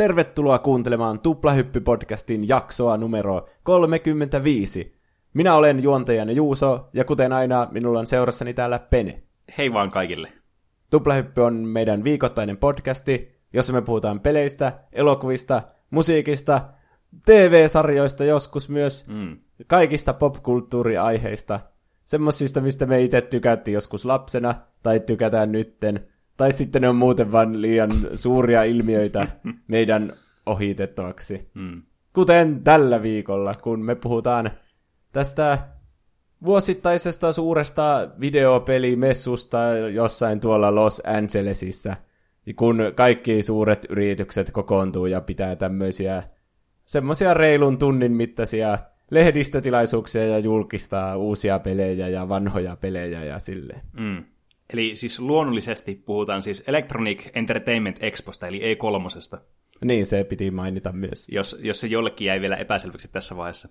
Tervetuloa 0.00 0.58
kuuntelemaan 0.58 1.18
Tuplahyppy-podcastin 1.18 2.44
jaksoa 2.48 2.96
numero 2.96 3.48
35. 3.62 4.92
Minä 5.34 5.54
olen 5.54 5.82
juontajana 5.82 6.32
Juuso, 6.32 6.88
ja 6.92 7.04
kuten 7.04 7.32
aina, 7.32 7.68
minulla 7.70 7.98
on 7.98 8.06
seurassani 8.06 8.54
täällä 8.54 8.78
Pene. 8.78 9.22
Hei 9.58 9.72
vaan 9.72 9.90
kaikille. 9.90 10.32
Tuplahyppy 10.90 11.40
on 11.40 11.54
meidän 11.54 12.04
viikoittainen 12.04 12.56
podcasti, 12.56 13.40
jossa 13.52 13.72
me 13.72 13.82
puhutaan 13.82 14.20
peleistä, 14.20 14.72
elokuvista, 14.92 15.62
musiikista, 15.90 16.60
TV-sarjoista 17.26 18.24
joskus 18.24 18.68
myös, 18.68 19.08
mm. 19.08 19.36
kaikista 19.66 20.12
popkulttuuriaiheista, 20.12 21.60
semmosista, 22.04 22.60
mistä 22.60 22.86
me 22.86 23.02
itse 23.02 23.20
tykättiin 23.20 23.72
joskus 23.74 24.04
lapsena, 24.04 24.54
tai 24.82 25.00
tykätään 25.00 25.52
nytten, 25.52 26.08
tai 26.40 26.52
sitten 26.52 26.82
ne 26.82 26.88
on 26.88 26.96
muuten 26.96 27.32
vain 27.32 27.62
liian 27.62 27.90
suuria 28.14 28.64
ilmiöitä 28.64 29.26
meidän 29.68 30.12
ohitettavaksi. 30.46 31.50
Mm. 31.54 31.82
Kuten 32.12 32.64
tällä 32.64 33.02
viikolla, 33.02 33.52
kun 33.62 33.80
me 33.80 33.94
puhutaan 33.94 34.50
tästä 35.12 35.58
vuosittaisesta 36.44 37.32
suuresta 37.32 38.08
videopelimessusta 38.20 39.58
jossain 39.92 40.40
tuolla 40.40 40.74
Los 40.74 41.02
Angelesissa, 41.06 41.96
kun 42.56 42.78
kaikki 42.94 43.42
suuret 43.42 43.86
yritykset 43.88 44.50
kokoontuu 44.50 45.06
ja 45.06 45.20
pitää 45.20 45.56
tämmöisiä 45.56 46.22
semmoisia 46.84 47.34
reilun 47.34 47.78
tunnin 47.78 48.12
mittaisia 48.12 48.78
lehdistötilaisuuksia 49.10 50.26
ja 50.26 50.38
julkistaa 50.38 51.16
uusia 51.16 51.58
pelejä 51.58 52.08
ja 52.08 52.28
vanhoja 52.28 52.76
pelejä 52.76 53.24
ja 53.24 53.38
sille. 53.38 53.80
Mm. 53.98 54.24
Eli 54.72 54.96
siis 54.96 55.20
luonnollisesti 55.20 55.94
puhutaan 55.94 56.42
siis 56.42 56.64
Electronic 56.66 57.26
Entertainment 57.34 58.02
Exposta, 58.02 58.46
eli 58.46 58.60
E3. 58.74 59.38
Niin, 59.84 60.06
se 60.06 60.24
piti 60.24 60.50
mainita 60.50 60.92
myös. 60.92 61.28
Jos, 61.28 61.58
jos 61.62 61.80
se 61.80 61.86
jollekin 61.86 62.26
jäi 62.26 62.40
vielä 62.40 62.56
epäselväksi 62.56 63.08
tässä 63.12 63.36
vaiheessa. 63.36 63.68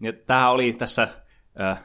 Ja 0.00 0.12
tämähän 0.12 0.50
oli 0.50 0.72
tässä, 0.72 1.08
äh, 1.60 1.84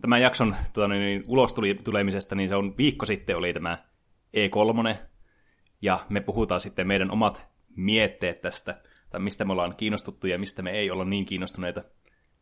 tämän 0.00 0.22
jakson 0.22 0.56
tuota, 0.72 0.88
niin, 0.88 1.02
niin 1.02 1.24
ulos 1.26 1.54
tuli, 1.54 1.74
tulemisesta, 1.74 2.34
niin 2.34 2.48
se 2.48 2.54
on 2.54 2.76
viikko 2.76 3.06
sitten 3.06 3.36
oli 3.36 3.52
tämä 3.52 3.78
E3, 4.36 4.96
ja 5.82 5.98
me 6.08 6.20
puhutaan 6.20 6.60
sitten 6.60 6.86
meidän 6.86 7.10
omat 7.10 7.46
mietteet 7.76 8.40
tästä, 8.40 8.80
tai 9.10 9.20
mistä 9.20 9.44
me 9.44 9.52
ollaan 9.52 9.76
kiinnostuttu 9.76 10.26
ja 10.26 10.38
mistä 10.38 10.62
me 10.62 10.70
ei 10.70 10.90
olla 10.90 11.04
niin 11.04 11.24
kiinnostuneita, 11.24 11.82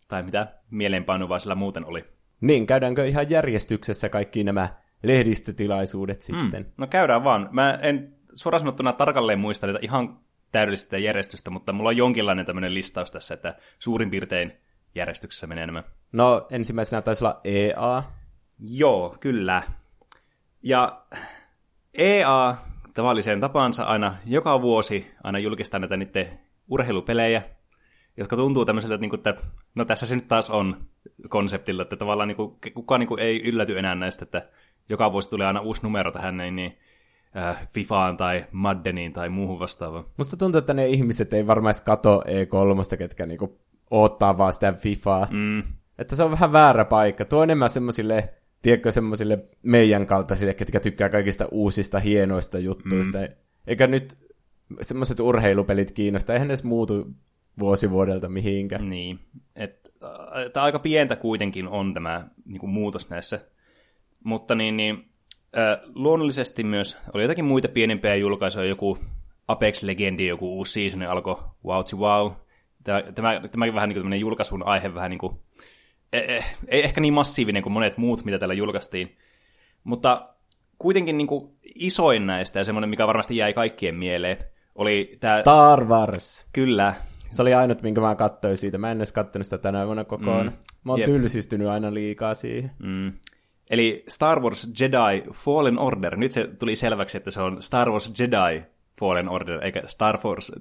tai 0.08 0.22
mitä 0.22 0.46
mieleenpainuvaa 0.70 1.38
sillä 1.38 1.54
muuten 1.54 1.84
oli. 1.84 2.04
Niin, 2.40 2.66
käydäänkö 2.66 3.06
ihan 3.06 3.30
järjestyksessä 3.30 4.08
kaikki 4.08 4.44
nämä 4.44 4.68
lehdistötilaisuudet 5.02 6.18
mm. 6.28 6.40
sitten? 6.40 6.62
Mm, 6.62 6.72
no 6.76 6.86
käydään 6.86 7.24
vaan. 7.24 7.48
Mä 7.52 7.78
en 7.82 8.14
suoraan 8.34 8.60
sanottuna 8.60 8.92
tarkalleen 8.92 9.40
muista 9.40 9.66
niitä 9.66 9.78
ihan 9.82 10.18
täydellistä 10.52 10.98
järjestystä, 10.98 11.50
mutta 11.50 11.72
mulla 11.72 11.88
on 11.88 11.96
jonkinlainen 11.96 12.46
tämmöinen 12.46 12.74
listaus 12.74 13.12
tässä, 13.12 13.34
että 13.34 13.54
suurin 13.78 14.10
piirtein 14.10 14.52
järjestyksessä 14.94 15.46
menee 15.46 15.66
nämä. 15.66 15.82
No 16.12 16.46
ensimmäisenä 16.50 17.02
taisi 17.02 17.24
olla 17.24 17.40
EA. 17.44 18.02
Joo, 18.58 19.16
kyllä. 19.20 19.62
Ja 20.62 21.02
EA 21.94 22.56
tavalliseen 22.94 23.40
tapansa 23.40 23.84
aina 23.84 24.14
joka 24.26 24.62
vuosi 24.62 25.10
aina 25.24 25.38
julkistaa 25.38 25.80
näitä 25.80 25.96
niiden 25.96 26.40
urheilupelejä, 26.68 27.42
jotka 28.16 28.36
tuntuu 28.36 28.64
tämmöiseltä, 28.64 28.94
että, 28.94 29.00
niin 29.00 29.10
kuin, 29.10 29.18
että 29.18 29.34
no 29.74 29.84
tässä 29.84 30.06
se 30.06 30.14
nyt 30.14 30.28
taas 30.28 30.50
on 30.50 30.76
konseptilla, 31.28 31.82
että 31.82 31.96
tavallaan 31.96 32.28
niin 32.28 32.36
kuin, 32.36 32.58
kukaan 32.74 33.00
niin 33.00 33.08
kuin, 33.08 33.20
ei 33.20 33.42
ylläty 33.48 33.78
enää 33.78 33.94
näistä, 33.94 34.24
että 34.24 34.48
joka 34.88 35.12
vuosi 35.12 35.30
tulee 35.30 35.46
aina 35.46 35.60
uusi 35.60 35.82
numero 35.82 36.12
tähän, 36.12 36.36
niin, 36.36 36.56
niin 36.56 36.78
äh, 37.36 37.68
Fifaan 37.68 38.16
tai 38.16 38.44
Maddeniin 38.52 39.12
tai 39.12 39.28
muuhun 39.28 39.58
vastaavaan. 39.58 40.04
Musta 40.16 40.36
tuntuu, 40.36 40.58
että 40.58 40.74
ne 40.74 40.88
ihmiset 40.88 41.32
ei 41.32 41.46
varmaan 41.46 41.74
kato 41.84 42.24
E3, 42.26 42.96
ketkä 42.96 43.26
niinku 43.26 43.58
odottaa 43.90 44.38
vaan 44.38 44.52
sitä 44.52 44.72
Fifaa. 44.72 45.28
Mm. 45.30 45.62
Että 45.98 46.16
se 46.16 46.22
on 46.22 46.30
vähän 46.30 46.52
väärä 46.52 46.84
paikka. 46.84 47.24
Tuo 47.24 47.42
enemmän 47.42 47.70
semmoisille, 47.70 48.34
tiedätkö, 48.62 48.92
semmoisille 48.92 49.38
meidän 49.62 50.06
kaltaisille, 50.06 50.54
ketkä 50.54 50.80
tykkää 50.80 51.08
kaikista 51.08 51.48
uusista 51.50 51.98
hienoista 51.98 52.58
juttuista. 52.58 53.18
Mm. 53.18 53.28
Eikä 53.66 53.86
nyt 53.86 54.18
semmoiset 54.82 55.20
urheilupelit 55.20 55.92
kiinnosta, 55.92 56.32
eihän 56.32 56.48
ne 56.48 56.52
edes 56.52 56.64
muutu 56.64 57.06
vuosi 57.58 57.90
vuodelta 57.90 58.28
mihinkään. 58.28 58.88
Niin, 58.88 59.18
että 59.56 59.90
äh, 60.04 60.62
aika 60.62 60.78
pientä 60.78 61.16
kuitenkin 61.16 61.68
on 61.68 61.94
tämä 61.94 62.28
niin 62.44 62.60
kuin 62.60 62.70
muutos 62.70 63.10
näissä 63.10 63.40
mutta 64.24 64.54
niin, 64.54 64.76
niin 64.76 64.98
äh, 65.58 65.80
luonnollisesti 65.94 66.64
myös 66.64 66.98
oli 67.14 67.22
jotakin 67.22 67.44
muita 67.44 67.68
pienempiä 67.68 68.14
julkaisuja, 68.14 68.64
joku 68.64 68.98
Apex 69.48 69.82
Legendi, 69.82 70.26
joku 70.26 70.56
uusi 70.56 70.72
season 70.72 71.02
alkoi 71.02 71.36
wow 71.64 71.82
wow. 71.96 72.32
Tämä, 72.84 73.02
tämä, 73.14 73.40
tämä 73.50 73.74
vähän 73.74 73.88
niin 73.88 74.02
kuin 74.02 74.20
julkaisun 74.20 74.66
aihe 74.66 74.94
vähän 74.94 75.10
niin 75.10 75.18
kuin, 75.18 75.36
eh, 76.12 76.24
eh, 76.28 76.56
ei 76.68 76.84
ehkä 76.84 77.00
niin 77.00 77.14
massiivinen 77.14 77.62
kuin 77.62 77.72
monet 77.72 77.96
muut, 77.96 78.24
mitä 78.24 78.38
täällä 78.38 78.54
julkaistiin, 78.54 79.16
mutta 79.84 80.34
kuitenkin 80.78 81.18
niin 81.18 81.28
kuin 81.28 81.52
isoin 81.74 82.26
näistä 82.26 82.58
ja 82.58 82.64
semmoinen, 82.64 82.90
mikä 82.90 83.06
varmasti 83.06 83.36
jäi 83.36 83.52
kaikkien 83.52 83.94
mieleen, 83.94 84.36
oli 84.74 85.16
tämä... 85.20 85.40
Star 85.40 85.84
Wars. 85.84 86.46
Kyllä. 86.52 86.94
Se 87.30 87.42
oli 87.42 87.54
ainut, 87.54 87.82
minkä 87.82 88.00
mä 88.00 88.14
katsoin 88.14 88.56
siitä. 88.56 88.78
Mä 88.78 88.90
en 88.90 88.98
edes 88.98 89.12
katsonut 89.12 89.46
sitä 89.46 89.58
tänä 89.58 89.86
vuonna 89.86 90.04
kokoon. 90.04 90.46
Mm. 90.46 90.52
Mä 90.84 90.92
oon 90.92 91.00
Jep. 91.00 91.06
tylsistynyt 91.06 91.68
aina 91.68 91.94
liikaa 91.94 92.34
siihen. 92.34 92.70
Mm. 92.78 93.12
Eli 93.70 94.04
Star 94.08 94.40
Wars 94.40 94.68
Jedi 94.80 95.30
Fallen 95.32 95.78
Order. 95.78 96.16
Nyt 96.16 96.32
se 96.32 96.46
tuli 96.46 96.76
selväksi, 96.76 97.16
että 97.16 97.30
se 97.30 97.40
on 97.40 97.62
Star 97.62 97.90
Wars 97.90 98.12
Jedi 98.20 98.62
Fallen 99.00 99.28
Order, 99.28 99.64
eikä 99.64 99.82
Star 99.86 100.18
Wars 100.24 100.52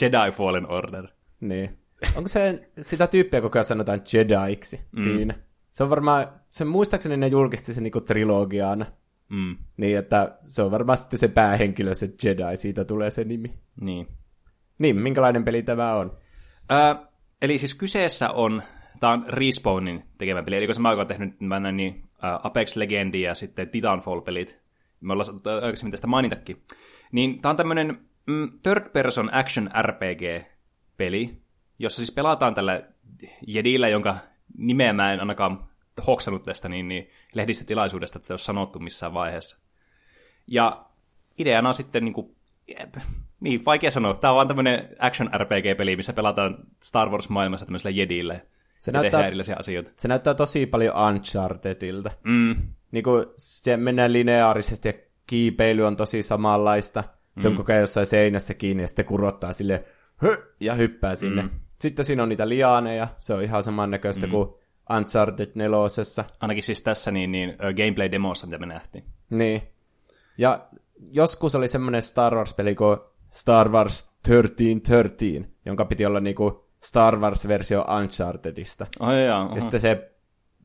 Jedi 0.00 0.30
Fallen 0.32 0.70
Order. 0.70 1.08
Niin. 1.40 1.78
Onko 2.16 2.28
se 2.28 2.70
sitä 2.80 3.06
tyyppiä, 3.06 3.40
koko 3.40 3.58
ajan 3.58 3.64
sanotaan 3.64 4.00
Jediksi 4.12 4.80
mm. 4.92 5.02
siinä? 5.02 5.34
Se 5.70 5.84
on 5.84 5.90
varmaan, 5.90 6.28
sen 6.48 6.66
muistaakseni 6.66 7.16
ne 7.16 7.26
julkisti 7.26 7.74
sen 7.74 7.82
niinku 7.82 8.00
trilogiaan. 8.00 8.86
Mm. 9.30 9.56
Niin, 9.76 9.98
että 9.98 10.38
se 10.42 10.62
on 10.62 10.70
varmaan 10.70 10.98
sitten 10.98 11.18
se 11.18 11.28
päähenkilö, 11.28 11.94
se 11.94 12.08
Jedi, 12.24 12.56
siitä 12.56 12.84
tulee 12.84 13.10
se 13.10 13.24
nimi. 13.24 13.54
Niin. 13.80 14.06
Niin, 14.78 15.02
minkälainen 15.02 15.44
peli 15.44 15.62
tämä 15.62 15.92
on? 15.92 16.16
Ö, 16.72 17.06
eli 17.42 17.58
siis 17.58 17.74
kyseessä 17.74 18.30
on, 18.30 18.62
tämä 19.00 19.12
on 19.12 19.24
Respawnin 19.28 20.02
tekemä 20.18 20.42
peli, 20.42 20.56
eli 20.56 20.66
kun 20.66 20.74
se 20.74 20.80
mä 20.80 20.90
oon 20.90 21.06
tehnyt 21.06 21.40
mä 21.40 21.60
näin, 21.60 21.76
niin 21.76 22.03
Apex 22.22 22.76
Legendi 22.76 23.22
ja 23.22 23.34
sitten 23.34 23.68
Titanfall-pelit, 23.68 24.60
me 25.00 25.12
ollaan 25.12 25.62
aikaisemmin 25.62 25.90
tästä 25.90 26.06
mainitakin, 26.06 26.62
niin 27.12 27.42
tämä 27.42 27.50
on 27.50 27.56
tämmöinen 27.56 27.98
mm, 28.26 28.48
third 28.62 28.90
person 28.90 29.34
action 29.34 29.70
RPG-peli, 29.82 31.30
jossa 31.78 31.96
siis 31.96 32.12
pelataan 32.12 32.54
tällä 32.54 32.82
Jedillä, 33.46 33.88
jonka 33.88 34.16
nimeä 34.58 34.92
mä 34.92 35.12
en 35.12 35.20
ainakaan 35.20 35.68
hoksannut 36.06 36.44
tästä 36.44 36.68
niin, 36.68 36.88
niin 36.88 37.10
lehdistötilaisuudesta, 37.34 38.18
että 38.18 38.26
se 38.26 38.32
olisi 38.32 38.44
sanottu 38.44 38.78
missään 38.78 39.14
vaiheessa. 39.14 39.66
Ja 40.46 40.86
ideana 41.38 41.68
on 41.68 41.74
sitten 41.74 42.04
niin 42.04 42.12
kuin, 42.12 42.36
niin, 43.40 43.64
vaikea 43.64 43.90
sanoa. 43.90 44.14
Tämä 44.14 44.30
on 44.30 44.36
vaan 44.36 44.48
tämmöinen 44.48 44.88
action 44.98 45.30
RPG-peli, 45.36 45.96
missä 45.96 46.12
pelataan 46.12 46.58
Star 46.82 47.08
Wars-maailmassa 47.08 47.66
tämmöisellä 47.66 47.96
jedillä 47.96 48.40
se 48.84 48.92
näyttää, 48.92 49.26
erilaisia 49.26 49.56
asioita. 49.58 49.92
Se 49.96 50.08
näyttää 50.08 50.34
tosi 50.34 50.66
paljon 50.66 50.94
Unchartedilta. 51.08 52.10
Mm. 52.24 52.56
Niin 52.90 53.04
kuin 53.04 53.26
se 53.36 53.76
mennään 53.76 54.12
lineaarisesti 54.12 54.88
ja 54.88 54.92
kiipeily 55.26 55.82
on 55.82 55.96
tosi 55.96 56.22
samanlaista. 56.22 57.04
Se 57.38 57.48
on 57.48 57.54
mm. 57.54 57.56
koko 57.56 57.72
ajan 57.72 57.80
jossain 57.80 58.06
seinässä 58.06 58.54
kiinni 58.54 58.82
ja 58.82 58.88
sitten 58.88 59.04
kurottaa 59.04 59.52
sille 59.52 59.84
ja 60.60 60.74
hyppää 60.74 61.14
sinne. 61.14 61.42
Mm. 61.42 61.50
Sitten 61.80 62.04
siinä 62.04 62.22
on 62.22 62.28
niitä 62.28 62.48
liaaneja, 62.48 63.08
se 63.18 63.34
on 63.34 63.42
ihan 63.42 63.62
samannäköistä 63.62 64.26
mm. 64.26 64.30
kuin 64.30 64.48
Uncharted 64.96 65.50
4. 65.54 65.76
Ainakin 66.40 66.62
siis 66.62 66.82
tässä 66.82 67.10
niin, 67.10 67.32
niin 67.32 67.50
gameplay-demossa, 67.50 68.46
mitä 68.46 68.58
me 68.58 68.66
nähtiin. 68.66 69.04
Niin. 69.30 69.62
Ja 70.38 70.68
joskus 71.12 71.54
oli 71.54 71.68
semmoinen 71.68 72.02
Star 72.02 72.34
Wars-peli 72.34 72.74
kuin 72.74 72.98
Star 73.32 73.68
Wars 73.68 74.10
1313, 74.28 75.52
jonka 75.66 75.84
piti 75.84 76.06
olla 76.06 76.20
niinku 76.20 76.63
Star 76.84 77.18
Wars-versio 77.18 77.84
Unchartedista. 78.00 78.86
Oh, 79.00 79.10
jaa, 79.10 79.50
ja 79.54 79.60
sitten 79.60 79.80
se 79.80 80.14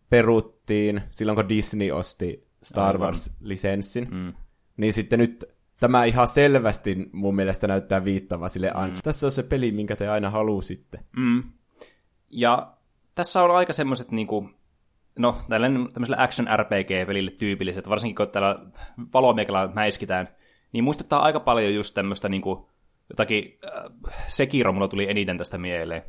peruttiin 0.10 1.02
silloin, 1.10 1.36
kun 1.36 1.50
Disney 1.50 1.92
osti 1.92 2.48
Star 2.64 2.98
Wars-lisenssin. 2.98 4.08
Mm. 4.12 4.34
Niin 4.78 4.94
sitten 4.94 5.20
nyt 5.20 5.46
tämä 5.80 6.06
ihan 6.06 6.28
selvästi 6.28 7.10
mun 7.12 7.36
mielestä 7.36 7.68
näyttää 7.68 8.04
viittava 8.04 8.50
sille 8.50 8.72
mm. 8.88 8.94
Tässä 9.04 9.28
on 9.28 9.32
se 9.32 9.44
peli, 9.44 9.72
minkä 9.72 9.96
te 9.96 10.08
aina 10.08 10.30
halusitte. 10.30 11.00
Mm. 11.18 11.44
Ja 12.30 12.74
tässä 13.16 13.44
on 13.44 13.56
aika 13.56 13.74
semmoiset 13.74 14.12
niinku, 14.12 14.50
no 15.20 15.36
tämmöiselle 15.94 16.24
action 16.24 16.48
RPG-pelille 16.58 17.32
tyypilliset, 17.32 17.90
varsinkin 17.90 18.16
kun 18.16 18.28
täällä 18.28 18.60
valomiekalla 19.14 19.72
mäiskitään, 19.74 20.28
niin 20.72 20.84
muistuttaa 20.84 21.22
aika 21.22 21.40
paljon 21.40 21.74
just 21.74 21.94
tämmöistä 21.94 22.30
niinku 22.30 22.70
jotakin, 23.10 23.60
äh, 23.66 24.14
Sekiro 24.28 24.74
mulla 24.74 24.88
tuli 24.88 25.10
eniten 25.10 25.38
tästä 25.38 25.58
mieleen. 25.58 26.02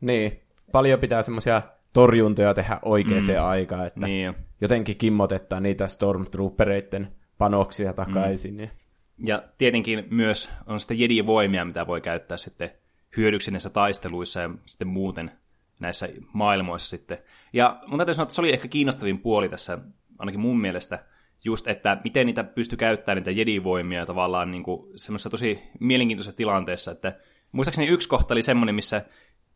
Niin, 0.00 0.42
paljon 0.72 1.00
pitää 1.00 1.22
semmoisia 1.22 1.62
torjuntoja 1.92 2.54
tehdä 2.54 2.78
oikeaan 2.82 3.22
mm. 3.22 3.44
aikaan, 3.44 3.86
että 3.86 4.06
niin. 4.06 4.34
jotenkin 4.60 4.96
kimmotetaan 4.96 5.62
niitä 5.62 5.86
Stormtroopereiden 5.86 7.08
panoksia 7.38 7.92
takaisin. 7.92 8.56
Mm. 8.56 8.68
Ja 9.24 9.42
tietenkin 9.58 10.06
myös 10.10 10.50
on 10.66 10.80
sitten 10.80 10.98
Jedi-voimia, 10.98 11.64
mitä 11.64 11.86
voi 11.86 12.00
käyttää 12.00 12.36
sitten 12.36 12.70
hyödyksi 13.16 13.50
näissä 13.50 13.70
taisteluissa 13.70 14.40
ja 14.40 14.50
sitten 14.66 14.88
muuten 14.88 15.30
näissä 15.80 16.08
maailmoissa 16.32 16.88
sitten. 16.88 17.18
Ja 17.52 17.80
mun 17.86 17.98
täytyy 17.98 18.14
sanoa, 18.14 18.22
että 18.22 18.34
se 18.34 18.40
oli 18.40 18.52
ehkä 18.52 18.68
kiinnostavin 18.68 19.18
puoli 19.18 19.48
tässä, 19.48 19.78
ainakin 20.18 20.40
mun 20.40 20.60
mielestä, 20.60 20.98
just, 21.44 21.68
että 21.68 21.96
miten 22.04 22.26
niitä 22.26 22.44
pystyi 22.44 22.76
käyttämään, 22.76 23.16
niitä 23.16 23.30
jedivoimia 23.30 24.06
tavallaan 24.06 24.50
niin 24.50 24.62
kuin 24.62 24.92
semmoisessa 24.96 25.30
tosi 25.30 25.62
mielenkiintoisessa 25.80 26.36
tilanteessa, 26.36 26.90
että 26.90 27.12
muistaakseni 27.52 27.88
yksi 27.88 28.08
kohta 28.08 28.34
oli 28.34 28.42
semmoinen, 28.42 28.74
missä 28.74 29.02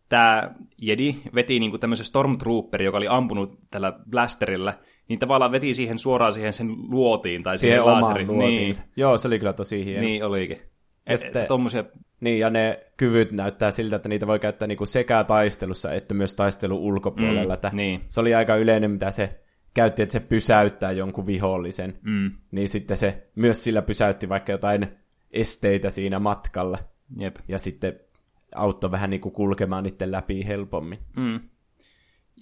tämä 0.08 0.50
Jedi 0.78 1.16
veti 1.34 1.60
niin 1.60 1.70
kuin 1.70 1.80
tämmöisen 1.80 2.06
Stormtrooper, 2.06 2.82
joka 2.82 2.96
oli 2.96 3.08
ampunut 3.08 3.58
tällä 3.70 3.92
blasterilla, 4.10 4.74
niin 5.08 5.18
tavallaan 5.18 5.52
veti 5.52 5.74
siihen 5.74 5.98
suoraan 5.98 6.32
siihen 6.32 6.52
sen 6.52 6.74
luotiin 6.88 7.42
tai 7.42 7.58
siihen, 7.58 7.82
siihen 7.82 7.94
laserin. 7.94 8.38
Niin. 8.38 8.74
Joo, 8.96 9.18
se 9.18 9.28
oli 9.28 9.38
kyllä 9.38 9.52
tosi 9.52 9.84
hieno. 9.84 10.00
Niin 10.00 10.24
olikin. 10.24 10.60
Ja 11.08 11.18
sitten, 11.18 11.46
tommosia... 11.46 11.84
Niin, 12.20 12.38
ja 12.38 12.50
ne 12.50 12.86
kyvyt 12.96 13.32
näyttää 13.32 13.70
siltä, 13.70 13.96
että 13.96 14.08
niitä 14.08 14.26
voi 14.26 14.38
käyttää 14.38 14.68
niinku 14.68 14.86
sekä 14.86 15.24
taistelussa 15.24 15.92
että 15.92 16.14
myös 16.14 16.34
taistelun 16.34 16.78
ulkopuolella. 16.78 17.58
Mm, 17.72 17.76
niin. 17.76 18.00
Se 18.08 18.20
oli 18.20 18.34
aika 18.34 18.56
yleinen, 18.56 18.90
mitä 18.90 19.10
se 19.10 19.40
käytti, 19.74 20.02
että 20.02 20.12
se 20.12 20.20
pysäyttää 20.20 20.92
jonkun 20.92 21.26
vihollisen. 21.26 21.98
Mm. 22.02 22.30
Niin 22.50 22.68
sitten 22.68 22.96
se 22.96 23.30
myös 23.34 23.64
sillä 23.64 23.82
pysäytti 23.82 24.28
vaikka 24.28 24.52
jotain 24.52 24.88
esteitä 25.30 25.90
siinä 25.90 26.18
matkalla. 26.18 26.78
Jep. 27.18 27.36
Ja 27.48 27.58
sitten 27.58 28.00
auttoi 28.54 28.90
vähän 28.90 29.10
niinku 29.10 29.30
kulkemaan 29.30 29.84
niiden 29.84 30.12
läpi 30.12 30.46
helpommin. 30.46 30.98
Mm. 31.16 31.40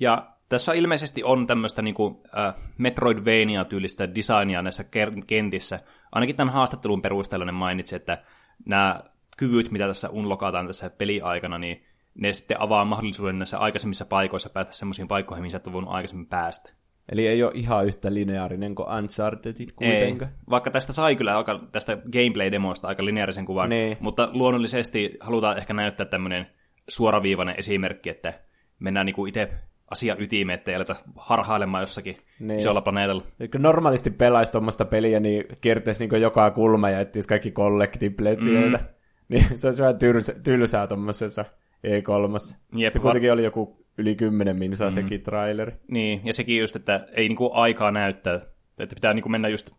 Ja 0.01 0.37
tässä 0.49 0.73
ilmeisesti 0.73 1.25
on 1.25 1.47
tämmöistä 1.47 1.83
niinku, 1.83 2.23
äh, 2.39 2.55
Metroidvania-tyylistä 2.79 4.15
designia 4.15 4.63
näissä 4.63 4.85
kentissä. 5.27 5.81
Ainakin 6.13 6.37
tämän 6.37 6.55
haastattelun 6.55 7.03
perusteella 7.03 7.47
ne 7.47 7.53
mainitsi, 7.53 7.97
että 7.97 8.25
nämä 8.67 9.01
kyvyt, 9.37 9.71
mitä 9.71 9.87
tässä 9.87 10.09
unlokataan 10.09 10.67
tässä 10.67 10.91
peliaikana, 10.91 11.59
niin 11.59 11.85
ne 12.15 12.33
sitten 12.33 12.61
avaa 12.61 12.85
mahdollisuuden 12.85 13.39
näissä 13.39 13.59
aikaisemmissa 13.59 14.05
paikoissa 14.05 14.51
päästä 14.51 14.73
semmoisiin 14.73 15.09
paikkoihin, 15.09 15.43
missä 15.43 15.57
et 15.57 15.73
voinut 15.73 15.93
aikaisemmin 15.93 16.27
päästä. 16.27 16.73
Eli 17.09 17.27
ei 17.27 17.43
ole 17.43 17.53
ihan 17.55 17.87
yhtä 17.87 18.15
lineaarinen 18.15 18.75
kuin 18.75 18.89
Uncharted 18.99 19.55
kuitenkaan. 19.77 20.31
Ei, 20.31 20.39
vaikka 20.51 20.71
tästä 20.71 20.93
sai 20.93 21.17
kyllä 21.17 21.37
aika, 21.37 21.61
tästä 21.73 21.97
gameplay-demosta 21.97 22.89
aika 22.89 23.05
lineaarisen 23.05 23.47
kuvan, 23.47 23.69
niin. 23.69 23.97
mutta 24.01 24.29
luonnollisesti 24.33 25.17
halutaan 25.21 25.59
ehkä 25.59 25.75
näyttää 25.75 26.07
tämmöinen 26.07 26.47
suoraviivainen 26.89 27.55
esimerkki, 27.59 28.11
että 28.11 28.41
mennään 28.79 29.07
niinku 29.07 29.27
itse 29.27 29.49
asia 29.91 30.17
ytimeen, 30.19 30.59
ettei 30.59 30.75
aleta 30.75 30.97
harhailemaan 31.17 31.83
jossakin 31.83 32.17
niin. 32.41 32.59
isolla 32.59 32.81
planeetalla. 32.81 33.25
Normaalisti 33.59 34.11
pelaisi 34.11 34.53
tuommoista 34.53 34.85
peliä, 34.85 35.21
niin 35.21 35.45
kiertäisi 35.61 36.07
niin 36.07 36.23
joka 36.23 36.51
kulma 36.51 36.91
ja 36.91 37.01
etsisi 37.01 37.29
kaikki 37.29 37.51
collectiblet 37.51 38.39
mm. 38.39 38.45
sieltä. 38.45 38.79
Niin 39.31 39.59
se 39.59 39.69
olisi 39.69 39.83
vähän 39.83 39.99
tylsä, 39.99 40.35
tylsää 40.43 40.87
tuommoisessa 40.87 41.45
E3. 41.87 42.57
Jep, 42.77 42.93
se 42.93 42.99
kuitenkin 42.99 43.29
va- 43.31 43.35
oli 43.35 43.45
joku 43.45 43.85
yli 44.01 44.15
10 44.15 44.57
minsaa 44.57 44.89
mm. 44.89 44.95
sekin 44.95 45.23
traileri. 45.23 45.73
Niin, 45.89 46.21
ja 46.25 46.33
sekin 46.33 46.59
just, 46.59 46.77
että 46.77 47.07
ei 47.13 47.29
niinku 47.29 47.51
aikaa 47.55 47.91
näyttää, 47.91 48.41
että 48.79 48.95
pitää 48.95 49.15
niinku 49.15 49.29
mennä 49.29 49.49
just 49.49 49.71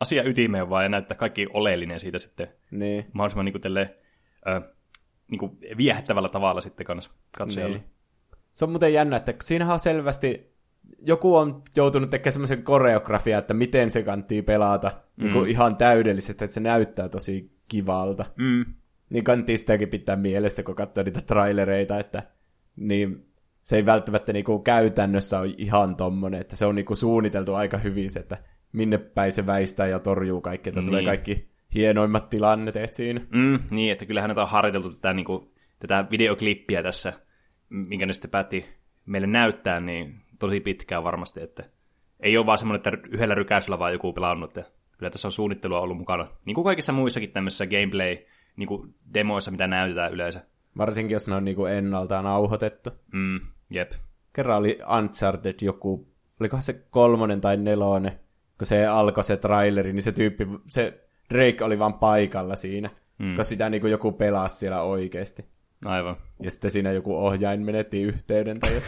asia 0.00 0.22
ytimeen 0.22 0.70
vaan 0.70 0.84
ja 0.84 0.88
näyttää 0.88 1.16
kaikki 1.16 1.46
oleellinen 1.52 2.00
siitä 2.00 2.18
sitten 2.18 2.48
niin. 2.70 3.06
mahdollisimman 3.12 3.44
niinku 3.44 3.58
tälleen, 3.58 3.90
äh, 4.48 4.62
niinku 5.30 5.58
viehättävällä 5.76 6.28
tavalla 6.28 6.60
sitten 6.60 6.86
kanssa 6.86 7.10
katsojalle. 7.38 7.76
Niin. 7.76 7.86
Se 8.52 8.64
on 8.64 8.70
muuten 8.70 8.92
jännä, 8.92 9.16
että 9.16 9.34
siinähän 9.42 9.74
on 9.74 9.80
selvästi, 9.80 10.56
joku 10.98 11.36
on 11.36 11.62
joutunut 11.76 12.10
tekemään 12.10 12.32
semmoisen 12.32 12.62
koreografia, 12.62 13.38
että 13.38 13.54
miten 13.54 13.90
se 13.90 14.02
kantii 14.02 14.42
pelata 14.42 14.92
mm. 15.16 15.24
niin 15.24 15.48
ihan 15.48 15.76
täydellisesti, 15.76 16.44
että 16.44 16.54
se 16.54 16.60
näyttää 16.60 17.08
tosi 17.08 17.52
kivalta. 17.68 18.24
Mm. 18.36 18.64
Niin 19.10 19.24
kantii 19.24 19.58
sitäkin 19.58 19.88
pitää 19.88 20.16
mielessä, 20.16 20.62
kun 20.62 20.74
katsoo 20.74 21.04
niitä 21.04 21.20
trailereita, 21.20 21.98
että 21.98 22.22
niin 22.76 23.26
se 23.66 23.76
ei 23.76 23.86
välttämättä 23.86 24.32
niinku 24.32 24.58
käytännössä 24.58 25.40
ole 25.40 25.54
ihan 25.58 25.96
tommonen, 25.96 26.40
että 26.40 26.56
se 26.56 26.66
on 26.66 26.74
niinku 26.74 26.94
suunniteltu 26.94 27.54
aika 27.54 27.78
hyvin 27.78 28.10
se, 28.10 28.20
että 28.20 28.38
minne 28.72 28.98
päin 28.98 29.32
se 29.32 29.46
väistää 29.46 29.86
ja 29.86 29.98
torjuu 29.98 30.40
kaikki, 30.40 30.70
että 30.70 30.80
niin. 30.80 30.88
tulee 30.88 31.04
kaikki 31.04 31.48
hienoimmat 31.74 32.28
tilanteet 32.28 32.94
siinä. 32.94 33.20
Mm, 33.34 33.58
niin, 33.70 33.92
että 33.92 34.06
kyllähän 34.06 34.38
on 34.38 34.48
harjoiteltu 34.48 34.90
tätä, 34.90 35.12
niinku, 35.12 35.54
tätä 35.78 36.06
videoklippiä 36.10 36.82
tässä 36.82 37.12
minkä 37.68 38.06
ne 38.06 38.12
sitten 38.12 38.30
päätti 38.30 38.66
meille 39.06 39.26
näyttää, 39.26 39.80
niin 39.80 40.14
tosi 40.38 40.60
pitkään 40.60 41.04
varmasti, 41.04 41.40
että 41.42 41.64
ei 42.20 42.36
ole 42.36 42.46
vaan 42.46 42.58
semmoinen, 42.58 42.76
että 42.76 43.08
yhdellä 43.08 43.34
rykäisyllä 43.34 43.78
vaan 43.78 43.92
joku 43.92 44.12
pelannut, 44.12 44.56
että 44.56 44.72
kyllä 44.98 45.10
tässä 45.10 45.28
on 45.28 45.32
suunnittelua 45.32 45.80
ollut 45.80 45.98
mukana. 45.98 46.28
Niin 46.44 46.54
kuin 46.54 46.64
kaikissa 46.64 46.92
muissakin 46.92 47.30
tämmöisissä 47.30 47.66
gameplay 47.66 48.16
niin 48.56 48.68
kuin 48.68 48.94
demoissa, 49.14 49.50
mitä 49.50 49.66
näytetään 49.66 50.12
yleensä. 50.12 50.46
Varsinkin, 50.78 51.14
jos 51.14 51.28
ne 51.28 51.34
on 51.34 51.44
niin 51.44 51.56
kuin 51.56 51.72
ennalta 51.72 52.22
nauhoitettu. 52.22 52.90
Mm, 53.12 53.40
jep. 53.70 53.92
Kerran 54.32 54.58
oli 54.58 54.78
Uncharted 54.98 55.54
joku, 55.62 56.08
olikohan 56.40 56.62
se 56.62 56.72
kolmonen 56.90 57.40
tai 57.40 57.56
nelonen, 57.56 58.20
kun 58.58 58.66
se 58.66 58.86
alkoi 58.86 59.24
se 59.24 59.36
traileri, 59.36 59.92
niin 59.92 60.02
se 60.02 60.12
tyyppi, 60.12 60.46
se 60.70 61.06
Drake 61.34 61.64
oli 61.64 61.78
vaan 61.78 61.94
paikalla 61.94 62.56
siinä, 62.56 62.90
mm. 63.18 63.34
kun 63.34 63.44
sitä 63.44 63.70
niin 63.70 63.80
kuin 63.80 63.90
joku 63.90 64.12
pelasi 64.12 64.56
siellä 64.56 64.82
oikeasti. 64.82 65.44
Aivan. 65.84 66.16
Ja 66.42 66.50
sitten 66.50 66.70
siinä 66.70 66.92
joku 66.92 67.16
ohjain 67.16 67.64
menetti 67.64 68.02
yhteyden. 68.02 68.60
Tai 68.60 68.82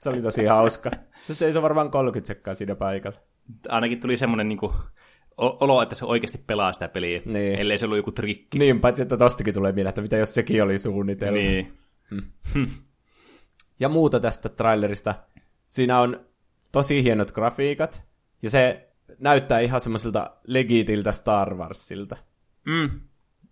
se 0.00 0.10
oli 0.10 0.22
tosi 0.22 0.44
hauska. 0.44 0.90
Se 1.16 1.34
seisoi 1.34 1.62
varmaan 1.62 1.90
30 1.90 2.26
sekkaa 2.26 2.54
siinä 2.54 2.74
paikalla. 2.74 3.18
Ainakin 3.68 4.00
tuli 4.00 4.16
semmoinen 4.16 4.48
niin 4.48 4.58
kuin, 4.58 4.72
olo, 5.36 5.82
että 5.82 5.94
se 5.94 6.04
oikeasti 6.04 6.38
pelaa 6.46 6.72
sitä 6.72 6.88
peliä, 6.88 7.22
niin. 7.24 7.58
ellei 7.58 7.78
se 7.78 7.84
ollut 7.84 7.96
joku 7.96 8.12
trikki. 8.12 8.58
Niin, 8.58 8.80
paitsi 8.80 9.02
että 9.02 9.16
tostakin 9.16 9.54
tulee 9.54 9.72
mieleen, 9.72 9.88
että 9.88 10.02
mitä 10.02 10.16
jos 10.16 10.34
sekin 10.34 10.62
oli 10.62 10.78
suunniteltu. 10.78 11.40
Niin. 11.40 11.72
Hmm. 12.54 12.66
Ja 13.80 13.88
muuta 13.88 14.20
tästä 14.20 14.48
trailerista. 14.48 15.14
Siinä 15.66 16.00
on 16.00 16.26
tosi 16.72 17.02
hienot 17.02 17.32
grafiikat, 17.32 18.04
ja 18.42 18.50
se 18.50 18.88
näyttää 19.18 19.60
ihan 19.60 19.80
semmoiselta 19.80 20.36
legiitiltä 20.46 21.12
Star 21.12 21.54
Warsilta. 21.54 22.16
Mm, 22.66 23.00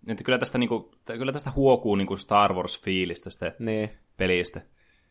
että 0.07 0.23
kyllä 0.23 0.37
tästä, 0.37 0.57
niinku, 0.57 0.91
kyllä 1.05 1.31
tästä 1.31 1.51
huokuu 1.55 1.95
niinku 1.95 2.15
Star 2.15 2.53
Wars-fiilistä 2.53 3.23
tästä 3.23 3.51
niin. 3.59 3.89
pelistä. 4.17 4.61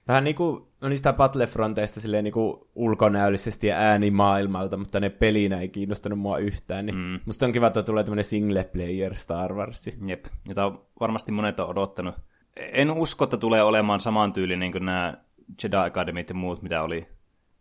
Vähän 0.09 0.25
niin 0.25 0.37
kuin 0.37 0.65
no 0.81 0.89
niistä 0.89 1.13
Battlefronteista 1.13 2.01
silleen 2.01 2.25
niin 2.25 2.33
kuin 2.33 2.61
ulkonäöllisesti 2.75 3.67
ja 3.67 3.77
äänimaailmalta, 3.77 4.77
mutta 4.77 5.01
ne 5.01 5.11
pelinä 5.11 5.61
ei 5.61 5.69
kiinnostanut 5.69 6.19
mua 6.19 6.39
yhtään. 6.39 6.87
Niin 6.87 6.97
mm. 6.97 7.21
Musta 7.27 7.47
on 7.47 7.53
kiva, 7.53 7.67
että 7.67 7.83
tulee 7.83 8.05
tämmöinen 8.05 8.25
single 8.25 8.65
player 8.65 9.15
Star 9.15 9.55
Wars. 9.55 9.91
Jep, 10.07 10.25
jota 10.49 10.73
varmasti 11.01 11.33
monet 11.33 11.61
on 11.61 11.69
odottanut. 11.69 12.15
En 12.59 12.91
usko, 12.91 13.25
että 13.25 13.37
tulee 13.37 13.63
olemaan 13.63 14.01
samantyylinen 14.01 14.73
kuin 14.73 14.87
nämä 14.87 15.15
Jedi 15.63 15.77
Academy 15.77 16.25
ja 16.29 16.35
muut, 16.35 16.63
mitä 16.63 16.83
oli 16.83 17.09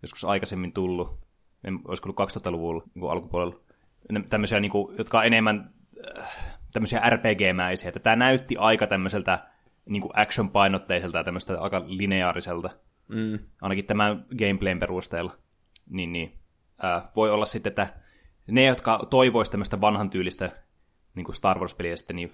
joskus 0.01 0.25
aikaisemmin 0.25 0.73
tullut. 0.73 1.19
En, 1.63 1.79
olisiko 1.87 2.09
ollut 2.09 2.31
2000-luvulla 2.31 2.83
niin 2.95 3.11
alkupuolella. 3.11 3.55
Tämmöisiä, 4.29 4.59
niin 4.59 4.71
kuin, 4.71 4.97
jotka 4.97 5.19
on 5.19 5.25
enemmän 5.25 5.73
äh, 6.19 6.29
tämmöisiä 6.73 7.01
RPG-mäisiä, 7.09 7.87
että 7.87 7.99
tämä 7.99 8.15
näytti 8.15 8.57
aika 8.57 8.87
tämmöiseltä 8.87 9.39
niin 9.85 10.01
kuin 10.01 10.11
action-painotteiselta 10.15 11.17
ja 11.17 11.23
tämmöistä 11.23 11.61
aika 11.61 11.83
lineaariselta, 11.87 12.69
mm. 13.07 13.39
ainakin 13.61 13.85
tämän 13.85 14.25
gameplayn 14.37 14.79
perusteella. 14.79 15.31
Niin, 15.89 16.13
niin. 16.13 16.39
Äh, 16.83 17.03
voi 17.15 17.31
olla 17.31 17.45
sitten, 17.45 17.69
että 17.69 17.87
ne, 18.47 18.65
jotka 18.65 18.99
toivoisivat 19.09 19.51
tämmöistä 19.51 19.81
vanhan 19.81 20.09
tyylistä 20.09 20.49
niin 21.15 21.25
kuin 21.25 21.35
Star 21.35 21.59
Wars-peliä 21.59 21.95
sitten, 21.95 22.15
niin 22.15 22.33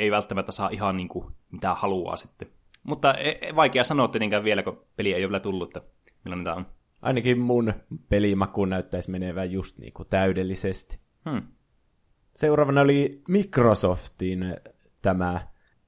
ei 0.00 0.10
välttämättä 0.10 0.52
saa 0.52 0.68
ihan 0.68 0.96
niin 0.96 1.08
kuin, 1.08 1.34
mitä 1.50 1.74
haluaa 1.74 2.16
sitten. 2.16 2.48
Mutta 2.82 3.14
e, 3.14 3.30
e, 3.30 3.56
vaikea 3.56 3.84
sanoa 3.84 4.08
tietenkään 4.08 4.44
vielä, 4.44 4.62
kun 4.62 4.86
peli 4.96 5.12
ei 5.12 5.24
ole 5.24 5.30
vielä 5.30 5.40
tullut, 5.40 5.76
että 5.76 5.90
millainen 6.24 6.44
tämä 6.44 6.56
on. 6.56 6.66
Ainakin 7.02 7.38
mun 7.38 7.72
pelimaku 8.08 8.64
näyttäisi 8.64 9.10
menevän 9.10 9.52
just 9.52 9.78
niin 9.78 9.92
kuin 9.92 10.08
täydellisesti. 10.08 10.98
Hmm. 11.30 11.42
Seuraavana 12.34 12.80
oli 12.80 13.22
Microsoftin 13.28 14.56
tämä 15.02 15.40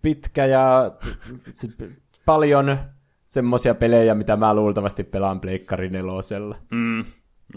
pitkä 0.03 0.47
ja 0.47 0.93
paljon 2.27 2.79
semmosia 3.27 3.75
pelejä, 3.75 4.15
mitä 4.15 4.37
mä 4.37 4.55
luultavasti 4.55 5.05
pelaan 5.05 5.41
Pleikkari 5.41 5.91
nelosella. 5.91 6.57
Mm, 6.71 7.05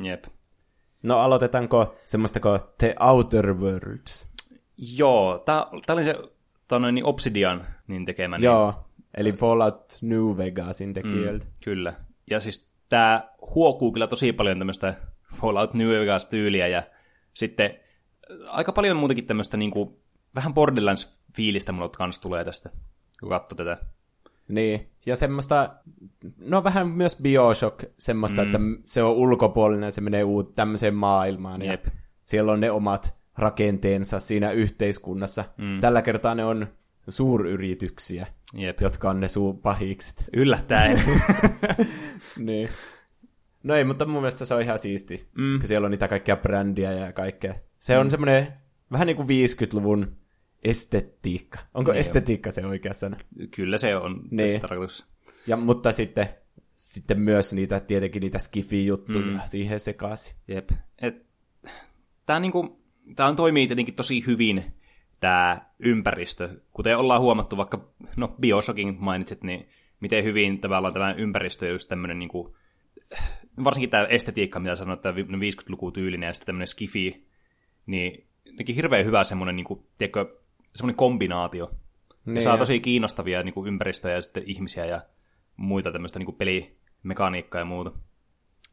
jep. 0.01 0.23
No 1.03 1.17
aloitetaanko 1.17 1.95
semmoista 2.05 2.39
kuin 2.39 2.59
The 2.77 2.95
Outer 2.99 3.53
Worlds? 3.53 4.33
Joo, 4.97 5.37
tää, 5.37 5.65
tää 5.85 5.93
oli 5.93 6.03
se 6.03 6.15
tonne, 6.67 6.91
niin 6.91 7.05
Obsidian 7.05 7.61
niin 7.87 8.05
tekemä. 8.05 8.37
Niin... 8.37 8.45
Joo, 8.45 8.73
eli 9.17 9.31
Fallout 9.31 9.97
New 10.01 10.37
Vegasin 10.37 10.93
tekijöiltä. 10.93 11.45
Mm, 11.45 11.51
kyllä. 11.63 11.93
Ja 12.29 12.39
siis 12.39 12.73
tää 12.89 13.35
huokuu 13.55 13.91
kyllä 13.91 14.07
tosi 14.07 14.33
paljon 14.33 14.57
tämmöistä 14.57 14.93
Fallout 15.35 15.73
New 15.73 15.89
Vegas-tyyliä 15.89 16.67
ja 16.67 16.83
sitten 17.33 17.79
aika 18.47 18.71
paljon 18.71 18.97
muutenkin 18.97 19.25
tämmöistä 19.25 19.57
niin 19.57 19.71
kuin, 19.71 19.89
vähän 20.35 20.53
Borderlands-fiilistä 20.53 21.71
mulle 21.71 21.89
kanssa 21.97 22.21
tulee 22.21 22.43
tästä, 22.43 22.69
kun 23.19 23.29
katsoo 23.29 23.55
tätä. 23.55 23.77
Niin, 24.47 24.91
ja 25.05 25.15
semmoista, 25.15 25.75
no 26.37 26.63
vähän 26.63 26.87
myös 26.87 27.17
Bioshock, 27.21 27.83
semmoista, 27.97 28.41
mm. 28.41 28.45
että 28.45 28.59
se 28.85 29.03
on 29.03 29.15
ulkopuolinen, 29.15 29.91
se 29.91 30.01
menee 30.01 30.23
uut 30.23 30.53
tämmöiseen 30.53 30.95
maailmaan. 30.95 31.61
Jep. 31.61 31.85
Ja 31.85 31.91
siellä 32.23 32.51
on 32.51 32.59
ne 32.59 32.71
omat 32.71 33.17
rakenteensa 33.37 34.19
siinä 34.19 34.51
yhteiskunnassa. 34.51 35.45
Mm. 35.57 35.79
Tällä 35.79 36.01
kertaa 36.01 36.35
ne 36.35 36.45
on 36.45 36.67
suuryrityksiä, 37.09 38.27
Jep. 38.53 38.81
jotka 38.81 39.09
on 39.09 39.19
ne 39.19 39.27
suupahikset. 39.27 40.29
Yllättäen. 40.33 41.01
niin. 42.37 42.69
No 43.63 43.75
ei, 43.75 43.83
mutta 43.83 44.05
mun 44.05 44.21
mielestä 44.21 44.45
se 44.45 44.53
on 44.53 44.61
ihan 44.61 44.79
siisti, 44.79 45.27
mm. 45.39 45.59
kun 45.59 45.67
siellä 45.67 45.85
on 45.85 45.91
niitä 45.91 46.07
kaikkia 46.07 46.37
brändiä 46.37 46.91
ja 46.91 47.13
kaikkea. 47.13 47.55
Se 47.79 47.97
on 47.97 48.07
mm. 48.07 48.11
semmoinen 48.11 48.53
vähän 48.91 49.07
niin 49.07 49.17
kuin 49.17 49.27
50-luvun 49.27 50.17
estetiikka. 50.63 51.59
Onko 51.73 51.91
niin 51.91 51.99
estetiikka 51.99 52.51
se 52.51 52.65
oikea 52.65 52.93
sana? 52.93 53.17
Kyllä 53.55 53.77
se 53.77 53.95
on 53.95 54.21
niin. 54.31 54.47
tässä 54.47 54.59
tarkoituksessa. 54.59 55.05
Ja, 55.47 55.57
mutta 55.57 55.91
sitten, 55.91 56.29
sitten 56.75 57.19
myös 57.19 57.53
niitä, 57.53 57.79
tietenkin 57.79 58.21
niitä 58.21 58.39
skifi-juttuja 58.39 59.25
mm. 59.25 59.39
siihen 59.45 59.79
sekaisin. 59.79 60.35
Jep. 60.47 60.69
Et, 61.01 61.25
tää, 62.25 62.39
niinku, 62.39 62.84
tää 63.15 63.27
on 63.27 63.35
toimii 63.35 63.67
tietenkin 63.67 63.95
tosi 63.95 64.25
hyvin 64.27 64.63
tämä 65.19 65.61
ympäristö. 65.79 66.49
Kuten 66.71 66.97
ollaan 66.97 67.21
huomattu, 67.21 67.57
vaikka 67.57 67.89
no 68.17 68.27
Bioshockin 68.27 68.95
mainitsit, 68.99 69.43
niin 69.43 69.69
miten 69.99 70.23
hyvin 70.23 70.59
tavallaan 70.59 70.93
tämä 70.93 71.13
ympäristö 71.13 71.67
just 71.67 71.89
tämmöinen 71.89 72.19
niinku, 72.19 72.55
varsinkin 73.63 73.89
tämä 73.89 74.05
estetiikka, 74.05 74.59
mitä 74.59 74.75
sanoit, 74.75 75.01
tämä 75.01 75.17
50-luku 75.19 75.91
tyylinen 75.91 76.27
ja 76.27 76.33
sitten 76.33 76.45
tämmöinen 76.45 76.67
skifi, 76.67 77.27
niin 77.85 78.27
teki 78.57 78.75
hirveän 78.75 79.05
hyvä 79.05 79.23
semmoinen, 79.23 79.55
niin 79.55 79.65
kuin, 79.65 79.87
tiedätkö, 79.97 80.39
semmoinen 80.75 80.97
kombinaatio. 80.97 81.71
Niin. 82.25 82.35
Ja 82.35 82.41
saa 82.41 82.57
tosi 82.57 82.79
kiinnostavia 82.79 83.43
niin 83.43 83.53
kuin 83.53 83.67
ympäristöjä 83.67 84.15
ja 84.15 84.21
sitten 84.21 84.43
ihmisiä 84.45 84.85
ja 84.85 85.01
muita 85.57 85.91
tämmöistä 85.91 86.19
niin 86.19 86.25
kuin 86.25 86.37
pelimekaniikkaa 86.37 87.61
ja 87.61 87.65
muuta. 87.65 87.91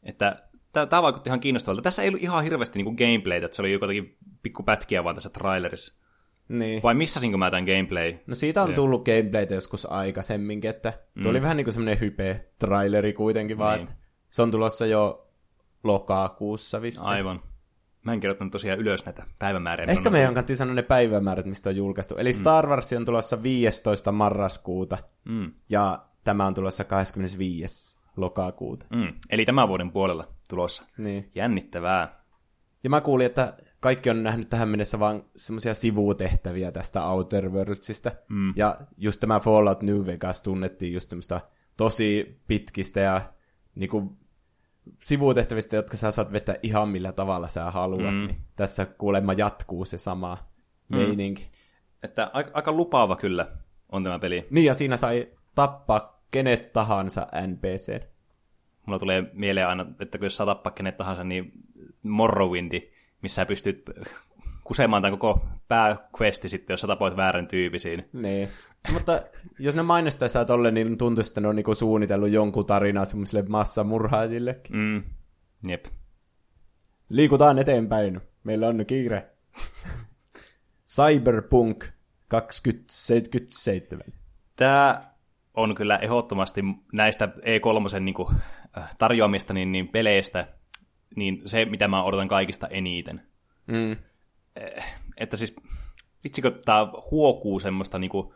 Että 0.03 0.49
tämä 0.73 1.03
vaikutti 1.03 1.31
ihan 1.31 1.41
kiinnostavalta. 1.41 1.83
Tässä 1.83 2.03
ei 2.03 2.09
ollut 2.09 2.23
ihan 2.23 2.45
hirveästi 2.45 2.83
niin 2.83 2.95
gameplaytä, 2.95 3.47
että 3.47 3.57
se 3.57 3.63
oli 3.63 3.73
jotenkin 3.73 4.17
pikkupätkiä 4.43 5.05
vaan 5.05 5.15
tässä 5.15 5.31
trailerissa. 5.31 6.03
Niin. 6.49 6.83
Vai 6.83 6.95
missasinko 6.95 7.39
mä 7.39 7.51
tämän 7.51 7.65
gameplay? 7.65 8.15
No 8.27 8.35
siitä 8.35 8.63
on 8.63 8.75
tullut 8.75 9.05
gameplaytä 9.05 9.55
joskus 9.55 9.87
aikaisemminkin, 9.91 10.71
että 10.71 10.93
mm. 11.15 11.23
tuli 11.23 11.43
vähän 11.43 11.57
niin 11.57 11.65
kuin 11.65 11.75
semmoinen 11.75 12.01
hype-traileri 12.01 13.13
kuitenkin 13.13 13.59
vaan, 13.59 13.79
niin. 13.79 13.89
se 14.31 14.43
on 14.43 14.51
tulossa 14.51 14.87
jo 14.87 15.29
lokakuussa 15.85 16.83
vissi. 16.83 17.01
Aivan. 17.05 17.41
Mä 18.05 18.13
en 18.13 18.21
kirjoittanut 18.21 18.53
tosiaan 18.53 18.79
ylös 18.79 19.05
näitä 19.05 19.27
päivämääriä. 19.39 19.87
Ehkä 19.87 20.11
meidän 20.11 20.35
kannattaa 20.35 20.57
sanoa 20.57 20.75
ne 20.75 20.83
päivämäärät, 20.83 21.47
mistä 21.47 21.71
on 21.71 21.77
julkaistu. 21.77 22.17
Eli 22.17 22.31
mm. 22.31 22.35
Star 22.35 22.67
Wars 22.67 22.93
on 22.93 23.05
tulossa 23.05 23.43
15. 23.43 24.13
marraskuuta, 24.13 24.99
mm. 25.25 25.53
ja 25.69 26.05
tämä 26.25 26.47
on 26.47 26.55
tulossa 26.55 26.85
25. 26.85 28.02
lokakuuta. 28.17 28.87
Mm. 28.91 29.13
Eli 29.31 29.45
tämän 29.45 29.69
vuoden 29.69 29.93
puolella 29.93 30.27
tulossa. 30.49 30.85
Niin. 30.99 31.31
Jännittävää. 31.35 32.09
Ja 32.85 32.91
mä 32.91 33.01
kuulin, 33.01 33.27
että 33.27 33.57
kaikki 33.81 34.11
on 34.11 34.23
nähnyt 34.23 34.51
tähän 34.51 34.69
mennessä 34.69 34.99
vain 34.99 35.25
semmoisia 35.37 35.75
sivutehtäviä 35.75 36.73
tästä 36.73 37.07
Outer 37.07 37.51
Worldsista. 37.51 38.13
Mm. 38.29 38.53
Ja 38.57 38.81
just 38.97 39.21
tämä 39.21 39.41
Fallout 39.41 39.83
New 39.83 40.07
Vegas 40.07 40.43
tunnettiin 40.43 40.93
just 40.93 41.11
semmoista 41.11 41.41
tosi 41.77 42.41
pitkistä 42.47 43.01
ja 43.01 43.33
niinku 43.75 44.17
sivutehtävistä, 45.03 45.77
jotka 45.77 45.97
sä 45.97 46.11
saat 46.11 46.33
vetää 46.33 46.55
ihan 46.63 46.89
millä 46.89 47.13
tavalla 47.13 47.49
sä 47.49 47.71
haluat. 47.71 48.15
Mm. 48.15 48.27
Niin 48.27 48.37
tässä 48.57 48.87
kuulemma 48.87 49.33
jatkuu 49.33 49.85
se 49.85 49.99
sama 49.99 50.39
mm. 50.89 50.97
meininki. 50.97 51.51
Että 52.03 52.31
aika, 52.33 52.51
aika 52.55 52.73
lupaava 52.73 53.17
kyllä 53.17 53.47
on 53.93 54.05
tämä 54.05 54.19
peli. 54.19 54.47
Niin, 54.51 54.67
ja 54.67 54.75
siinä 54.75 54.97
sai 54.97 55.29
tappaa 55.55 56.22
kenet 56.33 56.73
tahansa 56.73 57.27
NPC. 57.47 58.03
Mulla 58.87 58.99
tulee 58.99 59.25
mieleen 59.33 59.69
aina, 59.69 59.87
että 60.01 60.19
kun 60.19 60.27
jos 60.27 60.37
saa 60.37 60.47
tappaa 60.47 60.73
kenet 60.73 60.97
tahansa, 60.97 61.25
niin 61.25 61.53
Morrowindi, 62.03 62.93
missä 63.23 63.35
sä 63.35 63.47
pystyt 63.47 63.91
kusemaan 64.65 65.03
tämän 65.03 65.19
koko 65.19 65.47
pääquesti 65.69 66.49
sitten, 66.49 66.75
jos 66.75 66.81
sä 66.81 66.87
tapoit 66.87 67.17
väärän 67.17 67.49
tyypisiin. 67.49 68.09
Niin. 68.13 68.49
Mutta 68.93 69.23
jos 69.59 69.77
ne 69.77 69.83
mainostaa 69.83 70.45
tolle, 70.47 70.71
niin 70.71 70.99
tuntuu, 70.99 71.25
että 71.27 71.41
ne 71.41 71.49
on 71.49 71.57
niinku 71.57 71.75
suunnitellut 71.75 72.31
jonkun 72.31 72.67
tarinaa 72.67 73.05
semmoisille 73.05 73.43
massamurhaajillekin. 73.49 74.77
Mm. 74.77 75.03
Jep. 75.69 75.85
Liikutaan 77.09 77.59
eteenpäin. 77.59 78.21
Meillä 78.45 78.69
on 78.69 78.87
kiire. 78.87 79.31
Cyberpunk 80.97 81.85
2077. 82.29 84.03
Tämä 84.57 85.12
on 85.55 85.75
kyllä 85.75 85.97
ehdottomasti 85.97 86.65
näistä 86.93 87.29
E3 87.37 88.01
niin 88.01 88.15
kuin, 88.15 88.29
äh, 88.79 88.97
tarjoamista 88.99 89.53
niin, 89.55 89.73
niin 89.73 89.89
peleistä 89.89 90.47
niin 91.17 91.43
se, 91.45 91.65
mitä 91.65 91.89
mä 91.89 92.03
odotan 92.03 92.29
kaikista 92.29 92.69
eniten. 92.69 93.23
Mm. 93.67 93.93
Eh, 94.57 94.85
että 95.17 95.37
siis, 95.37 95.57
vitsikö 96.25 96.51
tämä 96.65 96.89
huokuu 97.11 97.61
semmoista 97.61 97.99
niinku, 97.99 98.35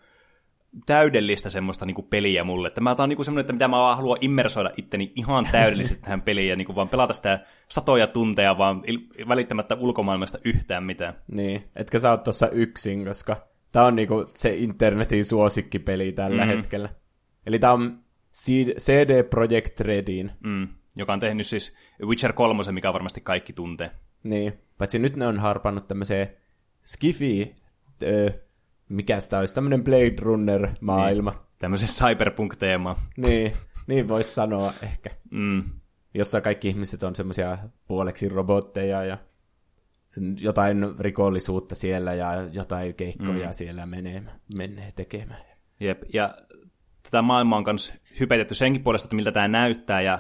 täydellistä 0.87 1.51
semmoista 1.51 1.87
niinku 1.87 2.03
peliä 2.03 2.45
mulle. 2.45 2.69
Että 2.69 2.81
mä 2.81 2.95
tää 2.95 3.03
on 3.03 3.09
niinku 3.09 3.25
semmoinen, 3.25 3.41
että 3.41 3.53
mitä 3.53 3.69
mä 3.69 3.77
vaan 3.77 3.97
haluan 3.97 4.19
immersoida 4.21 4.71
itteni 4.77 5.13
ihan 5.15 5.49
täydellisesti 5.53 6.03
tähän 6.03 6.23
peliin 6.23 6.49
ja 6.49 6.57
niinku 6.57 6.75
vaan 6.75 6.89
pelata 6.89 7.13
sitä 7.13 7.41
satoja 7.69 8.07
tunteja 8.07 8.59
vaan 8.59 8.83
il- 8.87 9.29
välittämättä 9.29 9.75
ulkomaailmasta 9.75 10.39
yhtään 10.45 10.85
mitään. 10.85 11.15
Niin, 11.33 11.65
etkä 11.77 11.99
sä 11.99 12.11
oot 12.11 12.25
tossa 12.25 12.49
yksin, 12.49 13.05
koska 13.05 13.47
tää 13.73 13.85
on 13.85 13.97
niinku 13.97 14.25
se 14.29 14.55
internetin 14.57 15.25
suosikkipeli 15.25 16.13
tällä 16.13 16.45
mm. 16.45 16.49
hetkellä. 16.49 16.89
Eli 17.47 17.59
tää 17.59 17.73
on 17.73 17.99
CD 18.79 19.23
Projekt 19.23 19.81
Redin. 19.81 20.33
Mm, 20.45 20.69
joka 20.97 21.12
on 21.12 21.21
tehnyt 21.21 21.47
siis 21.47 21.76
Witcher 22.03 22.33
3, 22.33 22.73
mikä 22.73 22.93
varmasti 22.93 23.21
kaikki 23.21 23.53
tuntee. 23.53 23.91
Niin, 24.23 24.53
paitsi 24.79 24.99
nyt 24.99 25.17
ne 25.17 25.26
on 25.26 25.38
harpannut 25.38 25.88
tämmöiseen 25.88 26.29
Skifi, 26.85 27.53
öö, 28.03 28.31
mikä 28.88 29.21
sitä 29.21 29.38
olisi, 29.38 29.55
tämmöinen 29.55 29.85
Blade 29.85 30.17
Runner-maailma. 30.21 31.31
Niin, 31.31 31.41
tämmöisen 31.59 31.88
cyberpunk-teema. 31.88 32.97
niin, 33.17 33.53
niin 33.87 34.09
voisi 34.09 34.35
sanoa 34.35 34.73
ehkä. 34.83 35.11
Mm. 35.31 35.65
Jossa 36.15 36.41
kaikki 36.41 36.69
ihmiset 36.69 37.03
on 37.03 37.17
semmoisia 37.17 37.59
puoleksi 37.88 38.29
robotteja 38.29 39.05
ja 39.05 39.19
jotain 40.41 40.87
rikollisuutta 40.99 41.75
siellä 41.75 42.15
ja 42.15 42.49
jotain 42.53 42.95
keikkoja 42.95 43.47
mm. 43.47 43.53
siellä 43.53 43.87
menee, 43.87 44.23
menee 44.59 44.93
tekemään. 44.93 45.45
Jep, 45.81 46.03
ja 46.12 46.35
tätä 47.11 47.23
maailmaa 47.23 47.59
on 47.59 47.65
myös 47.67 48.03
hypetetty 48.21 48.55
senkin 48.55 48.83
puolesta, 48.83 49.07
että 49.07 49.17
miltä 49.17 49.33
tämä 49.33 49.49
näyttää 49.49 50.01
ja 50.01 50.19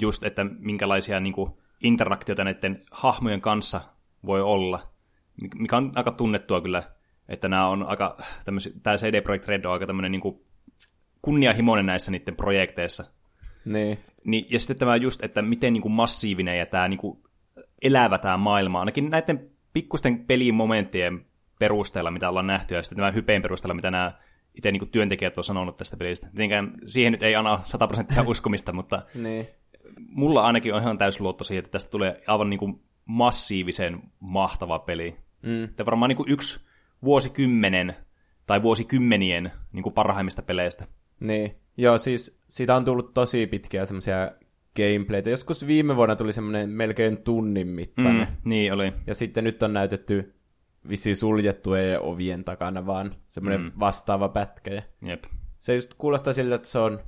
just, 0.00 0.22
että 0.22 0.44
minkälaisia 0.44 1.20
niin 1.20 1.32
kuin, 1.32 1.50
interaktioita 1.80 2.44
näiden 2.44 2.82
hahmojen 2.90 3.40
kanssa 3.40 3.80
voi 4.26 4.42
olla, 4.42 4.92
mikä 5.54 5.76
on 5.76 5.92
aika 5.94 6.10
tunnettua 6.10 6.60
kyllä, 6.60 6.82
että 7.28 7.48
nämä 7.48 7.68
on 7.68 7.82
aika 7.82 8.16
tämä 8.82 8.96
CD 8.96 9.22
Projekt 9.22 9.46
Red 9.46 9.64
on 9.64 9.72
aika 9.72 9.86
tämmöinen 9.86 10.12
niin 10.12 10.20
kuin 10.20 10.40
kunnianhimoinen 11.22 11.86
näissä 11.86 12.10
niiden 12.10 12.36
projekteissa. 12.36 13.04
Niin. 13.64 13.98
niin. 14.24 14.46
Ja 14.50 14.58
sitten 14.58 14.76
tämä 14.76 14.96
just, 14.96 15.24
että 15.24 15.42
miten 15.42 15.72
niin 15.72 15.82
kuin 15.82 15.92
massiivinen 15.92 16.58
ja 16.58 16.66
tämä 16.66 16.88
niin 16.88 16.98
kuin 16.98 17.18
elävä 17.82 18.18
tämä 18.18 18.36
maailma, 18.36 18.80
ainakin 18.80 19.10
näiden 19.10 19.50
pikkusten 19.72 20.24
pelimomenttien 20.26 21.26
perusteella, 21.58 22.10
mitä 22.10 22.28
ollaan 22.28 22.46
nähty, 22.46 22.74
ja 22.74 22.82
sitten 22.82 22.96
tämän 22.96 23.14
hypeen 23.14 23.42
perusteella, 23.42 23.74
mitä 23.74 23.90
nämä 23.90 24.12
itse 24.54 24.72
niin 24.72 24.88
työntekijät 24.88 25.38
on 25.38 25.44
sanonut 25.44 25.76
tästä 25.76 25.96
pelistä. 25.96 26.26
Tietenkään 26.26 26.72
siihen 26.86 27.12
nyt 27.12 27.22
ei 27.22 27.34
anna 27.34 27.60
sataprosenttisia 27.62 28.24
uskomista, 28.28 28.72
mutta 28.72 29.02
niin 29.14 29.46
mulla 30.08 30.42
ainakin 30.42 30.74
on 30.74 30.82
ihan 30.82 30.98
täysluotto 30.98 31.44
siihen, 31.44 31.58
että 31.58 31.70
tästä 31.70 31.90
tulee 31.90 32.20
aivan 32.26 32.50
niin 32.50 32.58
kuin 32.58 32.80
massiivisen 33.04 34.02
mahtava 34.20 34.78
peli. 34.78 35.16
Mm. 35.42 35.68
Tämä 35.76 35.86
varmaan 35.86 36.08
niin 36.08 36.16
kuin 36.16 36.30
yksi 36.30 36.66
vuosikymmenen 37.04 37.96
tai 38.46 38.62
vuosikymmenien 38.62 39.50
niin 39.72 39.82
kuin 39.82 39.92
parhaimmista 39.92 40.42
peleistä. 40.42 40.86
Niin, 41.20 41.56
joo 41.76 41.98
siis 41.98 42.40
siitä 42.48 42.76
on 42.76 42.84
tullut 42.84 43.14
tosi 43.14 43.46
pitkiä 43.46 43.86
semmoisia 43.86 44.30
gameplaytä. 44.76 45.30
Joskus 45.30 45.66
viime 45.66 45.96
vuonna 45.96 46.16
tuli 46.16 46.32
semmoinen 46.32 46.70
melkein 46.70 47.16
tunnin 47.16 47.68
mittainen. 47.68 48.28
Mm, 48.28 48.50
niin 48.50 48.74
oli. 48.74 48.92
Ja 49.06 49.14
sitten 49.14 49.44
nyt 49.44 49.62
on 49.62 49.72
näytetty 49.72 50.34
visi 50.88 51.14
suljettujen 51.14 52.00
ovien 52.00 52.44
takana 52.44 52.86
vaan 52.86 53.16
semmoinen 53.28 53.60
mm. 53.60 53.72
vastaava 53.80 54.28
pätkä. 54.28 54.82
Jep. 55.02 55.24
Se 55.58 55.74
just 55.74 55.94
kuulostaa 55.94 56.32
siltä, 56.32 56.54
että 56.54 56.68
se 56.68 56.78
on, 56.78 57.00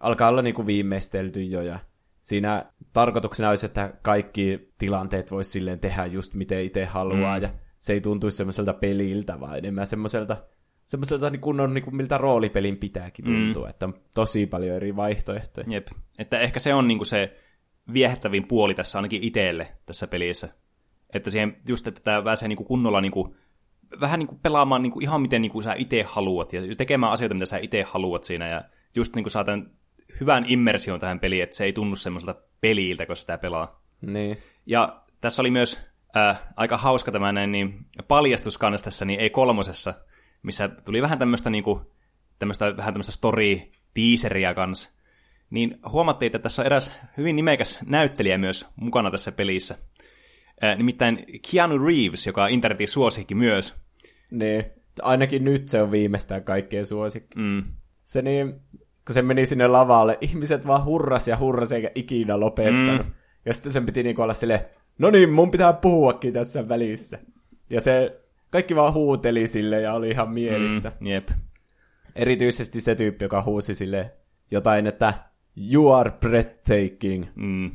alkaa 0.00 0.28
olla 0.28 0.42
niinku 0.42 0.66
viimeistelty 0.66 1.42
jo 1.42 1.62
ja 1.62 1.78
siinä 2.20 2.72
tarkoituksena 2.92 3.48
olisi, 3.48 3.66
että 3.66 3.92
kaikki 4.02 4.72
tilanteet 4.78 5.30
voisi 5.30 5.50
silleen 5.50 5.80
tehdä 5.80 6.06
just 6.06 6.34
miten 6.34 6.64
itse 6.64 6.84
haluaa, 6.84 7.36
mm. 7.36 7.42
ja 7.42 7.48
se 7.78 7.92
ei 7.92 8.00
tuntuisi 8.00 8.36
semmoiselta 8.36 8.72
peliltä, 8.72 9.40
vaan 9.40 9.58
enemmän 9.58 9.86
semmoiselta, 9.86 10.36
semmoiselta 10.84 11.30
niin 11.30 11.40
kuin 11.40 11.60
on, 11.60 11.74
niin 11.74 11.84
kuin 11.84 11.96
miltä 11.96 12.18
roolipelin 12.18 12.76
pitääkin 12.76 13.24
tuntua, 13.24 13.66
mm. 13.66 13.70
että 13.70 13.86
on 13.86 13.94
tosi 14.14 14.46
paljon 14.46 14.76
eri 14.76 14.96
vaihtoehtoja. 14.96 15.66
Jep, 15.70 15.86
että 16.18 16.38
ehkä 16.38 16.60
se 16.60 16.74
on 16.74 16.88
niin 16.88 16.98
kuin 16.98 17.06
se 17.06 17.36
viehättävin 17.92 18.48
puoli 18.48 18.74
tässä 18.74 18.98
ainakin 18.98 19.22
itselle 19.22 19.68
tässä 19.86 20.06
pelissä. 20.06 20.48
Että 21.14 21.30
siihen 21.30 21.56
just, 21.68 21.86
että 21.86 22.00
tämä 22.00 22.22
pääsee 22.22 22.48
niin 22.48 22.56
kuin 22.56 22.66
kunnolla 22.66 23.00
niin 23.00 23.12
kuin, 23.12 23.36
vähän 24.00 24.18
niin 24.18 24.26
kuin 24.26 24.40
pelaamaan 24.42 24.82
niin 24.82 24.92
kuin 24.92 25.02
ihan 25.02 25.22
miten 25.22 25.42
niin 25.42 25.52
kuin 25.52 25.62
sä 25.62 25.74
itse 25.74 26.02
haluat, 26.02 26.52
ja 26.52 26.62
tekemään 26.76 27.12
asioita, 27.12 27.34
mitä 27.34 27.46
sä 27.46 27.58
itse 27.58 27.82
haluat 27.82 28.24
siinä, 28.24 28.48
ja 28.48 28.62
just 28.96 29.14
niin 29.14 29.24
kuin 29.24 29.32
saatan 29.32 29.70
hyvän 30.20 30.44
immersion 30.48 31.00
tähän 31.00 31.20
peliin, 31.20 31.42
että 31.42 31.56
se 31.56 31.64
ei 31.64 31.72
tunnu 31.72 31.96
semmoiselta 31.96 32.40
peliltä, 32.60 33.06
kun 33.06 33.16
sitä 33.16 33.38
pelaa. 33.38 33.82
Niin. 34.00 34.38
Ja 34.66 35.02
tässä 35.20 35.42
oli 35.42 35.50
myös 35.50 35.86
äh, 36.16 36.42
aika 36.56 36.76
hauska 36.76 37.12
tämä 37.12 37.46
niin, 37.46 37.86
paljastus 38.08 38.58
kanssa 38.58 38.84
tässä, 38.84 39.04
niin 39.04 39.20
ei 39.20 39.30
kolmosessa, 39.30 39.94
missä 40.42 40.68
tuli 40.68 41.02
vähän 41.02 41.18
tämmöistä 41.18 41.50
niinku, 41.50 41.92
tämmöistä, 42.38 42.76
vähän 42.76 42.94
tämmöistä 42.94 43.12
story-teaseria 43.12 44.54
kanssa. 44.54 45.02
Niin 45.50 45.78
huomattiin, 45.92 46.26
että 46.26 46.38
tässä 46.38 46.62
on 46.62 46.66
eräs 46.66 46.92
hyvin 47.16 47.36
nimekäs 47.36 47.78
näyttelijä 47.86 48.38
myös 48.38 48.66
mukana 48.76 49.10
tässä 49.10 49.32
pelissä. 49.32 49.78
Nimittäin 50.76 51.24
Keanu 51.52 51.78
Reeves, 51.78 52.26
joka 52.26 52.44
on 52.44 52.50
internetin 52.50 52.88
suosikki 52.88 53.34
myös. 53.34 53.74
Niin, 54.30 54.64
ainakin 55.02 55.44
nyt 55.44 55.68
se 55.68 55.82
on 55.82 55.90
viimeistään 55.92 56.44
kaikkien 56.44 56.86
suosikki. 56.86 57.38
Mm. 57.38 57.62
Se 58.04 58.22
niin, 58.22 58.54
kun 59.06 59.14
se 59.14 59.22
meni 59.22 59.46
sinne 59.46 59.66
lavalle, 59.66 60.18
ihmiset 60.20 60.66
vaan 60.66 60.84
hurras 60.84 61.28
ja 61.28 61.36
hurras 61.36 61.72
eikä 61.72 61.90
ikinä 61.94 62.40
lopettanut. 62.40 63.06
Mm. 63.06 63.12
Ja 63.46 63.54
sitten 63.54 63.72
sen 63.72 63.86
piti 63.86 64.02
niinku 64.02 64.22
olla 64.22 64.34
silleen, 64.34 64.60
no 64.98 65.10
niin, 65.10 65.32
mun 65.32 65.50
pitää 65.50 65.72
puhuakin 65.72 66.32
tässä 66.32 66.68
välissä. 66.68 67.18
Ja 67.70 67.80
se, 67.80 68.20
kaikki 68.50 68.76
vaan 68.76 68.94
huuteli 68.94 69.46
sille 69.46 69.80
ja 69.80 69.94
oli 69.94 70.10
ihan 70.10 70.30
mielissä. 70.30 70.92
Mm, 71.00 71.06
jep. 71.06 71.28
Erityisesti 72.16 72.80
se 72.80 72.94
tyyppi, 72.94 73.24
joka 73.24 73.42
huusi 73.42 73.74
sille 73.74 74.12
jotain, 74.50 74.86
että 74.86 75.14
you 75.72 75.92
are 75.92 76.10
breathtaking. 76.10 77.26
Mm. 77.34 77.70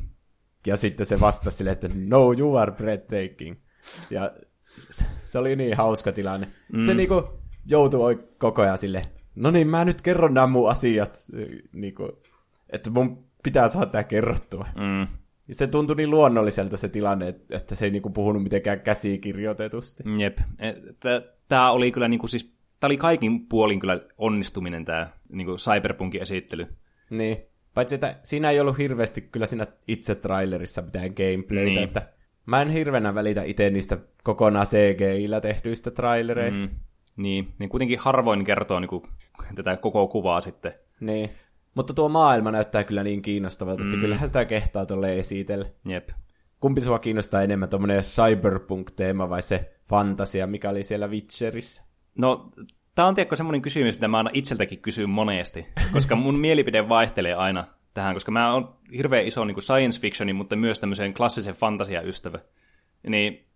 Ja 0.66 0.76
sitten 0.76 1.06
se 1.06 1.20
vastasi 1.20 1.56
sille, 1.56 1.70
että 1.70 1.88
no, 2.06 2.32
you 2.38 2.56
are 2.56 2.72
breathtaking. 2.72 3.56
Ja 4.10 4.32
se 5.24 5.38
oli 5.38 5.56
niin 5.56 5.76
hauska 5.76 6.12
tilanne. 6.12 6.48
Mm. 6.72 6.82
Se 6.82 6.94
niinku 6.94 7.24
joutui 7.66 8.28
koko 8.38 8.62
ajan 8.62 8.78
sille, 8.78 9.02
no 9.34 9.50
niin, 9.50 9.68
mä 9.68 9.84
nyt 9.84 10.02
kerron 10.02 10.34
nämä 10.34 10.46
mun 10.46 10.70
asiat, 10.70 11.18
niinku, 11.72 12.22
että 12.70 12.90
mun 12.90 13.24
pitää 13.42 13.68
saada 13.68 13.86
tämä 13.86 14.04
kerrottua. 14.04 14.66
Mm. 14.76 15.06
Se 15.52 15.66
tuntui 15.66 15.96
niin 15.96 16.10
luonnolliselta 16.10 16.76
se 16.76 16.88
tilanne, 16.88 17.34
että 17.50 17.74
se 17.74 17.84
ei 17.84 17.90
niinku 17.90 18.10
puhunut 18.10 18.42
mitenkään 18.42 18.80
käsikirjoitetusti. 18.80 20.04
Jep. 20.18 20.38
Tämä 21.48 21.70
oli 21.70 21.92
kyllä 21.92 22.08
niinku 22.08 22.26
siis, 22.26 22.54
tämä 22.80 22.88
oli 22.88 22.96
kaikin 22.96 23.46
puolin 23.46 23.80
kyllä 23.80 24.00
onnistuminen 24.18 24.84
tämä 24.84 25.10
niinku 25.32 25.56
Cyberpunkin 25.56 26.22
esittely. 26.22 26.66
Niin. 27.10 27.36
Paitsi, 27.74 27.94
että 27.94 28.16
siinä 28.22 28.50
ei 28.50 28.60
ollut 28.60 28.78
hirveästi 28.78 29.20
kyllä 29.20 29.46
siinä 29.46 29.66
itse 29.88 30.14
trailerissa 30.14 30.82
mitään 30.82 31.10
gameplaytä, 31.16 31.70
niin. 31.70 31.82
että 31.82 32.12
mä 32.46 32.62
en 32.62 32.70
hirveänä 32.70 33.14
välitä 33.14 33.42
itse 33.42 33.70
niistä 33.70 33.98
kokonaan 34.24 34.66
CGI-llä 34.66 35.40
tehdyistä 35.40 35.90
trailereista. 35.90 36.66
Mm. 36.66 36.74
Niin, 37.16 37.54
niin 37.58 37.70
kuitenkin 37.70 37.98
harvoin 37.98 38.44
kertoo 38.44 38.80
niin 38.80 38.88
kuin, 38.88 39.02
tätä 39.54 39.76
koko 39.76 40.08
kuvaa 40.08 40.40
sitten. 40.40 40.72
Niin, 41.00 41.30
mutta 41.74 41.94
tuo 41.94 42.08
maailma 42.08 42.50
näyttää 42.50 42.84
kyllä 42.84 43.04
niin 43.04 43.22
kiinnostavalta, 43.22 43.84
mm. 43.84 43.90
että 43.90 44.00
kyllähän 44.00 44.28
sitä 44.28 44.44
kehtaa 44.44 44.86
tuolle 44.86 45.18
esitellä. 45.18 45.66
Jep. 45.86 46.08
Kumpi 46.60 46.80
sua 46.80 46.98
kiinnostaa 46.98 47.42
enemmän, 47.42 47.68
tuommoinen 47.68 48.02
cyberpunk-teema 48.02 49.30
vai 49.30 49.42
se 49.42 49.74
fantasia, 49.88 50.46
mikä 50.46 50.70
oli 50.70 50.84
siellä 50.84 51.08
Witcherissa? 51.08 51.84
No, 52.18 52.44
tämä 52.98 53.08
on 53.08 53.14
tiedätkö 53.14 53.36
semmoinen 53.36 53.62
kysymys, 53.62 53.94
mitä 53.94 54.08
mä 54.08 54.16
aina 54.16 54.30
itseltäkin 54.32 54.78
kysyn 54.78 55.10
monesti, 55.10 55.66
koska 55.92 56.16
mun 56.16 56.38
mielipide 56.44 56.88
vaihtelee 56.88 57.34
aina 57.34 57.64
tähän, 57.94 58.14
koska 58.14 58.30
mä 58.30 58.52
oon 58.52 58.76
hirveän 58.96 59.26
iso 59.26 59.44
niin 59.44 59.62
science 59.62 60.00
fictionin, 60.00 60.36
mutta 60.36 60.56
myös 60.56 60.80
tämmöisen 60.80 61.14
klassisen 61.14 61.54
fantasia-ystävä. 61.54 62.38
Niin 63.08 63.46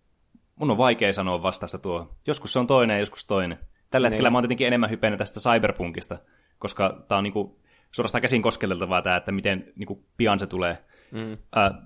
mun 0.59 0.71
on 0.71 0.77
vaikea 0.77 1.13
sanoa 1.13 1.43
vastausta 1.43 1.77
tuo. 1.77 2.17
Joskus 2.27 2.53
se 2.53 2.59
on 2.59 2.67
toinen 2.67 2.95
ja 2.95 2.99
joskus 2.99 3.25
toinen. 3.25 3.57
Tällä 3.89 4.07
niin. 4.07 4.11
hetkellä 4.11 4.29
mä 4.29 4.37
oon 4.37 4.43
tietenkin 4.43 4.67
enemmän 4.67 4.89
hypennyt 4.89 5.17
tästä 5.17 5.39
cyberpunkista, 5.39 6.17
koska 6.59 7.05
tää 7.07 7.17
on 7.17 7.23
niinku 7.23 7.57
suorastaan 7.91 8.21
käsin 8.21 8.41
kosketeltavaa 8.41 9.01
tämä, 9.01 9.17
että 9.17 9.31
miten 9.31 9.73
niinku 9.75 10.05
pian 10.17 10.39
se 10.39 10.47
tulee. 10.47 10.77
Mm. 11.11 11.31
Äh, 11.31 11.37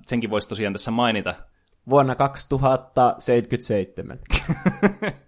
senkin 0.07 0.29
voisi 0.29 0.49
tosiaan 0.49 0.73
tässä 0.73 0.91
mainita. 0.91 1.35
Vuonna 1.89 2.15
2077. 2.15 4.19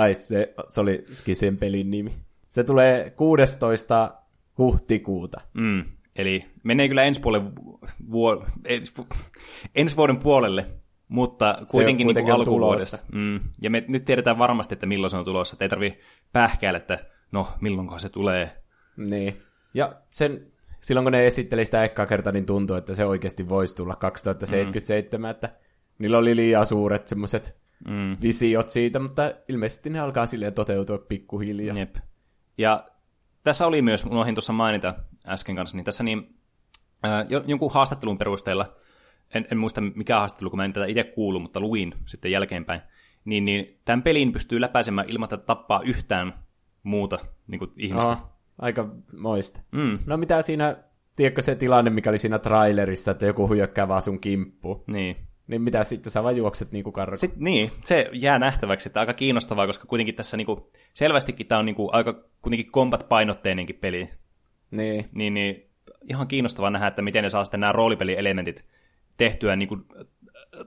Ai, 0.00 0.14
se, 0.14 0.54
se 0.68 0.80
oli 0.80 1.04
sen 1.32 1.56
pelin 1.56 1.90
nimi. 1.90 2.12
Se 2.46 2.64
tulee 2.64 3.10
16. 3.10 4.10
huhtikuuta. 4.58 5.40
Mm. 5.54 5.84
Eli 6.16 6.46
menee 6.62 6.88
kyllä 6.88 7.02
ensi, 7.02 7.20
puolen 7.20 7.52
vuo, 8.10 8.46
ensi, 8.64 8.92
ensi 9.74 9.96
vuoden 9.96 10.18
puolelle, 10.18 10.66
mutta 11.08 11.58
kuitenkin, 11.70 12.06
niin 12.06 12.06
kuitenkin 12.06 12.32
niin 12.32 12.40
alkuvuodesta. 12.40 12.98
Mm. 13.12 13.40
Ja 13.62 13.70
me 13.70 13.84
nyt 13.88 14.04
tiedetään 14.04 14.38
varmasti, 14.38 14.74
että 14.74 14.86
milloin 14.86 15.10
se 15.10 15.16
on 15.16 15.24
tulossa. 15.24 15.54
Että 15.54 15.64
ei 15.64 15.68
tarvi 15.68 15.98
pähkäillä, 16.32 16.76
että 16.76 16.98
no, 17.32 17.48
milloinkohan 17.60 18.00
se 18.00 18.08
tulee. 18.08 18.62
Niin. 18.96 19.36
Ja 19.74 20.02
sen, 20.10 20.46
silloin 20.80 21.04
kun 21.04 21.12
ne 21.12 21.26
esitteli 21.26 21.64
sitä 21.64 21.84
ekkaa 21.84 22.06
kertaa, 22.06 22.32
niin 22.32 22.46
tuntui, 22.46 22.78
että 22.78 22.94
se 22.94 23.04
oikeasti 23.04 23.48
voisi 23.48 23.76
tulla 23.76 23.96
2077, 23.96 25.28
mm. 25.28 25.30
että 25.30 25.56
niillä 25.98 26.18
oli 26.18 26.36
liian 26.36 26.66
suuret 26.66 27.08
semmoiset 27.08 27.59
mm. 27.88 28.16
visiot 28.22 28.68
siitä, 28.68 28.98
mutta 28.98 29.32
ilmeisesti 29.48 29.90
ne 29.90 30.00
alkaa 30.00 30.26
silleen 30.26 30.54
toteutua 30.54 30.98
pikkuhiljaa. 30.98 31.78
Jep. 31.78 31.96
Ja 32.58 32.84
tässä 33.42 33.66
oli 33.66 33.82
myös, 33.82 34.04
unohdin 34.04 34.34
tuossa 34.34 34.52
mainita 34.52 34.94
äsken 35.26 35.56
kanssa, 35.56 35.76
niin 35.76 35.84
tässä 35.84 36.04
niin, 36.04 36.34
äh, 37.04 37.26
jonkun 37.46 37.72
haastattelun 37.72 38.18
perusteella, 38.18 38.76
en, 39.34 39.46
en 39.50 39.58
muista 39.58 39.80
mikä 39.80 40.18
haastattelu, 40.18 40.50
kun 40.50 40.56
mä 40.56 40.64
en 40.64 40.72
tätä 40.72 40.86
itse 40.86 41.04
kuulu, 41.04 41.40
mutta 41.40 41.60
luin 41.60 41.94
sitten 42.06 42.30
jälkeenpäin, 42.30 42.80
niin, 43.24 43.44
niin 43.44 43.80
tämän 43.84 44.02
pelin 44.02 44.32
pystyy 44.32 44.60
läpäisemään 44.60 45.08
ilman, 45.08 45.24
että 45.24 45.36
tappaa 45.36 45.80
yhtään 45.84 46.32
muuta 46.82 47.18
niin 47.46 47.58
kuin 47.58 47.70
ihmistä. 47.76 48.10
Oh, 48.10 48.30
aika 48.58 48.88
moista. 49.16 49.60
Mm. 49.72 49.98
No 50.06 50.16
mitä 50.16 50.42
siinä, 50.42 50.76
tiedätkö 51.16 51.42
se 51.42 51.54
tilanne, 51.54 51.90
mikä 51.90 52.10
oli 52.10 52.18
siinä 52.18 52.38
trailerissa, 52.38 53.10
että 53.10 53.26
joku 53.26 53.46
hyökkää 53.46 53.88
vaan 53.88 54.02
sun 54.02 54.20
kimppuun? 54.20 54.84
Niin. 54.86 55.16
Niin 55.50 55.62
mitä 55.62 55.84
sitten, 55.84 56.12
sä 56.12 56.22
vaan 56.22 56.36
juokset 56.36 56.72
niinku 56.72 56.92
karkuun. 56.92 57.18
Sitten, 57.18 57.44
niin, 57.44 57.70
se 57.84 58.10
jää 58.12 58.38
nähtäväksi, 58.38 58.88
että 58.88 59.00
aika 59.00 59.14
kiinnostavaa, 59.14 59.66
koska 59.66 59.86
kuitenkin 59.86 60.14
tässä 60.14 60.36
niinku, 60.36 60.70
selvästikin 60.94 61.46
tämä 61.46 61.58
on 61.58 61.66
niinku 61.66 61.90
aika 61.92 62.24
kuitenkin 62.42 62.72
combat-painotteinenkin 62.72 63.78
peli. 63.80 64.08
Niin. 64.70 65.08
Niin, 65.12 65.34
niin 65.34 65.70
ihan 66.10 66.28
kiinnostavaa 66.28 66.70
nähdä, 66.70 66.86
että 66.86 67.02
miten 67.02 67.22
ne 67.22 67.28
saa 67.28 67.44
sitten 67.44 67.60
nämä 67.60 67.72
roolipelielementit 67.72 68.64
tehtyä 69.16 69.56
niinku, 69.56 69.78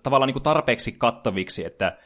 tavallaan 0.04 0.28
niinku 0.28 0.40
tarpeeksi 0.40 0.92
kattaviksi, 0.92 1.66
että 1.66 1.98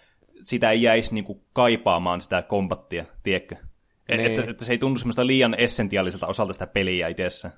sitä 0.43 0.71
ei 0.71 0.81
jäisi 0.81 1.13
niinku 1.13 1.43
kaipaamaan 1.53 2.21
sitä 2.21 2.41
kombattia, 2.41 3.05
tiedätkö? 3.23 3.55
Niin. 4.09 4.19
Että, 4.19 4.51
että 4.51 4.65
se 4.65 4.71
ei 4.71 4.77
tunnu 4.77 4.97
semmoista 4.97 5.27
liian 5.27 5.55
essentiaaliselta 5.57 6.27
osalta 6.27 6.53
sitä 6.53 6.67
peliä 6.67 7.07
itsessä. 7.07 7.51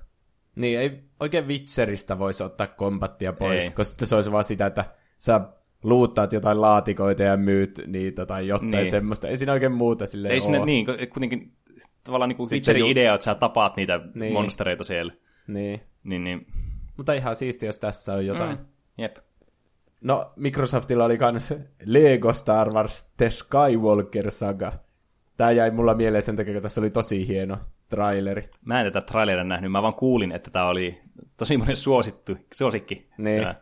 Niin, 0.56 0.80
ei 0.80 1.00
oikein 1.20 1.48
Witcheristä 1.48 2.18
voisi 2.18 2.42
ottaa 2.42 2.66
kombattia 2.66 3.32
pois, 3.32 3.64
ei. 3.64 3.70
koska 3.70 4.06
se 4.06 4.16
olisi 4.16 4.32
vaan 4.32 4.44
sitä, 4.44 4.66
että 4.66 4.99
sä 5.20 5.40
luuttaat 5.82 6.32
jotain 6.32 6.60
laatikoita 6.60 7.22
ja 7.22 7.36
myyt 7.36 7.80
niitä 7.86 8.26
tai 8.26 8.48
jotain 8.48 8.70
niin. 8.70 8.90
semmoista. 8.90 9.28
Ei 9.28 9.36
siinä 9.36 9.52
oikein 9.52 9.72
muuta 9.72 10.06
silleen 10.06 10.34
Ei 10.34 10.40
sinne, 10.40 10.64
niin, 10.64 10.86
kuitenkin 10.86 11.52
tavallaan 12.04 12.28
niin 12.28 12.36
kuin 12.36 12.50
Witcherin 12.52 12.80
ju... 12.80 12.86
idea, 12.86 13.14
että 13.14 13.24
sä 13.24 13.34
tapaat 13.34 13.76
niitä 13.76 14.00
niin. 14.14 14.32
monstereita 14.32 14.84
siellä. 14.84 15.12
Niin. 15.46 15.80
niin, 16.04 16.24
niin. 16.24 16.46
Mutta 16.96 17.12
ihan 17.12 17.36
siisti, 17.36 17.66
jos 17.66 17.78
tässä 17.78 18.14
on 18.14 18.26
jotain. 18.26 18.58
Mm. 18.58 18.64
Jep. 18.98 19.16
No, 20.00 20.32
Microsoftilla 20.36 21.04
oli 21.04 21.18
myös 21.32 21.54
Lego 21.84 22.32
Star 22.32 22.70
Wars 22.70 23.08
The 23.16 23.30
Skywalker 23.30 24.30
Saga. 24.30 24.72
Tämä 25.36 25.50
jäi 25.50 25.70
mulla 25.70 25.94
mieleen 25.94 26.22
sen 26.22 26.36
takia, 26.36 26.52
kun 26.52 26.62
tässä 26.62 26.80
oli 26.80 26.90
tosi 26.90 27.28
hieno 27.28 27.58
traileri. 27.88 28.48
Mä 28.64 28.80
en 28.80 28.92
tätä 28.92 29.06
traileria 29.06 29.44
nähnyt, 29.44 29.72
mä 29.72 29.82
vaan 29.82 29.94
kuulin, 29.94 30.32
että 30.32 30.50
tämä 30.50 30.68
oli 30.68 31.00
tosi 31.36 31.56
monen 31.56 31.76
suosittu, 31.76 32.36
suosikki. 32.54 33.08
Niin. 33.18 33.42
Tämä. 33.42 33.54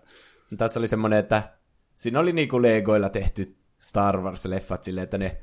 Tässä 0.57 0.81
oli 0.81 0.89
semmoinen, 0.89 1.19
että 1.19 1.59
siinä 1.95 2.19
oli 2.19 2.33
niinku 2.33 2.63
Legoilla 2.63 3.09
tehty 3.09 3.57
Star 3.81 4.17
Wars-leffat 4.17 4.83
silleen, 4.83 5.05
että 5.05 5.19
ne, 5.19 5.37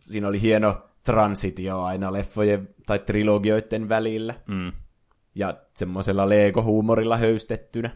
siinä 0.00 0.28
oli 0.28 0.40
hieno 0.40 0.88
transitio 1.04 1.82
aina 1.82 2.12
leffojen 2.12 2.68
tai 2.86 2.98
trilogioiden 2.98 3.88
välillä. 3.88 4.34
Mm. 4.46 4.72
Ja 5.34 5.54
semmoisella 5.74 6.28
Lego-huumorilla 6.28 7.16
höystettynä. 7.16 7.90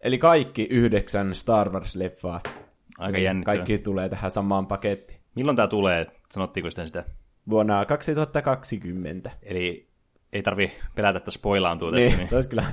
Eli 0.00 0.18
kaikki 0.18 0.66
yhdeksän 0.70 1.34
Star 1.34 1.68
Wars-leffaa. 1.68 2.50
Aika 2.98 3.18
niin 3.18 3.24
jännittävä. 3.24 3.56
Kaikki 3.56 3.78
tulee 3.78 4.08
tähän 4.08 4.30
samaan 4.30 4.66
pakettiin. 4.66 5.20
Milloin 5.34 5.56
tämä 5.56 5.68
tulee? 5.68 6.06
Sanottiinko 6.30 6.70
sitten 6.70 6.86
sitä? 6.86 7.04
Vuonna 7.50 7.84
2020. 7.84 9.30
Eli 9.42 9.93
ei 10.34 10.42
tarvi 10.42 10.72
pelätä, 10.94 11.16
että 11.18 11.30
spoilaantuu 11.30 11.92
tästä. 11.92 12.06
Niin, 12.06 12.16
niin. 12.16 12.28
se 12.28 12.34
olisi 12.34 12.48
kyllä 12.48 12.64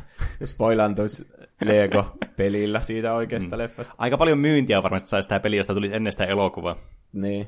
spoilaantuisi 0.43 1.25
Lego-pelillä 1.65 2.81
siitä 2.81 3.13
oikeasta 3.13 3.55
mm. 3.55 3.61
leffasta. 3.61 3.95
Aika 3.97 4.17
paljon 4.17 4.37
myyntiä 4.37 4.83
varmasti 4.83 5.09
saisi 5.09 5.29
tämä 5.29 5.39
peli, 5.39 5.57
josta 5.57 5.73
tulisi 5.73 5.95
ennen 5.95 6.13
sitä 6.13 6.25
elokuvaa. 6.25 6.75
Niin. 7.13 7.47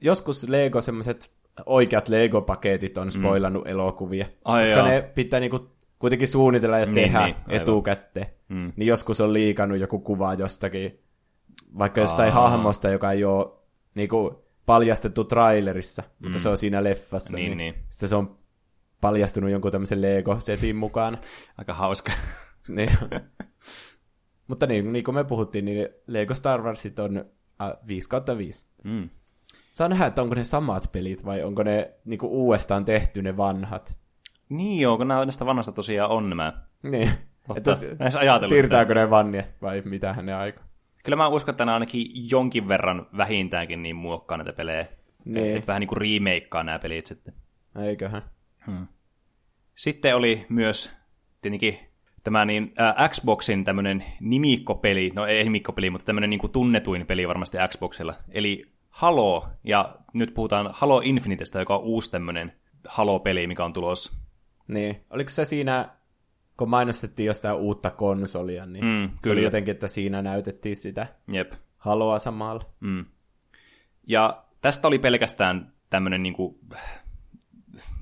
Joskus 0.00 0.48
Lego, 0.48 0.80
semmoiset 0.80 1.30
oikeat 1.66 2.08
Lego-paketit 2.08 2.98
on 2.98 3.06
mm. 3.06 3.10
spoilannut 3.10 3.64
mm. 3.64 3.70
elokuvia. 3.70 4.26
Ai 4.44 4.62
koska 4.62 4.78
joo. 4.78 4.88
ne 4.88 5.02
pitää 5.14 5.40
niinku 5.40 5.70
kuitenkin 5.98 6.28
suunnitella 6.28 6.78
ja 6.78 6.86
niin, 6.86 6.94
tehdä 6.94 7.24
niin, 7.24 7.36
etukäteen. 7.48 8.26
Mm. 8.48 8.72
Niin 8.76 8.86
joskus 8.86 9.20
on 9.20 9.32
liikannut 9.32 9.78
joku 9.78 9.98
kuva 9.98 10.34
jostakin, 10.34 11.00
vaikka 11.78 12.00
jostain 12.00 12.32
Aa. 12.32 12.48
hahmosta, 12.50 12.88
joka 12.88 13.12
ei 13.12 13.24
ole 13.24 13.46
niinku, 13.96 14.46
paljastettu 14.66 15.24
trailerissa, 15.24 16.02
mm. 16.02 16.26
mutta 16.26 16.38
se 16.38 16.48
on 16.48 16.56
siinä 16.56 16.84
leffassa. 16.84 17.36
Niin, 17.36 17.48
niin, 17.50 17.58
niin. 17.58 17.74
Sitten 17.88 18.08
se 18.08 18.16
on 18.16 18.38
paljastunut 19.00 19.50
jonkun 19.50 19.72
tämmöisen 19.72 20.02
Lego-setin 20.02 20.76
mukaan. 20.76 21.18
Aika 21.58 21.74
hauska. 21.74 22.12
niin. 22.68 22.98
Mutta 24.46 24.66
niin, 24.66 24.92
niin 24.92 25.04
kuin 25.04 25.14
me 25.14 25.24
puhuttiin, 25.24 25.64
niin 25.64 25.88
Lego 26.06 26.34
Star 26.34 26.62
Warsit 26.62 26.98
on 26.98 27.16
äh, 27.62 27.72
5 27.88 28.08
kautta 28.08 28.38
5. 28.38 28.66
Mm. 28.84 29.08
Saa 29.70 29.88
nähdä, 29.88 30.06
että 30.06 30.22
onko 30.22 30.34
ne 30.34 30.44
samat 30.44 30.92
pelit 30.92 31.24
vai 31.24 31.42
onko 31.42 31.62
ne 31.62 31.94
niin 32.04 32.18
kuin 32.18 32.30
uudestaan 32.30 32.84
tehty 32.84 33.22
ne 33.22 33.36
vanhat. 33.36 33.96
Niin 34.48 34.80
joo, 34.80 34.96
kun 34.96 35.08
näistä 35.08 35.46
vanhasta 35.46 35.72
tosiaan 35.72 36.10
on 36.10 36.30
nämä. 36.30 36.52
Niin. 36.82 37.10
Totta, 37.48 37.70
näissä 37.98 38.20
ajatellut. 38.20 38.48
Siirtääkö 38.48 38.94
ne 38.94 39.10
vanne 39.10 39.48
vai 39.62 39.82
mitä 39.84 40.12
ne 40.22 40.34
aika? 40.34 40.60
Kyllä 41.04 41.16
mä 41.16 41.28
uskon, 41.28 41.52
että 41.52 41.64
nämä 41.64 41.74
ainakin 41.74 42.06
jonkin 42.30 42.68
verran 42.68 43.06
vähintäänkin 43.16 43.82
niin 43.82 43.96
muokkaa 43.96 44.38
näitä 44.38 44.52
pelejä. 44.52 44.86
Niin. 45.24 45.56
Että 45.56 45.66
vähän 45.66 45.80
niin 45.80 45.88
kuin 45.88 45.98
remakeaa 45.98 46.64
nämä 46.64 46.78
pelit 46.78 47.06
sitten. 47.06 47.34
Eiköhän. 47.82 48.22
Hmm. 48.66 48.86
Sitten 49.74 50.16
oli 50.16 50.46
myös 50.48 50.96
tietenkin 51.42 51.78
tämä 52.24 52.44
niin, 52.44 52.74
äh, 52.80 53.10
Xboxin 53.10 53.64
tämmöinen 53.64 54.04
nimikkopeli, 54.20 55.12
no 55.14 55.26
ei 55.26 55.44
nimikkopeli, 55.44 55.90
mutta 55.90 56.04
tämmöinen 56.04 56.30
niin 56.30 56.40
kuin 56.40 56.52
tunnetuin 56.52 57.06
peli 57.06 57.28
varmasti 57.28 57.58
Xboxilla, 57.68 58.14
eli 58.28 58.62
Halo, 58.88 59.48
ja 59.64 59.96
nyt 60.12 60.34
puhutaan 60.34 60.70
Halo 60.72 61.00
Infinitestä, 61.04 61.58
joka 61.58 61.76
on 61.76 61.82
uusi 61.82 62.10
tämmöinen 62.10 62.52
Halo-peli, 62.88 63.46
mikä 63.46 63.64
on 63.64 63.72
tulossa. 63.72 64.12
Niin, 64.68 65.04
oliko 65.10 65.30
se 65.30 65.44
siinä, 65.44 65.88
kun 66.56 66.70
mainostettiin 66.70 67.26
jostain 67.26 67.56
uutta 67.56 67.90
konsolia, 67.90 68.66
niin 68.66 68.84
mm, 68.84 69.10
se 69.24 69.32
oli 69.32 69.42
jotenkin, 69.42 69.72
että 69.72 69.88
siinä 69.88 70.22
näytettiin 70.22 70.76
sitä 70.76 71.06
Jep. 71.32 71.52
Haloa 71.76 72.18
samalla. 72.18 72.64
Mm. 72.80 73.04
Ja 74.06 74.44
tästä 74.60 74.88
oli 74.88 74.98
pelkästään 74.98 75.72
tämmöinen, 75.90 76.22
niin 76.22 76.34
kuin, 76.34 76.58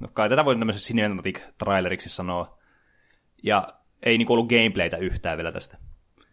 no 0.01 0.09
kai 0.13 0.29
tätä 0.29 0.45
voi 0.45 0.57
tämmöisen 0.57 0.83
cinematic 0.83 1.41
traileriksi 1.59 2.09
sanoa, 2.09 2.59
ja 3.43 3.69
ei 4.03 4.19
niin 4.19 4.27
kuin 4.27 4.35
ollut 4.35 4.49
gameplaytä 4.49 4.97
yhtään 4.97 5.39
vielä 5.39 5.53
tästä. 5.53 5.79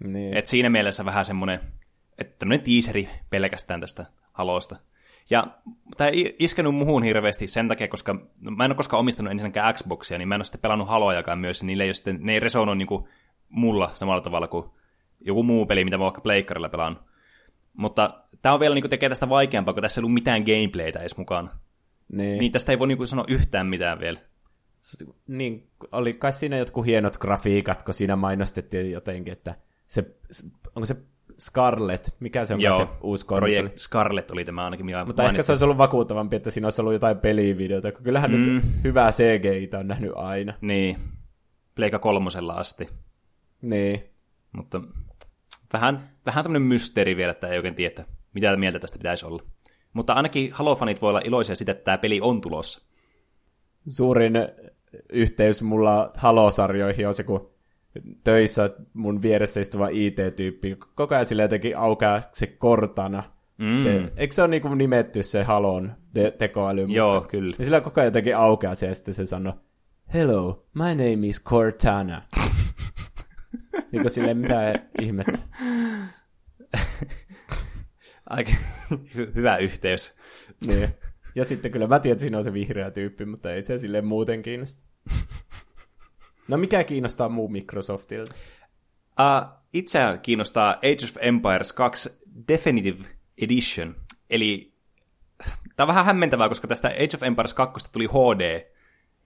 Niin. 0.04 0.38
Et 0.38 0.48
siinä 0.48 0.70
mielessä 0.70 1.06
vähän 1.06 1.26
semmoinen, 1.26 1.60
että 2.18 2.40
tämmöinen 2.40 2.66
teaseri 2.66 3.10
pelkästään 3.30 3.82
tästä 3.82 4.06
Halosta. 4.32 4.76
Ja 5.30 5.48
tämä 5.98 6.10
ei 6.10 6.36
iskenyt 6.40 6.76
muuhun 6.76 7.04
hirveästi 7.04 7.48
sen 7.48 7.68
takia, 7.68 7.88
koska 7.88 8.14
no, 8.42 8.52
mä 8.52 8.66
en 8.66 8.72
ole 8.72 8.76
koskaan 8.76 9.00
omistanut 9.00 9.32
ensinnäkään 9.32 9.74
Xboxia, 9.74 10.18
niin 10.18 10.28
mä 10.28 10.36
en 10.36 10.40
ole 10.40 10.44
sitten 10.44 10.62
pelannut 10.62 10.88
Halojakaan 10.88 11.40
myös, 11.40 11.62
ja 11.62 11.66
niille 11.66 11.84
ei 11.84 11.94
sitten, 11.94 12.18
ne 12.22 12.34
ei 12.34 12.40
resonoi 12.40 12.76
niin 12.76 12.88
kuin 12.88 13.08
mulla 13.50 13.92
samalla 13.94 14.22
tavalla 14.22 14.48
kuin 14.48 14.70
joku 15.20 15.44
muu 15.44 15.66
peli, 15.66 15.84
mitä 15.84 15.98
mä 15.98 16.04
vaikka 16.04 16.22
pleikkarilla 16.22 16.70
pelaan. 16.70 17.00
Mutta 17.74 18.24
tämä 18.42 18.54
on 18.54 18.60
vielä 18.60 18.76
niin 18.76 18.84
kuin, 18.84 18.90
tekee 18.90 19.10
tästä 19.10 19.30
vaikeampaa, 19.30 19.74
kun 19.74 19.82
tässä 19.82 20.00
ei 20.00 20.02
ollut 20.02 20.14
mitään 20.14 20.44
gameplaytä 20.44 21.00
edes 21.00 21.18
mukaan. 21.18 21.50
Niin. 22.12 22.40
niin 22.40 22.52
tästä 22.52 22.72
ei 22.72 22.80
voi 22.80 22.88
niin 22.88 22.98
kuin, 22.98 23.08
sanoa 23.08 23.26
yhtään 23.28 23.68
mitään 23.68 24.00
vielä. 24.00 24.20
Niin, 25.28 25.70
oli 25.92 26.14
kai 26.14 26.34
siinä 26.34 26.58
jotkut 26.58 26.86
hienot 26.86 27.18
grafiikat, 27.18 27.84
kun 27.84 27.94
siinä 27.94 28.16
mainostettiin 28.16 28.92
jotenkin, 28.92 29.32
että 29.32 29.56
se, 29.88 30.16
onko 30.76 30.86
se 30.86 30.96
Scarlet, 31.40 32.16
mikä 32.20 32.46
se 32.46 32.54
on 32.54 32.62
Joo, 32.62 32.78
se 32.78 32.88
uusi 33.02 33.26
konsoli? 33.26 33.52
Project 33.56 33.78
Scarlet 33.78 34.32
oli 34.32 34.46
tämä 34.46 34.66
ainakin. 34.66 34.86
Mikä 34.86 35.06
Mutta 35.06 35.24
ehkä 35.24 35.44
se 35.44 35.52
olisi 35.52 35.66
ollut 35.66 35.78
vakuuttavampi, 35.78 36.36
että 36.36 36.52
siinä 36.52 36.66
olisi 36.66 36.82
ollut 36.82 36.94
jotain 36.94 37.18
pelivideota, 37.18 37.92
kun 37.92 38.04
kyllähän 38.04 38.32
mm. 38.32 38.38
nyt 38.38 38.64
hyvää 38.84 39.12
CGI 39.12 39.70
on 39.80 39.88
nähnyt 39.88 40.12
aina. 40.16 40.54
Niin, 40.62 40.98
Pleika 41.76 42.00
kolmosella 42.00 42.54
asti. 42.54 42.90
Niin. 43.62 44.04
Mutta 44.52 44.82
vähän, 45.74 46.10
vähän 46.26 46.44
tämmöinen 46.44 46.68
mysteeri 46.68 47.16
vielä, 47.18 47.32
että 47.32 47.48
ei 47.48 47.58
oikein 47.58 47.76
tiedä, 47.76 48.06
mitä 48.34 48.58
mieltä 48.58 48.80
tästä 48.80 48.98
pitäisi 48.98 49.26
olla. 49.26 49.44
Mutta 49.94 50.14
ainakin 50.14 50.52
Halo-fanit 50.52 51.02
voi 51.02 51.10
olla 51.10 51.22
iloisia 51.24 51.56
siitä, 51.56 51.72
että 51.72 51.84
tämä 51.84 51.98
peli 51.98 52.22
on 52.22 52.42
tulossa. 52.42 52.82
Suurin 53.88 54.34
yhteys 55.14 55.62
mulla 55.62 56.12
Halo-sarjoihin 56.18 57.08
on 57.08 57.14
se, 57.14 57.24
kun 57.24 57.52
töissä 58.24 58.70
mun 58.94 59.22
vieressä 59.22 59.60
istuva 59.60 59.88
IT-tyyppi, 59.88 60.78
koko 60.96 61.16
ajan 61.16 61.26
sille 61.26 61.42
jotenkin 61.42 61.78
aukeaa 61.78 62.22
se 62.32 62.48
kortana. 62.48 63.24
Mm. 63.58 63.78
Se, 63.78 64.12
eikö 64.18 64.36
se 64.36 64.42
ole 64.42 64.50
niin 64.50 64.78
nimetty 64.78 65.24
se 65.24 65.44
Halon 65.44 65.96
de- 66.16 66.32
tekoäly? 66.32 66.86
Joo, 66.90 67.14
mutta, 67.14 67.30
kyllä. 67.30 67.56
Ja 67.60 67.66
sillä 67.66 67.82
koko 67.82 68.02
ajan 68.02 68.08
jotenkin 68.08 68.38
aukeaa 68.38 68.76
se, 68.76 68.88
ja 68.88 68.94
sitten 68.94 69.14
se 69.14 69.26
sanoo, 69.26 69.54
Hello, 70.14 70.66
my 70.74 70.84
name 70.84 71.28
is 71.28 71.44
Cortana. 71.44 72.22
niin 73.92 74.02
kuin 74.02 74.12
silleen, 74.12 74.38
mitä 74.38 74.74
ihmettä. 75.02 75.40
Aika 78.32 78.52
hyvä 79.36 79.58
yhteys. 79.58 80.18
niin. 80.66 80.90
Ja 81.36 81.46
sitten 81.46 81.72
kyllä 81.72 81.88
mä 81.88 82.00
tiedän, 82.00 82.14
että 82.14 82.22
siinä 82.22 82.38
on 82.38 82.44
se 82.44 82.54
vihreä 82.54 82.92
tyyppi, 82.92 83.26
mutta 83.26 83.54
ei 83.54 83.62
se 83.62 83.78
silleen 83.78 84.06
muuten 84.06 84.42
kiinnosta. 84.42 84.84
No 86.48 86.58
mikä 86.58 86.84
kiinnostaa 86.84 87.30
muu 87.30 87.48
Microsoftilta? 87.48 88.34
Uh, 89.20 89.60
itseä 89.74 90.18
kiinnostaa 90.18 90.72
Age 90.72 91.06
of 91.06 91.18
Empires 91.20 91.74
2 91.74 92.10
Definitive 92.48 93.06
Edition. 93.42 93.96
Eli 94.30 94.74
tämä 95.76 95.86
on 95.86 95.88
vähän 95.88 96.06
hämmentävää, 96.06 96.50
koska 96.50 96.68
tästä 96.68 96.88
Age 96.88 97.16
of 97.16 97.24
Empires 97.24 97.54
2 97.54 97.92
tuli 97.92 98.06
HD, 98.06 98.72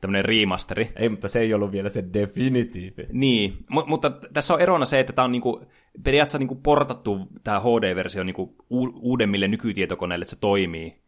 tämmöinen 0.02 0.26
remasteri. 0.26 0.92
Ei, 0.96 1.10
mutta 1.10 1.28
se 1.28 1.40
ei 1.40 1.54
ollut 1.54 1.72
vielä 1.72 1.90
se 1.90 2.04
Definitive. 2.14 3.08
Niin, 3.12 3.54
M- 3.70 3.90
mutta 3.90 4.10
tässä 4.10 4.54
on 4.54 4.62
erona 4.62 4.86
se, 4.86 5.00
että 5.00 5.14
tämä 5.14 5.26
on 5.26 5.32
niinku, 5.32 5.62
periaatteessa 6.04 6.40
niinku 6.40 6.56
portattu 6.56 7.28
tämä 7.44 7.60
HD-versio 7.60 8.24
niinku 8.24 8.56
u- 8.70 9.00
uudemmille 9.02 9.48
nykytietokoneille, 9.48 10.24
että 10.24 10.36
se 10.36 10.40
toimii 10.40 11.02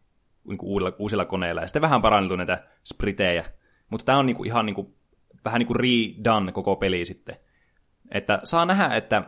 niinku 0.48 0.72
uudella, 0.72 0.96
uusilla 0.98 1.24
koneilla. 1.24 1.60
Ja 1.60 1.66
sitten 1.66 1.82
vähän 1.82 2.02
paranneltu 2.02 2.36
näitä 2.36 2.66
spritejä. 2.84 3.44
Mutta 3.90 4.04
tämä 4.04 4.18
on 4.18 4.26
niinku 4.26 4.44
ihan 4.44 4.66
niinku 4.66 4.98
vähän 5.44 5.58
niin 5.58 5.66
kuin 5.66 5.80
redone 5.80 6.52
koko 6.52 6.76
peli 6.76 7.04
sitten. 7.04 7.36
Että 8.10 8.40
saa 8.44 8.66
nähdä, 8.66 8.96
että 8.96 9.24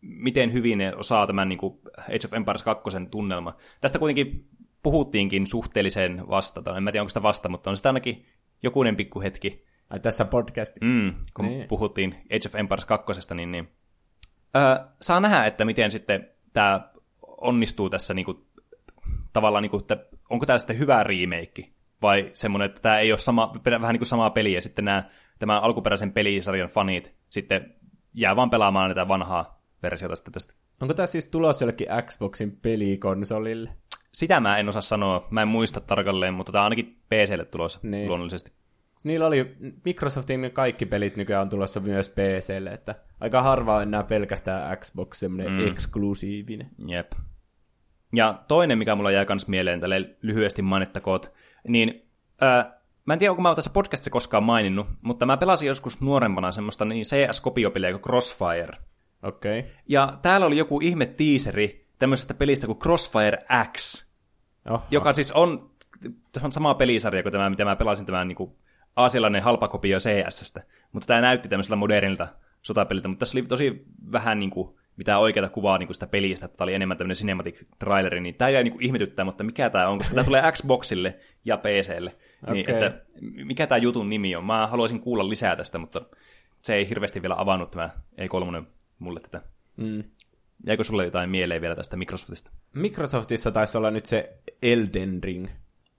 miten 0.00 0.52
hyvin 0.52 0.78
ne 0.78 0.94
osaa 0.96 1.26
tämän 1.26 1.48
niin 1.48 1.58
kuin 1.58 1.78
Age 1.98 2.26
of 2.26 2.32
Empires 2.32 2.62
2 2.62 2.90
tunnelma. 3.10 3.54
Tästä 3.80 3.98
kuitenkin 3.98 4.48
puhuttiinkin 4.82 5.46
suhteellisen 5.46 6.28
vasta, 6.28 6.76
en 6.76 6.82
mä 6.82 6.92
tiedä 6.92 7.02
onko 7.02 7.08
sitä 7.08 7.22
vasta, 7.22 7.48
mutta 7.48 7.70
on 7.70 7.76
sitä 7.76 7.88
ainakin 7.88 8.26
jokunen 8.62 8.96
pikku 8.96 9.20
hetki. 9.20 9.64
Ai 9.90 10.00
tässä 10.00 10.24
podcastissa? 10.24 10.98
Mm, 10.98 11.14
kun 11.34 11.44
niin. 11.44 11.68
puhuttiin 11.68 12.14
Age 12.24 12.48
of 12.48 12.54
Empires 12.54 12.84
2, 12.84 13.34
niin, 13.34 13.52
niin 13.52 13.68
öö, 14.56 14.76
saa 15.00 15.20
nähdä, 15.20 15.46
että 15.46 15.64
miten 15.64 15.90
sitten 15.90 16.28
tämä 16.52 16.90
onnistuu 17.40 17.90
tässä 17.90 18.14
niin 18.14 18.24
kuin, 18.24 18.46
tavallaan, 19.32 19.62
niin 19.62 19.70
kuin, 19.70 19.80
että 19.80 20.06
onko 20.30 20.46
tämä 20.46 20.58
sitten 20.58 20.78
hyvä 20.78 21.02
remake, 21.02 21.70
vai 22.02 22.30
semmoinen, 22.32 22.66
että 22.66 22.82
tämä 22.82 22.98
ei 22.98 23.12
ole 23.12 23.18
sama, 23.18 23.52
vähän 23.64 23.92
niin 23.92 23.98
kuin 24.00 24.06
samaa 24.06 24.30
peliä, 24.30 24.56
ja 24.56 24.60
sitten 24.60 24.84
nämä 24.84 25.04
tämän 25.38 25.62
alkuperäisen 25.62 26.12
pelisarjan 26.12 26.68
fanit 26.68 27.14
sitten 27.28 27.74
jää 28.14 28.36
vaan 28.36 28.50
pelaamaan 28.50 28.88
näitä 28.88 29.08
vanhaa 29.08 29.62
versiota 29.82 30.16
sitten 30.16 30.32
tästä. 30.32 30.54
Onko 30.80 30.94
tämä 30.94 31.06
siis 31.06 31.26
tulossa 31.26 31.64
jollekin 31.64 31.86
Xboxin 32.06 32.58
pelikonsolille? 32.62 33.70
Sitä 34.12 34.40
mä 34.40 34.58
en 34.58 34.68
osaa 34.68 34.82
sanoa, 34.82 35.26
mä 35.30 35.42
en 35.42 35.48
muista 35.48 35.80
tarkalleen, 35.80 36.34
mutta 36.34 36.52
tämä 36.52 36.62
on 36.62 36.64
ainakin 36.64 36.96
PClle 37.08 37.44
tulossa 37.44 37.80
niin. 37.82 38.08
luonnollisesti. 38.08 38.52
Niillä 39.04 39.26
oli, 39.26 39.56
Microsoftin 39.84 40.50
kaikki 40.52 40.86
pelit 40.86 41.16
nykyään 41.16 41.42
on 41.42 41.48
tulossa 41.48 41.80
myös 41.80 42.08
PClle, 42.08 42.70
että 42.70 42.94
aika 43.20 43.42
harva 43.42 43.76
on 43.76 43.82
enää 43.82 44.02
pelkästään 44.02 44.78
Xbox 44.78 45.18
semmoinen 45.18 45.52
mm. 45.52 45.66
eksklusiivinen. 45.66 46.70
Jep. 46.86 47.12
Ja 48.12 48.34
toinen, 48.48 48.78
mikä 48.78 48.94
mulla 48.94 49.10
jää 49.10 49.24
kans 49.24 49.48
mieleen, 49.48 49.80
tälle 49.80 50.16
lyhyesti 50.22 50.62
mainittakoot, 50.62 51.32
niin 51.68 52.08
äh, 52.42 52.80
Mä 53.06 53.12
en 53.12 53.18
tiedä, 53.18 53.30
onko 53.30 53.42
mä 53.42 53.54
tässä 53.54 53.70
podcastissa 53.70 54.10
koskaan 54.10 54.42
maininnut, 54.42 54.86
mutta 55.02 55.26
mä 55.26 55.36
pelasin 55.36 55.66
joskus 55.66 56.00
nuorempana 56.00 56.52
semmoista 56.52 56.84
niin 56.84 57.04
CS-kopiopeliä 57.04 57.90
kuin 57.90 58.02
Crossfire. 58.02 58.76
Okei. 59.22 59.60
Okay. 59.60 59.72
Ja 59.88 60.18
täällä 60.22 60.46
oli 60.46 60.56
joku 60.56 60.80
ihme 60.80 61.06
tiiseri 61.06 61.86
tämmöisestä 61.98 62.34
pelistä 62.34 62.66
kuin 62.66 62.78
Crossfire 62.78 63.44
X, 63.76 64.06
Oho. 64.68 64.82
joka 64.90 65.12
siis 65.12 65.32
on, 65.32 65.70
on 66.42 66.52
sama 66.52 66.74
pelisarja 66.74 67.22
kuin 67.22 67.32
tämä, 67.32 67.50
mitä 67.50 67.64
mä 67.64 67.76
pelasin, 67.76 68.06
tämä 68.06 68.24
niin 68.24 68.36
kuin 68.36 68.52
aasialainen 68.96 69.42
halpa 69.42 69.68
kopio 69.68 69.98
CSstä. 69.98 70.62
Mutta 70.92 71.06
tämä 71.06 71.20
näytti 71.20 71.48
tämmöisellä 71.48 71.76
modernilta 71.76 72.28
sotapeliltä, 72.62 73.08
mutta 73.08 73.18
tässä 73.18 73.38
oli 73.38 73.46
tosi 73.46 73.84
vähän 74.12 74.40
niin 74.40 74.50
kuin, 74.50 74.76
mitä 74.96 75.18
oikeata 75.18 75.48
kuvaa 75.48 75.78
niin 75.78 75.86
kuin 75.86 75.94
sitä 75.94 76.06
pelistä, 76.06 76.46
että 76.46 76.56
tämä 76.56 76.64
oli 76.64 76.74
enemmän 76.74 76.96
tämmöinen 76.96 77.16
cinematic 77.16 77.62
traileri, 77.78 78.20
niin 78.20 78.34
tämä 78.34 78.48
jäi 78.48 78.64
niin 78.64 78.72
kuin 78.72 78.84
ihmetyttää, 78.84 79.24
mutta 79.24 79.44
mikä 79.44 79.70
tämä 79.70 79.88
on, 79.88 79.98
koska 79.98 80.14
tämä 80.14 80.24
tulee 80.24 80.52
Xboxille 80.52 81.18
ja 81.44 81.56
PClle. 81.56 82.12
Niin, 82.52 82.70
okay. 82.70 82.86
että 82.86 83.04
mikä 83.44 83.66
tämä 83.66 83.78
jutun 83.78 84.10
nimi 84.10 84.36
on? 84.36 84.44
Mä 84.44 84.66
haluaisin 84.66 85.00
kuulla 85.00 85.28
lisää 85.28 85.56
tästä, 85.56 85.78
mutta 85.78 86.00
se 86.62 86.74
ei 86.74 86.88
hirveästi 86.88 87.22
vielä 87.22 87.34
avannut 87.38 87.70
tämä 87.70 87.90
E3 88.18 88.64
mulle 89.00 89.20
tätä. 89.20 89.42
Mm. 89.76 90.04
Jäikö 90.66 90.84
sulle 90.84 91.04
jotain 91.04 91.30
mieleen 91.30 91.60
vielä 91.60 91.74
tästä 91.74 91.96
Microsoftista? 91.96 92.50
Microsoftissa 92.74 93.52
taisi 93.52 93.78
olla 93.78 93.90
nyt 93.90 94.06
se 94.06 94.38
Elden 94.62 95.22
Ring. 95.22 95.48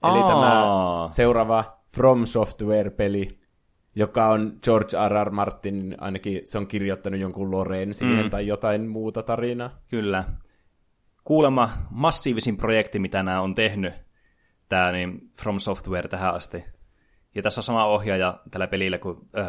Aa. 0.01 0.15
Eli 0.15 0.23
tämä 0.23 0.65
seuraava 1.09 1.81
From 1.95 2.25
Software-peli, 2.25 3.27
joka 3.95 4.27
on 4.27 4.59
George 4.63 4.97
R. 5.09 5.27
R. 5.27 5.31
Martin, 5.31 5.95
ainakin 5.97 6.41
se 6.43 6.57
on 6.57 6.67
kirjoittanut 6.67 7.19
jonkun 7.19 7.51
loreen 7.51 7.93
siihen 7.93 8.23
mm. 8.23 8.29
tai 8.29 8.47
jotain 8.47 8.87
muuta 8.87 9.23
tarinaa. 9.23 9.79
Kyllä. 9.89 10.23
Kuulemma 11.23 11.69
massiivisin 11.89 12.57
projekti, 12.57 12.99
mitä 12.99 13.23
nämä 13.23 13.41
on 13.41 13.55
tehnyt 13.55 13.93
tämä 14.69 14.91
niin 14.91 15.29
From 15.41 15.59
Software 15.59 16.07
tähän 16.07 16.33
asti. 16.33 16.63
Ja 17.35 17.41
tässä 17.41 17.59
on 17.59 17.63
sama 17.63 17.85
ohjaaja 17.85 18.37
tällä 18.51 18.67
pelillä 18.67 18.97
kuin 18.97 19.17
äh, 19.37 19.47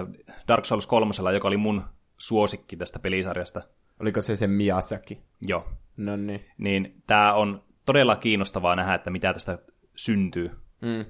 Dark 0.49 0.65
Souls 0.65 0.87
3, 0.87 1.13
joka 1.33 1.49
oli 1.49 1.57
mun 1.57 1.83
suosikki 2.23 2.77
tästä 2.77 2.99
pelisarjasta. 2.99 3.63
Oliko 4.01 4.21
se 4.21 4.37
se 4.37 4.47
Miyazaki? 4.47 5.23
Joo. 5.47 5.69
No 5.97 6.17
niin. 6.17 6.45
Niin 6.59 7.03
tämä 7.07 7.35
on 7.35 7.63
todella 7.85 8.17
kiinnostavaa 8.17 8.77
nähdä, 8.77 8.95
että 8.95 9.11
mitä 9.11 9.33
tästä 9.33 9.59
syntyy. 9.97 10.51
Mm. 10.81 11.05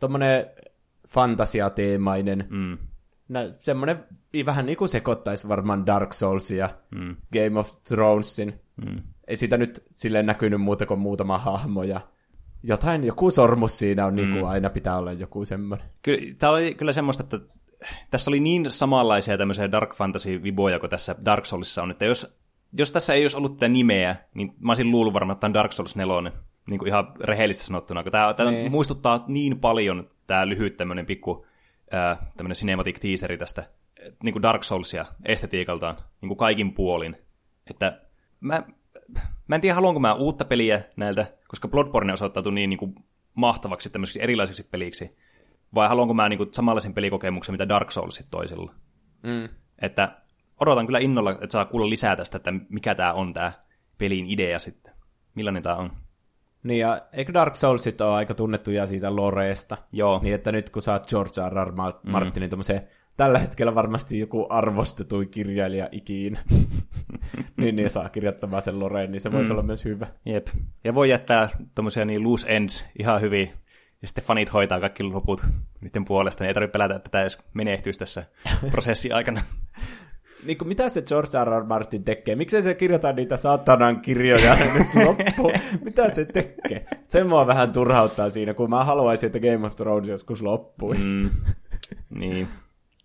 Tuommoinen 0.00 0.46
fantasiateemainen. 1.08 2.46
Mm. 2.50 2.78
No, 3.28 3.40
semmoinen 3.58 4.04
vähän 4.46 4.66
niin 4.66 4.78
kuin 4.78 4.88
sekoittaisi 4.88 5.48
varmaan 5.48 5.86
Dark 5.86 6.12
Soulsia, 6.12 6.70
mm. 6.90 7.16
Game 7.32 7.58
of 7.58 7.82
Thronesin. 7.88 8.60
Mm. 8.86 9.02
Ei 9.26 9.36
siitä 9.36 9.56
nyt 9.56 9.84
silleen 9.90 10.26
näkynyt 10.26 10.60
muuta 10.60 10.86
kuin 10.86 11.00
muutama 11.00 11.38
hahmo 11.38 11.82
ja 11.82 12.00
jotain, 12.62 13.04
joku 13.04 13.30
sormus 13.30 13.78
siinä 13.78 14.06
on, 14.06 14.16
niin 14.16 14.28
kuin 14.28 14.42
mm. 14.42 14.48
aina 14.48 14.70
pitää 14.70 14.98
olla 14.98 15.12
joku 15.12 15.44
semmoinen. 15.44 15.86
Kyllä, 16.02 16.34
tämä 16.38 16.52
oli 16.52 16.74
kyllä 16.74 16.92
semmoista, 16.92 17.22
että 17.22 17.54
tässä 18.10 18.30
oli 18.30 18.40
niin 18.40 18.70
samanlaisia 18.70 19.38
tämmöisiä 19.38 19.72
Dark 19.72 19.94
Fantasy-viboja 19.94 20.78
kuin 20.78 20.90
tässä 20.90 21.14
Dark 21.24 21.44
Soulsissa 21.44 21.82
on, 21.82 21.90
että 21.90 22.04
jos, 22.04 22.38
jos 22.78 22.92
tässä 22.92 23.14
ei 23.14 23.24
olisi 23.24 23.36
ollut 23.36 23.56
tätä 23.56 23.68
nimeä, 23.68 24.16
niin 24.34 24.54
mä 24.60 24.70
olisin 24.70 24.90
luullut 24.90 25.14
varmaan, 25.14 25.34
että 25.34 25.40
tämä 25.40 25.48
on 25.48 25.54
Dark 25.54 25.72
Souls 25.72 25.96
4, 25.96 26.32
niin 26.70 26.78
kuin 26.78 26.88
ihan 26.88 27.12
rehellisesti 27.20 27.66
sanottuna, 27.66 28.02
kun 28.02 28.12
tämä, 28.12 28.34
tämä 28.34 28.50
niin. 28.50 28.70
muistuttaa 28.70 29.24
niin 29.28 29.60
paljon 29.60 30.08
tämä 30.26 30.48
lyhyt 30.48 30.76
tämmöinen 30.76 31.06
pikku 31.06 31.46
äh, 31.94 32.18
tämmöinen 32.36 32.56
cinematic 32.56 33.00
teaseri 33.00 33.38
tästä 33.38 33.64
niin 34.22 34.32
kuin 34.32 34.42
Dark 34.42 34.64
Soulsia 34.64 35.04
estetiikaltaan, 35.24 35.96
niin 36.20 36.28
kuin 36.28 36.38
kaikin 36.38 36.72
puolin, 36.72 37.16
että 37.70 38.00
mä, 38.40 38.62
mä 39.48 39.54
en 39.54 39.60
tiedä, 39.60 39.74
haluanko 39.74 40.00
mä 40.00 40.14
uutta 40.14 40.44
peliä 40.44 40.82
näiltä, 40.96 41.26
koska 41.48 41.68
Bloodborne 41.68 42.12
osoittautui 42.12 42.52
niin, 42.52 42.70
niin 42.70 42.78
kuin 42.78 42.94
mahtavaksi 43.34 43.90
tämmöisiksi 43.90 44.22
erilaisiksi 44.22 44.68
peliksi, 44.70 45.16
vai 45.74 45.88
haluanko 45.88 46.14
mä 46.14 46.28
niin 46.28 46.38
kuin 46.38 46.52
samanlaisen 46.52 46.94
pelikokemuksen, 46.94 47.52
mitä 47.52 47.68
Dark 47.68 47.90
Soulsit 47.90 48.26
toisilla. 48.30 48.74
Mm. 49.22 49.48
Että 49.82 50.12
odotan 50.60 50.86
kyllä 50.86 50.98
innolla, 50.98 51.30
että 51.30 51.50
saa 51.50 51.64
kuulla 51.64 51.90
lisää 51.90 52.16
tästä, 52.16 52.36
että 52.36 52.52
mikä 52.68 52.94
tämä 52.94 53.12
on 53.12 53.34
tämä 53.34 53.52
pelin 53.98 54.26
idea 54.26 54.58
sitten. 54.58 54.94
Millainen 55.34 55.62
tämä 55.62 55.76
on. 55.76 55.90
Niin 56.62 56.80
ja 56.80 57.02
eikö 57.12 57.32
Dark 57.32 57.56
Soulsit 57.56 58.00
ole 58.00 58.14
aika 58.14 58.34
tunnettuja 58.34 58.86
siitä 58.86 59.16
loreesta? 59.16 59.76
Joo. 59.92 60.20
Niin 60.22 60.34
että 60.34 60.52
nyt 60.52 60.70
kun 60.70 60.82
saat 60.82 61.06
George 61.06 61.48
R. 61.48 61.66
R. 61.68 61.72
Martinin 62.02 62.50
mm. 62.50 62.86
tällä 63.16 63.38
hetkellä 63.38 63.74
varmasti 63.74 64.18
joku 64.18 64.46
arvostetui 64.50 65.26
kirjailija 65.26 65.88
ikiin, 65.92 66.38
niin, 67.56 67.76
niin 67.76 67.90
saa 67.90 68.08
kirjoittamaan 68.08 68.62
sen 68.62 68.80
loreen, 68.80 69.10
niin 69.10 69.20
se 69.20 69.32
voisi 69.32 69.50
mm. 69.50 69.54
olla 69.54 69.66
myös 69.66 69.84
hyvä. 69.84 70.06
Jep. 70.24 70.46
Ja 70.84 70.94
voi 70.94 71.10
jättää 71.10 71.48
tuommoisia 71.74 72.04
niin 72.04 72.22
loose 72.22 72.56
ends 72.56 72.84
ihan 72.98 73.20
hyvin 73.20 73.50
ja 74.02 74.08
sitten 74.08 74.24
fanit 74.24 74.52
hoitaa 74.52 74.80
kaikki 74.80 75.02
loput 75.02 75.44
niiden 75.80 76.04
puolesta, 76.04 76.44
niin 76.44 76.48
ei 76.48 76.54
tarvitse 76.54 76.72
pelätä, 76.72 76.94
että 76.94 77.10
tämä 77.10 77.22
edes 77.22 77.38
menehtyisi 77.54 77.98
tässä 77.98 78.24
prosessi 78.70 79.12
aikana. 79.12 79.42
niin 80.46 80.58
kuin, 80.58 80.68
mitä 80.68 80.88
se 80.88 81.02
George 81.02 81.44
R. 81.44 81.62
R. 81.62 81.64
Martin 81.64 82.04
tekee? 82.04 82.36
Miksei 82.36 82.62
se 82.62 82.74
kirjoita 82.74 83.12
niitä 83.12 83.36
saatanan 83.36 84.00
kirjoja 84.00 84.56
nyt 84.74 85.06
loppuun? 85.06 85.52
Mitä 85.84 86.10
se 86.10 86.24
tekee? 86.24 86.86
Se 87.04 87.24
mua 87.24 87.46
vähän 87.46 87.72
turhauttaa 87.72 88.30
siinä, 88.30 88.54
kun 88.54 88.70
mä 88.70 88.84
haluaisin, 88.84 89.26
että 89.26 89.40
Game 89.40 89.66
of 89.66 89.76
Thrones 89.76 90.08
joskus 90.08 90.42
loppuisi. 90.42 91.14
Mm. 91.14 91.30
niin. 92.10 92.48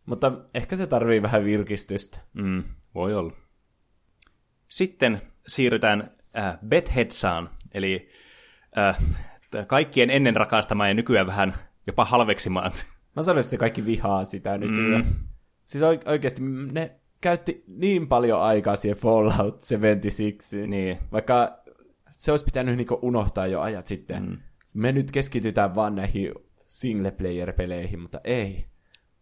Mutta 0.05 0.31
ehkä 0.53 0.75
se 0.75 0.87
tarvii 0.87 1.21
vähän 1.21 1.43
virkistystä. 1.45 2.17
Mm, 2.33 2.63
voi 2.95 3.15
olla. 3.15 3.33
Sitten 4.67 5.21
siirrytään 5.47 6.11
äh, 6.37 6.57
Bethesdaan, 6.67 7.49
eli 7.73 8.09
äh, 8.77 8.97
kaikkien 9.67 10.09
ennen 10.09 10.35
rakastamaan 10.35 10.89
ja 10.89 10.93
nykyään 10.93 11.27
vähän 11.27 11.53
jopa 11.87 12.05
halveksimaan. 12.05 12.71
Mä 13.15 13.23
sanoisin, 13.23 13.47
että 13.47 13.57
kaikki 13.57 13.85
vihaa 13.85 14.25
sitä 14.25 14.57
nykyään. 14.57 15.01
Mm. 15.01 15.13
Siis 15.63 15.83
oikeasti 16.05 16.41
ne 16.71 16.95
käytti 17.21 17.63
niin 17.67 18.07
paljon 18.07 18.41
aikaa 18.41 18.75
siihen 18.75 18.97
Fallout 18.97 19.61
76. 19.61 20.67
Niin. 20.67 20.97
Vaikka 21.11 21.57
se 22.11 22.31
olisi 22.31 22.45
pitänyt 22.45 22.77
niinku 22.77 22.99
unohtaa 23.01 23.47
jo 23.47 23.61
ajat 23.61 23.87
sitten. 23.87 24.23
Mm. 24.23 24.37
Me 24.73 24.91
nyt 24.91 25.11
keskitytään 25.11 25.75
vaan 25.75 25.95
näihin 25.95 26.33
single-player-peleihin, 26.65 27.99
mutta 27.99 28.19
ei. 28.23 28.65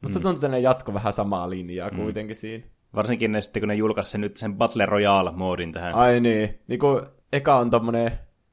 Musta 0.01 0.19
mm. 0.19 0.23
tuntuu, 0.23 0.37
että 0.37 0.47
ne 0.47 0.59
jatko 0.59 0.93
vähän 0.93 1.13
samaa 1.13 1.49
linjaa 1.49 1.89
mm. 1.89 1.97
kuitenkin 1.97 2.35
siinä. 2.35 2.63
Varsinkin 2.95 3.31
ne 3.31 3.41
sitten, 3.41 3.61
kun 3.61 3.67
ne 3.67 3.75
julkaisi 3.75 4.17
nyt 4.17 4.37
sen 4.37 4.55
Battle 4.55 4.85
Royale-moodin 4.85 5.71
tähän. 5.73 5.93
Ai 5.93 6.19
niin. 6.19 6.59
Niinku, 6.67 7.01
eka 7.33 7.55
on 7.55 7.69
tommonen, 7.69 8.11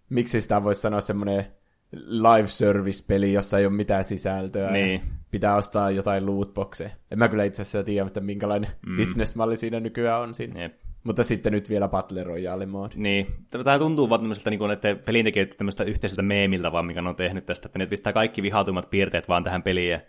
miksi 0.08 0.40
sitä 0.40 0.62
voisi 0.62 0.80
sanoa 0.80 1.00
semmonen 1.00 1.46
live 1.92 2.46
service-peli, 2.46 3.32
jossa 3.32 3.58
ei 3.58 3.66
ole 3.66 3.74
mitään 3.74 4.04
sisältöä. 4.04 4.70
Niin. 4.70 5.02
Pitää 5.30 5.56
ostaa 5.56 5.90
jotain 5.90 6.26
lootboxeja. 6.26 6.90
En 7.10 7.18
mä 7.18 7.28
kyllä 7.28 7.44
itse 7.44 7.62
asiassa 7.62 7.82
tiedä, 7.82 8.06
että 8.06 8.20
minkälainen 8.20 8.70
mm. 8.86 8.96
bisnesmalli 8.96 9.56
siinä 9.56 9.80
nykyään 9.80 10.20
on 10.20 10.34
siinä. 10.34 10.62
Jep. 10.62 10.74
Mutta 11.04 11.24
sitten 11.24 11.52
nyt 11.52 11.70
vielä 11.70 11.88
Battle 11.88 12.24
Royale 12.24 12.66
mode. 12.66 12.94
Niin. 12.96 13.26
Tämä 13.64 13.78
tuntuu 13.78 14.08
vaan 14.08 14.20
tämmöiseltä, 14.20 14.50
niin 14.50 14.58
kuin, 14.58 14.70
että 14.70 14.96
pelintekijät 15.06 15.56
tämmöistä 15.56 15.84
yhteiseltä 15.84 16.22
meemiltä 16.22 16.72
vaan, 16.72 16.86
mikä 16.86 17.02
ne 17.02 17.08
on 17.08 17.16
tehnyt 17.16 17.46
tästä, 17.46 17.66
että 17.66 17.78
ne 17.78 17.86
pistää 17.86 18.12
kaikki 18.12 18.42
vihautummat 18.42 18.90
piirteet 18.90 19.28
vaan 19.28 19.44
tähän 19.44 19.62
peliin. 19.62 19.90
Ja 19.90 20.00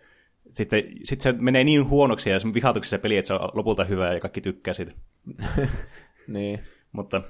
sitten, 0.54 0.84
sitten 1.04 1.36
se 1.36 1.42
menee 1.42 1.64
niin 1.64 1.90
huonoksi 1.90 2.30
ja 2.30 2.40
se 2.40 2.54
vihautuksi 2.54 2.90
se 2.90 2.98
peli, 2.98 3.18
että 3.18 3.28
se 3.28 3.34
on 3.34 3.50
lopulta 3.54 3.84
hyvä 3.84 4.14
ja 4.14 4.20
kaikki 4.20 4.42
tykkää 4.42 4.74
siitä. 4.74 4.92
niin. 6.28 6.60
Mutta 6.92 7.22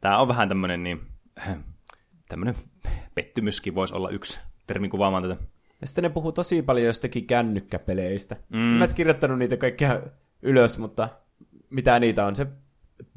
tämä 0.00 0.18
on 0.18 0.28
vähän 0.28 0.48
tämmöinen 0.48 0.82
niin, 0.82 1.00
tämmöinen 2.28 2.54
pettymyskin 3.14 3.74
voisi 3.74 3.94
olla 3.94 4.10
yksi 4.10 4.40
termi 4.66 4.88
kuvaamaan 4.88 5.22
tätä. 5.22 5.36
Ja 5.80 5.86
sitten 5.86 6.02
ne 6.02 6.08
puhuu 6.08 6.32
tosi 6.32 6.62
paljon 6.62 6.86
jostakin 6.86 7.26
kännykkäpeleistä. 7.26 8.36
Mm. 8.48 8.58
Mä 8.58 8.84
en 8.84 8.94
kirjoittanut 8.94 9.38
niitä 9.38 9.56
kaikkia 9.56 10.02
ylös, 10.42 10.78
mutta 10.78 11.08
mitä 11.70 12.00
niitä 12.00 12.26
on? 12.26 12.36
Se 12.36 12.46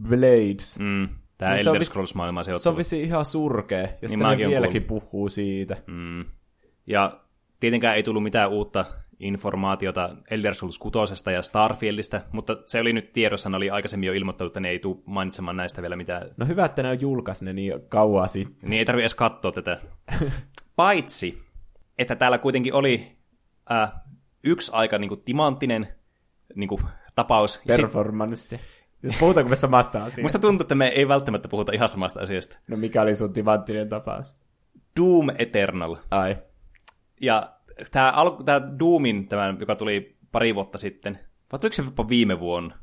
Blades. 0.01 0.79
Mm. 0.79 1.09
Tämä 1.37 1.55
niin 1.55 1.67
Elder 1.67 1.83
Scrolls-maailma 1.83 2.43
se, 2.43 2.59
se 2.59 2.69
on 2.69 2.77
visi 2.77 3.03
ihan 3.03 3.25
surkea, 3.25 3.79
ja 3.79 3.87
niin 4.01 4.09
sitten 4.09 4.37
ne 4.37 4.47
vieläkin 4.47 4.83
puhuu 4.83 5.29
siitä. 5.29 5.77
Mm. 5.87 6.25
Ja 6.87 7.19
tietenkään 7.59 7.95
ei 7.95 8.03
tullut 8.03 8.23
mitään 8.23 8.49
uutta 8.49 8.85
informaatiota 9.19 10.09
Elder 10.31 10.53
Scrolls 10.53 10.79
6 10.79 11.31
ja 11.33 11.41
Starfieldistä, 11.41 12.21
mutta 12.31 12.57
se 12.65 12.79
oli 12.79 12.93
nyt 12.93 13.13
tiedossa, 13.13 13.49
ne 13.49 13.57
oli 13.57 13.69
aikaisemmin 13.69 14.07
jo 14.07 14.13
ilmoittanut, 14.13 14.49
että 14.49 14.59
ne 14.59 14.69
ei 14.69 14.79
tule 14.79 14.97
mainitsemaan 15.05 15.57
näistä 15.57 15.81
vielä 15.81 15.95
mitään. 15.95 16.29
No 16.37 16.45
hyvä, 16.45 16.65
että 16.65 16.83
ne 16.83 16.89
on 16.89 17.01
julkaisi 17.01 17.45
ne 17.45 17.53
niin 17.53 17.73
kauan 17.89 18.29
sitten. 18.29 18.69
Niin 18.69 18.79
ei 18.79 18.85
tarvitse 18.85 19.03
edes 19.03 19.15
katsoa 19.15 19.51
tätä. 19.51 19.81
Paitsi, 20.75 21.43
että 21.97 22.15
täällä 22.15 22.37
kuitenkin 22.37 22.73
oli 22.73 23.17
äh, 23.71 23.91
yksi 24.43 24.71
aika 24.73 24.97
niin 24.97 25.09
kuin, 25.09 25.21
timanttinen 25.21 25.87
niin 26.55 26.69
kuin, 26.69 26.81
tapaus. 27.15 27.61
Performanssi. 27.67 28.59
Puhutaanko 29.19 29.49
me 29.49 29.55
samasta 29.55 29.99
asiasta? 30.03 30.21
Musta 30.21 30.39
tuntuu, 30.39 30.63
että 30.63 30.75
me 30.75 30.87
ei 30.87 31.07
välttämättä 31.07 31.47
puhuta 31.47 31.71
ihan 31.71 31.89
samasta 31.89 32.19
asiasta. 32.19 32.59
No 32.67 32.77
mikä 32.77 33.01
oli 33.01 33.15
sun 33.15 33.33
timanttinen 33.33 33.89
tapaus? 33.89 34.35
Doom 34.99 35.29
Eternal. 35.37 35.95
Ai. 36.11 36.37
Ja 37.21 37.56
tämä, 37.91 38.11
alku, 38.11 38.43
tämä 38.43 38.61
Doomin, 38.79 39.27
tämä, 39.27 39.55
joka 39.59 39.75
tuli 39.75 40.17
pari 40.31 40.55
vuotta 40.55 40.77
sitten, 40.77 41.19
vai 41.51 41.59
tuliko 41.59 41.73
se 41.73 41.81
jopa 41.81 42.09
viime 42.09 42.39
vuonna? 42.39 42.77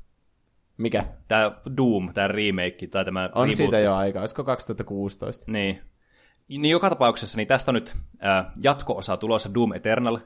Mikä? 0.77 1.05
Tämä 1.29 1.53
Doom, 1.77 2.13
tämä 2.15 2.29
remake, 2.29 2.87
tai 2.91 3.05
tämä 3.05 3.25
On 3.35 3.43
reboot. 3.43 3.57
siitä 3.57 3.79
jo 3.79 3.95
aika, 3.95 4.21
olisiko 4.21 4.45
2016? 4.45 5.53
Niin. 5.53 5.81
Niin 6.49 6.71
joka 6.71 6.89
tapauksessa, 6.89 7.37
niin 7.37 7.49
tästä 7.49 7.71
on 7.71 7.75
nyt 7.75 7.97
äh, 8.25 8.47
jatko-osa 8.63 9.17
tulossa 9.17 9.55
Doom 9.55 9.73
Eternal, 9.73 10.19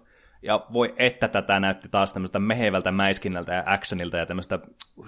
ja 0.42 0.66
voi 0.72 0.94
että 0.96 1.28
tätä 1.28 1.60
näytti 1.60 1.88
taas 1.88 2.12
tämmöistä 2.12 2.38
mehevältä 2.38 2.92
mäiskinnältä 2.92 3.54
ja 3.54 3.62
actionilta 3.66 4.16
ja 4.16 4.26
tämmöistä 4.26 4.58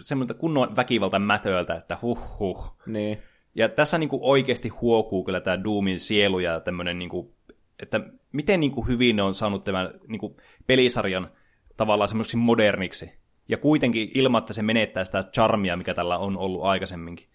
semmoista 0.00 0.34
kunnon 0.34 0.76
väkivalta 0.76 1.18
mätööltä, 1.18 1.74
että 1.74 1.98
huh 2.02 2.38
huh. 2.38 2.76
Niin. 2.86 3.22
Ja 3.54 3.68
tässä 3.68 3.98
niinku 3.98 4.18
oikeasti 4.22 4.68
huokuu 4.68 5.24
kyllä 5.24 5.40
tämä 5.40 5.64
Doomin 5.64 6.00
sielu 6.00 6.38
ja 6.38 6.60
tämmöinen 6.60 6.98
niinku 6.98 7.34
että 7.82 8.00
miten 8.32 8.60
niin 8.60 8.72
kuin 8.72 8.88
hyvin 8.88 9.16
ne 9.16 9.22
on 9.22 9.34
saanut 9.34 9.64
tämän 9.64 9.90
niin 10.08 10.20
kuin 10.20 10.36
pelisarjan 10.66 11.30
tavallaan 11.76 12.08
semmoiseksi 12.08 12.36
moderniksi. 12.36 13.20
Ja 13.48 13.56
kuitenkin 13.56 14.10
ilman, 14.14 14.38
että 14.38 14.52
se 14.52 14.62
menettää 14.62 15.04
sitä 15.04 15.22
charmia, 15.22 15.76
mikä 15.76 15.94
tällä 15.94 16.18
on 16.18 16.36
ollut 16.36 16.64
aikaisemminkin. 16.64 17.26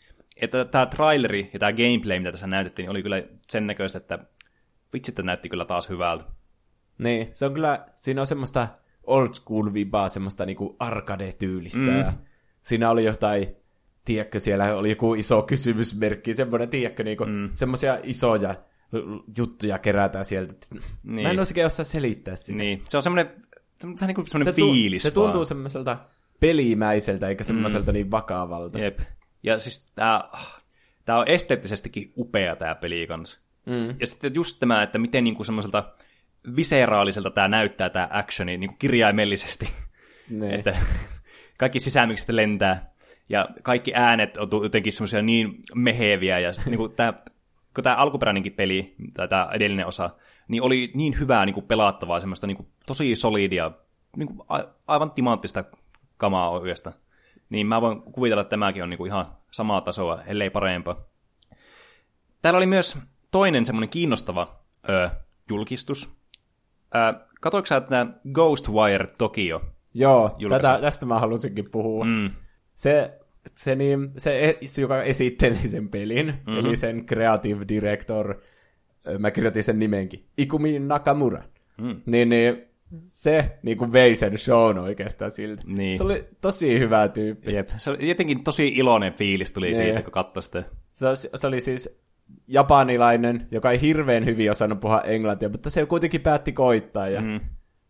Että 0.42 0.66
tämä 0.66 0.86
traileri 0.86 1.50
ja 1.54 1.60
tämä 1.60 1.74
gameplay, 1.74 2.20
mitä 2.20 2.32
tässä 2.32 2.48
näytettiin, 2.48 2.84
niin 2.84 2.92
oli 2.92 3.04
kyllä 3.04 3.24
sen 3.48 3.68
näköistä, 3.68 3.98
että 3.98 4.20
vitsi, 4.94 5.12
että 5.12 5.24
näytti 5.24 5.50
kyllä 5.50 5.66
taas 5.66 5.90
hyvältä. 5.90 6.26
Niin, 7.04 7.30
se 7.34 7.46
on 7.46 7.54
kyllä, 7.54 7.86
siinä 7.94 8.22
on 8.22 8.28
semmoista 8.28 8.68
old 9.04 9.34
school 9.34 9.74
vibaa, 9.74 10.10
semmoista 10.10 10.46
niinku 10.46 10.76
arcade-tyylistä. 10.80 12.12
Mm. 12.12 12.18
Siinä 12.62 12.90
oli 12.90 13.06
jotain, 13.06 13.56
tiedätkö, 14.06 14.40
siellä 14.40 14.76
oli 14.76 14.90
joku 14.90 15.14
iso 15.14 15.42
kysymysmerkki, 15.42 16.34
semmoinen, 16.34 16.70
tiedätkö, 16.70 17.04
niinku, 17.04 17.26
mm. 17.26 17.50
semmoisia 17.54 17.98
isoja 18.04 18.56
juttuja 19.38 19.80
kerätään 19.80 20.26
sieltä. 20.26 20.54
Niin. 21.04 21.28
Mä 21.28 21.32
en 21.32 21.40
oikein 21.40 21.68
osaa 21.68 21.86
selittää 21.86 22.36
sitä. 22.36 22.58
Niin. 22.58 22.82
Se 22.88 22.98
on 22.98 23.04
semmoinen, 23.04 23.30
vähän 23.84 24.08
niin 24.08 24.16
kuin 24.16 24.28
semmoinen 24.28 24.54
se 24.54 24.62
fiilis 24.62 25.04
Se 25.04 25.12
tuntuu 25.12 25.46
semmoiselta 25.46 25.98
pelimäiseltä, 26.40 27.28
eikä 27.28 27.44
semmoiselta 27.44 27.92
mm. 27.92 27.94
niin 27.94 28.12
vakavalta. 28.12 28.80
Jep. 28.80 29.00
Ja 29.44 29.60
siis 29.60 29.92
tää, 29.96 30.24
tää 31.06 31.20
on 31.20 31.28
esteettisestikin 31.28 32.14
upea 32.18 32.56
tää 32.56 32.76
peli 32.76 33.08
kanssa. 33.08 33.40
Mm. 33.66 33.96
Ja 34.00 34.08
sitten 34.08 34.36
just 34.36 34.60
tämä, 34.60 34.84
että 34.84 35.00
miten 35.00 35.24
niinku 35.24 35.44
semmoiselta 35.44 35.94
viseraaliselta 36.56 37.32
tämä 37.32 37.48
näyttää 37.48 37.90
tämä 37.90 38.08
actioni 38.12 38.58
niin 38.58 38.70
kuin 38.70 38.80
kirjaimellisesti. 38.80 39.70
Niin. 40.30 40.52
että 40.56 40.76
kaikki 41.58 41.80
sisämykset 41.80 42.30
lentää. 42.30 42.86
ja 43.30 43.48
kaikki 43.64 43.92
äänet 43.96 44.38
on 44.38 44.50
jotenkin 44.64 44.94
semmoisia 44.94 45.22
niin 45.22 45.60
meheviä, 45.76 46.40
ja 46.40 46.54
sitten 46.54 46.74
niin 46.74 46.92
tämä, 46.92 47.14
kun 47.76 47.84
tämä 47.84 47.96
alkuperäinenkin 47.96 48.54
peli, 48.54 48.96
tai 49.14 49.28
tämä 49.28 49.50
edellinen 49.54 49.88
osa, 49.88 50.10
niin 50.48 50.64
oli 50.64 50.92
niin 50.94 51.20
hyvää 51.20 51.46
niin 51.46 51.54
kuin 51.54 51.66
pelattavaa, 51.66 52.20
semmoista 52.20 52.48
niin 52.48 52.58
kuin, 52.58 52.68
tosi 52.86 53.16
solidia, 53.16 53.72
niin 54.18 54.28
kuin, 54.28 54.40
a, 54.50 54.60
aivan 54.88 55.12
timanttista 55.12 55.64
kamaa 56.18 56.50
oikeasta. 56.50 56.92
Niin 57.50 57.68
mä 57.68 57.82
voin 57.82 58.02
kuvitella, 58.02 58.42
että 58.42 58.50
tämäkin 58.50 58.84
on 58.84 58.90
niin 58.90 58.98
kuin 58.98 59.08
ihan 59.08 59.26
samaa 59.52 59.82
tasoa, 59.82 60.22
ellei 60.26 60.50
parempaa. 60.50 60.96
Täällä 62.42 62.58
oli 62.58 62.66
myös 62.66 62.98
toinen 63.32 63.66
semmoinen 63.66 63.90
kiinnostava 63.90 64.60
ö, 64.90 65.10
julkistus. 65.50 66.18
Ö, 66.96 67.26
katoiko 67.42 67.66
sä, 67.66 67.78
että 67.78 68.08
Ghostwire 68.34 69.08
Tokyo 69.18 69.62
Joo, 69.96 70.38
tätä, 70.50 70.78
tästä 70.82 71.06
mä 71.06 71.20
halusinkin 71.20 71.70
puhua. 71.72 72.06
Mm. 72.06 72.30
Se, 72.74 73.20
se, 73.56 73.76
niin, 73.76 74.12
se, 74.18 74.58
se, 74.66 74.82
joka 74.82 75.04
esitteli 75.04 75.56
sen 75.56 75.90
pelin, 75.90 76.26
mm-hmm. 76.26 76.60
eli 76.60 76.76
sen 76.76 77.06
creative 77.06 77.66
director, 77.68 78.42
mä 79.20 79.32
kirjoitin 79.32 79.64
sen 79.64 79.80
nimenkin, 79.80 80.26
Ikumi 80.38 80.80
Nakamura. 80.80 81.44
Mm. 81.78 82.02
Niin, 82.06 82.30
niin 82.30 82.68
se 83.06 83.58
niin 83.64 83.78
kuin 83.78 83.94
vei 83.94 84.16
sen 84.16 84.38
shown 84.38 84.78
oikeastaan 84.78 85.32
siltä. 85.32 85.64
Niin. 85.66 85.98
Se 85.98 86.04
oli 86.04 86.26
tosi 86.42 86.80
hyvä 86.80 87.08
tyyppi. 87.08 87.54
Jep. 87.54 87.70
Se 87.78 87.90
oli 87.90 88.10
jotenkin 88.10 88.44
tosi 88.44 88.68
iloinen 88.68 89.14
fiilis 89.14 89.52
tuli 89.52 89.66
niin. 89.66 89.76
siitä, 89.76 90.02
kun 90.02 90.12
katsoi 90.12 90.44
sitä. 90.44 90.64
Se, 90.90 91.08
se 91.36 91.48
oli 91.48 91.62
siis 91.62 92.02
japanilainen, 92.48 93.48
joka 93.52 93.72
ei 93.72 93.82
hirveän 93.82 94.26
hyvin 94.26 94.52
osannut 94.52 94.80
puhua 94.80 95.02
englantia, 95.02 95.50
mutta 95.50 95.70
se 95.70 95.86
kuitenkin 95.86 96.22
päätti 96.22 96.52
koittaa. 96.52 97.10
Ja 97.10 97.22
mm. 97.22 97.40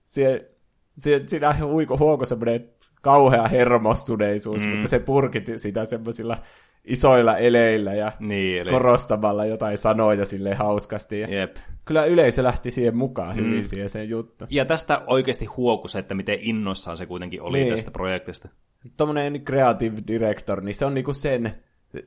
se, 0.04 0.52
se, 0.98 1.24
siinä 1.28 1.56
huoko 2.00 2.26
semmoinen 2.26 2.70
kauhea 3.06 3.48
hermostuneisuus, 3.48 4.66
mm. 4.66 4.70
mutta 4.70 4.88
se 4.88 5.00
purkiti 5.00 5.60
sitä 5.60 5.86
semmoisilla 5.86 6.38
isoilla 6.86 7.38
eleillä 7.38 7.94
ja 7.94 8.12
niin, 8.20 8.62
eli... 8.62 8.72
korostamalla 8.72 9.46
jotain 9.46 9.78
sanoja 9.78 10.26
sille 10.26 10.54
hauskasti. 10.54 11.20
Ja 11.20 11.28
Jep. 11.40 11.56
Kyllä 11.86 12.06
yleisö 12.06 12.44
lähti 12.44 12.72
siihen 12.72 12.98
mukaan 12.98 13.36
hyvin 13.36 13.60
mm. 13.60 13.66
siihen 13.66 13.90
sen 13.90 14.10
juttu. 14.10 14.46
Ja 14.50 14.66
tästä 14.66 15.02
oikeasti 15.08 15.46
huoku 15.46 15.88
se, 15.88 16.00
että 16.00 16.16
miten 16.16 16.38
innossaan 16.42 16.98
se 16.98 17.06
kuitenkin 17.06 17.42
oli 17.42 17.60
niin. 17.60 17.74
tästä 17.74 17.92
projektista. 17.92 18.50
Tuommoinen 18.98 19.42
creative 19.42 19.98
director, 20.08 20.62
niin 20.62 20.76
se 20.76 20.86
on 20.86 20.94
niinku 20.94 21.14
sen 21.14 21.56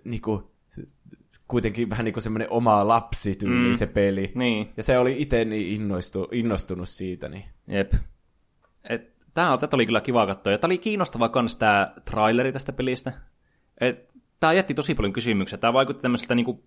niinku, 0.05 0.51
kuitenkin 1.49 1.91
vähän 1.91 2.05
niinku 2.05 2.21
semmoinen 2.21 2.51
oma 2.51 2.89
lapsi 2.89 3.35
tyyli 3.35 3.69
mm. 3.69 3.75
se 3.75 3.87
peli. 3.87 4.33
Niin. 4.35 4.69
Ja 4.77 4.83
se 4.83 4.99
oli 4.99 5.17
itse 5.19 5.45
niin 5.45 5.81
innostu, 5.81 6.29
innostunut 6.33 6.89
siitä. 6.89 7.29
Niin. 7.29 7.45
Jep. 7.69 7.93
Et, 8.91 9.18
tää, 9.35 9.59
tätä 9.59 9.77
oli 9.77 9.87
kyllä 9.87 10.01
kiva 10.01 10.27
katsoa. 10.27 10.53
Ja 10.53 10.59
tää 10.59 10.69
oli 10.69 10.79
kiinnostava 10.79 11.29
kans 11.29 11.57
tää 11.57 11.93
traileri 12.05 12.53
tästä 12.53 12.73
pelistä. 12.73 13.13
Et, 13.81 14.09
tää 14.41 14.53
jätti 14.53 14.75
tosi 14.75 14.95
paljon 14.95 15.13
kysymyksiä. 15.13 15.59
Tää 15.59 15.73
vaikutti 15.73 16.03
tämmöiseltä 16.03 16.35
niinku, 16.35 16.65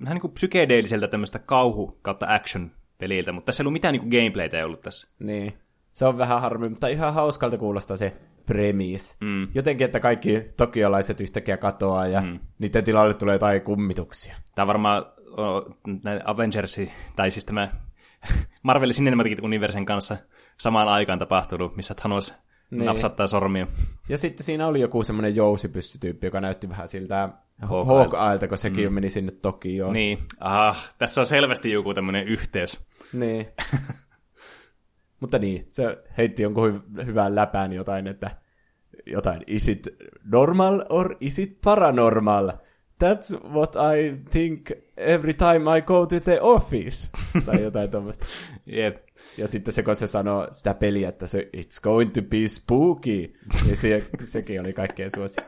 vähän 0.00 0.14
niinku 0.14 0.28
psykedeelliseltä 0.28 1.08
tämmöistä 1.08 1.38
kauhu 1.38 1.98
kautta 2.02 2.26
action 2.34 2.70
peliltä, 2.98 3.32
mutta 3.32 3.46
tässä 3.46 3.62
ei 3.62 3.64
ollut 3.64 3.72
mitään 3.72 3.92
niinku 3.92 4.08
gameplaytä 4.10 4.58
ei 4.58 4.64
ollut 4.64 4.80
tässä. 4.80 5.14
Niin. 5.18 5.58
Se 5.92 6.06
on 6.06 6.18
vähän 6.18 6.40
harmi, 6.40 6.68
mutta 6.68 6.88
ihan 6.88 7.14
hauskalta 7.14 7.58
kuulostaa 7.58 7.96
se 7.96 8.16
premis. 8.46 9.16
Mm. 9.20 9.48
Jotenkin, 9.54 9.84
että 9.84 10.00
kaikki 10.00 10.46
tokiolaiset 10.56 11.20
yhtäkkiä 11.20 11.56
katoaa 11.56 12.06
ja 12.06 12.20
mm. 12.20 12.38
niiden 12.58 12.84
tilalle 12.84 13.14
tulee 13.14 13.34
jotain 13.34 13.62
kummituksia. 13.62 14.36
Tämä 14.54 14.66
varmaan 14.66 15.04
Avengersi, 16.24 16.92
tai 17.16 17.30
siis 17.30 17.44
tämä 17.44 17.68
Marvel 18.62 18.90
Cinematic 18.90 19.42
Universen 19.42 19.86
kanssa 19.86 20.16
samaan 20.60 20.88
aikaan 20.88 21.18
tapahtunut, 21.18 21.76
missä 21.76 21.94
Thanos 21.94 22.34
niin. 22.70 22.86
napsattaa 22.86 23.26
sormia. 23.26 23.66
Ja 24.08 24.18
sitten 24.18 24.44
siinä 24.44 24.66
oli 24.66 24.80
joku 24.80 25.02
semmoinen 25.02 25.36
jousipyssytyyppi, 25.36 26.26
joka 26.26 26.40
näytti 26.40 26.68
vähän 26.68 26.88
siltä 26.88 27.28
Hawkeyeilta, 27.62 28.48
kun 28.48 28.58
sekin 28.58 28.88
mm. 28.88 28.94
meni 28.94 29.10
sinne 29.10 29.32
Tokioon. 29.32 29.92
Niin, 29.92 30.18
aha, 30.40 30.76
tässä 30.98 31.20
on 31.20 31.26
selvästi 31.26 31.70
joku 31.70 31.94
tämmöinen 31.94 32.28
yhteys. 32.28 32.80
Niin. 33.12 33.46
Mutta 35.20 35.38
niin, 35.38 35.66
se 35.68 35.98
heitti 36.18 36.42
jonkun 36.42 36.84
hy- 36.96 37.04
hyvän 37.06 37.34
läpään 37.34 37.72
jotain, 37.72 38.06
että 38.06 38.30
jotain, 39.06 39.42
is 39.46 39.68
it 39.68 39.88
normal 40.24 40.84
or 40.88 41.16
is 41.20 41.38
it 41.38 41.60
paranormal? 41.64 42.52
That's 43.04 43.48
what 43.48 43.76
I 43.76 44.16
think 44.30 44.70
every 44.96 45.34
time 45.34 45.78
I 45.78 45.82
go 45.82 46.06
to 46.06 46.20
the 46.20 46.38
office. 46.40 47.10
tai 47.46 47.62
jotain 47.62 47.90
tuommoista. 47.90 48.24
Yep. 48.72 48.96
Ja 49.38 49.48
sitten 49.48 49.74
se, 49.74 49.82
kun 49.82 49.96
se 49.96 50.06
sanoo 50.06 50.48
sitä 50.50 50.74
peliä, 50.74 51.08
että 51.08 51.26
se, 51.26 51.50
it's 51.56 51.80
going 51.82 52.12
to 52.12 52.22
be 52.22 52.48
spooky, 52.48 53.34
niin 53.64 53.76
se, 53.76 54.08
sekin 54.20 54.60
oli 54.60 54.72
kaikkein 54.72 55.10
suosi. 55.14 55.40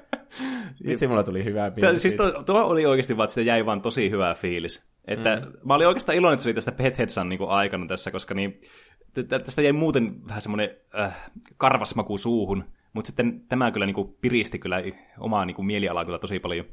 Itse 0.84 1.06
mulla 1.06 1.22
tuli 1.22 1.44
hyvää 1.44 1.70
fiilis. 1.70 2.02
Siis 2.02 2.14
tuo, 2.14 2.42
tuo, 2.42 2.64
oli 2.64 2.86
oikeasti 2.86 3.16
vaan, 3.16 3.28
että 3.28 3.40
jäi 3.40 3.66
vaan 3.66 3.82
tosi 3.82 4.10
hyvää 4.10 4.34
fiilis. 4.34 4.88
Että 5.06 5.36
mm. 5.36 5.52
Mä 5.64 5.74
olin 5.74 5.86
oikeastaan 5.86 6.18
iloinen, 6.18 6.34
että 6.34 6.42
se 6.42 6.48
oli 6.48 6.54
tästä 6.54 6.72
Pet 6.72 6.98
Headsan 6.98 7.28
niin 7.28 7.48
aikana 7.48 7.86
tässä, 7.86 8.10
koska 8.10 8.34
niin, 8.34 8.60
tästä 9.28 9.62
jäi 9.62 9.72
muuten 9.72 10.28
vähän 10.28 10.42
semmoinen 10.42 10.70
äh, 10.98 11.30
karvasmaku 11.56 12.18
suuhun, 12.18 12.64
mutta 12.92 13.06
sitten 13.06 13.40
tämä 13.48 13.70
kyllä 13.70 13.86
niin 13.86 13.94
kuin, 13.94 14.16
piristi 14.20 14.58
kyllä 14.58 14.82
omaa 15.18 15.44
niin 15.44 15.54
kuin, 15.54 15.66
mielialaa 15.66 16.04
kyllä 16.04 16.18
tosi 16.18 16.38
paljon. 16.38 16.66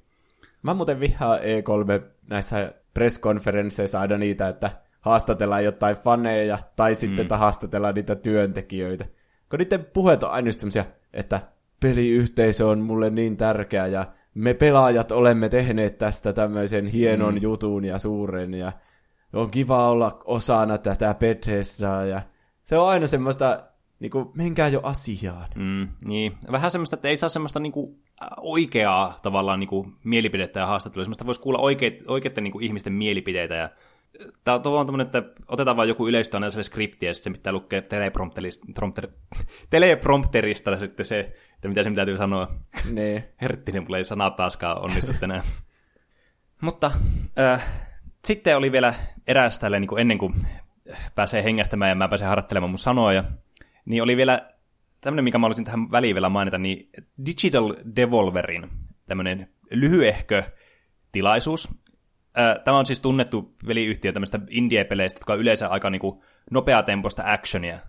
Mä 0.63 0.73
muuten 0.73 0.99
vihaan 0.99 1.39
E3 1.39 2.05
näissä 2.29 2.73
presskonferensseissa 2.93 3.99
aina 3.99 4.17
niitä, 4.17 4.47
että 4.47 4.71
haastatellaan 5.01 5.63
jotain 5.63 5.95
faneja, 5.95 6.59
tai 6.75 6.95
sitten, 6.95 7.25
mm. 7.25 7.37
haastatellaan 7.37 7.95
niitä 7.95 8.15
työntekijöitä. 8.15 9.05
Kun 9.49 9.59
niiden 9.59 9.85
puheet 9.85 10.23
on 10.23 10.31
aina 10.31 10.51
semmoisia, 10.51 10.85
että 11.13 11.39
peliyhteisö 11.79 12.67
on 12.67 12.79
mulle 12.79 13.09
niin 13.09 13.37
tärkeä, 13.37 13.87
ja 13.87 14.05
me 14.33 14.53
pelaajat 14.53 15.11
olemme 15.11 15.49
tehneet 15.49 15.97
tästä 15.97 16.33
tämmöisen 16.33 16.85
hienon 16.85 17.33
mm. 17.33 17.41
jutun 17.41 17.85
ja 17.85 17.99
suuren, 17.99 18.53
ja 18.53 18.71
on 19.33 19.51
kiva 19.51 19.89
olla 19.89 20.21
osana 20.25 20.77
tätä 20.77 21.15
Bethesdaa, 21.19 22.05
ja 22.05 22.21
se 22.63 22.77
on 22.77 22.87
aina 22.87 23.07
semmoista, 23.07 23.63
niinku, 23.99 24.31
menkää 24.35 24.67
jo 24.67 24.79
asiaan. 24.83 25.49
Mm, 25.55 25.87
niin, 26.05 26.37
vähän 26.51 26.71
semmoista, 26.71 26.95
että 26.95 27.07
ei 27.07 27.17
saa 27.17 27.29
semmoista 27.29 27.59
niinku, 27.59 27.99
oikeaa 28.37 29.19
tavallaan 29.21 29.59
niinku, 29.59 29.87
mielipidettä 30.03 30.59
ja 30.59 30.65
haastattelua, 30.65 31.03
semmoista 31.03 31.25
voisi 31.25 31.41
kuulla 31.41 31.59
oikeit, 31.59 32.03
oikeiden 32.07 32.43
niinku, 32.43 32.59
ihmisten 32.59 32.93
mielipiteitä, 32.93 33.55
ja 33.55 33.69
Tämä 34.43 34.55
on 34.63 34.85
tämmöinen, 34.85 35.05
että 35.05 35.23
otetaan 35.47 35.77
vain 35.77 35.89
joku 35.89 36.07
yleistö 36.07 36.37
on 36.37 36.63
skripti, 36.63 37.05
ja 37.05 37.13
sitten 37.13 37.33
se 37.33 37.37
pitää 37.37 37.53
lukea 37.53 37.81
teleprompterista, 37.81 38.65
teleprompterista 39.69 40.79
sitten 40.79 41.05
se, 41.05 41.19
että 41.55 41.67
mitä 41.67 41.83
se 41.83 41.91
täytyy 41.91 42.17
sanoa. 42.17 42.47
Nee. 42.91 43.29
Herttinen, 43.41 43.83
mulla 43.83 43.97
ei 43.97 44.03
sanaa 44.03 44.31
taaskaan 44.31 44.81
onnistu 44.81 45.13
tänään. 45.19 45.43
Mutta 46.61 46.91
äh, 47.39 47.65
sitten 48.25 48.57
oli 48.57 48.71
vielä 48.71 48.93
eräs 49.27 49.59
tälle, 49.59 49.79
niin 49.79 49.87
kuin 49.87 50.01
ennen 50.01 50.17
kuin 50.17 50.33
pääsee 51.15 51.43
hengähtämään 51.43 51.89
ja 51.89 51.95
mä 51.95 52.07
pääsen 52.07 52.27
harjoittelemaan 52.27 52.69
mun 52.69 52.77
sanoja, 52.77 53.23
niin 53.85 54.03
oli 54.03 54.17
vielä 54.17 54.47
tämmöinen, 55.03 55.23
mikä 55.23 55.37
mä 55.37 55.47
olisin 55.47 55.65
tähän 55.65 55.91
väliin 55.91 56.15
vielä 56.15 56.29
mainita, 56.29 56.57
niin 56.57 56.89
Digital 57.25 57.75
Devolverin 57.95 58.69
tämmöinen 59.07 59.47
lyhyehkö 59.71 60.43
tilaisuus. 61.11 61.69
Tämä 62.63 62.77
on 62.77 62.85
siis 62.85 63.01
tunnettu 63.01 63.55
peliyhtiö 63.67 64.11
tämmöistä 64.11 64.39
indie-peleistä, 64.49 65.17
jotka 65.17 65.33
on 65.33 65.39
yleensä 65.39 65.67
aika 65.67 65.89
niin 65.89 66.01
kuin 66.01 66.21
nopeatempoista 66.51 67.23
actionia. 67.25 67.79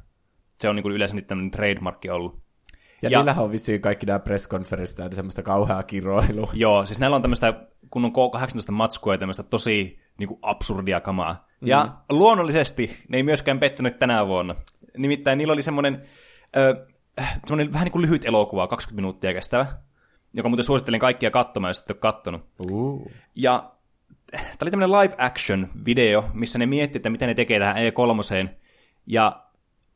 Se 0.58 0.68
on 0.68 0.76
niin 0.76 0.82
kuin 0.82 0.94
yleensä 0.94 1.14
nyt 1.14 1.26
tämmöinen 1.26 1.50
trademarkki 1.50 2.10
ollut. 2.10 2.44
Ja, 3.02 3.10
ja 3.10 3.18
niillähän 3.18 3.44
on 3.44 3.52
vissiin 3.52 3.80
kaikki 3.80 4.06
nämä 4.06 4.18
presskonferenssit 4.18 4.98
ja 4.98 5.14
semmoista 5.14 5.42
kauheaa 5.42 5.82
kiroilua. 5.82 6.50
Joo, 6.64 6.86
siis 6.86 6.98
näillä 6.98 7.16
on 7.16 7.22
tämmöistä 7.22 7.54
kun 7.90 8.04
on 8.04 8.12
K18 8.12 8.72
matskua 8.72 9.14
ja 9.14 9.18
tämmöistä 9.18 9.42
tosi 9.42 10.00
niin 10.18 10.28
kuin 10.28 10.38
absurdia 10.42 11.00
kamaa. 11.00 11.48
Mm. 11.60 11.68
Ja 11.68 11.88
luonnollisesti 12.10 12.96
ne 13.08 13.16
ei 13.16 13.22
myöskään 13.22 13.60
pettänyt 13.60 13.98
tänä 13.98 14.26
vuonna. 14.26 14.54
Nimittäin 14.96 15.38
niillä 15.38 15.52
oli 15.52 15.62
semmoinen, 15.62 16.02
semmoinen 17.46 17.72
vähän 17.72 17.84
niin 17.84 17.92
kuin 17.92 18.02
lyhyt 18.02 18.24
elokuva, 18.24 18.66
20 18.66 19.02
minuuttia 19.02 19.32
kestävä, 19.32 19.66
joka 20.34 20.48
muuten 20.48 20.64
suosittelen 20.64 21.00
kaikkia 21.00 21.30
katsomaan, 21.30 21.70
jos 21.70 21.78
ette 21.78 21.92
ole 21.92 21.98
kattonut. 21.98 22.46
Uh. 22.70 23.10
Ja 23.36 23.72
tämä 24.30 24.56
oli 24.62 24.70
tämmöinen 24.70 24.98
live 24.98 25.14
action 25.18 25.68
video, 25.84 26.24
missä 26.32 26.58
ne 26.58 26.66
miettivät, 26.66 26.96
että 26.96 27.10
miten 27.10 27.28
ne 27.28 27.34
tekee 27.34 27.58
tähän 27.58 27.76
E3. 27.76 28.48
Ja 29.06 29.44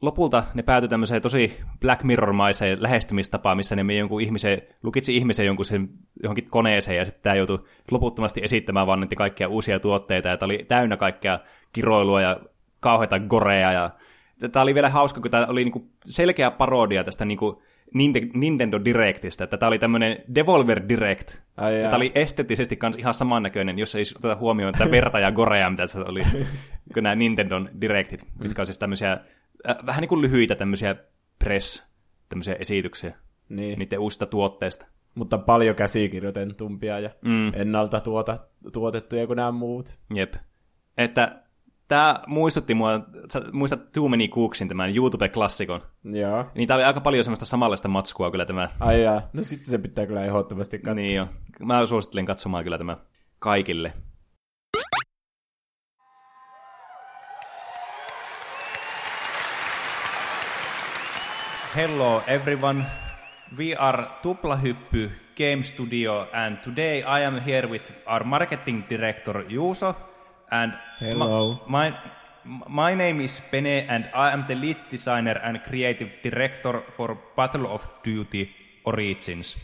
lopulta 0.02 0.44
ne 0.54 0.62
päätyi 0.62 0.88
tämmöiseen 0.88 1.22
tosi 1.22 1.60
Black 1.80 2.02
Mirror-maiseen 2.02 2.82
lähestymistapaan, 2.82 3.56
missä 3.56 3.76
ne 3.76 3.94
jonkun 3.94 4.20
ihmisen, 4.20 4.62
lukitsi 4.82 5.16
ihmisen 5.16 5.46
jonkun 5.46 5.64
sen 5.64 5.88
johonkin 6.22 6.50
koneeseen, 6.50 6.96
ja 6.96 7.04
sitten 7.04 7.22
tämä 7.22 7.34
joutui 7.34 7.64
loputtomasti 7.90 8.40
esittämään 8.44 8.86
vaan 8.86 9.08
kaikkia 9.16 9.48
uusia 9.48 9.80
tuotteita, 9.80 10.28
ja 10.28 10.36
tämä 10.36 10.46
oli 10.46 10.64
täynnä 10.68 10.96
kaikkea 10.96 11.40
kiroilua 11.72 12.22
ja 12.22 12.40
kauheita 12.80 13.20
gorea, 13.20 13.72
ja 13.72 13.90
tämä 14.52 14.62
oli 14.62 14.74
vielä 14.74 14.90
hauska, 14.90 15.20
kun 15.20 15.30
tämä 15.30 15.46
oli 15.46 15.64
niinku 15.64 15.90
selkeä 16.04 16.50
parodia 16.50 17.04
tästä 17.04 17.24
niinku 17.24 17.62
Nintendo 18.34 18.80
Directistä, 18.84 19.44
että 19.44 19.56
tämä 19.56 19.68
oli 19.68 19.78
tämmöinen 19.78 20.18
Devolver 20.34 20.82
Direct. 20.88 21.38
Ai 21.56 21.72
tämä 21.82 21.96
oli 21.96 22.12
esteettisesti 22.14 22.76
kans 22.76 22.96
ihan 22.96 23.14
samannäköinen, 23.14 23.78
jos 23.78 23.94
ei 23.94 24.02
oteta 24.16 24.40
huomioon 24.40 24.72
tätä 24.72 24.90
verta 24.90 25.18
ja 25.18 25.32
gorea, 25.32 25.70
mitä 25.70 25.86
se 25.86 25.98
oli, 25.98 26.22
kun 26.94 27.02
nämä 27.02 27.14
Nintendo 27.14 27.60
Directit, 27.80 28.26
mitkä 28.38 28.62
on 28.62 28.66
siis 28.66 28.78
tämmöisiä 28.78 29.12
äh, 29.68 29.76
vähän 29.86 30.00
niin 30.00 30.08
kuin 30.08 30.20
lyhyitä 30.20 30.54
tämmöisiä 30.54 30.96
press, 31.38 31.88
tämmöisiä 32.28 32.56
esityksiä 32.58 33.14
niin. 33.48 33.78
niiden 33.78 33.98
uusista 33.98 34.26
tuotteista. 34.26 34.86
mutta 35.14 35.38
paljon 35.38 35.76
käsikirjoitetumpia 35.76 37.00
ja 37.00 37.10
mm. 37.24 37.52
ennalta 37.54 38.00
tuota, 38.00 38.38
tuotettuja 38.72 39.26
kuin 39.26 39.36
nämä 39.36 39.52
muut. 39.52 39.98
Jep. 40.14 40.34
Että 40.98 41.42
tämä 41.88 42.20
muistutti 42.26 42.74
mua, 42.74 43.00
sä 43.32 43.42
muistat 43.52 43.92
Too 43.92 44.08
Many 44.08 44.28
Cooksin, 44.28 44.68
tämän 44.68 44.90
YouTube-klassikon. 44.90 45.80
Joo. 46.04 46.44
Niin 46.54 46.68
tää 46.68 46.76
oli 46.76 46.84
aika 46.84 47.00
paljon 47.00 47.24
semmoista 47.24 47.46
samanlaista 47.46 47.88
matskua 47.88 48.30
kyllä 48.30 48.46
tämä. 48.46 48.68
Ai 48.80 49.02
jaa. 49.02 49.22
no 49.32 49.42
sitten 49.42 49.70
se 49.70 49.78
pitää 49.78 50.06
kyllä 50.06 50.24
ehdottomasti 50.24 50.78
katsoa. 50.78 50.94
Niin 50.94 51.16
jo. 51.16 51.28
Mä 51.60 51.86
suosittelen 51.86 52.26
katsomaan 52.26 52.64
kyllä 52.64 52.78
tämä 52.78 52.96
kaikille. 53.40 53.92
Hello 61.76 62.22
everyone. 62.26 62.84
We 63.58 63.74
are 63.78 64.04
Tuplahyppy 64.22 65.10
Game 65.36 65.62
Studio 65.62 66.26
and 66.32 66.56
today 66.56 66.98
I 66.98 67.24
am 67.24 67.40
here 67.40 67.68
with 67.68 67.92
our 68.06 68.24
marketing 68.24 68.82
director 68.90 69.44
Juuso 69.48 69.94
and 70.50 70.72
Hello. 70.98 71.60
My, 71.68 71.96
my 72.68 72.94
name 72.94 73.20
is 73.20 73.40
Pene 73.40 73.86
and 73.88 74.10
I 74.12 74.32
am 74.32 74.46
the 74.48 74.56
lead 74.56 74.88
designer 74.90 75.40
and 75.44 75.62
creative 75.62 76.10
director 76.22 76.82
for 76.90 77.16
Battle 77.36 77.66
of 77.66 77.88
Duty 78.02 78.50
Origins. 78.84 79.56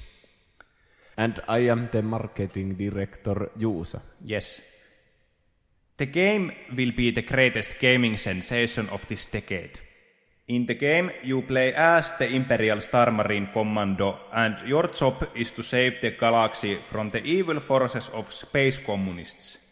And 1.17 1.41
I 1.49 1.71
am 1.71 1.89
the 1.91 2.03
marketing 2.03 2.75
director 2.75 3.51
Juusa. 3.59 4.01
Yes. 4.25 4.63
The 5.97 6.07
game 6.07 6.53
will 6.77 6.93
be 6.93 7.11
the 7.11 7.23
greatest 7.23 7.81
gaming 7.81 8.17
sensation 8.17 8.89
of 8.91 9.07
this 9.09 9.27
decade. 9.27 9.81
In 10.47 10.67
the 10.67 10.75
game, 10.75 11.11
you 11.23 11.43
play 11.43 11.73
as 11.73 12.13
the 12.19 12.35
Imperial 12.35 12.81
Star 12.81 13.11
Marine 13.11 13.49
Commando, 13.53 14.19
and 14.33 14.57
your 14.67 14.89
job 14.89 15.29
is 15.35 15.53
to 15.53 15.63
save 15.63 16.01
the 16.01 16.11
galaxy 16.11 16.75
from 16.75 17.11
the 17.11 17.25
evil 17.25 17.61
forces 17.61 18.11
of 18.11 18.33
space 18.33 18.79
communists. 18.79 19.64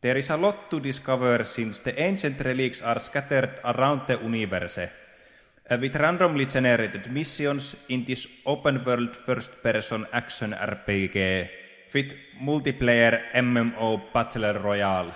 There 0.00 0.16
is 0.16 0.30
a 0.30 0.36
lot 0.36 0.70
to 0.70 0.78
discover 0.78 1.44
since 1.44 1.80
the 1.80 2.00
ancient 2.00 2.38
relics 2.44 2.82
are 2.82 3.00
scattered 3.00 3.58
around 3.64 4.06
the 4.06 4.18
universe. 4.22 4.78
Uh, 4.78 5.76
with 5.80 5.96
randomly 5.96 6.46
generated 6.46 7.10
missions 7.10 7.84
in 7.88 8.04
this 8.04 8.42
open 8.46 8.82
world 8.84 9.16
first 9.16 9.60
person 9.60 10.06
action 10.12 10.52
RPG 10.52 11.48
with 11.92 12.14
multiplayer 12.40 13.32
MMO 13.34 14.12
Battle 14.12 14.54
Royale. 14.54 15.12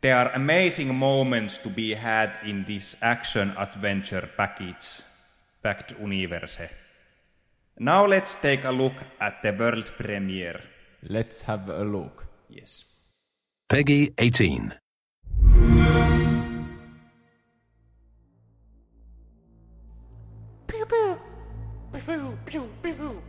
There 0.00 0.16
are 0.16 0.32
amazing 0.32 0.94
moments 0.94 1.58
to 1.58 1.68
be 1.68 1.92
had 1.92 2.38
in 2.44 2.64
this 2.64 2.96
action 3.02 3.52
adventure 3.58 4.30
package 4.34 5.02
packed 5.62 5.94
universe. 6.00 6.70
Now 7.80 8.06
let's 8.06 8.36
take 8.36 8.64
a 8.64 8.72
look 8.72 8.94
at 9.20 9.42
the 9.42 9.52
world 9.52 9.92
premiere. 9.96 10.60
Let's 11.02 11.42
have 11.42 11.68
a 11.68 11.84
look. 11.84 12.27
Yes. 12.48 12.84
Peggy 13.68 14.14
18. 14.16 14.74
Pew, 20.66 20.86
pew. 20.86 21.18
Pew, 21.92 22.38
pew, 22.46 22.68
pew. 22.82 23.22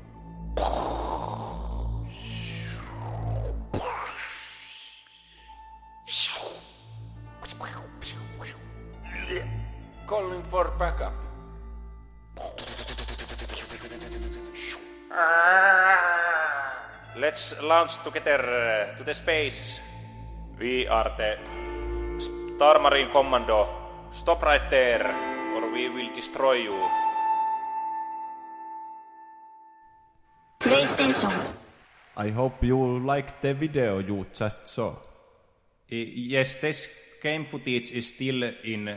Calling 10.07 10.41
for 10.49 10.73
backup. 10.79 11.18
Let's 17.29 17.61
launch 17.61 18.01
together 18.03 18.41
uh, 18.41 18.97
to 18.97 19.03
the 19.03 19.13
space. 19.13 19.79
We 20.59 20.87
are 20.87 21.13
the 21.15 21.37
Star 22.17 22.79
Marine 22.81 23.11
Commando. 23.11 23.69
Stop 24.09 24.41
right 24.41 24.67
there, 24.71 25.05
or 25.53 25.71
we 25.71 25.89
will 25.89 26.09
destroy 26.11 26.53
you. 26.53 26.73
PlayStation. 30.59 31.53
I 32.17 32.29
hope 32.29 32.63
you 32.63 32.97
like 32.97 33.39
the 33.41 33.53
video 33.53 33.99
you 33.99 34.25
just 34.33 34.67
saw. 34.67 34.95
Yes, 35.87 36.55
this 36.55 36.89
game 37.21 37.45
footage 37.45 37.91
is 37.91 38.07
still 38.07 38.41
in 38.63 38.89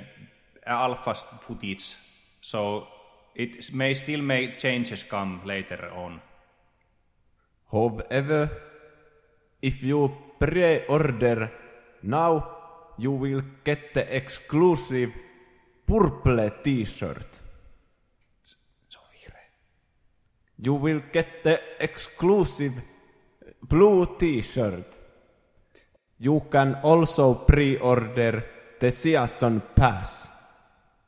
alpha 0.65 1.13
footage, 1.15 1.97
so 2.41 2.89
it 3.35 3.75
may 3.75 3.93
still 3.93 4.23
may 4.23 4.57
changes 4.57 5.03
come 5.03 5.43
later 5.45 5.91
on. 5.95 6.32
However, 7.73 8.51
if 9.63 9.83
you 9.83 10.11
pre-order 10.39 11.51
now, 12.03 12.47
you 12.99 13.13
will 13.13 13.43
get 13.65 13.95
the 13.95 14.17
exclusive 14.17 15.11
purple 15.87 16.51
t-shirt. 16.63 17.43
Se 18.43 18.99
on 18.99 19.05
vihreä. 19.13 19.51
You 20.67 20.83
will 20.83 21.01
get 21.13 21.43
the 21.43 21.59
exclusive 21.81 22.75
blue 23.69 24.07
t-shirt. 24.19 25.01
You 26.19 26.41
can 26.51 26.77
also 26.83 27.35
pre-order 27.35 28.43
the 28.79 28.91
Season 28.91 29.63
Pass. 29.75 30.31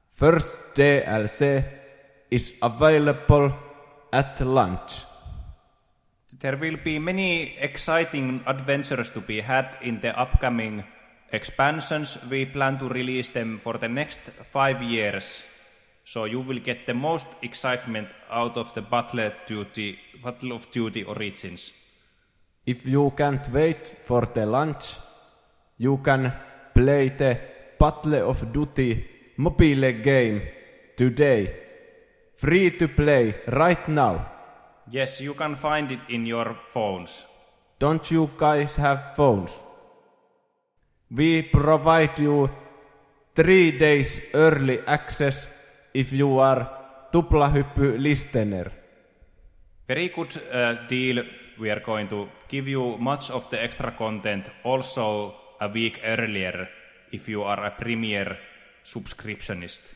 First 0.09 0.75
DLC 0.75 1.65
is 2.31 2.57
available 2.62 3.51
at 4.12 4.41
launch. 4.41 5.14
There 6.45 6.59
will 6.59 6.76
be 6.76 6.99
many 6.99 7.57
exciting 7.59 8.42
adventures 8.47 9.09
to 9.12 9.22
be 9.22 9.40
had 9.40 9.78
in 9.80 10.01
the 10.03 10.12
upcoming 10.14 10.84
expansions. 11.32 12.18
We 12.30 12.45
plan 12.45 12.76
to 12.80 12.88
release 12.90 13.30
them 13.30 13.59
for 13.59 13.78
the 13.78 13.88
next 13.88 14.20
five 14.53 14.82
years. 14.82 15.42
So 16.05 16.26
you 16.26 16.40
will 16.40 16.59
get 16.59 16.84
the 16.84 16.92
most 16.92 17.28
excitement 17.40 18.09
out 18.30 18.59
of 18.59 18.74
the 18.74 18.82
Battle, 18.82 19.32
Duty, 19.47 19.99
Battle 20.22 20.53
of 20.53 20.70
Duty 20.70 21.05
Origins. 21.05 21.72
If 22.66 22.86
you 22.86 23.11
can't 23.16 23.49
wait 23.49 23.97
for 24.05 24.26
the 24.26 24.45
launch, 24.45 24.99
you 25.78 25.97
can 26.05 26.30
play 26.74 27.09
the 27.09 27.38
Battle 27.78 28.28
of 28.28 28.53
Duty 28.53 29.32
mobile 29.38 29.92
game 29.92 30.42
today. 30.95 31.57
Free 32.34 32.70
to 32.72 32.88
play 32.88 33.34
right 33.49 33.88
now. 33.88 34.34
Yes, 34.91 35.20
you 35.20 35.35
can 35.35 35.57
find 35.57 35.91
it 35.91 36.01
in 36.09 36.26
your 36.26 36.57
phones. 36.68 37.26
Don't 37.78 38.11
you 38.11 38.30
guys 38.37 38.76
have 38.76 39.14
phones? 39.16 39.64
We 41.11 41.43
provide 41.43 42.18
you 42.18 42.51
three 43.35 43.72
days 43.78 44.20
early 44.35 44.80
access 44.87 45.49
if 45.93 46.12
you 46.12 46.39
are 46.39 46.68
Tuplahyppy 47.12 47.99
listener. 47.99 48.70
Very 49.87 50.09
good 50.09 50.37
uh, 50.53 50.87
deal. 50.89 51.24
We 51.59 51.70
are 51.70 51.80
going 51.80 52.09
to 52.09 52.28
give 52.49 52.68
you 52.68 52.97
much 52.99 53.30
of 53.30 53.49
the 53.51 53.62
extra 53.62 53.93
content 53.93 54.51
also 54.64 55.35
a 55.61 55.68
week 55.68 56.01
earlier 56.05 56.68
if 57.12 57.28
you 57.28 57.43
are 57.43 57.64
a 57.64 57.70
premier 57.70 58.37
subscriptionist. 58.85 59.95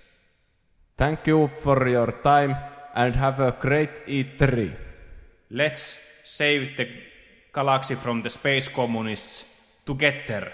Thank 0.97 1.27
you 1.27 1.49
for 1.49 1.89
your 1.89 2.13
time 2.23 2.78
and 2.99 3.15
have 3.15 3.39
a 3.39 3.53
great 3.53 4.03
E 4.07 4.25
E3. 4.25 4.73
Let's 5.51 5.97
save 6.25 6.77
the 6.77 6.87
galaxy 7.55 7.95
from 7.95 8.23
the 8.23 8.31
space 8.31 8.69
communists 8.69 9.45
together. 9.85 10.53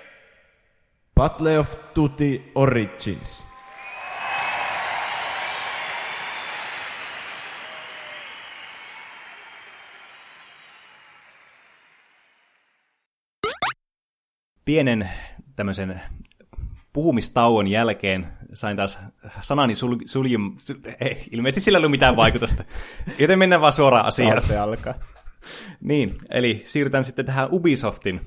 Battle 1.15 1.59
of 1.59 1.77
Duty 1.95 2.43
Origins. 2.55 3.45
Pienen 14.65 15.09
tämmöisen 15.57 16.01
puhumistauon 16.95 17.67
jälkeen 17.67 18.27
sain 18.55 18.77
taas 18.77 18.99
sanani 19.41 19.75
sul, 19.75 19.97
suljum, 20.07 20.53
sul, 20.57 20.77
ei, 21.01 21.25
ilmeisesti 21.31 21.61
sillä 21.61 21.77
ei 21.77 21.81
ollut 21.81 21.91
mitään 21.91 22.17
vaikutusta. 22.17 22.65
Joten 23.19 23.39
mennään 23.39 23.61
vaan 23.61 23.73
suoraan 23.73 24.07
asiaan. 24.07 24.33
Taas 24.33 24.49
se 24.49 24.59
alkaa. 24.59 24.95
Niin, 25.81 26.19
eli 26.31 26.63
siirrytään 26.67 27.05
sitten 27.05 27.27
tähän 27.27 27.49
Ubisoftin 27.53 28.21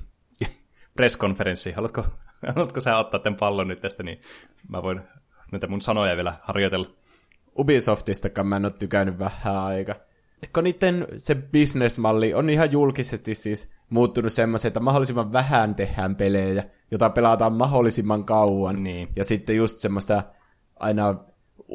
presskonferenssiin. 0.96 1.74
Haluatko, 1.74 2.06
haluatko 2.54 2.80
sä 2.80 2.96
ottaa 2.96 3.20
tämän 3.20 3.36
pallon 3.36 3.68
nyt 3.68 3.80
tästä, 3.80 4.02
niin 4.02 4.20
mä 4.68 4.82
voin 4.82 5.00
näitä 5.52 5.66
mun 5.66 5.80
sanoja 5.80 6.16
vielä 6.16 6.34
harjoitella. 6.42 6.86
Ubisoftistakaan 7.58 8.46
mä 8.46 8.56
en 8.56 8.64
ole 8.64 8.72
tykännyt 8.78 9.18
vähän 9.18 9.56
aika. 9.56 10.07
Kun 10.52 10.64
niiden 10.64 11.06
se 11.16 11.34
bisnesmalli 11.34 12.34
on 12.34 12.50
ihan 12.50 12.72
julkisesti 12.72 13.34
siis 13.34 13.72
muuttunut 13.90 14.32
semmoisen, 14.32 14.68
että 14.68 14.80
mahdollisimman 14.80 15.32
vähän 15.32 15.74
tehdään 15.74 16.16
pelejä, 16.16 16.64
jota 16.90 17.10
pelataan 17.10 17.52
mahdollisimman 17.52 18.24
kauan. 18.24 18.82
Niin. 18.82 19.08
Ja 19.16 19.24
sitten 19.24 19.56
just 19.56 19.78
semmoista 19.78 20.22
aina 20.76 21.14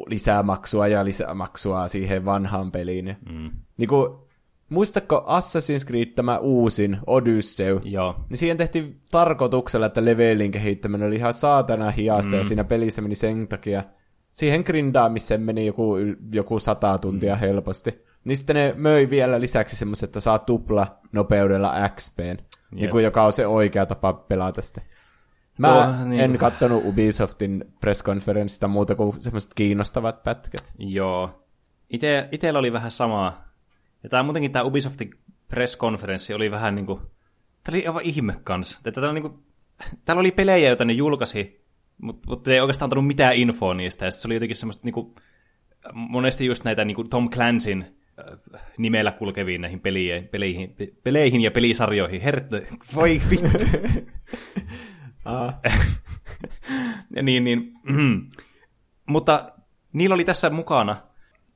lisämaksua 0.06 0.88
ja 0.88 1.04
lisämaksua 1.04 1.88
siihen 1.88 2.24
vanhaan 2.24 2.72
peliin. 2.72 3.16
Mm. 3.30 3.50
Niin 3.76 3.88
kuin, 3.88 4.18
muistatko 4.68 5.26
Assassin's 5.28 5.86
Creed 5.86 6.06
tämä 6.06 6.38
uusin, 6.38 6.98
Odyssey? 7.06 7.80
Joo. 7.84 8.16
Niin 8.28 8.38
siihen 8.38 8.56
tehtiin 8.56 9.00
tarkoituksella, 9.10 9.86
että 9.86 10.04
levelin 10.04 10.50
kehittäminen 10.50 11.06
oli 11.06 11.16
ihan 11.16 11.34
saatana 11.34 11.90
hiasta, 11.90 12.32
mm. 12.32 12.38
ja 12.38 12.44
siinä 12.44 12.64
pelissä 12.64 13.02
meni 13.02 13.14
sen 13.14 13.48
takia. 13.48 13.84
Siihen 14.30 14.62
grindaamiseen 14.66 15.42
meni 15.42 15.66
joku, 15.66 15.96
joku 16.32 16.58
sata 16.58 16.98
tuntia 16.98 17.34
mm. 17.34 17.40
helposti. 17.40 18.04
Niin 18.24 18.36
sitten 18.36 18.56
ne 18.56 18.74
möi 18.76 19.10
vielä 19.10 19.40
lisäksi 19.40 19.76
semmoisen, 19.76 20.06
että 20.06 20.20
saa 20.20 20.38
tupla 20.38 20.98
nopeudella 21.12 21.88
XPn, 21.96 22.36
niin 22.70 22.90
kuin 22.90 23.04
joka 23.04 23.24
on 23.24 23.32
se 23.32 23.46
oikea 23.46 23.86
tapa 23.86 24.12
pelata 24.12 24.62
sitä. 24.62 24.80
Mä 25.58 25.88
oh, 25.88 26.06
niin. 26.06 26.20
en 26.20 26.38
katsonut 26.38 26.84
Ubisoftin 26.84 27.64
presskonferenssista 27.80 28.68
muuta 28.68 28.94
kuin 28.94 29.22
semmoiset 29.22 29.54
kiinnostavat 29.54 30.22
pätkät. 30.22 30.74
Joo. 30.78 31.46
Ite, 31.90 32.28
itellä 32.32 32.58
oli 32.58 32.72
vähän 32.72 32.90
samaa. 32.90 33.48
Ja 34.02 34.08
tää 34.08 34.22
muutenkin 34.22 34.52
tämä 34.52 34.64
Ubisoftin 34.64 35.14
presskonferenssi 35.48 36.34
oli 36.34 36.50
vähän 36.50 36.74
niinku... 36.74 37.00
Tää 37.64 37.74
oli 37.74 37.86
aivan 37.86 38.02
ihme 38.02 38.34
kanssa. 38.44 38.78
Täällä, 38.82 39.12
niinku, 39.12 39.42
täällä 40.04 40.20
oli 40.20 40.30
pelejä, 40.32 40.68
joita 40.68 40.84
ne 40.84 40.92
julkaisi, 40.92 41.64
mutta 42.02 42.28
mut 42.28 42.48
ei 42.48 42.60
oikeastaan 42.60 42.86
antanut 42.86 43.06
mitään 43.06 43.34
infoa 43.34 43.74
niistä. 43.74 44.04
Ja 44.04 44.10
se 44.10 44.28
oli 44.28 44.34
jotenkin 44.34 44.56
semmoista 44.56 44.84
niinku, 44.84 45.14
monesti 45.94 46.46
just 46.46 46.64
näitä 46.64 46.84
niinku 46.84 47.04
Tom 47.04 47.30
Clancyn 47.30 47.86
nimellä 48.78 49.12
kulkeviin 49.12 49.60
näihin 49.60 49.80
peleihin, 49.80 50.28
peleihin, 50.28 50.76
peleihin 51.02 51.40
ja 51.40 51.50
pelisarjoihin. 51.50 52.20
Herra, 52.20 52.40
voi 52.94 53.20
vittu. 53.30 53.66
Ah. 55.24 55.54
niin, 57.22 57.44
niin. 57.44 57.72
Mm. 57.88 58.28
Mutta 59.08 59.52
niillä 59.92 60.14
oli 60.14 60.24
tässä 60.24 60.50
mukana 60.50 60.96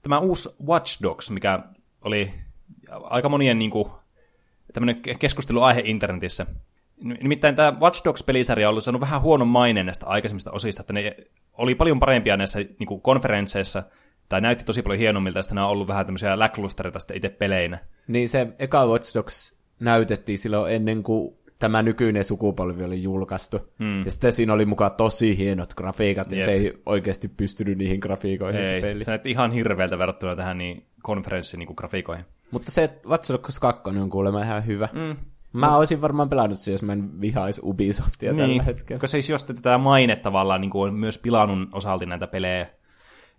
tämä 0.02 0.18
uusi 0.18 0.48
Watch 0.66 1.02
Dogs, 1.02 1.30
mikä 1.30 1.62
oli 2.04 2.34
aika 2.88 3.28
monien 3.28 3.58
niin 3.58 3.70
kuin, 3.70 3.90
tämmöinen 4.72 5.02
keskusteluaihe 5.18 5.82
internetissä. 5.84 6.46
Nimittäin 7.02 7.56
tämä 7.56 7.72
Watch 7.80 8.04
Dogs-pelisarja 8.04 8.68
on 8.68 8.70
ollut 8.70 8.84
saanut 8.84 9.00
vähän 9.00 9.20
huonon 9.20 9.48
maineen 9.48 9.86
näistä 9.86 10.06
aikaisemmista 10.06 10.52
osista, 10.52 10.80
että 10.80 10.92
ne 10.92 11.16
oli 11.52 11.74
paljon 11.74 12.00
parempia 12.00 12.36
näissä 12.36 12.58
niin 12.58 12.86
kuin 12.86 13.00
konferensseissa, 13.00 13.82
tai 14.28 14.40
näytti 14.40 14.64
tosi 14.64 14.82
paljon 14.82 14.98
hienommilta, 14.98 15.40
että 15.40 15.54
nämä 15.54 15.66
on 15.66 15.72
ollut 15.72 15.88
vähän 15.88 16.06
tämmöisiä 16.06 16.38
lacklustereita 16.38 16.98
sitten 16.98 17.16
itse 17.16 17.28
peleinä. 17.28 17.78
Niin 18.08 18.28
se 18.28 18.46
eka 18.58 18.86
Watch 18.86 19.14
Dogs 19.14 19.54
näytettiin 19.80 20.38
silloin 20.38 20.74
ennen 20.74 21.02
kuin 21.02 21.36
tämä 21.58 21.82
nykyinen 21.82 22.24
sukupolvi 22.24 22.84
oli 22.84 23.02
julkaistu. 23.02 23.58
Hmm. 23.78 24.04
Ja 24.04 24.10
sitten 24.10 24.32
siinä 24.32 24.52
oli 24.52 24.66
mukaan 24.66 24.90
tosi 24.96 25.38
hienot 25.38 25.74
grafiikat, 25.74 26.32
ja 26.32 26.44
se 26.44 26.52
ei 26.52 26.82
oikeasti 26.86 27.28
pystynyt 27.28 27.78
niihin 27.78 28.00
grafiikoihin 28.00 28.60
ei, 28.60 28.66
se 28.66 28.86
peli. 28.86 29.04
Se 29.04 29.10
näytti 29.10 29.30
ihan 29.30 29.52
hirveältä 29.52 29.98
verrattuna 29.98 30.36
tähän 30.36 30.58
niin 30.58 30.84
konferenssin 31.02 31.58
niin 31.58 31.68
grafiikoihin. 31.76 32.24
Mutta 32.50 32.70
se 32.70 33.00
Watch 33.06 33.32
Dogs 33.32 33.58
2 33.58 33.82
on 34.00 34.10
kuulemma 34.10 34.42
ihan 34.42 34.66
hyvä. 34.66 34.88
Mm. 34.92 35.16
Mä 35.52 35.66
no. 35.66 35.78
olisin 35.78 36.00
varmaan 36.00 36.28
pelannut 36.28 36.58
se, 36.58 36.72
jos 36.72 36.82
mä 36.82 36.92
en 36.92 37.20
vihaisi 37.20 37.60
Ubisoftia 37.64 38.32
niin, 38.32 38.48
tällä 38.48 38.62
hetkellä. 38.62 39.00
Koska 39.00 39.06
siis 39.06 39.30
jos 39.30 39.44
tätä 39.44 39.78
maine 39.78 40.16
tavallaan 40.16 40.60
niin 40.60 40.70
kuin 40.70 40.88
on 40.88 40.94
myös 40.94 41.18
pilannut 41.18 41.68
osalti 41.72 42.06
näitä 42.06 42.26
pelejä. 42.26 42.66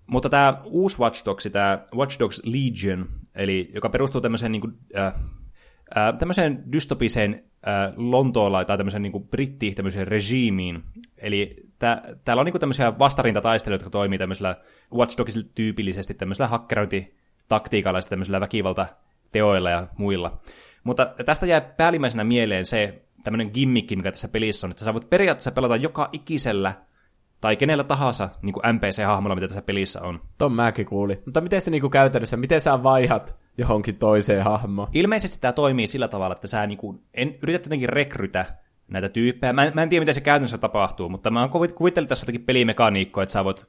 Mutta 0.09 0.29
tämä 0.29 0.61
uusi 0.63 0.99
Watch 0.99 1.25
Dogs, 1.25 1.47
tämä 1.51 1.79
Watch 1.95 2.19
Dogs 2.19 2.41
Legion, 2.45 3.07
eli 3.35 3.69
joka 3.73 3.89
perustuu 3.89 4.21
tämmöiseen 4.21 4.51
niin 4.51 4.61
kuin, 4.61 4.77
äh, 4.97 5.05
äh, 5.05 6.17
tämmöiseen 6.17 6.63
dystopiseen 6.71 7.43
äh, 7.67 7.93
Lontoolla 7.97 8.65
tai 8.65 8.77
tämmöiseen 8.77 9.01
niin 9.01 9.27
britti 9.31 9.71
tämmöiseen 9.71 10.07
regiimiin. 10.07 10.83
Eli 11.17 11.55
tää, 11.79 12.01
täällä 12.25 12.41
on 12.41 12.45
niin 12.45 12.59
tämmöisiä 12.59 12.99
vastarintataistelijoita, 12.99 13.85
jotka 13.85 13.97
toimii 13.97 14.19
tämmöisellä 14.19 14.55
Watch 14.93 15.17
Dogsilla 15.17 15.49
tyypillisesti 15.55 16.13
tämmöisellä 16.13 16.47
hakkerointitaktiikalla 16.47 17.97
ja 17.97 18.09
tämmöisellä 18.09 18.39
väkivaltateoilla 18.39 19.69
ja 19.69 19.87
muilla. 19.97 20.39
Mutta 20.83 21.13
tästä 21.25 21.45
jää 21.45 21.61
päällimmäisenä 21.61 22.23
mieleen 22.23 22.65
se 22.65 23.01
tämmöinen 23.23 23.51
gimmikki, 23.53 23.95
mikä 23.95 24.11
tässä 24.11 24.27
pelissä 24.27 24.67
on, 24.67 24.71
että 24.71 24.85
sä 24.85 24.93
voit 24.93 25.09
periaatteessa 25.09 25.51
pelata 25.51 25.75
joka 25.75 26.09
ikisellä 26.11 26.73
tai 27.41 27.55
kenellä 27.55 27.83
tahansa 27.83 28.29
niin 28.41 28.53
kuin 28.53 28.63
NPC-hahmolla, 28.63 29.35
mitä 29.35 29.47
tässä 29.47 29.61
pelissä 29.61 30.01
on. 30.01 30.21
Ton 30.37 30.53
mäkin 30.53 30.85
kuuli. 30.85 31.21
Mutta 31.25 31.41
miten 31.41 31.61
se 31.61 31.71
niin 31.71 31.81
kuin 31.81 31.91
käytännössä, 31.91 32.37
miten 32.37 32.61
sä 32.61 32.83
vaihat 32.83 33.35
johonkin 33.57 33.95
toiseen 33.95 34.43
hahmoon? 34.43 34.87
Ilmeisesti 34.93 35.37
tämä 35.41 35.51
toimii 35.51 35.87
sillä 35.87 36.07
tavalla, 36.07 36.35
että 36.35 36.47
sä 36.47 36.67
niin 36.67 36.77
kuin, 36.77 37.01
en, 37.13 37.35
yrität 37.43 37.65
jotenkin 37.65 37.89
rekrytä 37.89 38.45
näitä 38.87 39.09
tyyppejä. 39.09 39.53
Mä 39.53 39.63
en, 39.63 39.71
mä 39.75 39.83
en 39.83 39.89
tiedä, 39.89 40.01
miten 40.01 40.13
se 40.13 40.21
käytännössä 40.21 40.57
tapahtuu, 40.57 41.09
mutta 41.09 41.31
mä 41.31 41.49
kuvittelin 41.75 42.09
tässä 42.09 42.23
jotakin 42.23 42.43
pelimekaniikkoa, 42.43 43.23
että 43.23 43.33
sä 43.33 43.43
voit 43.43 43.67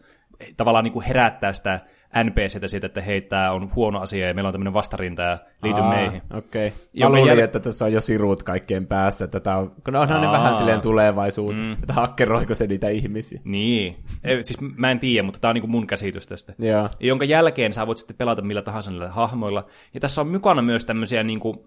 tavallaan 0.56 0.84
niin 0.84 0.92
kuin 0.92 1.06
herättää 1.06 1.52
sitä 1.52 1.80
NPCtä 2.24 2.68
siitä, 2.68 2.86
että 2.86 3.00
hei, 3.00 3.20
tämä 3.20 3.50
on 3.50 3.70
huono 3.74 4.00
asia 4.00 4.28
ja 4.28 4.34
meillä 4.34 4.48
on 4.48 4.54
tämmöinen 4.54 4.72
vastarinta 4.72 5.22
ja 5.22 5.38
liity 5.62 5.80
Aa, 5.80 5.94
meihin. 5.94 6.22
Okei. 6.34 6.68
Okay. 6.68 7.10
Mä 7.10 7.16
luulin, 7.16 7.26
jäl... 7.26 7.38
että 7.38 7.60
tässä 7.60 7.84
on 7.84 7.92
jo 7.92 8.00
sirut 8.00 8.42
kaikkien 8.42 8.86
päässä, 8.86 9.24
että 9.24 9.40
tämä 9.40 9.56
on, 9.56 9.72
kun 9.84 9.96
onhan 9.96 10.16
Aa, 10.18 10.26
ne 10.26 10.32
vähän 10.32 10.54
silleen 10.54 10.80
tulevaisuutta, 10.80 11.62
mm. 11.62 11.72
että 11.72 11.92
hakkeroiko 11.92 12.54
se 12.54 12.66
niitä 12.66 12.88
ihmisiä. 12.88 13.40
Niin. 13.44 13.96
Ei, 14.24 14.44
siis 14.44 14.60
mä 14.76 14.90
en 14.90 15.00
tiedä, 15.00 15.22
mutta 15.22 15.40
tämä 15.40 15.50
on 15.50 15.54
niin 15.54 15.70
mun 15.70 15.86
käsitys 15.86 16.26
tästä. 16.26 16.54
Joo. 16.58 16.88
Jonka 17.00 17.24
jälkeen 17.24 17.72
sä 17.72 17.86
voit 17.86 17.98
sitten 17.98 18.16
pelata 18.16 18.42
millä 18.42 18.62
tahansa 18.62 18.90
niillä 18.90 19.08
hahmoilla. 19.08 19.66
Ja 19.94 20.00
tässä 20.00 20.20
on 20.20 20.28
mukana 20.28 20.62
myös 20.62 20.84
tämmöisiä, 20.84 21.22
niin 21.22 21.40
kuin, 21.40 21.58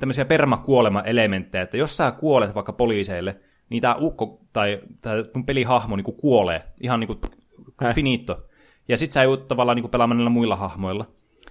tämmöisiä 0.00 0.24
permakuolema-elementtejä, 0.24 1.62
että 1.62 1.76
jos 1.76 1.96
sä 1.96 2.10
kuolet 2.10 2.54
vaikka 2.54 2.72
poliiseille, 2.72 3.36
niin 3.70 3.82
tämä 3.82 3.96
ukko 3.98 4.40
tai 4.52 4.80
tämä 5.00 5.14
pelihahmo 5.46 5.96
niin 5.96 6.04
kuolee 6.04 6.62
ihan 6.80 7.00
niin 7.00 7.06
kuin 7.06 7.18
finito. 7.94 8.46
Ja 8.88 8.96
sit 8.96 9.12
sä 9.12 9.22
joudut 9.22 9.48
tavallaan 9.48 9.76
niin 9.76 9.90
pelaamaan 9.90 10.16
niillä 10.16 10.30
muilla 10.30 10.56
hahmoilla. 10.56 11.06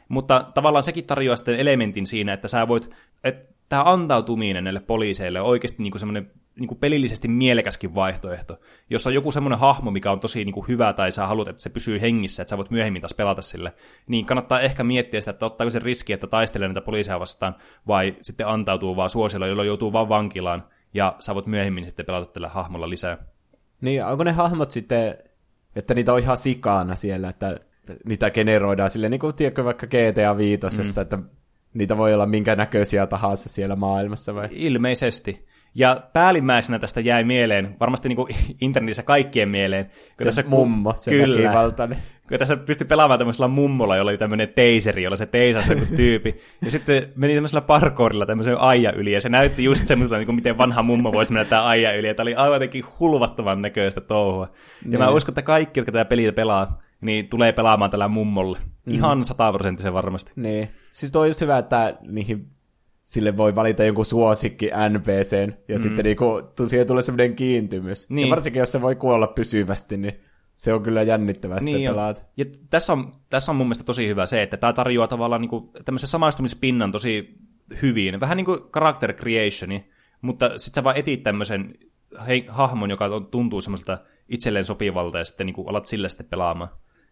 Mutta 0.09 0.43
tavallaan 0.53 0.83
sekin 0.83 1.05
tarjoaa 1.05 1.35
sitten 1.35 1.59
elementin 1.59 2.07
siinä, 2.07 2.33
että 2.33 2.47
sä 2.47 2.67
voit, 2.67 2.89
että 3.23 3.47
tämä 3.69 3.83
antautuminen 3.85 4.63
näille 4.63 4.79
poliiseille 4.79 5.41
on 5.41 5.47
oikeasti 5.47 5.83
niin 5.83 5.99
semmoinen 5.99 6.31
niin 6.59 6.77
pelillisesti 6.79 7.27
mielekäskin 7.27 7.95
vaihtoehto. 7.95 8.59
Jos 8.89 9.07
on 9.07 9.13
joku 9.13 9.31
semmoinen 9.31 9.59
hahmo, 9.59 9.91
mikä 9.91 10.11
on 10.11 10.19
tosi 10.19 10.45
niin 10.45 10.53
kuin 10.53 10.67
hyvä 10.67 10.93
tai 10.93 11.11
sä 11.11 11.27
haluat, 11.27 11.47
että 11.47 11.61
se 11.61 11.69
pysyy 11.69 12.01
hengissä, 12.01 12.41
että 12.41 12.49
sä 12.49 12.57
voit 12.57 12.69
myöhemmin 12.69 13.01
taas 13.01 13.13
pelata 13.13 13.41
sille, 13.41 13.73
niin 14.07 14.25
kannattaa 14.25 14.59
ehkä 14.59 14.83
miettiä 14.83 15.21
sitä, 15.21 15.31
että 15.31 15.45
ottaako 15.45 15.69
se 15.69 15.79
riski, 15.79 16.13
että 16.13 16.27
taistelee 16.27 16.67
näitä 16.67 16.81
poliiseja 16.81 17.19
vastaan, 17.19 17.55
vai 17.87 18.15
sitten 18.21 18.47
antautuu 18.47 18.95
vaan 18.95 19.09
suosilla, 19.09 19.47
jolloin 19.47 19.67
joutuu 19.67 19.93
vaan 19.93 20.09
vankilaan, 20.09 20.63
ja 20.93 21.15
sä 21.19 21.35
voit 21.35 21.45
myöhemmin 21.45 21.85
sitten 21.85 22.05
pelata 22.05 22.31
tällä 22.31 22.49
hahmolla 22.49 22.89
lisää. 22.89 23.17
Niin, 23.81 24.05
onko 24.05 24.23
ne 24.23 24.31
hahmot 24.31 24.71
sitten 24.71 25.17
että 25.75 25.93
niitä 25.93 26.13
on 26.13 26.19
ihan 26.19 26.37
sikana 26.37 26.95
siellä, 26.95 27.29
että 27.29 27.59
niitä 28.05 28.29
generoidaan 28.29 28.89
silleen, 28.89 29.11
niin 29.11 29.19
kuin 29.19 29.35
tiedätkö 29.35 29.63
vaikka 29.63 29.87
GTA 29.87 30.37
5, 30.37 30.59
mm. 30.77 31.01
että 31.01 31.19
niitä 31.73 31.97
voi 31.97 32.13
olla 32.13 32.25
minkä 32.25 32.55
näköisiä 32.55 33.07
tahansa 33.07 33.49
siellä 33.49 33.75
maailmassa 33.75 34.35
vai? 34.35 34.47
Ilmeisesti. 34.51 35.45
Ja 35.75 36.01
päällimmäisenä 36.13 36.79
tästä 36.79 37.01
jäi 37.01 37.23
mieleen, 37.23 37.75
varmasti 37.79 38.09
niin 38.09 38.15
kuin 38.15 38.35
internetissä 38.61 39.03
kaikkien 39.03 39.49
mieleen. 39.49 39.85
Kun 39.85 39.93
se 40.19 40.23
tässä 40.23 40.43
mummo, 40.47 40.93
se 40.97 41.11
kyllä, 41.11 41.43
väkivaltainen. 41.43 41.97
Kun 42.29 42.39
tässä 42.39 42.57
pystyi 42.57 42.87
pelaamaan 42.87 43.19
tämmöisellä 43.19 43.47
mummolla, 43.47 43.97
jolla 43.97 44.09
oli 44.11 44.17
tämmöinen 44.17 44.49
teiseri, 44.55 45.03
jolla 45.03 45.17
se 45.17 45.25
teisasi 45.25 45.73
joku 45.73 45.85
tyypi. 45.95 46.41
Ja 46.65 46.71
sitten 46.71 47.03
meni 47.15 47.33
tämmöisellä 47.33 47.61
parkourilla 47.61 48.25
tämmöisen 48.25 48.57
aija 48.57 48.91
yli, 48.91 49.11
ja 49.11 49.21
se 49.21 49.29
näytti 49.29 49.63
just 49.63 49.85
semmoista, 49.85 50.17
niin 50.17 50.25
kuin 50.25 50.35
miten 50.35 50.57
vanha 50.57 50.83
mummo 50.83 51.13
voisi 51.13 51.33
mennä 51.33 51.45
tämä 51.45 51.63
aija 51.63 51.95
yli. 51.95 52.07
Ja 52.07 52.13
tämä 52.13 52.23
oli 52.23 52.35
aivan 52.35 52.55
jotenkin 52.55 52.85
hulvattoman 52.99 53.61
näköistä 53.61 54.01
touhua. 54.01 54.49
Ja 54.83 54.89
niin. 54.89 54.99
mä 54.99 55.09
uskon, 55.09 55.31
että 55.31 55.41
kaikki, 55.41 55.79
jotka 55.79 55.91
tätä 55.91 56.05
peliä 56.05 56.33
pelaa, 56.33 56.81
niin 57.01 57.29
tulee 57.29 57.51
pelaamaan 57.51 57.91
tällä 57.91 58.07
mummolle. 58.07 58.57
Mm. 58.85 58.93
Ihan 58.93 59.25
sataprosenttisen 59.25 59.93
varmasti. 59.93 60.31
Niin. 60.35 60.69
Siis 60.91 61.11
toi 61.11 61.21
on 61.21 61.27
just 61.27 61.41
hyvä, 61.41 61.57
että 61.57 61.97
niihin 62.07 62.47
sille 63.09 63.37
voi 63.37 63.55
valita 63.55 63.83
jonkun 63.83 64.05
suosikki 64.05 64.69
NPCn, 64.89 65.53
ja 65.67 65.75
mm. 65.75 65.81
sitten 65.81 66.05
niinku, 66.05 66.25
siihen 66.67 66.87
tulee 66.87 67.03
semmoinen 67.03 67.35
kiintymys. 67.35 68.09
Niin. 68.09 68.27
Ja 68.27 68.31
varsinkin, 68.31 68.59
jos 68.59 68.71
se 68.71 68.81
voi 68.81 68.95
kuolla 68.95 69.27
pysyvästi, 69.27 69.97
niin 69.97 70.19
se 70.55 70.73
on 70.73 70.83
kyllä 70.83 71.03
jännittävästi 71.03 71.65
niin 71.65 71.91
pelaat. 71.91 72.25
Ja 72.37 72.45
tässä 72.69 72.93
on, 72.93 73.13
tässä 73.29 73.51
on 73.51 73.55
mun 73.55 73.67
mielestä 73.67 73.83
tosi 73.83 74.07
hyvä 74.07 74.25
se, 74.25 74.41
että 74.41 74.57
tämä 74.57 74.73
tarjoaa 74.73 75.07
tavallaan 75.07 75.41
niinku 75.41 75.71
tämmöisen 75.85 76.09
samaistumispinnan 76.09 76.91
tosi 76.91 77.37
hyvin. 77.81 78.19
Vähän 78.19 78.37
niin 78.37 78.45
kuin 78.45 78.59
character 78.73 79.13
creationi, 79.13 79.89
mutta 80.21 80.49
sitten 80.57 80.75
sä 80.75 80.83
vaan 80.83 80.97
etit 80.97 81.23
tämmöisen 81.23 81.73
hei, 82.27 82.45
hahmon, 82.49 82.89
joka 82.89 83.09
tuntuu 83.31 83.61
semmoiselta 83.61 83.97
itselleen 84.27 84.65
sopivalta, 84.65 85.17
ja 85.17 85.25
sitten 85.25 85.45
niinku 85.45 85.67
alat 85.67 85.85
sillä 85.85 86.09
sitten 86.09 86.27
pelaamaan. 86.27 86.69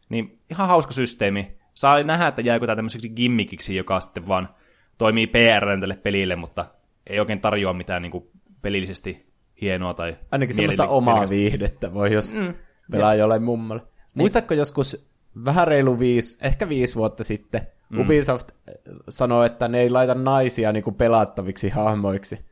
Niin 0.10 0.40
ihan 0.52 0.68
hauska 0.68 0.92
systeemi. 0.92 1.58
Saa 1.74 2.04
nähdä, 2.04 2.28
että 2.28 2.42
jääkö 2.42 2.66
tämä 2.66 2.76
tämmöiseksi 2.76 3.10
gimmikiksi, 3.10 3.76
joka 3.76 4.00
sitten 4.00 4.28
vaan 4.28 4.50
toimii 4.98 5.28
PR 5.28 5.80
tälle 5.80 5.96
pelille, 5.96 6.36
mutta 6.36 6.66
ei 7.08 7.20
oikein 7.20 7.40
tarjoa 7.40 7.74
mitään 7.74 8.02
niin 8.02 8.12
kuin 8.12 8.30
pelillisesti 8.62 9.28
hienoa 9.62 9.94
tai 9.94 10.18
Ainakin 10.32 10.56
semmoista 10.56 10.88
omaa 10.88 11.26
viihdettä 11.30 11.94
voi, 11.94 12.14
jos 12.14 12.34
mm. 12.34 12.54
pelaa 12.92 13.14
ja. 13.14 13.20
jollain 13.20 13.44
mummalle. 13.44 13.82
Niin. 13.82 13.92
Muistatko 14.16 14.54
joskus 14.54 15.08
vähän 15.46 15.68
reilu 15.68 16.00
viisi, 16.00 16.38
ehkä 16.42 16.70
viisi 16.70 16.96
vuotta 16.96 17.24
sitten, 17.24 17.62
mm. 17.90 18.00
Ubisoft 18.00 18.52
äh, 18.52 18.74
sanoi, 19.10 19.46
että 19.46 19.68
ne 19.68 19.82
ei 19.82 19.90
laita 19.90 20.16
naisia 20.16 20.72
niin 20.72 20.84
kuin 20.84 20.96
pelattaviksi 20.96 21.70
hahmoiksi, 21.70 22.46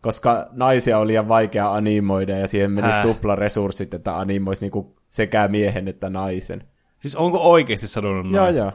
koska 0.00 0.48
naisia 0.52 0.98
oli 0.98 1.06
liian 1.06 1.28
vaikea 1.28 1.72
animoida 1.72 2.38
ja 2.38 2.48
siihen 2.48 2.70
menisi 2.70 3.00
tupla 3.00 3.36
resurssit, 3.36 3.94
että 3.94 4.18
animoisi 4.18 4.62
niin 4.62 4.72
kuin 4.72 4.94
sekä 5.10 5.48
miehen 5.48 5.88
että 5.88 6.10
naisen. 6.10 6.64
Siis 6.98 7.16
onko 7.16 7.38
oikeasti 7.38 7.86
sanonut 7.86 8.26
noin? 8.26 8.34
Joo, 8.34 8.48
joo. 8.48 8.72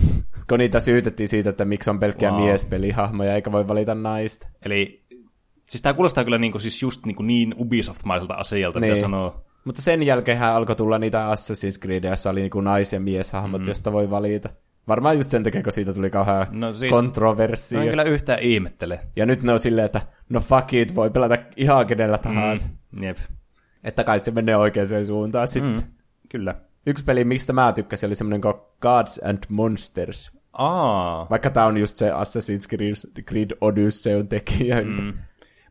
Kun 0.48 0.58
niitä 0.58 0.80
syytettiin 0.80 1.28
siitä, 1.28 1.50
että 1.50 1.64
miksi 1.64 1.90
on 1.90 2.00
pelkkiä 2.00 2.30
Wow. 2.30 2.42
miespelihahmoja, 2.42 3.34
eikä 3.34 3.52
voi 3.52 3.68
valita 3.68 3.94
naista. 3.94 4.48
Eli 4.64 5.04
siis 5.68 5.82
tämä 5.82 5.94
kuulostaa 5.94 6.24
kyllä 6.24 6.38
niinku, 6.38 6.58
siis 6.58 6.82
just 6.82 7.06
niinku 7.06 7.22
niin 7.22 7.54
Ubisoft-maiselta 7.58 8.34
asialta, 8.34 8.80
niin. 8.80 8.86
mitä 8.86 8.94
Niin. 8.94 9.00
sanoo. 9.00 9.44
Mutta 9.64 9.82
sen 9.82 10.02
jälkeen 10.02 10.42
alkoi 10.42 10.76
tulla 10.76 10.98
niitä 10.98 11.30
Assassin's 11.34 11.80
Creed, 11.82 12.04
joissa 12.04 12.30
oli 12.30 12.40
niinku 12.40 12.60
nais- 12.60 12.92
ja 12.92 13.00
mieshahmot, 13.00 13.62
mm. 13.62 13.68
josta 13.68 13.92
voi 13.92 14.10
valita. 14.10 14.48
Varmaan 14.88 15.16
just 15.16 15.30
sen 15.30 15.42
takia, 15.42 15.62
kun 15.62 15.72
siitä 15.72 15.92
tuli 15.92 16.10
kauhean 16.10 16.40
No 16.50 16.66
no, 16.66 16.72
siis- 16.72 16.90
kontroversio. 16.90 17.78
Mä 17.78 17.82
en 17.84 17.90
kyllä 17.90 18.02
yhtään 18.02 18.38
ihmettele. 18.38 19.00
Ja 19.16 19.26
nyt 19.26 19.42
ne 19.42 19.52
on 19.52 19.60
silleen, 19.60 19.84
että 19.84 20.00
no 20.28 20.40
fuck 20.40 20.74
it, 20.74 20.94
voi 20.94 21.10
pelata 21.10 21.36
ihan 21.56 21.86
kenellä 21.86 22.18
tahansa. 22.18 22.68
Mm. 22.92 23.02
Jep. 23.02 23.16
Että 23.84 24.04
kai 24.04 24.20
se 24.20 24.30
menee 24.30 24.56
oikeaan 24.56 25.06
suuntaan 25.06 25.48
sitten. 25.48 25.72
Mm. 25.72 25.82
Kyllä. 26.28 26.54
Yksi 26.86 27.04
peli, 27.04 27.24
mistä 27.24 27.52
mä 27.52 27.72
tykkäsin, 27.72 28.06
oli 28.06 28.14
semmoinen 28.14 28.40
kuin 28.40 28.54
Gods 28.82 29.20
and 29.24 29.38
Monsters. 29.48 30.37
Aa. 30.58 31.26
Vaikka 31.30 31.50
tää 31.50 31.66
on 31.66 31.76
just 31.76 31.96
se 31.96 32.10
Assassin's 32.10 32.68
Creed, 32.68 33.22
Creed 33.24 33.50
Odysseyn 33.60 34.28
tekijä. 34.28 34.80
Mm. 34.80 35.12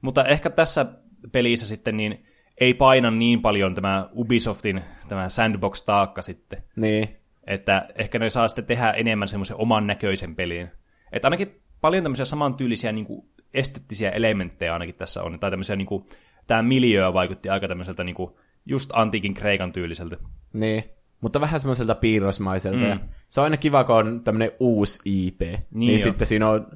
Mutta 0.02 0.24
ehkä 0.26 0.50
tässä 0.50 0.86
pelissä 1.32 1.66
sitten 1.66 1.98
niin 1.98 2.26
ei 2.62 2.74
paina 2.74 3.12
niin 3.12 3.42
paljon 3.42 3.76
tämä 3.76 4.10
Ubisoftin 4.16 4.82
tämä 5.08 5.30
sandbox-taakka 5.30 6.22
sitten. 6.22 6.64
Niin. 6.76 7.18
Että 7.48 7.88
ehkä 7.96 8.20
ne 8.20 8.30
saa 8.30 8.48
sitten 8.48 8.66
tehdä 8.66 8.92
enemmän 8.92 9.28
semmoisen 9.28 9.58
oman 9.58 9.88
näköisen 9.88 10.36
pelin. 10.36 10.70
Että 11.12 11.28
ainakin 11.28 11.62
paljon 11.82 12.04
tämmöisiä 12.04 12.26
samantyylisiä 12.26 12.92
niin 12.92 13.06
kuin 13.06 13.30
esteettisiä 13.54 14.10
elementtejä 14.10 14.74
ainakin 14.74 14.96
tässä 14.96 15.24
on. 15.24 15.40
Tai 15.40 15.52
tämmöisiä 15.52 15.76
niin 15.76 15.86
kuin, 15.86 16.06
tämä 16.48 16.62
miljöö 16.62 17.14
vaikutti 17.14 17.50
aika 17.50 17.68
tämmöiseltä 17.68 18.04
niin 18.04 18.16
kuin, 18.16 18.32
just 18.66 18.92
antiikin 18.94 19.34
Kreikan 19.34 19.74
tyyliseltä. 19.74 20.18
Niin. 20.54 20.84
Mutta 21.22 21.42
vähän 21.42 21.60
semmoiselta 21.60 21.96
piirrosmaiselta. 21.96 22.78
Mm. 22.78 22.90
Ja 22.90 22.98
se 23.30 23.40
on 23.42 23.44
aina 23.44 23.58
kiva, 23.58 23.84
kun 23.84 23.96
on 23.96 24.22
tämmöinen 24.24 24.52
uusi 24.60 25.00
IP. 25.06 25.42
Niin, 25.42 25.60
niin 25.72 25.92
jo. 25.94 26.00
sitten 26.04 26.28
siinä 26.28 26.50
on, 26.50 26.68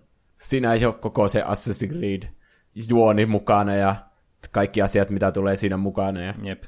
siinä 0.41 0.73
ei 0.73 0.85
ole 0.85 0.93
koko 0.93 1.27
se 1.27 1.41
Assassin's 1.41 1.97
Creed 1.97 2.23
juoni 2.89 3.25
mukana 3.25 3.75
ja 3.75 3.95
kaikki 4.51 4.81
asiat, 4.81 5.09
mitä 5.09 5.31
tulee 5.31 5.55
siinä 5.55 5.77
mukana. 5.77 6.21
Ja 6.21 6.33
Jep. 6.43 6.63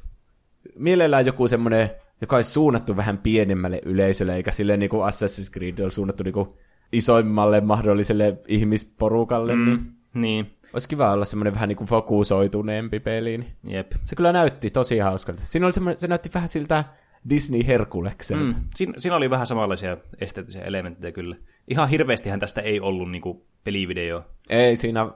mielellään 0.76 1.26
joku 1.26 1.48
semmoinen, 1.48 1.90
joka 2.22 2.36
olisi 2.36 2.52
suunnattu 2.52 2.98
vähän 2.98 3.18
pienemmälle 3.18 3.82
yleisölle, 3.86 4.36
eikä 4.36 4.52
sille 4.52 4.78
niin 4.78 4.90
kuin 4.90 5.02
Assassin's 5.10 5.52
Creed 5.54 5.80
on 5.80 5.92
suunnattu 5.92 6.24
niin 6.24 6.34
kuin 6.34 6.48
isoimmalle 6.92 7.62
mahdolliselle 7.62 8.38
ihmisporukalle. 8.48 9.56
Mm. 9.56 9.66
Niin 9.66 9.82
Niin. 10.14 10.48
olisi 10.74 10.88
kiva 10.90 11.12
olla 11.12 11.26
semmoinen 11.26 11.54
vähän 11.54 11.70
niin 11.70 11.78
kuin 11.78 11.88
fokusoituneempi 11.88 13.00
peli. 13.00 13.38
Niin 13.38 13.54
Jep. 13.64 13.92
se 14.04 14.16
kyllä 14.16 14.32
näytti 14.34 14.70
tosi 14.70 14.98
hauskalta. 15.00 15.42
Siinä 15.46 15.66
oli 15.68 15.98
se 15.98 16.08
näytti 16.08 16.32
vähän 16.34 16.50
siltä 16.50 16.84
Disney 17.30 17.68
Herkulekselta. 17.68 18.44
Mm. 18.46 18.56
Siin, 18.76 18.94
siinä 18.98 19.16
oli 19.16 19.30
vähän 19.30 19.48
samanlaisia 19.48 19.98
esteettisiä 20.22 20.62
elementtejä 20.62 21.12
kyllä. 21.12 21.36
Ihan 21.68 21.90
hirveästihän 21.90 22.40
tästä 22.40 22.62
ei 22.62 22.80
ollut 22.80 23.12
niinku 23.12 23.46
pelivideo. 23.64 24.26
Ei 24.50 24.76
siinä, 24.76 25.08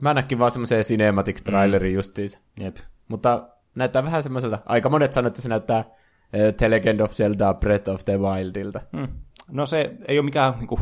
mä 0.00 0.14
näkin 0.14 0.38
vaan 0.38 0.50
semmoisen 0.50 0.82
cinematic 0.82 1.42
trailerin 1.44 1.92
mm. 1.92 1.94
justiinsa. 1.94 2.38
Jep. 2.60 2.76
Mutta 3.08 3.48
näyttää 3.74 4.04
vähän 4.04 4.22
semmoiselta, 4.22 4.58
aika 4.66 4.88
monet 4.88 5.12
sanoo, 5.12 5.26
että 5.26 5.42
se 5.42 5.48
näyttää 5.48 5.84
uh, 5.86 6.54
The 6.56 6.70
Legend 6.70 7.00
of 7.00 7.10
Zelda 7.10 7.54
Breath 7.54 7.90
of 7.90 8.04
the 8.04 8.18
Wildilta. 8.18 8.80
Mm. 8.92 9.08
No 9.50 9.66
se 9.66 9.94
ei 10.08 10.18
ole 10.18 10.24
mikään, 10.24 10.54
niinku, 10.58 10.80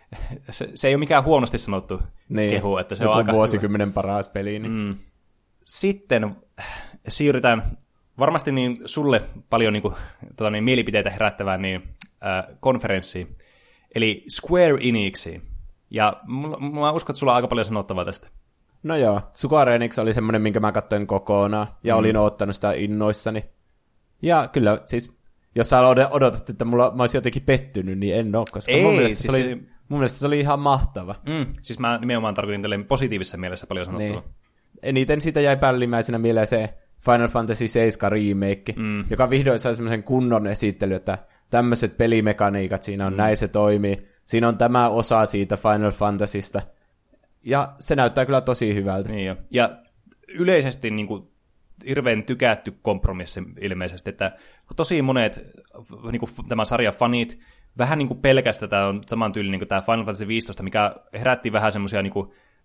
se, 0.50 0.70
se 0.74 0.88
ei 0.88 0.94
ole 0.94 1.00
mikään 1.00 1.24
huonosti 1.24 1.58
sanottu 1.58 2.00
Niin, 2.28 2.50
kehu, 2.50 2.76
että 2.76 2.94
se 2.94 3.04
joku 3.04 3.12
on 3.12 3.18
aika 3.18 3.32
vuosikymmenen 3.32 3.92
paras 3.92 4.28
peli. 4.28 4.58
Niin. 4.58 4.72
Mm. 4.72 4.94
Sitten 5.64 6.36
siirrytään 7.08 7.62
varmasti 8.20 8.52
niin 8.52 8.82
sulle 8.86 9.22
paljon 9.50 9.72
niin 9.72 9.82
kuin, 9.82 9.94
tota 10.36 10.50
niin, 10.50 10.64
mielipiteitä 10.64 11.10
herättävään 11.10 11.62
niin, 11.62 11.82
äh, 12.26 12.56
konferenssiin, 12.60 13.36
eli 13.94 14.24
Square 14.28 14.78
Enixiin. 14.80 15.42
Ja 15.90 16.16
mulla- 16.26 16.60
mä 16.60 16.90
uskon, 16.90 17.12
että 17.12 17.18
sulla 17.18 17.32
on 17.32 17.36
aika 17.36 17.48
paljon 17.48 17.64
sanottavaa 17.64 18.04
tästä. 18.04 18.28
No 18.82 18.96
joo, 18.96 19.20
Square 19.36 19.74
Enix 19.74 19.98
oli 19.98 20.14
semmoinen, 20.14 20.42
minkä 20.42 20.60
mä 20.60 20.72
katsoin 20.72 21.06
kokonaan, 21.06 21.66
ja 21.84 21.94
mm. 21.94 21.98
olin 21.98 22.16
odottanut 22.16 22.54
sitä 22.54 22.72
innoissani. 22.72 23.44
Ja 24.22 24.48
kyllä, 24.52 24.78
siis, 24.84 25.18
jos 25.54 25.70
sä 25.70 25.80
od- 25.80 26.08
odotat, 26.10 26.50
että 26.50 26.64
mulla, 26.64 26.92
mä 26.94 27.02
olisin 27.02 27.18
jotenkin 27.18 27.42
pettynyt, 27.42 27.98
niin 27.98 28.16
en 28.16 28.36
ole, 28.36 28.44
koska 28.50 28.72
Ei, 28.72 28.82
mun, 28.82 28.94
mielestä 28.94 29.18
siis 29.18 29.32
se 29.34 29.42
oli, 29.42 29.54
mun 29.88 29.98
mielestä 29.98 30.18
se 30.18 30.26
oli 30.26 30.40
ihan 30.40 30.60
mahtava. 30.60 31.14
Mm. 31.26 31.46
Siis 31.62 31.78
mä 31.78 31.98
nimenomaan 31.98 32.34
tarkoitin 32.34 32.84
positiivisessa 32.84 33.38
mielessä 33.38 33.66
paljon 33.66 33.86
sanottavaa. 33.86 34.20
Niin. 34.20 34.34
Eniten 34.82 35.20
siitä 35.20 35.40
jäi 35.40 35.56
päällimmäisenä 35.56 36.18
mieleen 36.18 36.46
se 36.46 36.74
Final 37.04 37.28
Fantasy 37.28 37.68
7 37.68 38.12
remake, 38.12 38.74
mm. 38.76 39.04
joka 39.10 39.30
vihdoin 39.30 39.58
sai 39.58 39.76
semmoisen 39.76 40.02
kunnon 40.02 40.46
esittely, 40.46 40.94
että 40.94 41.18
tämmöiset 41.50 41.96
pelimekaniikat 41.96 42.82
siinä 42.82 43.06
on, 43.06 43.12
mm. 43.12 43.16
näin 43.16 43.36
se 43.36 43.48
toimii. 43.48 44.08
Siinä 44.24 44.48
on 44.48 44.58
tämä 44.58 44.88
osa 44.88 45.26
siitä 45.26 45.56
Final 45.56 45.90
Fantasysta. 45.90 46.62
Ja 47.42 47.74
se 47.78 47.96
näyttää 47.96 48.26
kyllä 48.26 48.40
tosi 48.40 48.74
hyvältä. 48.74 49.08
Niin 49.08 49.26
jo. 49.26 49.36
Ja 49.50 49.70
yleisesti 50.28 50.90
niin 50.90 51.06
kuin, 51.06 51.30
hirveän 51.86 52.22
tykätty 52.22 52.74
kompromissi 52.82 53.40
ilmeisesti, 53.60 54.10
että 54.10 54.32
tosi 54.76 55.02
monet 55.02 55.40
niin 56.12 56.20
kuin, 56.20 56.30
tämän 56.48 56.66
sarjan 56.66 56.94
fanit 56.94 57.38
vähän 57.78 57.98
niin 57.98 58.08
kuin 58.08 58.20
pelkästä 58.20 58.68
tämä 58.68 58.86
on 58.86 59.00
saman 59.06 59.32
tyyli 59.32 59.50
niin 59.50 59.60
kuin 59.60 59.68
tämä 59.68 59.80
Final 59.80 59.98
Fantasy 59.98 60.28
15, 60.28 60.62
mikä 60.62 60.94
herätti 61.12 61.52
vähän 61.52 61.72
semmoisia 61.72 62.02
niin 62.02 62.12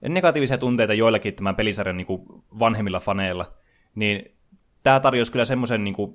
negatiivisia 0.02 0.58
tunteita 0.58 0.94
joillakin 0.94 1.36
tämän 1.36 1.56
pelisarjan 1.56 1.98
niin 1.98 2.08
kuin, 2.08 2.22
vanhemmilla 2.60 3.00
faneilla, 3.00 3.54
niin 3.96 4.26
tämä 4.84 5.00
tarjosi 5.00 5.32
kyllä 5.32 5.46
semmoisen 5.46 5.84
niin 5.84 5.96
kuin, 5.96 6.14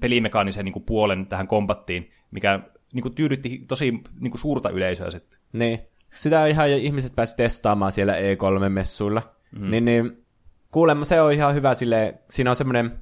pelimekaanisen 0.00 0.64
niin 0.64 0.72
kuin, 0.72 0.84
puolen 0.84 1.26
tähän 1.26 1.48
kombattiin, 1.48 2.10
mikä 2.30 2.60
niin 2.92 3.02
kuin, 3.02 3.14
tyydytti 3.14 3.64
tosi 3.68 3.90
niin 4.20 4.30
kuin, 4.30 4.38
suurta 4.38 4.70
yleisöä 4.70 5.10
sitten. 5.10 5.38
Niin. 5.52 5.78
Sitä 6.10 6.46
ihan 6.46 6.68
ihmiset 6.68 7.16
pääsi 7.16 7.36
testaamaan 7.36 7.92
siellä 7.92 8.14
E3-messuilla. 8.14 9.22
Mm. 9.52 9.70
Niin, 9.70 9.84
niin 9.84 10.24
kuulemma 10.72 11.04
se 11.04 11.20
on 11.20 11.32
ihan 11.32 11.54
hyvä 11.54 11.74
sille 11.74 12.14
siinä 12.30 12.50
on 12.50 12.56
semmoinen 12.56 12.98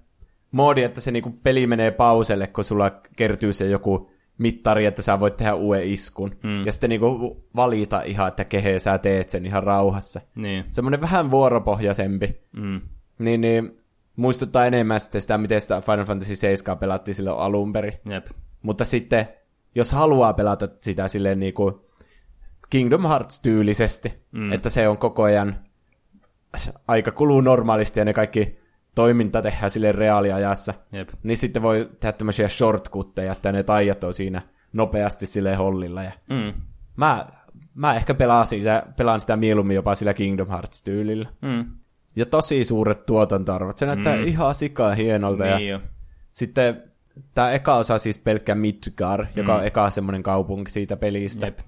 moodi, 0.51 0.83
että 0.83 1.01
se 1.01 1.11
niinku 1.11 1.35
peli 1.43 1.67
menee 1.67 1.91
pauselle, 1.91 2.47
kun 2.47 2.65
sulla 2.65 2.91
kertyy 3.17 3.53
se 3.53 3.67
joku 3.67 4.11
mittari, 4.39 4.87
että 4.87 5.03
sä 5.03 5.21
voit 5.21 5.37
tehdä 5.37 5.55
uuden 5.55 5.89
iskun. 5.89 6.37
Mm. 6.43 6.67
Ja 6.67 6.73
sitten 6.73 6.91
niinku 6.91 7.43
valita 7.57 8.03
ihan, 8.03 8.29
että 8.29 8.45
kehen 8.45 8.81
sä 8.81 8.99
teet 8.99 9.29
sen 9.29 9.47
ihan 9.47 9.63
rauhassa. 9.63 10.21
Niin. 10.35 10.65
Semmoinen 10.71 11.01
vähän 11.01 11.31
vuoropohjaisempi. 11.31 12.41
Mm. 12.53 12.81
Niin, 13.19 13.41
niin 13.41 13.81
muistuttaa 14.17 14.67
enemmän 14.67 15.01
sitten 15.01 15.21
sitä, 15.21 15.39
miten 15.39 15.61
sitä 15.61 15.81
Final 15.81 16.05
Fantasy 16.05 16.37
7 16.37 16.79
pelattiin 16.79 17.15
silloin 17.15 17.39
alun 17.39 17.73
perin. 17.73 17.93
Jep. 18.05 18.27
Mutta 18.63 18.85
sitten, 18.85 19.29
jos 19.75 19.93
haluaa 19.93 20.33
pelata 20.33 20.69
sitä 20.81 21.09
silleen 21.09 21.41
niin 21.41 21.55
kuin 21.55 21.75
Kingdom 22.71 23.03
Hearts-tyylisesti, 23.03 24.13
mm. 24.33 24.53
että 24.53 24.71
se 24.71 24.89
on 24.89 24.99
koko 24.99 25.23
ajan 25.23 25.57
aika 26.89 27.11
kuluu 27.11 27.41
normaalisti 27.41 28.01
ja 28.01 28.05
ne 28.05 28.13
kaikki 28.13 28.59
toiminta 28.95 29.43
tehdään 29.43 29.71
sille 29.71 29.93
reaaliajassa, 29.93 30.75
Jep. 30.93 31.09
niin 31.23 31.37
sitten 31.37 31.63
voi 31.63 31.91
tehdä 32.01 32.13
tämmöisiä 32.13 32.49
shortcutteja, 32.49 33.33
että 33.33 33.53
ne 33.53 33.63
taijat 33.63 34.05
on 34.05 34.15
siinä 34.15 34.43
nopeasti 34.73 35.27
sille 35.27 35.55
hollilla. 35.55 36.03
Ja 36.03 36.13
Mm. 36.31 36.53
mä, 36.97 37.27
mä 37.75 37.95
ehkä 37.95 38.15
pelaan 38.15 38.47
sitä, 38.47 38.87
pelaan 38.97 39.21
sitä 39.21 39.37
mieluummin 39.37 39.75
jopa 39.75 39.95
sillä 39.95 40.15
Kingdom 40.15 40.49
Hearts-tyylillä. 40.49 41.29
Mm. 41.43 41.65
Ja 42.17 42.27
tosi 42.27 42.65
suuret 42.65 43.07
tuotantoarvot. 43.07 43.79
Se 43.79 43.87
näyttää 43.87 44.17
mm. 44.17 44.27
ihan 44.27 44.55
sikaa 44.55 44.95
hienolta. 44.95 45.47
ja 45.47 45.59
Niin 45.59 45.71
jo. 45.71 45.81
sitten 46.33 46.83
tämä 47.35 47.51
eka 47.51 47.75
osa 47.77 47.99
siis 47.99 48.19
pelkkä 48.19 48.55
Midgar, 48.55 49.27
joka 49.37 49.55
on 49.55 49.67
eka 49.67 49.91
semmoinen 49.91 50.23
kaupunki 50.23 50.71
siitä 50.71 50.97
pelistä. 50.97 51.47
Jep. 51.47 51.59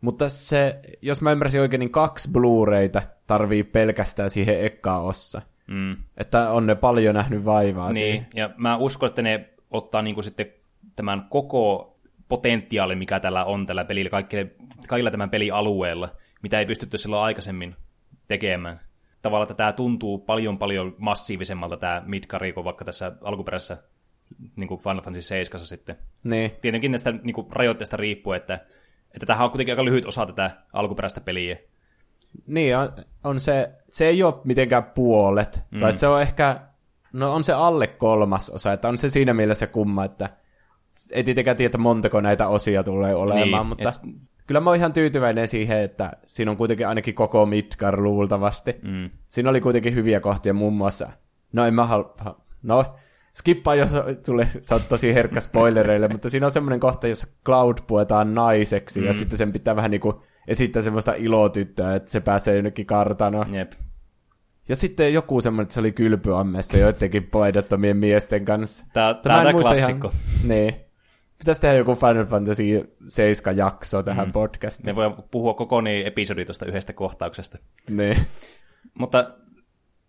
Mutta 0.00 0.28
se, 0.28 0.80
jos 1.02 1.22
mä 1.22 1.32
ymmärsin 1.32 1.60
oikein, 1.60 1.80
niin 1.80 1.90
kaksi 1.90 2.28
Blu-rayta 2.32 3.02
tarvii 3.26 3.64
pelkästään 3.64 4.30
siihen 4.30 4.64
ekaan 4.64 5.02
ossa. 5.04 5.42
Mm. 5.66 5.96
Että 6.16 6.50
on 6.50 6.66
ne 6.66 6.74
paljon 6.74 7.14
nähnyt 7.14 7.44
vaivaa 7.44 7.92
Niin, 7.92 7.96
siihen. 7.96 8.26
ja 8.34 8.50
mä 8.56 8.76
uskon, 8.76 9.06
että 9.08 9.22
ne 9.22 9.48
ottaa 9.70 10.02
niinku 10.02 10.22
sitten 10.22 10.46
tämän 10.96 11.26
koko 11.30 11.96
potentiaali, 12.28 12.94
mikä 12.94 13.20
tällä 13.20 13.44
on 13.44 13.66
tällä 13.66 13.84
pelillä, 13.84 14.10
kaikille, 14.10 14.50
kaikilla 14.88 15.10
tämän 15.10 15.30
pelialueella, 15.30 16.08
mitä 16.42 16.58
ei 16.58 16.66
pystytty 16.66 16.98
silloin 16.98 17.22
aikaisemmin 17.22 17.76
tekemään. 18.28 18.80
Tavallaan, 19.22 19.44
että 19.44 19.54
tämä 19.54 19.72
tuntuu 19.72 20.18
paljon 20.18 20.58
paljon 20.58 20.94
massiivisemmalta 20.98 21.76
tämä 21.76 22.02
Midgari 22.06 22.52
kuin 22.52 22.64
vaikka 22.64 22.84
tässä 22.84 23.12
alkuperäisessä 23.22 23.82
niin 24.56 24.68
kuin 24.68 24.80
Final 24.80 25.02
Fantasy 25.02 25.22
7 25.22 25.66
sitten. 25.66 25.96
Niin. 26.24 26.50
Tietenkin 26.60 26.90
näistä 26.90 27.12
niin 27.12 27.34
kuin 27.34 27.46
rajoitteista 27.50 27.96
riippuu, 27.96 28.32
että, 28.32 28.54
että 29.14 29.26
tämähän 29.26 29.44
on 29.44 29.50
kuitenkin 29.50 29.72
aika 29.72 29.84
lyhyt 29.84 30.06
osa 30.06 30.26
tätä 30.26 30.50
alkuperäistä 30.72 31.20
peliä. 31.20 31.56
Niin, 32.46 32.76
on, 32.76 32.92
on 33.24 33.40
se, 33.40 33.70
se 33.88 34.06
ei 34.06 34.22
ole 34.22 34.34
mitenkään 34.44 34.84
puolet. 34.84 35.64
Mm. 35.70 35.80
Tai 35.80 35.92
se 35.92 36.06
on 36.06 36.22
ehkä, 36.22 36.60
no 37.12 37.34
on 37.34 37.44
se 37.44 37.52
alle 37.52 37.86
kolmas 37.86 38.50
osa, 38.50 38.72
että 38.72 38.88
on 38.88 38.98
se 38.98 39.08
siinä 39.08 39.34
mielessä 39.34 39.66
kumma, 39.66 40.04
että 40.04 40.30
ei 41.12 41.24
tietenkään 41.24 41.56
tiedä, 41.56 41.78
montako 41.78 42.20
näitä 42.20 42.48
osia 42.48 42.82
tulee 42.82 43.14
olemaan, 43.14 43.48
Niin, 43.48 43.66
mutta 43.66 43.88
et- 43.88 44.14
kyllä 44.50 44.60
mä 44.60 44.70
oon 44.70 44.76
ihan 44.76 44.92
tyytyväinen 44.92 45.48
siihen, 45.48 45.80
että 45.80 46.12
siinä 46.26 46.50
on 46.50 46.56
kuitenkin 46.56 46.88
ainakin 46.88 47.14
koko 47.14 47.46
Midgar 47.46 48.02
luultavasti. 48.02 48.74
Mm. 48.82 49.10
Siinä 49.28 49.50
oli 49.50 49.60
kuitenkin 49.60 49.94
hyviä 49.94 50.20
kohtia 50.20 50.54
muun 50.54 50.72
muassa, 50.72 51.08
no 51.52 51.66
en 51.66 51.74
mä 51.74 51.86
halua, 51.86 52.14
no 52.62 52.94
skippaa, 53.34 53.74
jos 53.74 53.90
sulle, 54.26 54.48
sä 54.62 54.74
oot 54.74 54.88
tosi 54.88 55.14
herkkä 55.14 55.40
spoilereille, 55.40 56.08
mutta 56.08 56.30
siinä 56.30 56.46
on 56.46 56.52
semmoinen 56.52 56.80
kohta, 56.80 57.08
jossa 57.08 57.26
Cloud 57.44 57.78
puetaan 57.86 58.34
naiseksi, 58.34 59.00
mm. 59.00 59.06
ja 59.06 59.12
sitten 59.12 59.38
sen 59.38 59.52
pitää 59.52 59.76
vähän 59.76 59.90
niinku 59.90 60.22
esittää 60.48 60.82
semmoista 60.82 61.14
ilotyttöä, 61.14 61.94
että 61.94 62.10
se 62.10 62.20
pääsee 62.20 62.56
jonnekin 62.56 62.86
kartanoon. 62.86 63.54
Jep. 63.54 63.72
Ja 64.68 64.76
sitten 64.76 65.14
joku 65.14 65.40
semmoinen, 65.40 65.62
että 65.62 65.74
se 65.74 65.80
oli 65.80 65.92
kylpyammessa 65.92 66.76
joidenkin 66.76 67.24
paidottomien 67.24 67.96
miesten 67.96 68.44
kanssa. 68.44 68.86
Tää, 68.92 69.14
tää 69.14 69.42
tää 69.42 69.52
klassikko. 69.52 70.08
Ihan, 70.08 70.48
niin. 70.48 70.89
Pitäisi 71.40 71.60
tehdä 71.60 71.76
joku 71.76 71.94
Final 71.94 72.24
Fantasy 72.24 72.96
7 73.08 73.56
jakso 73.56 74.02
tähän 74.02 74.26
mm. 74.26 74.32
podcastiin. 74.32 74.86
Ne 74.86 74.96
voi 74.96 75.14
puhua 75.30 75.54
koko 75.54 75.80
niin 75.80 76.06
episodi 76.06 76.44
tuosta 76.44 76.66
yhdestä 76.66 76.92
kohtauksesta. 76.92 77.58
Niin. 77.90 78.16
Mutta 78.94 79.30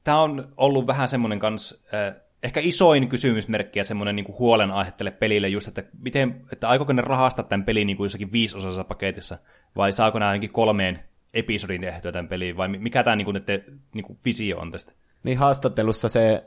tämä 0.03 0.21
on 0.21 0.47
ollut 0.57 0.88
vähän 0.88 1.07
semmoinen 1.07 1.39
kans, 1.39 1.86
äh, 1.93 2.21
ehkä 2.43 2.59
isoin 2.63 3.09
kysymysmerkki 3.09 3.79
ja 3.79 3.84
semmoinen 3.84 4.15
niin 4.15 4.38
huolenaihe 4.39 4.91
tälle 4.91 5.11
pelille 5.11 5.47
just, 5.47 5.67
että, 5.67 5.84
miten, 6.01 6.41
että 6.51 6.69
aikooko 6.69 6.93
ne 6.93 7.01
rahastaa 7.01 7.45
tämän 7.45 7.65
pelin 7.65 7.88
niin 7.88 7.97
kuin 7.97 8.05
jossakin 8.05 8.32
viisosassa 8.32 8.84
paketissa, 8.84 9.38
vai 9.75 9.91
saako 9.91 10.19
nämä 10.19 10.32
ainakin 10.32 10.51
kolmeen 10.51 10.99
episodin 11.34 11.82
tehtyä 11.82 12.11
tämän 12.11 12.27
peliin, 12.27 12.57
vai 12.57 12.67
mikä 12.67 13.03
tämä 13.03 13.15
niin 13.15 13.25
kuin, 13.25 13.38
että, 13.38 13.53
niin 13.93 14.05
kuin 14.05 14.19
visio 14.25 14.59
on 14.59 14.71
tästä? 14.71 14.93
Niin 15.23 15.38
haastattelussa 15.38 16.09
se, 16.09 16.43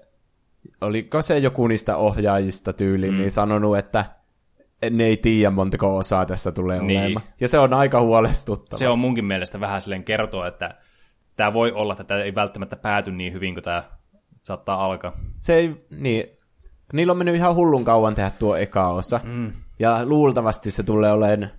oliko 0.80 1.22
se 1.22 1.38
joku 1.38 1.66
niistä 1.66 1.96
ohjaajista 1.96 2.72
tyyli, 2.72 3.10
mm. 3.10 3.16
niin 3.16 3.30
sanonut, 3.30 3.78
että 3.78 4.04
ne 4.90 5.04
ei 5.04 5.16
tiedä 5.16 5.50
montako 5.50 5.96
osaa 5.96 6.26
tässä 6.26 6.52
tulee 6.52 6.82
Niin. 6.82 7.00
olemaan. 7.00 7.26
Ja 7.40 7.48
se 7.48 7.58
on 7.58 7.74
aika 7.74 8.00
huolestuttava. 8.00 8.78
Se 8.78 8.88
on 8.88 8.98
munkin 8.98 9.24
mielestä 9.24 9.60
vähän 9.60 9.82
silleen 9.82 10.04
kertoa, 10.04 10.46
että 10.46 10.74
tämä 11.36 11.52
voi 11.52 11.72
olla, 11.72 11.92
että 11.92 12.04
tämä 12.04 12.20
ei 12.22 12.34
välttämättä 12.34 12.76
pääty 12.76 13.10
niin 13.12 13.32
hyvin 13.32 13.54
kuin 13.54 13.64
tämä 13.64 13.84
saattaa 14.42 14.84
alkaa. 14.84 15.12
se 15.40 15.54
ei, 15.54 15.86
niin, 15.90 16.24
niillä 16.92 17.10
on 17.10 17.16
mennyt 17.16 17.34
ihan 17.36 17.54
hullun 17.54 17.84
kauan 17.84 18.14
tehdä 18.14 18.30
tuo 18.38 18.56
eka 18.56 18.88
osa. 18.88 19.20
Mm. 19.24 19.52
Ja 19.78 20.04
luultavasti 20.06 20.70
se 20.70 20.82
tulee 20.82 21.12
olemaan 21.12 21.50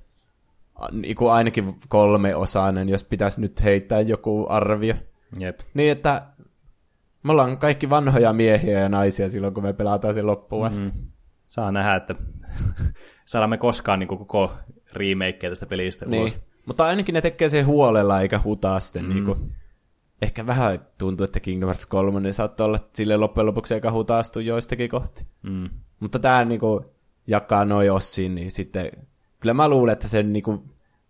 a- 0.76 0.88
niinku 0.91 1.28
ainakin 1.28 1.76
kolmeosainen, 1.89 2.89
jos 2.89 3.03
pitäisi 3.03 3.41
nyt 3.41 3.63
heittää 3.63 4.01
joku 4.01 4.45
arvio. 4.49 4.95
Jep. 5.39 5.59
Niin, 5.73 5.91
että 5.91 6.21
me 7.23 7.32
ollaan 7.32 7.57
kaikki 7.57 7.89
vanhoja 7.89 8.34
miehiä 8.34 8.80
ja 8.80 8.89
naisia 8.89 9.30
silloin, 9.30 9.53
kun 9.53 9.63
me 9.63 9.73
pelataan 9.73 10.13
sen 10.13 10.28
loppuun 10.28 10.65
asti. 10.67 10.86
Mm. 10.89 10.91
Saa 11.48 11.72
nähdä, 11.72 11.96
että 11.96 12.16
saadaan 13.26 13.50
me 13.50 13.58
koskaan 13.58 14.00
niin 14.00 14.08
koko 14.08 14.52
remakeä 14.93 15.50
tästä 15.50 15.66
pelistä 15.66 16.06
Niin. 16.06 16.22
ulos. 16.22 16.38
Mutta 16.66 16.86
ainakin 16.86 17.14
ne 17.14 17.22
tekee 17.22 17.50
sen 17.50 17.66
huolella 17.66 18.22
eikä 18.22 18.39
hutaa 18.43 18.80
sitten. 18.80 19.04
Mm. 19.06 19.14
Niinku, 19.14 19.38
ehkä 20.22 20.48
vähän 20.48 20.88
tuntuu, 20.98 21.26
että 21.26 21.39
Kingdom 21.39 21.68
Hearts 21.68 21.86
3 21.86 22.20
niin 22.20 22.34
saattoi 22.34 22.66
olla 22.66 22.80
sille 22.93 23.18
loppujen 23.18 23.46
lopuksi 23.46 23.74
eikä 23.74 23.91
hutaastu 23.91 24.39
joistakin 24.39 24.89
kohti. 24.89 25.26
Mm. 25.43 25.70
Mutta 26.00 26.20
tämä 26.20 26.46
niinku 26.46 26.86
jakaa 27.28 27.66
noin 27.66 27.91
ossiin, 27.91 28.36
niin 28.36 28.52
sitten 28.52 28.91
kyllä 29.39 29.54
mä 29.54 29.70
luulen, 29.70 29.93
että 29.93 30.08
sen 30.08 30.34
niinku 30.34 30.64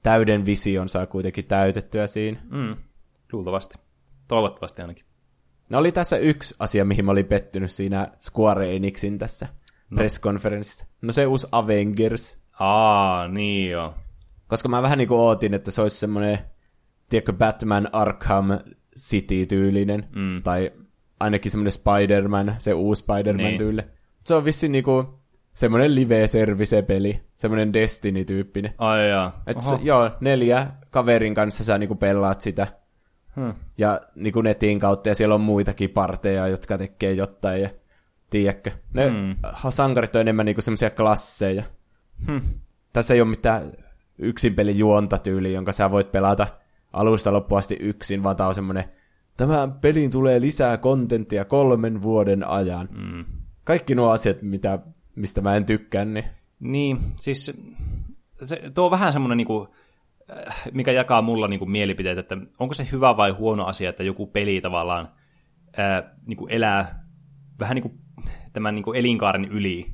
täyden 0.03 0.45
vision 0.45 0.89
saa 0.89 1.05
kuitenkin 1.05 1.45
täytettyä 1.45 2.07
siinä. 2.07 2.39
Mm. 2.49 2.75
Luultavasti. 3.33 3.75
Toivottavasti 4.27 4.81
ainakin. 4.81 5.05
No 5.69 5.77
oli 5.79 5.91
tässä 5.91 6.17
yksi 6.17 6.55
asia, 6.59 6.85
mihin 6.85 7.05
mä 7.05 7.11
olin 7.11 7.25
pettynyt 7.25 7.71
siinä 7.71 8.11
Square 8.21 8.75
Enixin 8.75 9.17
tässä 9.17 9.47
no. 9.89 9.95
presskonferenssissa. 9.95 10.85
No 11.01 11.11
se 11.11 11.25
uusi 11.25 11.47
Avengers. 11.51 12.41
Aa, 12.59 13.27
niin 13.27 13.71
joo. 13.71 13.93
Koska 14.47 14.69
mä 14.69 14.81
vähän 14.81 14.97
niinku 14.97 15.15
ootin, 15.15 15.53
että 15.53 15.71
se 15.71 15.81
olisi 15.81 15.97
semmoinen, 15.97 16.39
tiedätkö, 17.09 17.33
Batman 17.33 17.87
Arkham 17.91 18.47
City-tyylinen. 18.99 20.07
Mm. 20.15 20.43
Tai 20.43 20.71
ainakin 21.19 21.51
semmoinen 21.51 21.71
Spider-Man, 21.71 22.55
se 22.57 22.73
uusi 22.73 22.99
Spider-Man 23.03 23.45
Niin. 23.45 23.57
tyyli. 23.57 23.81
Se 24.23 24.35
on 24.35 24.45
vissi 24.45 24.69
niinku 24.69 25.19
semmoinen 25.53 25.95
live-service-peli, 25.95 27.21
semmoinen 27.35 27.73
Destiny-tyyppinen. 27.73 28.73
Ai 28.77 29.09
jaa. 29.09 29.43
Et 29.47 29.61
se, 29.61 29.75
joo, 29.81 30.11
neljä 30.19 30.67
kaverin 30.91 31.35
kanssa 31.35 31.63
sä 31.63 31.77
niinku 31.77 31.95
pelaat 31.95 32.41
sitä. 32.41 32.67
Hmm. 33.35 33.53
Ja 33.77 34.01
niinku 34.15 34.41
netin 34.41 34.79
kautta, 34.79 35.09
ja 35.09 35.15
siellä 35.15 35.35
on 35.35 35.41
muitakin 35.41 35.89
parteja, 35.89 36.47
jotka 36.47 36.77
tekee 36.77 37.11
jotain, 37.13 37.61
ja 37.61 37.69
tiedätkö. 38.39 38.71
Ne 38.93 39.09
Hmm. 39.09 39.35
sankarit 39.69 40.15
on 40.15 40.21
enemmän 40.21 40.45
niinku 40.45 40.61
semmoisia 40.61 40.89
klasseja. 40.89 41.63
Hmm. 42.27 42.41
Tässä 42.93 43.13
ei 43.13 43.21
ole 43.21 43.29
mitään 43.29 43.71
yksin 44.17 44.55
pelin 44.55 44.77
juontatyyli, 44.77 45.53
jonka 45.53 45.71
sä 45.71 45.91
voit 45.91 46.11
pelata 46.11 46.47
alusta 46.93 47.33
loppuun 47.33 47.59
asti 47.59 47.77
yksin, 47.79 48.23
vaan 48.23 48.35
tää 48.35 48.47
on 48.47 48.55
semmoinen, 48.55 48.83
tämän 49.37 49.73
pelin 49.73 50.11
tulee 50.11 50.41
lisää 50.41 50.77
kontenttia 50.77 51.45
kolmen 51.45 52.01
vuoden 52.01 52.47
ajan. 52.47 52.89
Mm. 52.91 53.25
Kaikki 53.63 53.95
nuo 53.95 54.09
asiat, 54.09 54.41
mitä, 54.41 54.79
mistä 55.15 55.41
mä 55.41 55.55
en 55.55 55.65
tykkää, 55.65 56.05
niin 56.05 56.25
Niin, 56.59 56.97
siis 57.19 57.61
se, 58.45 58.61
tuo 58.73 58.85
on 58.85 58.91
vähän 58.91 59.13
semmoinen, 59.13 59.37
niinku, 59.37 59.67
äh, 60.47 60.61
mikä 60.73 60.91
jakaa 60.91 61.21
mulla 61.21 61.47
niinku 61.47 61.65
mielipiteet, 61.65 62.17
että 62.17 62.37
onko 62.59 62.73
se 62.73 62.87
hyvä 62.91 63.17
vai 63.17 63.31
huono 63.31 63.65
asia, 63.65 63.89
että 63.89 64.03
joku 64.03 64.27
peli 64.27 64.61
tavallaan 64.61 65.09
ää, 65.77 66.15
niinku 66.25 66.47
elää 66.47 67.05
vähän 67.59 67.75
niinku 67.75 68.04
tämän 68.55 68.75
niinku 68.75 68.93
elinkaaren 68.93 69.45
yli. 69.45 69.85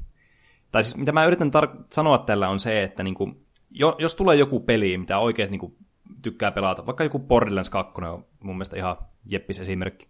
Tai 0.72 0.84
siis 0.84 0.98
mitä 0.98 1.12
mä 1.12 1.26
yritän 1.26 1.52
tar- 1.56 1.84
sanoa 1.90 2.18
tällä 2.18 2.50
on 2.50 2.60
se, 2.60 2.84
että 2.84 3.04
niinku, 3.04 3.34
jo, 3.72 3.96
jos 4.00 4.16
tulee 4.16 4.36
joku 4.36 4.60
peli, 4.60 4.98
mitä 4.98 5.18
oikeasti 5.18 5.52
niinku 5.52 5.78
tykkää 6.22 6.52
pelata, 6.52 6.86
vaikka 6.86 7.04
joku 7.04 7.20
Borderlands 7.20 7.70
2 7.70 7.94
on 7.98 8.26
mun 8.40 8.56
mielestä 8.56 8.78
ihan 8.78 8.98
jeppis 9.26 9.60
esimerkki. 9.60 10.08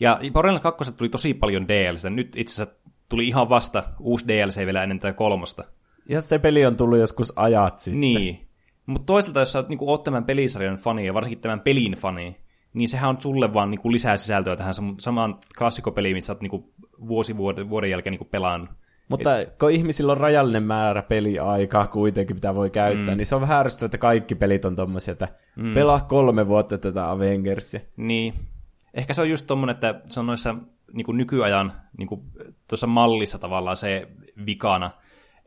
Ja 0.00 0.20
Borderlands 0.32 0.62
2 0.62 0.92
tuli 0.92 1.08
tosi 1.08 1.34
paljon 1.34 1.68
DLC. 1.68 2.08
Nyt 2.10 2.36
itse 2.36 2.62
asiassa 2.62 2.80
tuli 3.08 3.28
ihan 3.28 3.48
vasta 3.48 3.82
uusi 4.00 4.28
DLC 4.28 4.66
vielä 4.66 4.82
ennen 4.82 4.98
tätä 4.98 5.12
kolmosta. 5.12 5.64
ja 6.08 6.20
se 6.20 6.38
peli 6.38 6.66
on 6.66 6.76
tullut 6.76 6.98
joskus 6.98 7.32
ajat 7.36 7.78
sitten. 7.78 8.00
Niin. 8.00 8.46
Mutta 8.86 9.06
toisaalta, 9.06 9.40
jos 9.40 9.52
sä 9.52 9.58
oot, 9.58 9.68
niinku, 9.68 9.90
oot 9.90 10.02
tämän 10.02 10.24
pelisarjan 10.24 10.76
fani 10.76 11.06
ja 11.06 11.14
varsinkin 11.14 11.40
tämän 11.40 11.60
pelin 11.60 11.92
fani, 11.92 12.36
niin 12.76 12.88
sehän 12.88 13.10
on 13.10 13.20
sulle 13.20 13.54
vaan 13.54 13.70
niinku, 13.70 13.92
lisää 13.92 14.16
sisältöä 14.16 14.56
tähän 14.56 14.74
sam- 14.74 14.94
samaan 14.98 15.38
klassikopeliin, 15.58 16.16
mitä 16.16 16.26
sä 16.26 16.32
oot 16.32 16.40
niinku, 16.40 16.72
vuosi 17.08 17.36
vuoden, 17.36 17.70
vuoden 17.70 17.90
jälkeen 17.90 18.10
niinku, 18.10 18.24
pelannut. 18.24 18.70
Mutta 19.08 19.30
kun 19.60 19.70
ihmisillä 19.70 20.12
on 20.12 20.18
rajallinen 20.18 20.62
määrä 20.62 21.02
peliaikaa 21.02 21.86
kuitenkin, 21.86 22.36
mitä 22.36 22.54
voi 22.54 22.70
käyttää, 22.70 23.14
mm. 23.14 23.18
niin 23.18 23.26
se 23.26 23.34
on 23.34 23.40
vähän 23.40 23.58
ärsyttävää, 23.58 23.86
että 23.86 23.98
kaikki 23.98 24.34
pelit 24.34 24.64
on 24.64 24.76
tommosia, 24.76 25.12
että 25.12 25.28
mm. 25.56 25.74
pelaa 25.74 26.00
kolme 26.00 26.46
vuotta 26.46 26.78
tätä 26.78 27.10
Avengersia. 27.10 27.80
Niin. 27.96 28.34
Ehkä 28.94 29.12
se 29.12 29.22
on 29.22 29.30
just 29.30 29.46
tommonen, 29.46 29.74
että 29.74 30.00
se 30.06 30.20
on 30.20 30.26
noissa 30.26 30.54
niinku, 30.92 31.12
nykyajan 31.12 31.72
niinku, 31.98 32.24
tuossa 32.68 32.86
mallissa 32.86 33.38
tavallaan 33.38 33.76
se 33.76 34.08
vikana, 34.46 34.90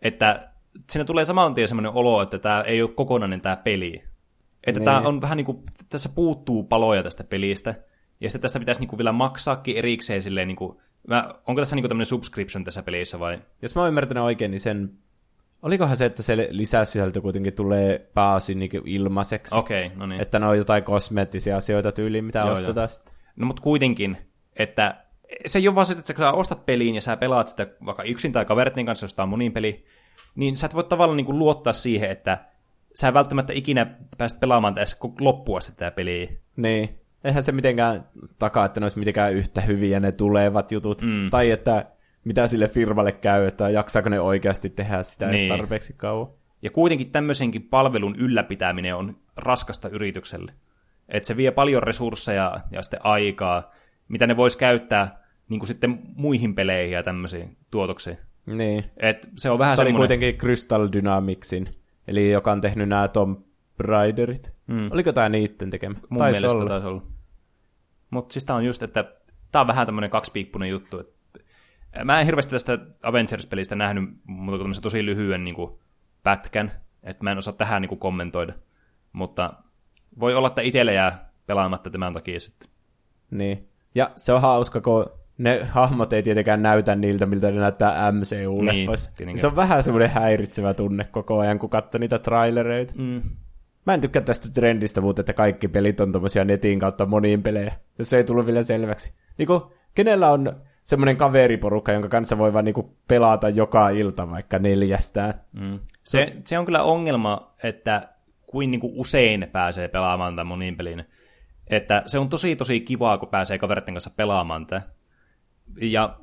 että 0.01 0.49
siinä 0.89 1.05
tulee 1.05 1.25
saman 1.25 1.53
tien 1.53 1.67
semmoinen 1.67 1.91
olo, 1.91 2.21
että 2.21 2.39
tämä 2.39 2.61
ei 2.61 2.81
ole 2.81 2.91
kokonainen 2.95 3.41
tämä 3.41 3.55
peli. 3.55 4.03
Että 4.67 4.79
Niin. 4.79 4.85
tämä 4.85 4.99
on 4.99 5.21
vähän 5.21 5.37
niin 5.37 5.45
kuin, 5.45 5.63
tässä 5.89 6.09
puuttuu 6.09 6.63
paloja 6.63 7.03
tästä 7.03 7.23
pelistä, 7.23 7.75
ja 8.21 8.29
sitten 8.29 8.41
tässä 8.41 8.59
pitäisi 8.59 8.81
niinku 8.81 8.97
vielä 8.97 9.11
maksaakin 9.11 9.77
erikseen 9.77 10.21
silleen, 10.21 10.47
niinku, 10.47 10.81
mä, 11.07 11.29
onko 11.47 11.61
tässä 11.61 11.75
niinku 11.75 11.87
tämmöinen 11.87 12.05
subscription 12.05 12.63
tässä 12.63 12.83
pelissä 12.83 13.19
vai? 13.19 13.39
Jos 13.61 13.75
mä 13.75 13.81
oon 13.81 13.87
ymmärtänyt 13.87 14.23
oikein, 14.23 14.51
niin 14.51 14.59
sen... 14.59 14.91
Olikohan 15.61 15.97
se, 15.97 16.05
että 16.05 16.23
se 16.23 16.47
lisäsisältö 16.51 17.21
kuitenkin 17.21 17.53
tulee 17.53 18.09
pääosin 18.13 18.59
niin 18.59 18.71
ilmaiseksi? 18.85 19.55
Okei, 19.55 19.85
okay, 19.85 19.97
no 19.97 20.05
niin. 20.05 20.21
Että 20.21 20.39
ne 20.39 20.45
on 20.45 20.57
jotain 20.57 20.83
kosmeettisia 20.83 21.57
asioita 21.57 21.91
tyyliin, 21.91 22.25
mitä 22.25 22.39
Joo, 22.39 22.51
ostetaan 22.51 22.89
sitten. 22.89 23.13
No 23.35 23.45
mutta 23.45 23.61
kuitenkin, 23.61 24.17
että 24.55 25.05
se 25.45 25.59
ei 25.59 25.67
ole 25.67 25.75
vaan 25.75 25.85
se, 25.85 25.93
että 25.93 26.13
sä 26.17 26.31
ostat 26.31 26.65
peliin 26.65 26.95
ja 26.95 27.01
sä 27.01 27.17
pelaat 27.17 27.47
sitä 27.47 27.67
vaikka 27.85 28.03
yksin 28.03 28.31
tai 28.31 28.45
kavertin 28.45 28.85
kanssa, 28.85 29.03
jos 29.03 29.13
tää 29.13 29.23
on 29.23 29.29
monin 29.29 29.51
peli, 29.51 29.85
niin 30.35 30.55
sä 30.55 30.65
et 30.65 30.75
voi 30.75 30.83
tavallaan 30.83 31.17
niin 31.17 31.25
kuin 31.25 31.39
luottaa 31.39 31.73
siihen, 31.73 32.11
että 32.11 32.45
sä 32.95 33.13
välttämättä 33.13 33.53
ikinä 33.53 33.95
päästä 34.17 34.39
pelaamaan 34.39 34.75
tässä 34.75 34.97
loppuun 35.19 35.57
asti 35.57 35.73
tää 35.77 35.91
peli. 35.91 36.39
Niin. 36.55 36.99
Eihän 37.23 37.43
se 37.43 37.51
mitenkään 37.51 38.03
takaa, 38.39 38.65
että 38.65 38.79
ne 38.79 38.83
olisi 38.83 38.99
mitenkään 38.99 39.33
yhtä 39.33 39.61
hyviä 39.61 39.99
ne 39.99 40.11
tulevat 40.11 40.71
jutut. 40.71 41.01
Mm. 41.01 41.29
Tai 41.29 41.51
että 41.51 41.85
mitä 42.23 42.47
sille 42.47 42.67
firmalle 42.67 43.11
käy, 43.11 43.45
että 43.45 43.69
jaksaako 43.69 44.09
ne 44.09 44.19
oikeasti 44.19 44.69
tehdä 44.69 45.03
sitä 45.03 45.27
niin. 45.27 45.39
Edes 45.39 45.57
tarpeeksi 45.57 45.93
kauan. 45.97 46.27
Ja 46.61 46.71
kuitenkin 46.71 47.11
tämmöisenkin 47.11 47.63
palvelun 47.63 48.15
ylläpitäminen 48.15 48.95
on 48.95 49.15
raskasta 49.37 49.89
yritykselle. 49.89 50.51
Että 51.09 51.27
se 51.27 51.37
vie 51.37 51.51
paljon 51.51 51.83
resursseja 51.83 52.55
ja 52.71 52.81
sitten 52.81 52.99
aikaa, 53.03 53.71
mitä 54.07 54.27
ne 54.27 54.37
vois 54.37 54.57
käyttää 54.57 55.23
niin 55.49 55.59
kuin 55.59 55.67
sitten 55.67 55.99
muihin 56.15 56.55
peleihin 56.55 56.93
ja 56.93 57.03
tämmöisiin 57.03 57.57
tuotoksiin. 57.71 58.17
Niin. 58.45 58.83
Et 58.97 59.29
se 59.35 59.49
on 59.49 59.59
vähän 59.59 59.77
se 59.77 59.81
oli 59.81 59.89
semmoinen... 59.89 60.07
kuitenkin 60.07 60.37
Crystal 60.37 60.89
Dynamicsin, 60.93 61.69
eli 62.09 62.31
joka 62.31 62.51
on 62.51 62.61
tehnyt 62.61 62.89
nämä 62.89 63.07
Tom 63.07 63.43
Raiderit. 63.79 64.53
Mm. 64.67 64.91
Oliko 64.91 65.13
tämä 65.13 65.29
niitten 65.29 65.69
tekemä? 65.69 65.95
Mun 66.09 66.17
Taisi 66.17 66.39
mielestä 66.39 66.57
olla. 66.57 66.69
taisi 66.69 66.87
olla. 66.87 67.01
Mutta 68.09 68.33
siis 68.33 68.45
tää 68.45 68.55
on 68.55 68.65
just, 68.65 68.83
että 68.83 69.13
tää 69.51 69.61
on 69.61 69.67
vähän 69.67 69.85
tämmöinen 69.85 70.09
kaksipiippunen 70.09 70.69
juttu. 70.69 70.99
Et 70.99 71.13
mä 72.03 72.19
en 72.19 72.25
hirveästi 72.25 72.51
tästä 72.51 72.79
Avengers-pelistä 73.03 73.75
nähnyt 73.75 74.09
muuta 74.27 74.63
kuin 74.63 74.81
tosi 74.81 75.05
lyhyen 75.05 75.43
niin 75.43 75.55
kuin, 75.55 75.79
pätkän, 76.23 76.71
että 77.03 77.23
mä 77.23 77.31
en 77.31 77.37
osaa 77.37 77.53
tähän 77.53 77.81
niin 77.81 77.89
kuin, 77.89 77.99
kommentoida. 77.99 78.53
Mutta 79.13 79.53
voi 80.19 80.35
olla, 80.35 80.47
että 80.47 80.61
itselle 80.61 80.93
jää 80.93 81.31
pelaamatta 81.45 81.89
tämän 81.89 82.13
takia 82.13 82.39
sitten. 82.39 82.69
Niin. 83.31 83.67
Ja 83.95 84.11
se 84.15 84.33
on 84.33 84.41
hauska, 84.41 84.81
kun 84.81 85.18
ne 85.39 85.65
hahmot 85.65 86.13
ei 86.13 86.23
tietenkään 86.23 86.61
näytä 86.61 86.95
niiltä, 86.95 87.25
miltä 87.25 87.51
ne 87.51 87.59
näyttää 87.59 88.11
MCU-leffoissa. 88.11 89.25
Niin, 89.25 89.37
se 89.37 89.47
on 89.47 89.55
vähän 89.55 89.83
semmoinen 89.83 90.09
häiritsevä 90.09 90.73
tunne 90.73 91.03
koko 91.11 91.39
ajan, 91.39 91.59
kun 91.59 91.69
katsoo 91.69 91.99
niitä 91.99 92.19
trailereita. 92.19 92.93
Mm. 92.97 93.21
Mä 93.85 93.93
en 93.93 94.01
tykkää 94.01 94.21
tästä 94.21 94.49
trendistä, 94.53 95.01
mutta 95.01 95.21
että 95.21 95.33
kaikki 95.33 95.67
pelit 95.67 95.99
on 95.99 96.11
tommosia 96.11 96.45
netin 96.45 96.79
kautta 96.79 97.05
moniin 97.05 97.43
pelejä, 97.43 97.73
jos 97.97 98.09
se 98.09 98.17
ei 98.17 98.23
tullut 98.23 98.45
vielä 98.45 98.63
selväksi. 98.63 99.13
Niinku, 99.37 99.73
kenellä 99.95 100.31
on 100.31 100.61
semmoinen 100.83 101.17
kaveriporukka, 101.17 101.91
jonka 101.91 102.09
kanssa 102.09 102.37
voi 102.37 102.53
vaan 102.53 102.65
niinku 102.65 102.97
pelata 103.07 103.49
joka 103.49 103.89
ilta 103.89 104.31
vaikka 104.31 104.59
neljästään. 104.59 105.33
Mm. 105.51 105.79
Se, 106.03 106.33
se 106.45 106.59
on 106.59 106.65
kyllä 106.65 106.83
ongelma, 106.83 107.53
että 107.63 108.01
kuin 108.47 108.71
niinku 108.71 108.93
usein 108.95 109.47
pääsee 109.51 109.87
pelaamaan 109.87 110.35
tämän 110.35 110.47
monin 110.47 110.77
pelin. 110.77 111.05
Että 111.67 112.03
se 112.05 112.19
on 112.19 112.29
tosi 112.29 112.55
tosi 112.55 112.79
kivaa, 112.79 113.17
kun 113.17 113.29
pääsee 113.29 113.57
kaveritten 113.57 113.93
kanssa 113.93 114.11
pelaamaan 114.17 114.67
tätä. 114.67 114.98
Ja 115.81 116.15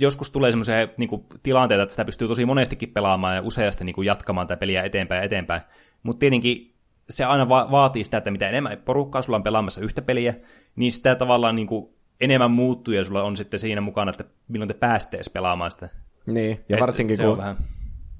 joskus 0.00 0.30
tulee 0.30 0.50
semmoisia 0.50 0.88
niinku, 0.96 1.26
tilanteita, 1.42 1.82
että 1.82 1.92
sitä 1.92 2.04
pystyy 2.04 2.28
tosi 2.28 2.44
monestikin 2.44 2.88
pelaamaan 2.88 3.36
ja 3.36 3.42
useasti 3.42 3.84
niinku, 3.84 4.02
jatkamaan 4.02 4.46
tätä 4.46 4.60
peliä 4.60 4.82
eteenpäin 4.82 5.18
ja 5.18 5.24
eteenpäin. 5.24 5.62
Mutta 6.02 6.20
tietenkin 6.20 6.74
se 7.10 7.24
aina 7.24 7.48
va- 7.48 7.70
vaatii 7.70 8.04
sitä, 8.04 8.16
että 8.16 8.30
mitä 8.30 8.48
enemmän 8.48 8.82
porukkaa 8.84 9.22
sulla 9.22 9.36
on 9.36 9.42
pelaamassa 9.42 9.80
yhtä 9.80 10.02
peliä, 10.02 10.34
niin 10.76 10.92
sitä 10.92 11.14
tavallaan 11.14 11.56
niinku, 11.56 11.98
enemmän 12.20 12.50
muuttuu 12.50 12.94
ja 12.94 13.04
sulla 13.04 13.22
on 13.22 13.36
sitten 13.36 13.60
siinä 13.60 13.80
mukana, 13.80 14.10
että 14.10 14.24
milloin 14.48 14.68
te 14.68 14.74
pääsette 14.74 15.16
edes 15.16 15.30
pelaamaan 15.30 15.70
sitä. 15.70 15.88
Niin, 16.26 16.64
ja 16.68 16.76
Et 16.76 16.80
varsinkin 16.80 17.16
kun, 17.16 17.36
vähän... 17.36 17.56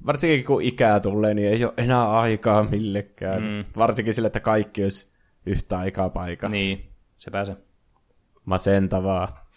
varsinkin 0.05 0.45
kun 0.45 0.61
ikää 0.61 0.99
tulee, 0.99 1.33
niin 1.33 1.47
ei 1.47 1.65
ole 1.65 1.73
enää 1.77 2.19
aikaa 2.19 2.63
millekään. 2.63 3.43
Mm. 3.43 3.65
Varsinkin 3.77 4.13
sille, 4.13 4.27
että 4.27 4.39
kaikki 4.39 4.83
olisi 4.83 5.09
yhtä 5.45 5.77
aikaa 5.77 6.09
paikalla. 6.09 6.51
Niin, 6.51 6.85
se 7.17 7.31
pääsee. 7.31 7.55
Masentavaa. 8.45 9.49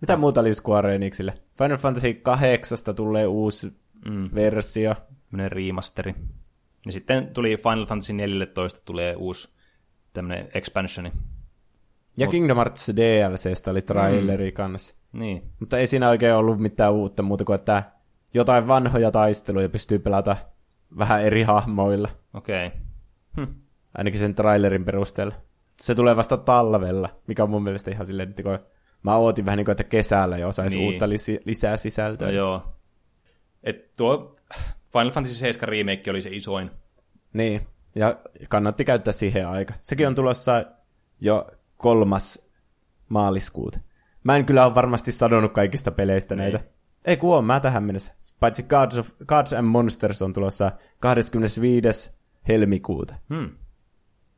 Mitä 0.00 0.16
muuta 0.16 0.40
oli 0.40 0.54
Square 0.54 0.94
Enixille? 0.94 1.32
Final 1.58 1.76
Fantasy 1.76 2.14
8 2.14 2.78
tulee 2.96 3.26
uusi 3.26 3.72
mm. 4.08 4.30
versio. 4.34 4.94
Tämmöinen 5.30 5.52
remasteri. 5.52 6.14
Ja 6.86 6.92
sitten 6.92 7.28
tuli 7.28 7.56
Final 7.56 7.86
Fantasy 7.86 8.12
14 8.12 8.80
tulee 8.84 9.16
uusi 9.16 9.48
tämmöinen 10.12 10.48
expansioni. 10.54 11.12
Ja 12.16 12.26
Kingdom 12.26 12.56
Hearts 12.56 12.92
DLCstä 12.96 13.70
oli 13.70 13.82
traileri 13.82 14.50
mm. 14.50 14.54
kanssa. 14.54 14.94
Niin. 15.12 15.42
Mutta 15.60 15.78
ei 15.78 15.86
siinä 15.86 16.08
oikein 16.08 16.34
ollut 16.34 16.60
mitään 16.60 16.92
uutta 16.92 17.22
muuta 17.22 17.44
kuin, 17.44 17.54
että 17.54 17.82
jotain 18.34 18.68
vanhoja 18.68 19.10
taisteluja 19.10 19.68
pystyy 19.68 19.98
pelata 19.98 20.36
vähän 20.98 21.22
eri 21.22 21.42
hahmoilla. 21.42 22.08
Okei. 22.34 22.66
Okay. 22.66 22.78
Hm. 23.36 23.52
Ainakin 23.98 24.20
sen 24.20 24.34
trailerin 24.34 24.84
perusteella. 24.84 25.34
Se 25.80 25.94
tulee 25.94 26.16
vasta 26.16 26.36
talvella, 26.36 27.08
mikä 27.26 27.42
on 27.42 27.50
mun 27.50 27.62
mielestä 27.62 27.90
ihan 27.90 28.06
silleen, 28.06 28.30
että 28.30 28.42
kun 28.42 28.58
mä 29.02 29.16
ootin 29.16 29.46
vähän 29.46 29.56
niin 29.56 29.64
kuin, 29.64 29.72
että 29.72 29.84
kesällä 29.84 30.38
jo 30.38 30.52
saisi 30.52 30.78
Niin. 30.78 30.92
uutta 30.92 31.06
lis- 31.06 31.42
lisää 31.44 31.76
sisältöä. 31.76 32.28
No 32.28 32.34
joo. 32.34 32.62
Et 33.62 33.94
tuo 33.96 34.36
Final 34.92 35.10
Fantasy 35.10 35.34
7 35.34 35.68
remake 35.68 36.10
oli 36.10 36.22
se 36.22 36.30
isoin. 36.32 36.70
Niin, 37.32 37.66
ja 37.94 38.16
kannatti 38.48 38.84
käyttää 38.84 39.12
siihen 39.12 39.48
aika. 39.48 39.74
Sekin 39.82 40.06
on 40.06 40.14
tulossa 40.14 40.64
jo 41.20 41.46
kolmas 41.76 42.50
maaliskuuta. 43.08 43.80
Mä 44.24 44.36
en 44.36 44.44
kyllä 44.46 44.66
ole 44.66 44.74
varmasti 44.74 45.12
sanonut 45.12 45.52
kaikista 45.52 45.90
peleistä 45.90 46.34
Niin. 46.36 46.42
näitä. 46.42 46.60
Ei 47.04 47.16
kun 47.16 47.36
on, 47.36 47.44
mä 47.44 47.60
tähän 47.60 47.84
mennessä. 47.84 48.12
Paitsi 48.40 48.62
Gods, 48.62 48.98
of, 48.98 49.08
Gods 49.26 49.52
and 49.52 49.66
Monsters 49.66 50.22
on 50.22 50.32
tulossa 50.32 50.72
25. 51.00 52.18
helmikuuta. 52.48 53.14
Hmm. 53.34 53.50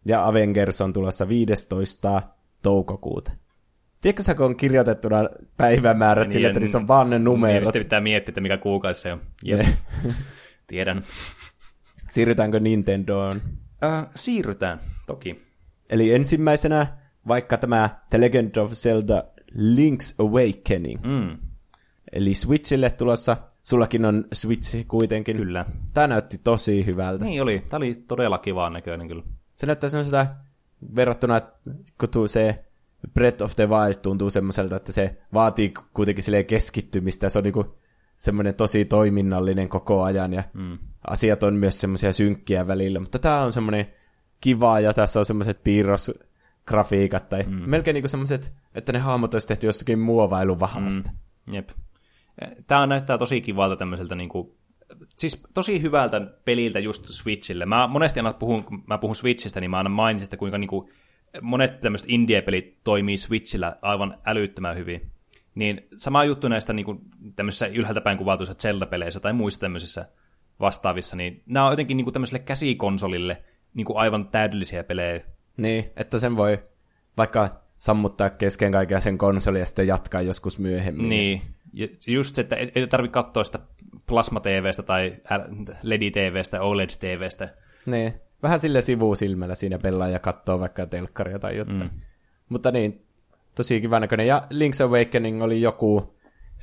Ja 0.06 0.26
Avengers 0.26 0.80
on 0.80 0.92
tulossa 0.92 1.28
15. 1.28 2.22
toukokuuta. 2.62 3.32
Tiedätkö 4.02 4.22
sä, 4.22 4.34
kun 4.34 4.46
on 4.46 4.56
kirjoitettuna 4.56 5.16
päivämäärät 5.56 6.24
Niin, 6.24 6.32
sille, 6.32 6.46
että 6.46 6.60
niissä 6.60 6.78
on 6.78 6.88
vaan 6.88 7.10
ne 7.10 7.18
numerot? 7.18 7.54
Niin, 7.54 7.66
sitten 7.66 7.82
pitää 7.82 8.00
miettiä, 8.00 8.30
että 8.30 8.40
mikä 8.40 8.58
kuukausi 8.58 9.00
se 9.00 9.12
on. 9.12 9.20
Jep. 9.44 9.60
Tiedän. 10.66 11.02
Siirrytäänkö 12.10 12.60
Nintendoon? 12.60 13.40
Äh, 13.84 14.06
siirrytään, 14.14 14.80
toki. 15.06 15.42
Eli 15.90 16.14
ensimmäisenä 16.14 16.86
vaikka 17.28 17.56
tämä 17.58 17.90
The 18.10 18.20
Legend 18.20 18.56
of 18.56 18.72
Zelda 18.72 19.24
Link's 19.54 20.14
Awakening. 20.18 21.04
Mm, 21.04 21.38
Eli 22.12 22.34
Switchille 22.34 22.90
tulossa. 22.90 23.36
Sullakin 23.62 24.04
on 24.04 24.24
Switch 24.32 24.86
kuitenkin. 24.88 25.36
kyllä. 25.36 25.66
Tämä 25.94 26.06
näytti 26.06 26.38
tosi 26.38 26.86
hyvältä. 26.86 27.24
Niin 27.24 27.42
oli. 27.42 27.62
Tämä 27.68 27.78
oli 27.78 27.94
todella 27.94 28.38
kivaa 28.38 28.70
näköinen 28.70 29.08
kyllä. 29.08 29.22
Se 29.54 29.66
näyttää 29.66 29.90
semmoiselta, 29.90 30.26
verrattuna, 30.96 31.40
kun 32.14 32.28
se 32.28 32.64
Breath 33.14 33.42
of 33.42 33.56
the 33.56 33.68
Wild 33.68 33.94
tuntuu 33.94 34.30
semmoiselta, 34.30 34.76
että 34.76 34.92
se 34.92 35.16
vaatii 35.34 35.72
kuitenkin 35.94 36.24
silleen 36.24 36.46
keskittymistä. 36.46 37.28
Se 37.28 37.38
on 37.38 37.44
niinku 37.44 37.78
semmoinen 38.16 38.54
tosi 38.54 38.84
toiminnallinen 38.84 39.68
koko 39.68 40.02
ajan 40.02 40.32
ja 40.32 40.42
mm. 40.52 40.78
asiat 41.06 41.42
on 41.42 41.54
myös 41.54 41.80
semmoisia 41.80 42.12
synkkiä 42.12 42.66
välillä. 42.66 43.00
Mutta 43.00 43.18
tämä 43.18 43.40
on 43.40 43.52
semmoinen 43.52 43.86
kiva 44.40 44.80
ja 44.80 44.94
tässä 44.94 45.18
on 45.18 45.24
semmoiset 45.24 45.62
piirrosgrafiikat 45.64 47.28
tai 47.28 47.42
mm. 47.42 47.70
melkein 47.70 47.94
niinku 47.94 48.08
semmoiset, 48.08 48.52
että 48.74 48.92
ne 48.92 48.98
hahmot 48.98 49.34
olisi 49.34 49.48
tehty 49.48 49.66
jostakin 49.66 49.98
muovailuvahasta. 49.98 51.10
Mm. 51.48 51.54
Jep. 51.54 51.68
Tämä 52.66 52.86
näyttää 52.86 53.18
tosi 53.18 53.40
kivalta 53.40 53.76
tämmöiseltä 53.76 54.14
niinku, 54.14 54.56
siis 55.16 55.46
tosi 55.54 55.82
hyvältä 55.82 56.20
peliltä 56.20 56.78
just 56.78 57.04
Switchille. 57.06 57.66
Mä 57.66 57.86
monesti 57.86 58.20
aina 58.20 58.32
puhun, 58.32 58.64
kun 58.64 58.84
mä 58.86 58.98
puhun 58.98 59.14
Switchistä, 59.14 59.60
niin 59.60 59.70
mä 59.70 59.76
aina 59.76 59.90
mainitsin, 59.90 60.26
että 60.26 60.36
kuinka 60.36 60.58
niinku 60.58 60.90
monet 61.40 61.80
tämmöiset 61.80 62.08
indie-pelit 62.10 62.78
toimii 62.84 63.16
Switchillä 63.16 63.76
aivan 63.82 64.14
älyttömän 64.26 64.76
hyvin. 64.76 65.10
Niin 65.54 65.88
sama 65.96 66.24
juttu 66.24 66.48
näistä 66.48 66.72
niinku, 66.72 67.00
tämmöisissä 67.36 67.66
ylhäältä 67.66 68.00
päin 68.00 68.18
kuvatuissa 68.18 68.54
Zelda-peleissä 68.54 69.20
tai 69.20 69.32
muissa 69.32 69.60
tämmöisissä 69.60 70.08
vastaavissa, 70.60 71.16
niin 71.16 71.42
nämä 71.46 71.66
on 71.66 71.72
jotenkin 71.72 71.96
niinku 71.96 72.12
tämmöiselle 72.12 72.38
käsikonsolille 72.38 73.42
niinku 73.74 73.96
aivan 73.96 74.28
täydellisiä 74.28 74.84
pelejä. 74.84 75.24
Niin, 75.56 75.90
että 75.96 76.18
sen 76.18 76.36
voi 76.36 76.58
vaikka 77.16 77.62
sammuttaa 77.78 78.30
kesken 78.30 78.72
kaikkea 78.72 79.00
sen 79.00 79.18
konsoli 79.18 79.58
ja 79.58 79.66
sitten 79.66 79.86
jatkaa 79.86 80.22
joskus 80.22 80.58
myöhemmin. 80.58 81.08
Niin, 81.08 81.42
ja 81.72 81.88
just 82.06 82.34
se, 82.34 82.42
että 82.42 82.56
ei 82.56 82.72
ei 82.74 82.86
tarvitse 82.86 83.12
katsoa 83.12 83.44
sitä 83.44 83.58
Plasma-TVstä 84.06 84.82
tai 84.82 85.16
LED-TVstä, 85.82 86.60
OLED-TVstä. 86.60 87.48
Niin, 87.86 88.12
vähän 88.42 88.58
sille 88.58 88.82
sivusilmällä 88.82 89.54
siinä 89.54 89.78
pelaa 89.78 90.08
ja 90.08 90.18
katsoo 90.18 90.60
vaikka 90.60 90.86
telkkaria 90.86 91.38
tai 91.38 91.56
jotain. 91.56 91.78
Mm. 91.78 91.90
Mutta 92.48 92.70
niin, 92.70 93.06
tosi 93.54 93.80
kiva 93.80 94.00
näköinen. 94.00 94.26
Ja 94.26 94.42
Link's 94.50 94.84
Awakening 94.84 95.42
oli 95.42 95.60
joku 95.60 96.14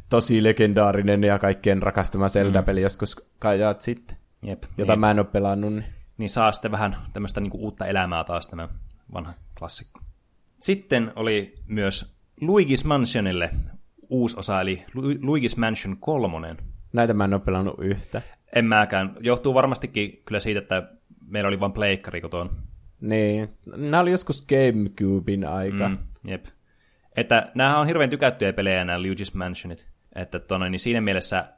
tosi 0.09 0.43
legendaarinen 0.43 1.23
ja 1.23 1.39
kaikkien 1.39 1.84
rakastama 1.84 2.30
Zelda-peli 2.30 2.82
joskus 2.82 3.15
kajaat 3.39 3.82
sitten, 3.82 4.17
Jep, 4.41 4.63
jota 4.77 4.93
niin, 4.93 4.99
mä 4.99 5.11
en 5.11 5.19
ole 5.19 5.25
pelannut. 5.25 5.73
Niin. 5.73 5.86
niin 6.17 6.30
saa 6.30 6.51
sitten 6.51 6.71
vähän 6.71 6.95
tämmöistä 7.13 7.41
niinku 7.41 7.57
uutta 7.63 7.86
elämää 7.86 8.23
taas 8.23 8.47
tämä 8.47 8.67
vanha 9.13 9.34
klassikko. 9.59 10.01
Sitten 10.59 11.11
oli 11.15 11.55
myös 11.67 12.19
Luigi's 12.41 12.88
Mansionille 12.88 13.49
uusi 14.09 14.39
osa, 14.39 14.61
eli 14.61 14.86
Lu- 14.93 15.13
Luigi's 15.13 15.59
Mansion 15.59 15.97
3. 15.97 16.55
Näitä 16.93 17.13
mä 17.13 17.25
en 17.25 17.34
ole 17.34 17.41
pelannut 17.41 17.75
yhtä. 17.80 18.21
En 18.55 18.65
mäkään. 18.65 19.15
Johtuu 19.19 19.53
varmastikin 19.53 20.21
kyllä 20.25 20.39
siitä, 20.39 20.59
että 20.59 20.89
meillä 21.30 21.47
oli 21.47 21.59
vain 21.59 21.71
pleikkari 21.71 22.21
koton. 22.21 22.49
Niin, 23.01 23.49
nämä 23.77 23.99
oli 23.99 24.11
joskus 24.11 24.45
Gamecubein 24.45 25.47
aika. 25.47 25.89
Mm. 25.89 25.97
Jep. 26.27 26.45
Että 27.17 27.51
näähän 27.55 27.80
on 27.80 27.88
hirveän 27.88 28.09
tykättyjä 28.09 28.53
pelejä 28.53 28.86
nämä 28.86 28.99
Luigi's 28.99 29.38
Mansionit. 29.38 29.88
Että 30.15 30.39
tonne, 30.39 30.69
niin 30.69 30.80
siinä 30.80 31.01
mielessä 31.01 31.53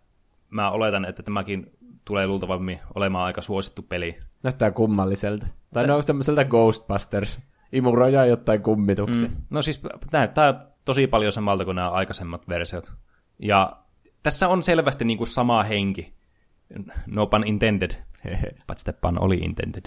mä 0.49 0.71
oletan, 0.71 1.05
että 1.05 1.23
tämäkin 1.23 1.71
tulee 2.05 2.27
luultavasti 2.27 2.79
olemaan 2.95 3.25
aika 3.25 3.41
suosittu 3.41 3.81
peli. 3.81 4.19
Näyttää 4.43 4.71
kummalliselta. 4.71 5.47
Tai 5.73 5.87
ne 5.87 5.93
on 5.93 6.03
semmoiselta 6.03 6.45
Ghostbusters. 6.45 7.39
Imurojaa 7.71 8.25
jotain 8.25 8.61
kummituksia. 8.61 9.29
Mm. 9.29 9.35
No 9.49 9.61
siis 9.61 9.81
näyttää 10.11 10.67
tosi 10.85 11.07
paljon 11.07 11.31
samalta 11.31 11.65
kuin 11.65 11.75
nämä 11.75 11.89
aikaisemmat 11.89 12.49
versiot. 12.49 12.93
Ja 13.39 13.69
tässä 14.23 14.47
on 14.47 14.63
selvästi 14.63 15.05
niin 15.05 15.17
kuin 15.17 15.27
sama 15.27 15.63
henki. 15.63 16.13
No 17.05 17.27
pun 17.27 17.47
intended. 17.47 17.91
Paitsi 18.67 18.89
että 18.89 19.01
pun 19.01 19.23
oli 19.23 19.37
intended. 19.37 19.85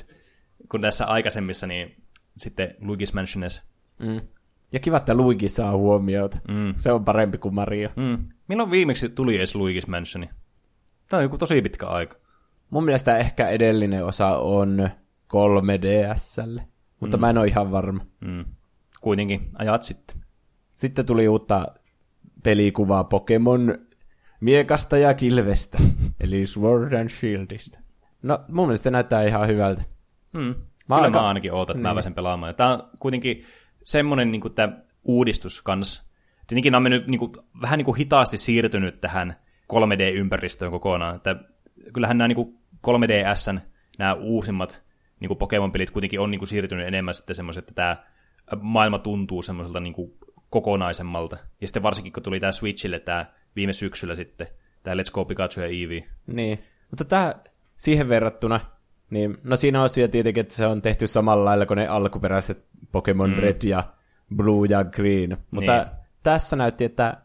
Kun 0.70 0.80
tässä 0.80 1.06
aikaisemmissa, 1.06 1.66
niin 1.66 1.96
sitten 2.36 2.74
Luigi's 2.80 3.14
Mansiones. 3.14 3.62
Mm. 3.98 4.20
Ja 4.72 4.80
kiva, 4.80 4.96
että 4.96 5.14
Luigi 5.14 5.48
saa 5.48 5.76
huomiota. 5.76 6.38
Mm. 6.48 6.74
Se 6.76 6.92
on 6.92 7.04
parempi 7.04 7.38
kuin 7.38 7.54
Mario. 7.54 7.90
Mm. 7.96 8.24
Milloin 8.48 8.70
viimeksi 8.70 9.08
tuli 9.08 9.36
edes 9.36 9.54
Luigi's 9.54 9.90
Mansioni? 9.90 10.30
Tämä 11.08 11.18
on 11.18 11.24
joku 11.24 11.38
tosi 11.38 11.62
pitkä 11.62 11.86
aika. 11.86 12.16
Mun 12.70 12.84
mielestä 12.84 13.18
ehkä 13.18 13.48
edellinen 13.48 14.04
osa 14.04 14.38
on 14.38 14.88
3DSlle, 15.32 16.62
mutta 17.00 17.16
mm. 17.16 17.20
mä 17.20 17.30
en 17.30 17.38
ole 17.38 17.46
ihan 17.46 17.70
varma. 17.70 18.06
Mm. 18.20 18.44
Kuitenkin 19.00 19.40
ajat 19.54 19.82
sitten. 19.82 20.16
Sitten 20.70 21.06
tuli 21.06 21.28
uutta 21.28 21.66
pelikuvaa 22.42 23.04
Pokemon 23.04 23.74
miekasta 24.40 24.98
ja 24.98 25.14
kilvestä, 25.14 25.78
eli 26.20 26.46
Sword 26.46 26.92
and 26.92 27.08
Shieldista. 27.08 27.83
No, 28.24 28.38
mun 28.48 28.66
mielestä 28.66 28.84
se 28.84 28.90
näyttää 28.90 29.22
ihan 29.22 29.48
hyvältä. 29.48 29.82
Mm. 30.34 30.42
Mä 30.42 30.54
Kyllä 30.88 31.06
aika- 31.06 31.20
mä 31.20 31.28
ainakin 31.28 31.54
ootan, 31.54 31.76
että 31.76 31.88
mä 31.88 31.94
pääsen 31.94 32.14
pelaamaan. 32.14 32.54
Tämä 32.54 32.72
on 32.72 32.82
kuitenkin 32.98 33.44
semmoinen 33.84 34.32
niin 34.32 34.40
kuin, 34.40 34.54
tämä 34.54 34.78
uudistus 35.04 35.62
kans, 35.62 36.14
Tietenkin 36.46 36.70
nämä 36.72 36.78
on 36.78 36.82
mennyt 36.82 37.06
niin 37.06 37.18
kuin, 37.18 37.32
vähän 37.60 37.78
niin 37.78 37.84
kuin 37.84 37.96
hitaasti 37.96 38.38
siirtynyt 38.38 39.00
tähän 39.00 39.36
3D-ympäristöön 39.72 40.70
kokonaan. 40.70 41.16
Että 41.16 41.36
kyllähän 41.92 42.18
nämä 42.18 42.28
niin 42.28 42.36
kuin 42.36 42.58
3DSn 42.86 43.60
nämä 43.98 44.14
uusimmat 44.14 44.82
niin 45.20 45.28
kuin 45.28 45.38
Pokemon-pelit 45.38 45.90
kuitenkin 45.90 46.20
on 46.20 46.30
niin 46.30 46.38
kuin 46.38 46.48
siirtynyt 46.48 46.86
enemmän 46.86 47.14
sitten 47.14 47.36
semmoiset, 47.36 47.62
että 47.68 47.74
tämä 47.74 47.96
maailma 48.60 48.98
tuntuu 48.98 49.42
semmoiselta 49.42 49.80
niin 49.80 49.92
kuin 49.94 50.12
kokonaisemmalta. 50.50 51.36
Ja 51.60 51.66
sitten 51.66 51.82
varsinkin, 51.82 52.12
kun 52.12 52.22
tuli 52.22 52.40
tämä 52.40 52.52
Switchille 52.52 53.00
tämä 53.00 53.26
viime 53.56 53.72
syksyllä 53.72 54.14
sitten, 54.14 54.46
tämä 54.82 54.96
Let's 54.96 55.12
Go 55.12 55.24
Pikachu 55.24 55.60
ja 55.60 55.66
Eevee. 55.66 56.08
Niin, 56.26 56.64
mutta 56.90 57.04
tämä 57.04 57.34
siihen 57.84 58.08
verrattuna, 58.08 58.60
niin, 59.10 59.38
no 59.42 59.56
siinä 59.56 59.82
on 59.82 59.88
siellä 59.88 60.10
tietenkin, 60.10 60.40
että 60.40 60.54
se 60.54 60.66
on 60.66 60.82
tehty 60.82 61.06
samalla 61.06 61.44
lailla 61.44 61.66
kuin 61.66 61.76
ne 61.76 61.86
alkuperäiset 61.86 62.64
Pokemon 62.92 63.30
mm. 63.30 63.36
Red 63.36 63.62
ja 63.62 63.84
Blue 64.36 64.66
ja 64.70 64.84
Green, 64.84 65.36
mutta 65.50 65.76
niin. 65.76 65.86
tässä 66.22 66.56
näytti, 66.56 66.84
että 66.84 67.16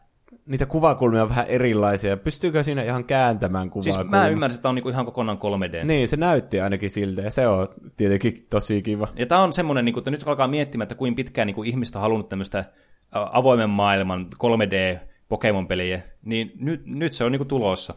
niitä 0.46 0.66
kuvakulmia 0.66 1.22
on 1.22 1.28
vähän 1.28 1.46
erilaisia. 1.46 2.16
Pystyykö 2.16 2.62
siinä 2.62 2.82
ihan 2.82 3.04
kääntämään 3.04 3.70
kuvakulmia? 3.70 3.92
Siis 3.92 4.10
mä 4.10 4.28
ymmärsin, 4.28 4.56
että 4.56 4.62
tämä 4.62 4.70
on 4.70 4.74
niinku 4.74 4.88
ihan 4.88 5.06
kokonaan 5.06 5.38
3D. 5.38 5.84
Niin, 5.84 6.08
se 6.08 6.16
näytti 6.16 6.60
ainakin 6.60 6.90
siltä, 6.90 7.22
ja 7.22 7.30
se 7.30 7.46
on 7.46 7.68
tietenkin 7.96 8.42
tosi 8.50 8.82
kiva. 8.82 9.08
Ja 9.16 9.26
tämä 9.26 9.42
on 9.42 9.52
semmoinen, 9.52 9.84
niin 9.84 9.98
että 9.98 10.10
nyt 10.10 10.28
alkaa 10.28 10.48
miettimään, 10.48 10.82
että 10.82 10.94
kuinka 10.94 11.16
pitkään 11.16 11.46
niin 11.46 11.64
ihmistä 11.64 11.98
on 11.98 12.02
halunnut 12.02 12.28
tämmöistä 12.28 12.64
avoimen 13.12 13.70
maailman 13.70 14.26
3D 14.44 14.98
Pokemon-peliä, 15.28 16.02
niin 16.24 16.52
nyt, 16.60 16.86
nyt 16.86 17.12
se 17.12 17.24
on 17.24 17.32
niin 17.32 17.48
tulossa. 17.48 17.94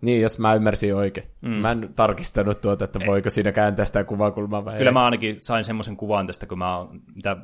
Niin, 0.00 0.22
jos 0.22 0.38
mä 0.38 0.54
ymmärsin 0.54 0.94
oikein. 0.94 1.26
Mm. 1.40 1.50
Mä 1.50 1.70
en 1.70 1.90
tarkistanut 1.96 2.60
tuota, 2.60 2.84
että 2.84 2.98
voiko 3.06 3.30
siinä 3.30 3.52
kääntää 3.52 3.84
sitä 3.84 4.04
kuvakulmaa 4.04 4.64
vai 4.64 4.78
Kyllä 4.78 4.88
ei. 4.88 4.92
mä 4.92 5.04
ainakin 5.04 5.38
sain 5.40 5.64
semmoisen 5.64 5.96
kuvan 5.96 6.26
tästä, 6.26 6.46
kun 6.46 6.58
mä 6.58 6.76
oon, 6.76 7.00
mitä 7.14 7.36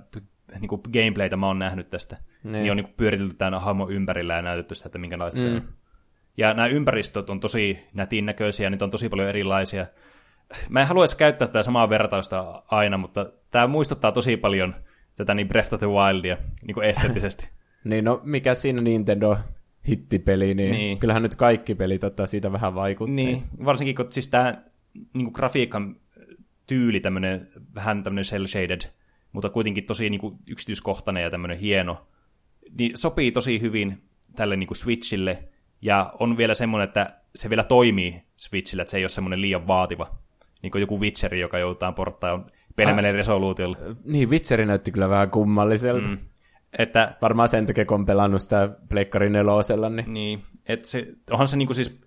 niin 0.61 0.69
kuin 0.69 0.81
gameplaytä 0.93 1.37
mä 1.37 1.47
oon 1.47 1.59
nähnyt 1.59 1.91
tästä. 1.91 2.17
Niin, 2.45 2.53
niin 2.53 2.71
on 2.71 2.77
niin 2.77 2.85
kuin 2.85 2.95
pyöritelty 2.97 3.35
tämän 3.35 3.61
hahmon 3.61 3.93
ympärillä 3.93 4.35
ja 4.35 4.43
näytetty 4.43 4.75
sitä, 4.75 4.89
että 4.89 4.99
minkälaista 4.99 5.41
mm. 5.41 5.43
se 5.43 5.57
on. 5.57 5.63
Ja 6.37 6.55
nämä 6.55 6.69
ympäristöt 6.69 7.31
on 7.31 7.41
tosi 7.41 7.79
nätin 7.95 8.27
näköisiä, 8.27 8.71
niitä 8.71 8.85
on 8.85 8.91
tosi 8.91 9.09
paljon 9.09 9.29
erilaisia. 9.29 9.87
Mä 10.69 10.81
en 10.81 10.87
haluaisi 10.87 11.17
käyttää 11.17 11.49
tätä 11.49 11.63
samaa 11.63 11.89
vertausta 11.89 12.63
aina, 12.71 12.99
mutta 12.99 13.27
tämä 13.51 13.67
muistuttaa 13.67 14.13
tosi 14.13 14.37
paljon 14.37 14.75
tätä 15.17 15.35
niin 15.35 15.49
Breath 15.49 15.75
of 15.75 15.81
the 15.81 15.89
Wildia 15.89 16.37
niin 16.67 16.75
kuin 16.75 16.87
esteettisesti. 16.87 17.49
niin, 17.85 18.05
no 18.05 18.21
mikä 18.25 18.55
siinä 18.55 18.81
Nintendo 18.81 19.37
hittipeli, 19.89 20.55
niin, 20.55 20.73
niin. 20.73 20.99
kyllähän 20.99 21.23
nyt 21.23 21.35
kaikki 21.35 21.75
pelit 21.75 22.05
ottaa 22.05 22.27
siitä 22.27 22.53
vähän 22.53 22.75
vaikuttaa. 22.75 23.15
Niin, 23.15 23.43
varsinkin 23.65 23.95
kun 23.95 24.13
siis 24.13 24.29
tämä 24.29 24.63
niin 25.15 25.25
kuin 25.25 25.33
grafiikan 25.33 25.97
tyyli, 26.67 27.01
tämmöinen, 27.01 27.49
vähän 27.75 28.03
tämmöinen 28.03 28.25
cel-shaded, 28.25 28.89
mutta 29.33 29.51
kuitenkin 29.51 29.85
tosi 29.85 30.11
niin 30.11 30.21
kuin 30.21 30.39
yksityiskohtainen 30.47 31.23
ja 31.23 31.31
tämmöinen 31.31 31.59
hieno, 31.59 32.07
niin 32.79 32.93
sopii 32.95 33.33
tosi 33.33 33.61
hyvin 33.61 33.97
tälle 34.37 34.57
niin 34.57 34.67
kuin 34.67 34.77
Switchille, 34.77 35.49
ja 35.83 36.13
on 36.21 36.37
vielä 36.37 36.55
semmoinen, 36.55 36.89
että 36.89 37.21
se 37.35 37.51
vielä 37.51 37.65
toimii 37.65 38.23
Switchillä, 38.37 38.83
että 38.83 38.91
se 38.91 38.97
ei 38.97 39.05
ole 39.05 39.09
semmoinen 39.09 39.41
liian 39.41 39.67
vaativa, 39.67 40.19
niin 40.63 40.71
kuin 40.71 40.81
joku 40.81 41.01
Witcheri, 41.01 41.41
joka 41.41 41.59
joudutaan 41.59 41.95
porttaa 41.95 42.47
pienemmälle 42.77 43.09
ah, 43.09 43.15
resoluutiolle. 43.15 43.77
Niin, 44.05 44.31
Witcheri 44.31 44.67
näytti 44.67 44.93
kyllä 44.93 45.09
vähän 45.09 45.31
kummalliselta. 45.31 46.09
Mm. 46.09 46.19
Että, 46.79 47.17
Varmaan 47.23 47.49
sen 47.49 47.67
takia, 47.67 47.85
kun 47.85 47.95
on 47.95 48.07
pelannut 48.07 48.43
sitä 48.43 48.69
Pleikkari 48.89 49.31
nelosella. 49.31 49.89
Niin, 49.89 50.13
niin 50.13 50.43
että 50.69 50.87
se, 50.87 51.07
onhan 51.31 51.49
se 51.49 51.57
niinku 51.57 51.75
siis 51.75 52.01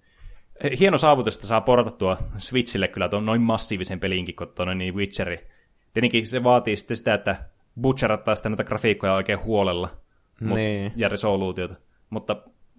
hieno 0.79 0.97
saavutus, 0.97 1.35
että 1.35 1.47
saa 1.47 1.61
portattua 1.61 2.17
Switchille 2.37 2.87
kyllä 2.87 3.09
tuon 3.09 3.25
noin 3.25 3.41
massiivisen 3.41 3.99
pelinkin 3.99 4.35
kuin 4.35 4.49
tuon 4.55 4.77
niin 4.77 4.95
Witcheri. 4.95 5.47
Tietenkin 5.93 6.27
se 6.27 6.43
vaatii 6.43 6.75
sitten 6.75 6.97
sitä, 6.97 7.13
että 7.13 7.35
butcherattaa 7.81 8.35
sitä 8.35 8.49
noita 8.49 8.63
grafiikkoja 8.63 9.13
oikein 9.13 9.43
huolella 9.43 9.97
niin. 10.39 10.91
ja 10.95 11.09
resoluutiota. 11.09 11.75
Mutta 12.09 12.35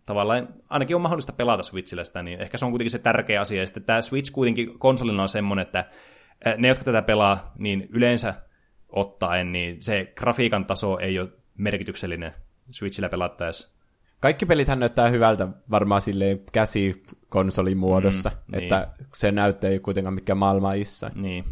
tavallaan 0.07 0.49
ainakin 0.71 0.97
on 0.97 1.03
mahdollista 1.03 1.33
pelata 1.33 1.63
Switchillä 1.63 2.05
sitä, 2.05 2.23
niin 2.23 2.41
ehkä 2.41 2.59
se 2.59 2.65
on 2.65 2.71
kuitenkin 2.71 2.91
se 2.91 2.99
tärkeä 2.99 3.41
asia. 3.41 3.61
Ja 3.61 3.67
sitten 3.67 3.83
tämä 3.83 4.03
Switch 4.03 4.33
kuitenkin 4.33 4.79
konsolina 4.79 5.23
on 5.23 5.29
semmoinen, 5.29 5.63
että 5.63 5.85
ne, 6.57 6.69
jotka 6.69 6.85
tätä 6.85 7.03
pelaa, 7.03 7.53
niin 7.59 7.89
yleensä 7.91 8.35
ottaen, 8.89 9.53
niin 9.53 9.83
se 9.83 10.13
grafiikan 10.17 10.65
taso 10.65 10.99
ei 10.99 11.19
ole 11.19 11.29
merkityksellinen 11.59 12.33
Switchillä 12.71 13.09
pelattaessa. 13.09 13.79
Kaikki 14.21 14.47
pelithän 14.47 14.81
näyttää 14.81 15.09
hyvältä 15.09 15.49
varmaan 15.71 16.01
silleen 16.01 16.41
käsikonsolimuodossa, 16.53 18.31
mm, 18.31 18.59
että 18.59 18.89
niin. 18.99 19.09
se 19.15 19.33
näyttää 19.33 19.71
ei 19.71 19.79
kuitenkaan 19.79 20.15
mikään 20.15 20.39
maailma 20.39 20.73
issa. 20.73 21.11
Niin. 21.15 21.45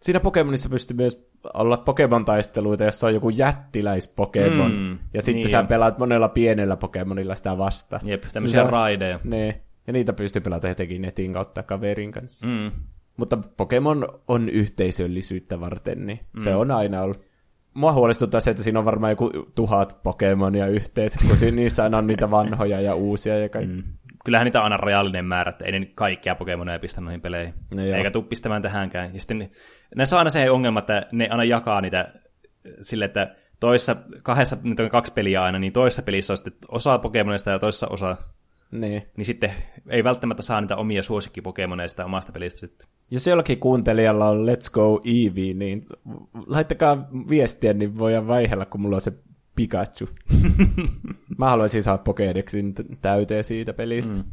Siinä 0.00 0.20
Pokemonissa 0.20 0.68
pystyy 0.68 0.96
myös 0.96 1.30
olla 1.54 1.76
Pokemon-taisteluita, 1.76 2.84
jossa 2.84 3.06
on 3.06 3.14
joku 3.14 3.30
jättiläis-Pokemon, 3.30 4.72
mm, 4.72 4.98
ja 5.14 5.22
sitten 5.22 5.42
niin 5.42 5.48
sä 5.48 5.64
pelaat 5.64 5.98
monella 5.98 6.28
pienellä 6.28 6.76
Pokemonilla 6.76 7.34
sitä 7.34 7.58
vasta. 7.58 8.00
Jep, 8.04 8.24
tämmöisiä 8.32 8.64
raideja. 8.64 9.20
Niin, 9.24 9.54
ja 9.86 9.92
niitä 9.92 10.12
pystyy 10.12 10.42
pelata 10.42 10.68
jotenkin 10.68 11.02
netin 11.02 11.32
kautta 11.32 11.62
kaverin 11.62 12.12
kanssa. 12.12 12.46
Mm. 12.46 12.70
Mutta 13.16 13.38
Pokemon 13.56 14.08
on 14.28 14.48
yhteisöllisyyttä 14.48 15.60
varten, 15.60 16.06
niin 16.06 16.20
mm. 16.32 16.40
se 16.40 16.54
on 16.54 16.70
aina 16.70 17.02
ollut 17.02 17.20
mua 17.74 17.92
huolestuttaa 17.92 18.40
se, 18.40 18.50
että 18.50 18.62
siinä 18.62 18.78
on 18.78 18.84
varmaan 18.84 19.12
joku 19.12 19.30
tuhat 19.54 20.02
Pokemonia 20.02 20.66
yhteensä, 20.66 21.18
kun 21.28 21.56
niissä 21.56 21.82
aina 21.82 21.98
on 21.98 22.06
niitä 22.06 22.30
vanhoja 22.30 22.80
ja 22.80 22.94
uusia 22.94 23.38
ja 23.38 23.48
kaikki. 23.48 23.82
Mm. 23.82 23.92
Kyllähän 24.24 24.44
niitä 24.44 24.58
on 24.58 24.64
aina 24.64 24.76
rajallinen 24.76 25.24
määrä, 25.24 25.50
että 25.50 25.64
ei 25.64 25.72
ne 25.72 25.86
kaikkia 25.94 26.34
Pokemonia 26.34 26.78
pistä 26.78 27.00
noihin 27.00 27.20
peleihin. 27.20 27.54
No 27.70 27.82
Eikä 27.82 28.10
tule 28.10 28.24
pistämään 28.24 28.62
tähänkään. 28.62 29.10
Ja 29.14 29.20
sitten 29.20 29.50
näissä 29.96 30.16
on 30.16 30.18
aina 30.18 30.30
se 30.30 30.50
ongelma, 30.50 30.78
että 30.78 31.06
ne 31.12 31.28
aina 31.30 31.44
jakaa 31.44 31.80
niitä 31.80 32.12
sille, 32.82 33.04
että 33.04 33.34
toissa, 33.60 33.96
kahdessa, 34.22 34.56
nyt 34.62 34.80
on 34.80 34.88
kaksi 34.88 35.12
peliä 35.12 35.42
aina, 35.42 35.58
niin 35.58 35.72
toisessa 35.72 36.02
pelissä 36.02 36.32
on 36.32 36.36
sitten 36.36 36.52
osa 36.68 36.98
Pokemonista 36.98 37.50
ja 37.50 37.58
toisessa 37.58 37.86
osa 37.90 38.16
niin. 38.72 39.02
niin 39.16 39.24
sitten 39.24 39.52
ei 39.88 40.04
välttämättä 40.04 40.42
saa 40.42 40.60
niitä 40.60 40.76
omia 40.76 41.02
suosikkipokemoneista 41.02 42.04
omasta 42.04 42.32
pelistä 42.32 42.60
sitten. 42.60 42.88
Jos 43.10 43.26
jollakin 43.26 43.58
kuuntelijalla 43.58 44.28
on 44.28 44.46
Let's 44.46 44.70
Go 44.72 45.00
Eevee, 45.04 45.54
niin 45.54 45.82
laittakaa 46.46 47.08
viestiä, 47.28 47.72
niin 47.72 47.98
voidaan 47.98 48.26
vaihella, 48.26 48.66
kun 48.66 48.80
mulla 48.80 48.96
on 48.96 49.00
se 49.00 49.12
Pikachu. 49.54 50.08
Mä 51.38 51.50
haluaisin 51.50 51.82
saada 51.82 52.02
Pokédexin 52.02 52.96
täyteen 53.02 53.44
siitä 53.44 53.72
pelistä. 53.72 54.16
Mm. 54.16 54.24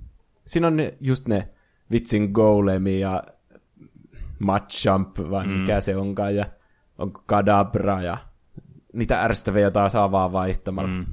Siinä 0.44 0.68
on 0.68 0.78
ne, 0.78 0.98
just 1.02 1.28
ne 1.28 1.50
vitsin 1.92 2.32
Golemi 2.32 3.00
ja 3.00 3.24
Machamp, 4.40 5.18
vai 5.30 5.48
mm. 5.48 5.52
mikä 5.52 5.82
se 5.82 5.96
onkaan, 5.96 6.36
ja 6.36 6.46
on 6.98 7.12
Kadabra 7.12 8.02
ja 8.02 8.18
niitä 8.94 9.30
taas 9.74 9.92
saa 9.92 10.12
vaan 10.12 10.32
vaihtamalla. 10.32 10.90
Mm. 10.90 11.06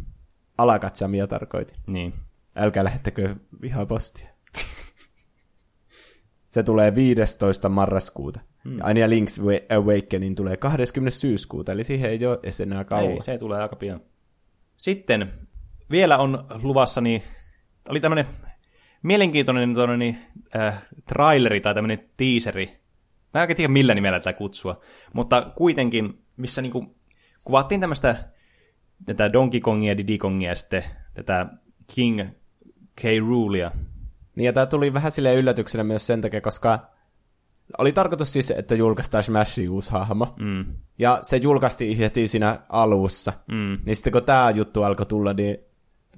Alakatsamia 0.58 1.26
tarkoitin. 1.26 1.76
Niin. 1.86 2.12
Älkää 2.56 2.84
lähettäkö 2.84 3.36
vihapostia. 3.62 4.28
Se 6.48 6.62
tulee 6.62 6.94
15. 6.94 7.68
marraskuuta. 7.68 8.40
Hmm. 8.64 8.78
Ja 8.78 8.84
aina 8.84 9.06
Link's 9.06 9.40
Awakening 9.76 10.36
tulee 10.36 10.56
20. 10.56 11.18
syyskuuta, 11.18 11.72
eli 11.72 11.84
siihen 11.84 12.10
ei 12.10 12.26
ole 12.26 12.38
edes 12.42 12.60
enää 12.60 12.84
kauan. 12.84 13.12
Ei, 13.12 13.20
se 13.20 13.38
tulee 13.38 13.62
aika 13.62 13.76
pian. 13.76 14.00
Sitten 14.76 15.32
vielä 15.90 16.18
on 16.18 16.44
luvassa, 16.62 17.00
niin 17.00 17.22
oli 17.88 18.00
tämmöinen 18.00 18.26
mielenkiintoinen 19.02 19.74
niin, 19.98 20.18
äh, 20.56 20.82
traileri 21.08 21.60
tai 21.60 21.74
tämmöinen 21.74 22.10
teaseri. 22.16 22.80
Mä 23.34 23.42
en 23.42 23.56
tiedä 23.56 23.72
millä 23.72 23.94
nimellä 23.94 24.20
tätä 24.20 24.32
kutsua, 24.32 24.80
mutta 25.12 25.52
kuitenkin, 25.56 26.22
missä 26.36 26.62
niinku 26.62 26.96
kuvattiin 27.44 27.80
tämmöistä 27.80 28.16
tätä 29.06 29.32
Donkey 29.32 29.60
Kongia 29.60 29.92
ja 29.92 29.96
Diddy 29.96 30.18
Kongia 30.18 30.48
ja 30.48 30.54
sitten 30.54 30.84
tätä 31.14 31.46
King 31.94 32.22
K. 32.96 33.02
Rulea. 33.20 33.70
Niin 34.36 34.44
ja 34.44 34.52
tämä 34.52 34.66
tuli 34.66 34.94
vähän 34.94 35.10
sille 35.10 35.34
yllätyksenä 35.34 35.84
myös 35.84 36.06
sen 36.06 36.20
takia, 36.20 36.40
koska 36.40 36.90
oli 37.78 37.92
tarkoitus 37.92 38.32
siis, 38.32 38.50
että 38.50 38.74
julkaistaan 38.74 39.22
Smashin 39.22 39.70
uusi 39.70 39.90
hahmo. 39.90 40.34
Mm. 40.38 40.64
Ja 40.98 41.18
se 41.22 41.36
julkaistiin 41.36 41.98
heti 41.98 42.28
siinä 42.28 42.60
alussa. 42.68 43.32
Mm. 43.52 43.78
Niin 43.84 43.96
sitten 43.96 44.12
kun 44.12 44.24
tämä 44.24 44.50
juttu 44.50 44.82
alkoi 44.82 45.06
tulla, 45.06 45.32
niin 45.32 45.58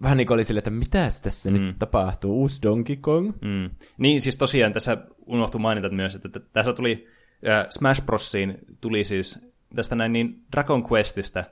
vähän 0.03 0.17
niin 0.17 0.27
kuin 0.27 0.35
oli 0.35 0.45
sille, 0.45 0.59
että 0.59 0.71
mitä 0.71 1.09
tässä 1.23 1.51
mm. 1.51 1.57
nyt 1.57 1.79
tapahtuu, 1.79 2.41
uusi 2.41 2.63
Donkey 2.63 2.97
Kong? 2.97 3.33
Mm. 3.43 3.71
Niin, 3.99 4.21
siis 4.21 4.37
tosiaan 4.37 4.73
tässä 4.73 4.97
unohtui 5.27 5.61
mainita 5.61 5.89
myös, 5.89 6.15
että 6.15 6.41
tässä 6.41 6.73
tuli 6.73 7.07
äh, 7.49 7.67
Smash 7.71 8.05
Brosiin 8.05 8.59
tuli 8.81 9.05
siis 9.05 9.55
tästä 9.75 9.95
näin 9.95 10.13
niin 10.13 10.43
Dragon 10.53 10.85
Questista. 10.93 11.45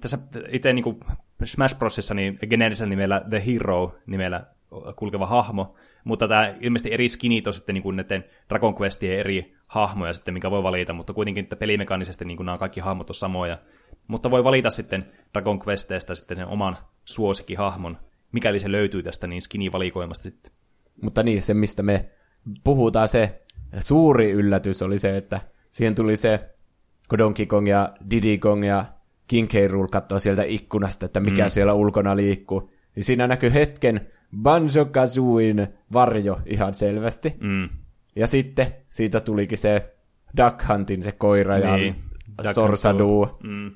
Tässä 0.00 0.18
itse 0.50 0.72
niin 0.72 0.82
kuin 0.82 1.00
Smash 1.44 1.78
Brosissa 1.78 2.14
niin 2.14 2.38
geneerisellä 2.50 2.90
nimellä 2.90 3.22
The 3.30 3.42
Hero 3.46 3.98
nimellä 4.06 4.46
kulkeva 4.96 5.26
hahmo, 5.26 5.74
mutta 6.04 6.28
tämä 6.28 6.54
ilmeisesti 6.60 6.92
eri 6.92 7.08
skinit 7.08 7.46
on 7.46 7.52
sitten 7.52 7.74
niin 7.74 7.82
kuin 7.82 7.96
näiden 7.96 8.24
Dragon 8.48 8.74
Questien 8.80 9.18
eri 9.18 9.56
hahmoja 9.66 10.12
sitten, 10.12 10.34
mikä 10.34 10.50
voi 10.50 10.62
valita, 10.62 10.92
mutta 10.92 11.12
kuitenkin 11.12 11.42
että 11.42 11.56
pelimekaanisesti 11.56 12.24
niin 12.24 12.36
kuin 12.36 12.44
nämä 12.44 12.58
kaikki 12.58 12.80
hahmot 12.80 13.10
on 13.10 13.14
samoja. 13.14 13.58
Mutta 14.08 14.30
voi 14.30 14.44
valita 14.44 14.70
sitten 14.70 15.12
Dragon 15.32 15.60
Questeista 15.68 16.14
sitten 16.14 16.36
sen 16.36 16.46
oman 16.46 16.76
suosikkihahmon, 17.04 17.96
mikäli 18.32 18.58
se 18.58 18.72
löytyy 18.72 19.02
tästä 19.02 19.26
niin 19.26 19.42
skinivalikoimasta 19.42 20.22
sitten. 20.22 20.52
Mutta 21.02 21.22
niin, 21.22 21.42
se 21.42 21.54
mistä 21.54 21.82
me 21.82 22.08
puhutaan, 22.64 23.08
se 23.08 23.42
suuri 23.80 24.30
yllätys 24.30 24.82
oli 24.82 24.98
se, 24.98 25.16
että 25.16 25.40
siihen 25.70 25.94
tuli 25.94 26.16
se 26.16 26.54
Donkey 27.18 27.46
Kong 27.46 27.68
ja 27.68 27.92
Diddy 28.10 28.38
Kong 28.38 28.66
ja 28.66 28.84
King 29.26 29.48
K. 29.48 29.52
Rool 29.68 29.86
katsoo 29.86 30.18
sieltä 30.18 30.42
ikkunasta, 30.42 31.06
että 31.06 31.20
mikä 31.20 31.44
Mm. 31.44 31.50
siellä 31.50 31.72
ulkona 31.72 32.16
liikkuu. 32.16 32.70
Niin 32.94 33.04
siinä 33.04 33.26
näkyy 33.26 33.52
hetken 33.52 34.08
Banjo 34.36 34.84
Kazooin 34.84 35.68
varjo 35.92 36.40
ihan 36.46 36.74
selvästi. 36.74 37.34
Mm. 37.40 37.68
Ja 38.16 38.26
sitten 38.26 38.74
siitä 38.88 39.20
tulikin 39.20 39.58
se 39.58 39.94
Duck 40.36 40.68
Huntin 40.68 41.02
se 41.02 41.12
koira 41.12 41.58
ja 41.58 41.76
Niin. 41.76 41.96
Sorsadu. 42.52 43.38
Mm. 43.42 43.70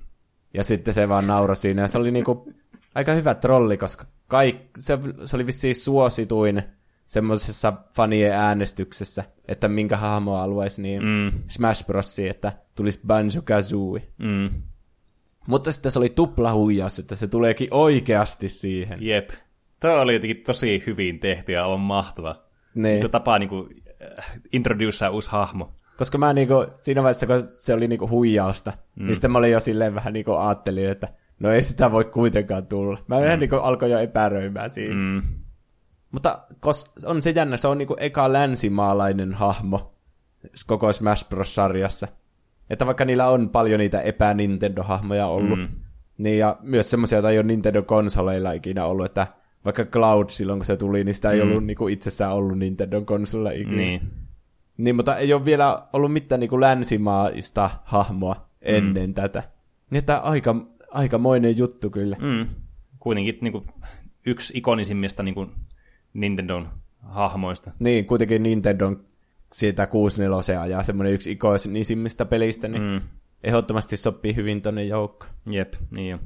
Ja 0.55 0.65
sitten 0.65 0.95
se 0.95 1.09
vaan 1.09 1.27
nauroi 1.27 1.57
siinä. 1.57 1.83
Ja 1.83 1.89
se 1.89 1.99
oli 1.99 2.11
niinku 2.11 2.53
aika 2.95 3.13
hyvä 3.13 3.35
trolli, 3.35 3.77
koska 3.77 4.05
kaik, 4.29 4.57
se, 4.79 4.99
se 5.25 5.37
oli 5.37 5.47
vissiin 5.47 5.75
suosituin 5.77 6.63
semmoisessa 7.07 7.73
fanien 7.95 8.33
äänestyksessä, 8.33 9.25
että 9.49 9.69
minkä 9.69 9.97
hahmo 9.97 10.37
haluaisi 10.37 10.83
niin 10.83 11.03
Mm. 11.03 11.33
Smash 11.49 11.87
Brosia, 11.87 12.31
että 12.31 12.53
tulisi 12.75 13.01
Banjo 13.07 13.43
Kazooie. 13.45 14.09
Mm. 14.19 14.51
Mutta 15.47 15.73
sitten 15.73 15.93
se 15.93 15.99
oli 15.99 16.09
tupla 16.09 16.53
huijaus, 16.55 16.99
että 16.99 17.17
se 17.17 17.29
tuleekin 17.29 17.69
oikeasti 17.71 18.49
siihen. 18.49 18.99
Jep. 19.07 19.31
Tuo 19.83 20.01
oli 20.01 20.15
jotenkin 20.15 20.43
tosi 20.47 20.83
hyvin 20.87 21.21
tehty 21.21 21.53
ja 21.53 21.67
on 21.67 21.81
mahtava. 21.81 22.43
Niin. 22.75 23.01
Niin. 23.01 23.11
Tapa 23.11 23.39
niinku, 23.39 23.69
äh, 24.19 24.33
introducea 24.53 25.11
uusi 25.11 25.31
hahmo. 25.31 25.73
Koska 25.97 26.19
mä 26.19 26.33
niinku, 26.33 26.67
siinä 26.83 27.03
vaiheessa, 27.03 27.27
kun 27.27 27.43
se 27.49 27.75
oli 27.75 27.89
niinku 27.89 28.09
huijausta, 28.09 28.73
mm. 28.97 29.07
niin 29.07 29.15
sitten 29.15 29.31
mä 29.31 29.39
olin 29.39 29.53
jo 29.53 29.61
silleen 29.61 29.95
vähän 29.95 30.13
niinku 30.13 30.33
ajattelin, 30.33 30.89
että 30.89 31.09
no 31.41 31.51
ei 31.51 31.63
sitä 31.63 31.93
voi 31.93 32.05
kuitenkaan 32.05 32.67
tulla. 32.67 32.99
Mä 33.07 33.21
mm. 33.21 33.41
niinku 33.41 33.57
alkoi 33.57 33.91
jo 33.91 33.99
epäröimään 33.99 34.71
siinä. 34.71 34.95
Mm. 34.95 35.23
Mutta 36.11 36.39
kos, 36.61 36.93
on 37.05 37.23
se 37.23 37.31
jännä, 37.31 37.57
se 37.57 37.69
on 37.69 37.79
niinku 37.79 37.97
eka 37.99 38.33
länsimaalainen 38.33 39.35
hahmo 39.35 39.95
koko 40.67 40.93
Smash 40.93 41.29
Bros-sarjassa. 41.29 42.09
Että 42.71 42.87
vaikka 42.87 43.05
niillä 43.05 43.29
on 43.29 43.49
paljon 43.49 43.81
niitä 43.81 44.01
epä-Nintendo-hahmoja 44.01 45.27
ollut, 45.27 45.59
mm. 45.59 45.69
niin 46.19 46.39
ja 46.39 46.57
myös 46.61 46.91
semmoisia, 46.91 47.17
joita 47.17 47.31
ei 47.31 47.39
ole 47.39 47.47
Nintendo-konsoleilla 47.47 48.53
ikinä 48.53 48.85
ollut, 48.85 49.07
että 49.07 49.27
vaikka 49.65 49.85
Cloud 49.85 50.29
silloin, 50.29 50.59
kun 50.59 50.67
se 50.67 50.77
tuli, 50.77 51.05
niin 51.05 51.15
sitä 51.15 51.31
ei 51.31 51.43
mm. 51.43 51.51
ollut 51.51 51.65
niinku 51.65 51.89
itsessään 51.89 52.33
ollut 52.33 52.59
Nintendo-konsolilla 52.59 53.51
ikinä. 53.51 53.77
Niin. 53.77 54.01
Niin, 54.77 54.97
mutta 54.97 55.17
ei 55.17 55.33
ole 55.33 55.45
vielä 55.45 55.89
ollut 55.93 56.13
mitään 56.13 56.41
niin 56.41 56.51
kuin 56.51 56.61
länsimaista 56.61 57.71
hahmoa 57.85 58.35
ennen 58.63 59.11
mm. 59.11 59.15
tätä. 59.15 59.43
Niin, 59.91 59.99
että 59.99 60.19
aika, 60.19 60.67
aikamoinen 60.91 61.59
juttu 61.59 61.91
kyllä. 61.91 62.17
Mm. 62.21 62.47
Kuitenkin 62.99 63.39
niinku, 63.41 63.67
yksi 64.27 64.59
ikonisimmista 64.59 65.23
niinku, 65.23 65.47
Nintendon 66.15 66.69
hahmoista. 67.03 67.71
Niin, 67.79 68.07
kuitenkin 68.07 68.43
Nintendon 68.43 69.05
siitä 69.53 69.87
64 69.87 70.67
ja 70.67 70.83
semmoinen 70.83 71.13
yksi 71.13 71.33
ikonisimmista 71.33 72.25
pelistä, 72.25 72.69
niin. 72.69 72.83
Mm. 72.83 73.01
ehdottomasti 73.45 73.97
sopii 73.97 74.37
hyvin 74.37 74.63
tonne 74.63 74.85
joukkoon. 74.85 75.33
Jep, 75.51 75.75
niin 75.91 76.11
jo. 76.11 76.19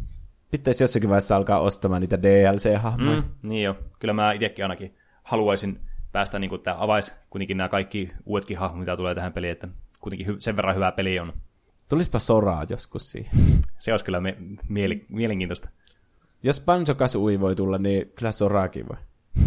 Pitäisi 0.51 0.85
jossakin 0.85 1.09
vaiheessa 1.09 1.37
alkaa 1.37 1.61
ostamaan 1.61 2.01
niitä 2.01 2.19
DLC-hahmoja. 2.23 3.17
Mm. 3.17 3.23
Niin 3.43 3.63
jo. 3.63 3.79
Kyllä 3.99 4.15
mä 4.15 4.33
itsekin 4.33 4.65
ainakin 4.65 4.95
haluaisin 5.23 5.81
päästä, 6.13 6.39
niin 6.39 6.51
kuin 6.51 6.63
tämä 6.63 6.77
avaisi 6.81 7.13
kuitenkin 7.31 7.57
nämä 7.57 7.69
kaikki 7.69 8.13
uudetkin 8.27 8.59
hahmot, 8.59 8.81
mitä 8.81 8.97
tulee 8.97 9.15
tähän 9.15 9.33
peliin, 9.33 9.53
että 9.53 9.69
kuitenkin 10.01 10.37
sen 10.39 10.57
verran 10.57 10.75
hyvä 10.75 10.93
peli 10.93 11.19
on. 11.19 11.33
Tulispa 11.89 12.19
soraa 12.19 12.67
joskus 12.71 13.13
siihen. 13.13 13.33
Se 13.79 13.91
olisi 13.91 14.05
kyllä 14.05 14.21
me- 14.21 14.37
mieli- 14.69 15.07
mielenkiintoista. 15.09 15.69
Jos 16.43 16.61
Banjo 16.61 16.95
Kazooie 16.95 17.41
voi 17.41 17.57
tulla, 17.57 17.79
niin 17.79 18.13
kyllä 18.15 18.33
soraakin 18.33 18.89
voi. 18.89 18.97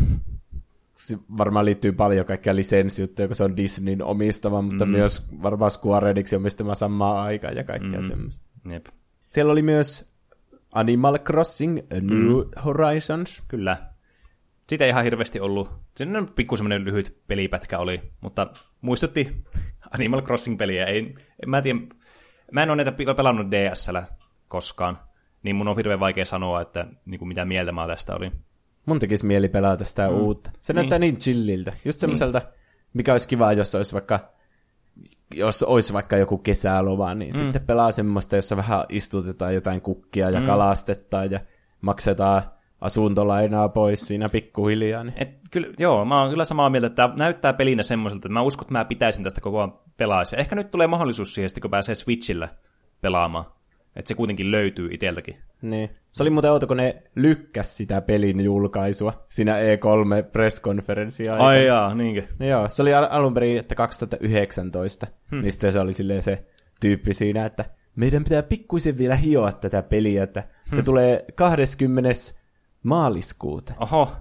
Se 0.91 1.17
varmaan 1.37 1.65
liittyy 1.65 1.91
paljon 1.91 2.25
kaikkia 2.25 2.55
lisenssijuttuja, 2.55 3.27
kun 3.27 3.35
se 3.35 3.43
on 3.43 3.57
Disneyn 3.57 4.03
omistama, 4.03 4.61
mutta 4.61 4.85
mm. 4.85 4.91
myös 4.91 5.27
varmaan 5.43 5.71
Square 5.71 6.09
Enixin 6.09 6.37
omistama 6.39 6.75
samaan 6.75 7.17
aikaan 7.17 7.55
ja 7.55 7.63
kaikkea 7.63 7.99
mm. 7.99 8.07
semmoista. 8.07 8.47
Jep. 8.71 8.85
Siellä 9.27 9.51
oli 9.51 9.61
myös 9.61 10.08
Animal 10.73 11.19
Crossing 11.19 11.79
A 11.79 11.93
New 12.01 12.45
mm. 12.45 12.51
Horizons. 12.65 13.43
Kyllä. 13.47 13.77
Siitä 14.67 14.85
ei 14.85 14.89
ihan 14.89 15.03
hirveästi 15.03 15.39
ollut. 15.39 15.71
Siinä 15.97 16.19
on 16.19 16.29
pikku 16.35 16.57
semmoinen 16.57 16.85
lyhyt 16.85 17.21
pelipätkä 17.27 17.79
oli, 17.79 18.01
mutta 18.21 18.47
muistutti 18.81 19.43
Animal 19.95 20.21
Crossing-peliä. 20.21 20.85
Ei, 20.85 21.15
en, 21.43 21.49
mä, 21.49 21.61
tiedä, 21.61 21.79
mä 22.51 22.63
en 22.63 22.69
ole 22.69 22.83
näitä 22.83 23.13
pelannut 23.15 23.51
DSllä 23.51 24.03
koskaan, 24.47 24.99
niin 25.43 25.55
mun 25.55 25.67
on 25.67 25.75
hirveän 25.75 25.99
vaikea 25.99 26.25
sanoa, 26.25 26.61
että 26.61 26.87
niin 27.05 27.19
kuin 27.19 27.27
mitä 27.27 27.45
mieltä 27.45 27.71
mä 27.71 27.87
tästä 27.87 28.15
oli. 28.15 28.31
Mun 28.85 28.99
tekisi 28.99 29.25
mieli 29.25 29.49
pelata 29.49 29.83
sitä 29.83 30.09
mm. 30.09 30.15
uutta. 30.15 30.51
Se 30.61 30.73
niin. 30.73 30.75
näyttää 30.75 30.99
niin 30.99 31.17
chilliltä. 31.17 31.73
Just 31.85 31.99
semmoiselta, 31.99 32.39
niin. 32.39 32.49
mikä 32.93 33.11
olisi 33.11 33.27
kiva, 33.27 33.53
jos 33.53 33.75
olisi 33.75 33.93
vaikka 33.93 34.38
jos 35.35 35.63
olisi 35.63 35.93
vaikka 35.93 36.17
joku 36.17 36.37
kesäloma, 36.37 37.13
niin 37.13 37.33
mm. 37.33 37.37
sitten 37.37 37.61
pelaa 37.61 37.91
semmoista, 37.91 38.35
jossa 38.35 38.57
vähän 38.57 38.85
istutetaan 38.89 39.53
jotain 39.53 39.81
kukkia 39.81 40.29
ja 40.29 40.39
mm. 40.39 40.45
kalastetaan 40.45 41.31
ja 41.31 41.39
maksetaan 41.81 42.43
asuntolainaa 42.81 43.69
pois 43.69 44.01
siinä 44.01 44.27
pikkuhiljaa. 44.31 45.03
Niin. 45.03 45.13
Et, 45.17 45.29
kyllä, 45.51 45.67
joo, 45.79 46.05
mä 46.05 46.21
oon 46.21 46.29
kyllä 46.29 46.45
samaa 46.45 46.69
mieltä, 46.69 46.87
että 46.87 46.95
tämä 46.95 47.13
näyttää 47.17 47.53
pelinä 47.53 47.83
semmoiselta, 47.83 48.19
että 48.19 48.33
mä 48.33 48.41
uskon, 48.41 48.63
että 48.63 48.73
mä 48.73 48.85
pitäisin 48.85 49.23
tästä 49.23 49.41
koko 49.41 49.57
ajan 49.57 49.73
pelaa. 49.97 50.23
Ehkä 50.37 50.55
nyt 50.55 50.71
tulee 50.71 50.87
mahdollisuus 50.87 51.35
siihen, 51.35 51.49
kun 51.61 51.71
pääsee 51.71 51.95
Switchillä 51.95 52.47
pelaamaan. 53.01 53.45
Että 53.95 54.07
se 54.07 54.13
kuitenkin 54.15 54.51
löytyy 54.51 54.89
itseltäkin. 54.91 55.35
Niin. 55.61 55.89
Se 56.11 56.23
oli 56.23 56.29
muuten 56.29 56.51
outo, 56.51 56.67
kun 56.67 56.77
ne 56.77 57.03
lykkäs 57.15 57.77
sitä 57.77 58.01
pelin 58.01 58.39
julkaisua 58.39 59.25
siinä 59.27 59.53
E3 59.53 60.23
press-konferenssia 60.31 61.31
aikana. 61.31 61.47
Ai 61.49 61.65
jaa, 61.65 61.95
niinkö? 61.95 62.23
No 62.39 62.45
joo, 62.45 62.69
se 62.69 62.81
oli 62.81 62.93
al- 62.93 63.07
alun 63.09 63.33
perin, 63.33 63.57
että 63.59 63.75
2019, 63.75 65.07
hmm. 65.31 65.41
niin 65.41 65.51
sitten 65.51 65.71
se 65.73 65.79
oli 65.79 65.93
silleen 65.93 66.21
se 66.23 66.45
tyyppi 66.81 67.13
siinä, 67.13 67.45
että 67.45 67.65
meidän 67.95 68.23
pitää 68.23 68.43
pikkuisen 68.43 68.97
vielä 68.97 69.15
hioa 69.15 69.51
tätä 69.51 69.81
peliä, 69.81 70.23
että 70.23 70.41
hmm. 70.41 70.75
se 70.75 70.83
tulee 70.83 71.25
20. 71.35 72.09
maaliskuuta. 72.83 73.73
Oho. 73.79 74.11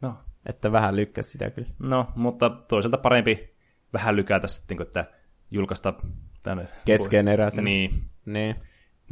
No, 0.00 0.14
Että 0.46 0.72
vähän 0.72 0.96
lykkäs 0.96 1.32
sitä 1.32 1.50
kyllä. 1.50 1.68
no, 1.78 2.06
mutta 2.14 2.50
toisaalta 2.50 2.98
parempi 2.98 3.54
vähän 3.92 4.16
lykätä 4.16 4.46
sitten, 4.46 4.76
kun 4.76 4.86
että 4.86 5.04
julkaista 5.50 5.94
tänne. 6.42 6.68
Keskeneräisenä. 6.84 7.64
Niin, 7.64 7.90
Niin, 8.26 8.56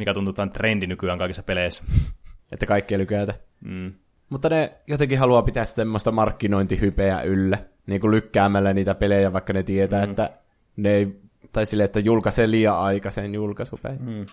mikä 0.03 0.15
tuntuu 0.15 0.33
tämän 0.33 0.51
trendi 0.51 0.87
nykyään 0.87 1.19
kaikissa 1.19 1.43
peleissä. 1.43 1.85
että 2.53 2.67
kaikkea 2.67 2.99
lykätä. 2.99 3.35
Mm. 3.65 3.93
Mutta 4.29 4.49
ne 4.49 4.73
jotenkin 4.87 5.19
haluaa 5.19 5.43
pitää 5.43 5.65
semmoista 5.65 6.13
markkinointihypeä 6.13 7.23
yllä, 7.23 7.59
niin 7.87 8.01
kuin 8.01 8.11
lykkäämällä 8.11 8.73
niitä 8.73 8.95
pelejä, 8.95 9.33
vaikka 9.33 9.53
ne 9.53 9.63
tietää, 9.63 10.05
mm. 10.05 10.11
että 10.11 10.31
ne 10.77 10.91
ei, 10.91 11.21
tai 11.53 11.67
sille, 11.67 11.85
että 11.85 12.01
julkaisee 12.01 12.51
liian 12.51 12.79
aikaisen 12.79 13.35
julkaisupäin. 13.35 13.99
Mm. 14.03 14.27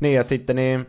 Niin, 0.00 0.14
ja 0.14 0.22
sitten 0.22 0.56
niin, 0.56 0.86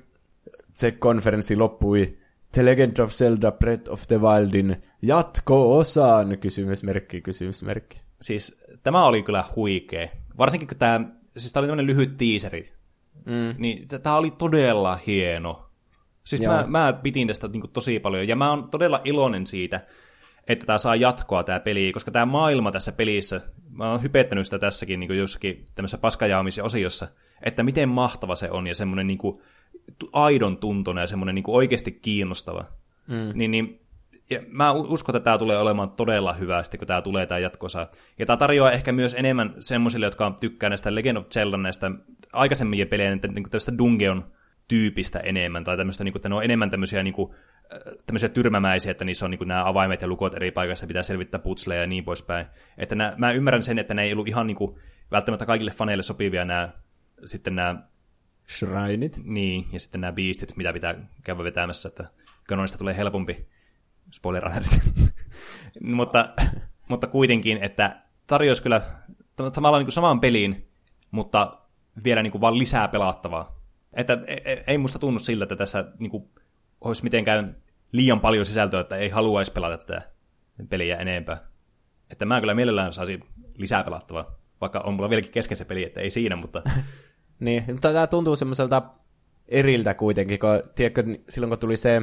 se 0.73 0.91
konferenssi 0.91 1.56
loppui 1.56 2.18
The 2.52 2.65
Legend 2.65 2.99
of 2.99 3.11
Zelda 3.11 3.52
Breath 3.52 3.91
of 3.91 4.07
the 4.07 4.22
Wildin 4.22 4.81
jatko-osaan, 5.02 6.38
kysymysmerkki, 6.38 7.22
kysymysmerkki. 7.22 8.02
Siis 8.22 8.65
tämä 8.84 9.06
oli 9.06 9.23
kyllä 9.23 9.43
huikea. 9.56 10.07
Varsinkin 10.38 10.68
kun 10.68 10.77
tämä, 10.77 11.02
siis 11.38 11.53
tämä 11.53 11.61
oli 11.61 11.68
tämmöinen 11.68 11.88
lyhyt 11.88 12.18
tiiseri. 12.18 12.77
Mm. 13.28 13.56
Niin 13.58 13.88
tämä 13.88 14.16
oli 14.16 14.32
todella 14.32 14.99
hieno. 15.08 15.70
Siis 16.24 16.41
Joo. 16.41 16.54
mä, 16.54 16.66
mä 16.68 16.94
pidin 16.94 17.28
tästä 17.28 17.48
niin 17.48 17.70
tosi 17.74 17.99
paljon, 17.99 18.28
ja 18.28 18.36
mä 18.36 18.49
oon 18.49 18.70
todella 18.70 19.02
iloinen 19.04 19.48
siitä, 19.48 19.82
että 20.48 20.66
tämä 20.66 20.78
saa 20.78 20.95
jatkoa 20.95 21.44
tämä 21.44 21.60
peli, 21.60 21.91
koska 21.94 22.12
tämä 22.12 22.26
maailma 22.26 22.72
tässä 22.72 22.91
pelissä, 22.91 23.41
mä 23.70 23.91
oon 23.91 24.04
hypettänyt 24.04 24.45
sitä 24.45 24.60
tässäkin 24.60 24.99
niin 24.99 25.18
jossakin 25.18 25.66
tämmöisessä 25.76 25.98
paskajaamisen 25.98 26.64
osiossa, 26.64 27.08
että 27.44 27.64
miten 27.64 27.90
mahtava 27.90 28.36
se 28.36 28.52
on, 28.52 28.68
ja 28.68 28.76
semmoinen 28.76 29.08
niin 29.08 29.20
aidon 30.14 30.58
tuntoinen 30.58 31.02
ja 31.02 31.08
semmoinen 31.08 31.36
niin 31.36 31.44
oikeasti 31.48 31.91
kiinnostava. 31.91 32.66
Mm. 33.08 33.32
Niin, 33.34 33.52
niin 33.52 33.80
ja 34.30 34.40
mä 34.48 34.72
uskon, 34.72 35.16
että 35.16 35.24
tämä 35.24 35.38
tulee 35.38 35.58
olemaan 35.58 35.90
todella 35.90 36.34
hyvä, 36.34 36.64
sitten 36.64 36.78
kun 36.78 36.88
tämä 36.88 37.02
tulee 37.02 37.26
tämä 37.26 37.40
jatkosa. 37.40 37.88
Ja 38.20 38.26
tämä 38.26 38.38
tarjoaa 38.38 38.72
ehkä 38.72 38.91
myös 38.91 39.14
enemmän 39.14 39.54
semmoisille, 39.60 40.06
jotka 40.06 40.38
tykkää 40.40 40.70
näistä 40.70 40.95
Legend 40.95 41.18
of 41.18 41.30
Zelda 41.30 41.58
näistä 41.58 41.91
aikaisemmien 42.34 42.88
pelejä, 42.88 43.10
niin 43.10 43.34
niin 43.34 43.49
tämmöistä 43.49 43.78
dungeon 43.78 44.32
tyypistä 44.68 45.20
enemmän, 45.20 45.64
tai 45.64 45.78
tämmöistä, 45.78 46.04
niin 46.04 46.12
kuin, 46.12 46.20
että 46.20 46.30
ne 46.30 46.36
on 46.36 46.44
enemmän 46.44 46.70
tämmöisiä, 46.70 47.04
niin 47.04 47.14
kuin, 47.14 47.34
äh, 47.74 47.80
tämmöisiä 48.06 48.30
tyrmämäisiä, 48.30 48.91
että 48.91 49.06
niissä 49.06 49.26
on 49.26 49.32
niin 49.32 49.38
kuin, 49.38 49.48
nämä 49.48 49.68
avaimet 49.68 50.02
ja 50.02 50.08
lukot 50.08 50.34
eri 50.34 50.52
paikassa, 50.52 50.88
pitää 50.88 51.04
selvittää 51.04 51.40
putsleja 51.40 51.82
ja 51.82 51.88
niin 51.88 52.04
poispäin. 52.04 52.45
Että 52.78 52.95
nämä, 52.95 53.14
mä 53.18 53.32
ymmärrän 53.32 53.64
sen, 53.64 53.80
että 53.80 53.94
ne 53.94 54.04
ei 54.04 54.14
ollut 54.14 54.28
ihan 54.28 54.48
niin 54.48 54.58
kuin, 54.58 54.80
välttämättä 55.12 55.45
kaikille 55.45 55.72
faneille 55.72 56.04
sopivia 56.04 56.45
nämä, 56.45 56.70
sitten 57.26 57.56
nämä 57.56 57.84
Shrineit. 58.49 59.20
niin, 59.24 59.68
ja 59.74 59.80
sitten 59.80 60.02
nämä 60.02 60.14
biistit, 60.14 60.58
mitä 60.58 60.74
pitää 60.74 60.95
käydä 61.24 61.44
vetämässä, 61.44 61.90
että 61.90 62.06
kanonista 62.48 62.78
tulee 62.78 62.98
helpompi. 62.98 63.48
Spoiler 64.12 64.48
alertit. 64.48 64.82
mutta, 65.82 66.30
mutta 66.90 67.08
kuitenkin, 67.08 67.58
että 67.62 68.02
tarjosi 68.28 68.64
kyllä 68.64 68.82
samalla 69.52 69.78
niin 69.78 69.86
kuin 69.86 69.94
samaan 69.94 70.20
peliin, 70.20 70.70
mutta 71.12 71.66
vielä 72.03 72.24
niin 72.24 72.32
kuin 72.32 72.41
vaan 72.41 72.57
lisää 72.57 72.88
pelattavaa. 72.88 73.61
Että 73.94 74.18
ei- 74.28 74.64
ei 74.68 74.78
musta 74.78 74.99
tunnu 74.99 75.19
siltä, 75.19 75.44
että 75.44 75.56
tässä 75.56 75.86
niin 75.99 76.11
kuin, 76.11 76.30
olisi 76.82 77.03
mitenkään 77.03 77.56
liian 77.91 78.19
paljon 78.19 78.45
sisältöä, 78.45 78.80
että 78.80 78.95
ei 78.95 79.10
haluaisi 79.10 79.52
pelata 79.52 79.78
tätä 79.78 80.02
peliä 80.69 80.95
enempää. 80.98 81.48
Että 82.11 82.26
mä 82.26 82.40
kyllä 82.40 82.53
mielellään 82.53 82.94
saisin 82.94 83.24
lisää 83.56 83.84
pelattavaa, 83.84 84.40
vaikka 84.61 84.80
on 84.80 84.94
mulla 84.94 85.10
vieläkin 85.10 85.32
kesken 85.32 85.57
se 85.57 85.65
peli, 85.65 85.84
että 85.84 86.02
ei 86.02 86.10
siinä, 86.10 86.36
mutta 86.36 86.61
Niin, 87.40 87.64
mutta 87.68 87.94
tämä 87.94 88.07
tuntuu 88.07 88.36
semmoiselta 88.36 88.82
eriltä 89.48 89.94
kuitenkin, 89.94 90.40
kun 90.40 90.64
tiedätkö, 90.76 91.03
silloin 91.30 91.49
kun 91.49 91.60
tuli 91.60 91.78
se, 91.78 92.02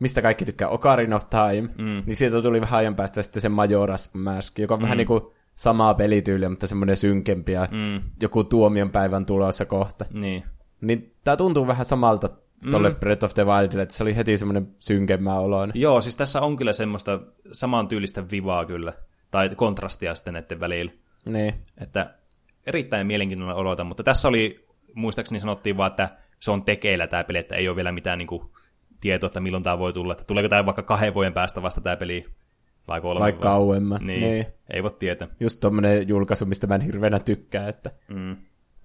mistä 0.00 0.22
kaikki 0.22 0.44
tykkää, 0.44 0.68
Ocarina 0.68 1.16
of 1.16 1.24
Time, 1.30 1.68
mm. 1.78 2.02
niin 2.06 2.16
sieltä 2.16 2.42
tuli 2.42 2.60
vähän 2.60 2.78
ajan 2.78 2.96
päästä 2.96 3.22
sitten 3.22 3.42
se 3.42 3.48
Majora's 3.48 4.18
Mask, 4.18 4.58
joka 4.58 4.74
on 4.74 4.80
mm. 4.80 4.82
vähän 4.82 4.96
niin 4.96 5.06
kuin 5.06 5.22
samaa 5.58 5.94
pelityyliä, 5.94 6.48
mutta 6.48 6.66
semmoinen 6.66 6.96
synkempi 6.96 7.52
ja 7.52 7.68
mm. 7.70 8.00
joku 8.22 8.44
tuomion 8.44 8.90
päivän 8.90 9.26
tulossa 9.26 9.64
kohta. 9.64 10.04
Niin. 10.12 10.44
Niin 10.80 11.14
tää 11.24 11.36
tuntuu 11.36 11.66
vähän 11.66 11.86
samalta 11.86 12.28
tolle 12.70 12.88
mm. 12.88 12.96
Breath 12.96 13.24
of 13.24 13.34
the 13.34 13.46
Wildille, 13.46 13.82
että 13.82 13.94
se 13.94 14.02
oli 14.02 14.16
heti 14.16 14.38
semmoinen 14.38 14.68
synkemmä 14.78 15.38
oloinen. 15.38 15.80
Joo, 15.80 16.00
siis 16.00 16.16
tässä 16.16 16.40
on 16.40 16.56
kyllä 16.56 16.72
semmoista 16.72 17.20
saman 17.52 17.88
tyylistä 17.88 18.30
vivaa 18.30 18.64
kyllä, 18.64 18.92
tai 19.30 19.50
kontrastia 19.56 20.14
sitten 20.14 20.34
näiden 20.34 20.60
välillä. 20.60 20.92
Niin. 21.24 21.54
Että 21.78 22.14
erittäin 22.66 23.06
mielenkiintoinen 23.06 23.56
olota, 23.56 23.84
mutta 23.84 24.02
tässä 24.02 24.28
oli, 24.28 24.66
muistaakseni 24.94 25.40
sanottiin 25.40 25.76
vaan, 25.76 25.90
että 25.90 26.08
se 26.40 26.50
on 26.50 26.62
tekeillä 26.62 27.06
tämä 27.06 27.24
peli, 27.24 27.38
että 27.38 27.56
ei 27.56 27.68
ole 27.68 27.76
vielä 27.76 27.92
mitään 27.92 28.18
niin 28.18 28.28
kuin, 28.28 28.42
tietoa, 29.00 29.26
että 29.26 29.40
milloin 29.40 29.64
tämä 29.64 29.78
voi 29.78 29.92
tulla. 29.92 30.12
Että 30.12 30.24
tuleeko 30.24 30.48
tämä 30.48 30.66
vaikka 30.66 30.82
kahden 30.82 31.14
vuoden 31.14 31.32
päästä 31.32 31.62
vasta 31.62 31.80
tämä 31.80 31.96
peli 31.96 32.26
vai 32.88 33.00
kolme 33.00 33.20
Vai 33.20 33.32
kauemman. 33.32 34.06
Niin, 34.06 34.20
niin, 34.20 34.46
ei 34.70 34.82
voi 34.82 34.90
tietää. 34.98 35.28
Just 35.40 35.60
tommonen 35.60 36.08
julkaisu, 36.08 36.46
mistä 36.46 36.66
mä 36.66 36.74
en 36.74 36.80
hirveänä 36.80 37.18
tykkää, 37.18 37.68
että 37.68 37.90
mm. 38.08 38.36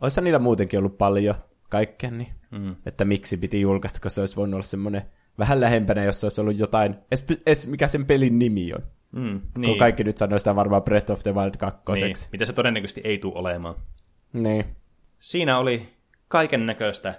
olisi 0.02 0.22
niillä 0.22 0.40
muutenkin 0.40 0.80
ollut 0.80 0.98
paljon 0.98 1.36
kaikkea, 1.70 2.12
niin 2.12 2.34
mm. 2.52 2.76
että 2.86 3.06
miksi 3.06 3.38
piti 3.38 3.62
julkaista, 3.62 3.98
koska 3.98 4.10
se 4.10 4.22
olisi 4.22 4.36
voinut 4.36 4.54
olla 4.54 4.64
semmoinen 4.64 5.02
vähän 5.40 5.62
lähempänä, 5.62 6.04
jos 6.04 6.22
se 6.22 6.26
olisi 6.26 6.42
ollut 6.42 6.60
jotain, 6.60 6.96
es, 7.12 7.26
es, 7.46 7.68
mikä 7.68 7.88
sen 7.88 8.06
pelin 8.06 8.40
nimi 8.40 8.74
on. 8.74 8.84
Mm, 9.12 9.42
niin. 9.58 9.70
Kun 9.70 9.78
kaikki 9.78 10.04
nyt 10.04 10.18
sanoo 10.18 10.40
sitä 10.40 10.56
varmaan 10.56 10.84
Breath 10.84 11.12
of 11.12 11.24
the 11.24 11.36
Wild 11.36 11.58
2. 11.58 11.82
Niin, 11.94 12.16
mitä 12.32 12.46
se 12.46 12.54
todennäköisesti 12.54 13.02
ei 13.04 13.18
tule 13.18 13.34
olemaan. 13.36 13.76
Niin. 14.34 14.66
Siinä 15.20 15.58
oli 15.58 15.90
kaiken 16.28 16.66
näköistä 16.66 17.14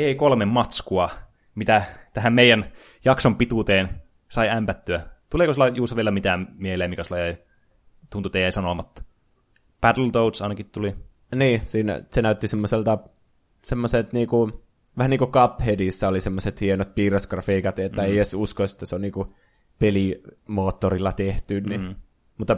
E3-matskua, 0.00 1.10
mitä 1.54 1.82
tähän 2.12 2.32
meidän 2.32 2.72
jakson 3.04 3.36
pituuteen 3.36 3.88
sai 4.28 4.48
ämpättyä. 4.48 5.00
Tuleeko 5.34 5.52
sulla 5.52 5.68
Juuso 5.68 5.96
vielä 5.96 6.10
mitään 6.10 6.46
mieleen, 6.58 6.90
mikä 6.90 7.04
sulla 7.04 7.20
jäi, 7.20 7.36
tuntui 8.10 8.30
teidän 8.30 8.52
sanomatta? 8.52 9.02
Battletoads 9.80 10.42
ainakin 10.42 10.70
tuli. 10.72 10.94
Niin, 11.34 11.60
siinä 11.60 12.02
se 12.10 12.22
näytti 12.22 12.48
semmoiselta, 12.48 12.98
semmoiset 13.64 14.12
niinku, 14.12 14.64
vähän 14.98 15.10
niin 15.10 15.18
kuin 15.18 15.30
Cupheadissa 15.30 16.08
oli 16.08 16.20
semmoiset 16.20 16.60
hienot 16.60 16.94
piirrosgrafiikat, 16.94 17.78
että 17.78 18.02
mm. 18.02 18.08
ei 18.08 18.16
edes 18.16 18.34
usko, 18.34 18.64
että 18.64 18.86
se 18.86 18.94
on 18.94 19.00
niinku 19.00 19.34
pelimoottorilla 19.78 21.12
tehty, 21.12 21.60
niin. 21.60 21.80
Mm. 21.80 21.94
Mutta 22.38 22.56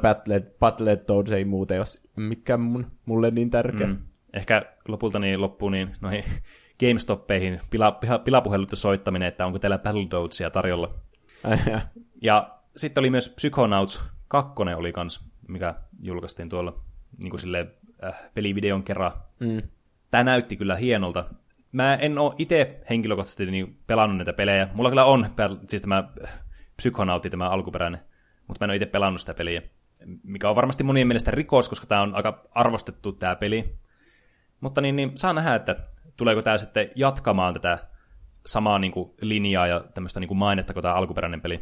Battletoads 0.58 1.32
ei 1.32 1.44
muuten 1.44 1.76
jos 1.76 2.08
mikään 2.16 2.60
mun, 2.60 2.86
mulle 3.06 3.30
niin 3.30 3.50
tärkeä. 3.50 3.86
Mm. 3.86 3.98
Ehkä 4.32 4.62
lopulta 4.88 5.18
niin 5.18 5.40
loppuu 5.40 5.68
niin 5.68 5.96
noihin 6.00 6.24
GameStoppeihin 6.80 7.60
pila, 7.70 7.92
pila, 7.92 8.18
pilapuhelut 8.18 8.70
soittaminen, 8.74 9.28
että 9.28 9.46
onko 9.46 9.58
teillä 9.58 9.78
Battletoadsia 9.78 10.50
tarjolla. 10.50 10.94
Ai, 11.44 11.58
ja. 11.70 11.80
ja 12.22 12.55
sitten 12.76 13.02
oli 13.02 13.10
myös 13.10 13.28
Psychonauts 13.28 14.02
2 14.28 14.52
oli 14.76 14.92
kans, 14.92 15.30
mikä 15.48 15.74
julkaistiin 16.00 16.48
tuolla 16.48 16.80
niin 17.18 17.30
kuin 17.30 17.40
silleen, 17.40 17.72
äh, 18.04 18.14
pelivideon 18.34 18.82
kerran. 18.82 19.12
Mm. 19.40 19.62
Tämä 20.10 20.24
näytti 20.24 20.56
kyllä 20.56 20.76
hienolta. 20.76 21.24
Mä 21.72 21.94
en 21.94 22.18
ole 22.18 22.34
itse 22.38 22.80
henkilökohtaisesti 22.90 23.46
niin 23.46 23.78
pelannut 23.86 24.16
näitä 24.16 24.32
pelejä. 24.32 24.68
Mulla 24.74 24.90
kyllä 24.90 25.04
on 25.04 25.26
siis 25.68 25.82
tämä 25.82 26.08
Psychonautti, 26.76 27.30
tämä 27.30 27.48
alkuperäinen, 27.48 28.00
mutta 28.46 28.60
mä 28.60 28.64
en 28.66 28.70
ole 28.70 28.76
itse 28.76 28.86
pelannut 28.86 29.20
sitä 29.20 29.34
peliä. 29.34 29.62
Mikä 30.22 30.48
on 30.50 30.56
varmasti 30.56 30.84
monien 30.84 31.06
mielestä 31.06 31.30
rikos, 31.30 31.68
koska 31.68 31.86
tämä 31.86 32.02
on 32.02 32.14
aika 32.14 32.48
arvostettu 32.50 33.12
tämä 33.12 33.36
peli. 33.36 33.76
Mutta 34.60 34.80
niin, 34.80 34.96
niin 34.96 35.18
saa 35.18 35.32
nähdä, 35.32 35.54
että 35.54 35.76
tuleeko 36.16 36.42
tämä 36.42 36.58
sitten 36.58 36.90
jatkamaan 36.94 37.54
tätä 37.54 37.78
samaa 38.46 38.78
niin 38.78 38.92
kuin, 38.92 39.10
linjaa 39.22 39.66
ja 39.66 39.80
tämmöistä 39.94 40.20
niin 40.20 40.28
kuin 40.28 40.38
mainetta 40.38 40.72
kuin 40.72 40.82
tämä 40.82 40.94
alkuperäinen 40.94 41.40
peli. 41.40 41.60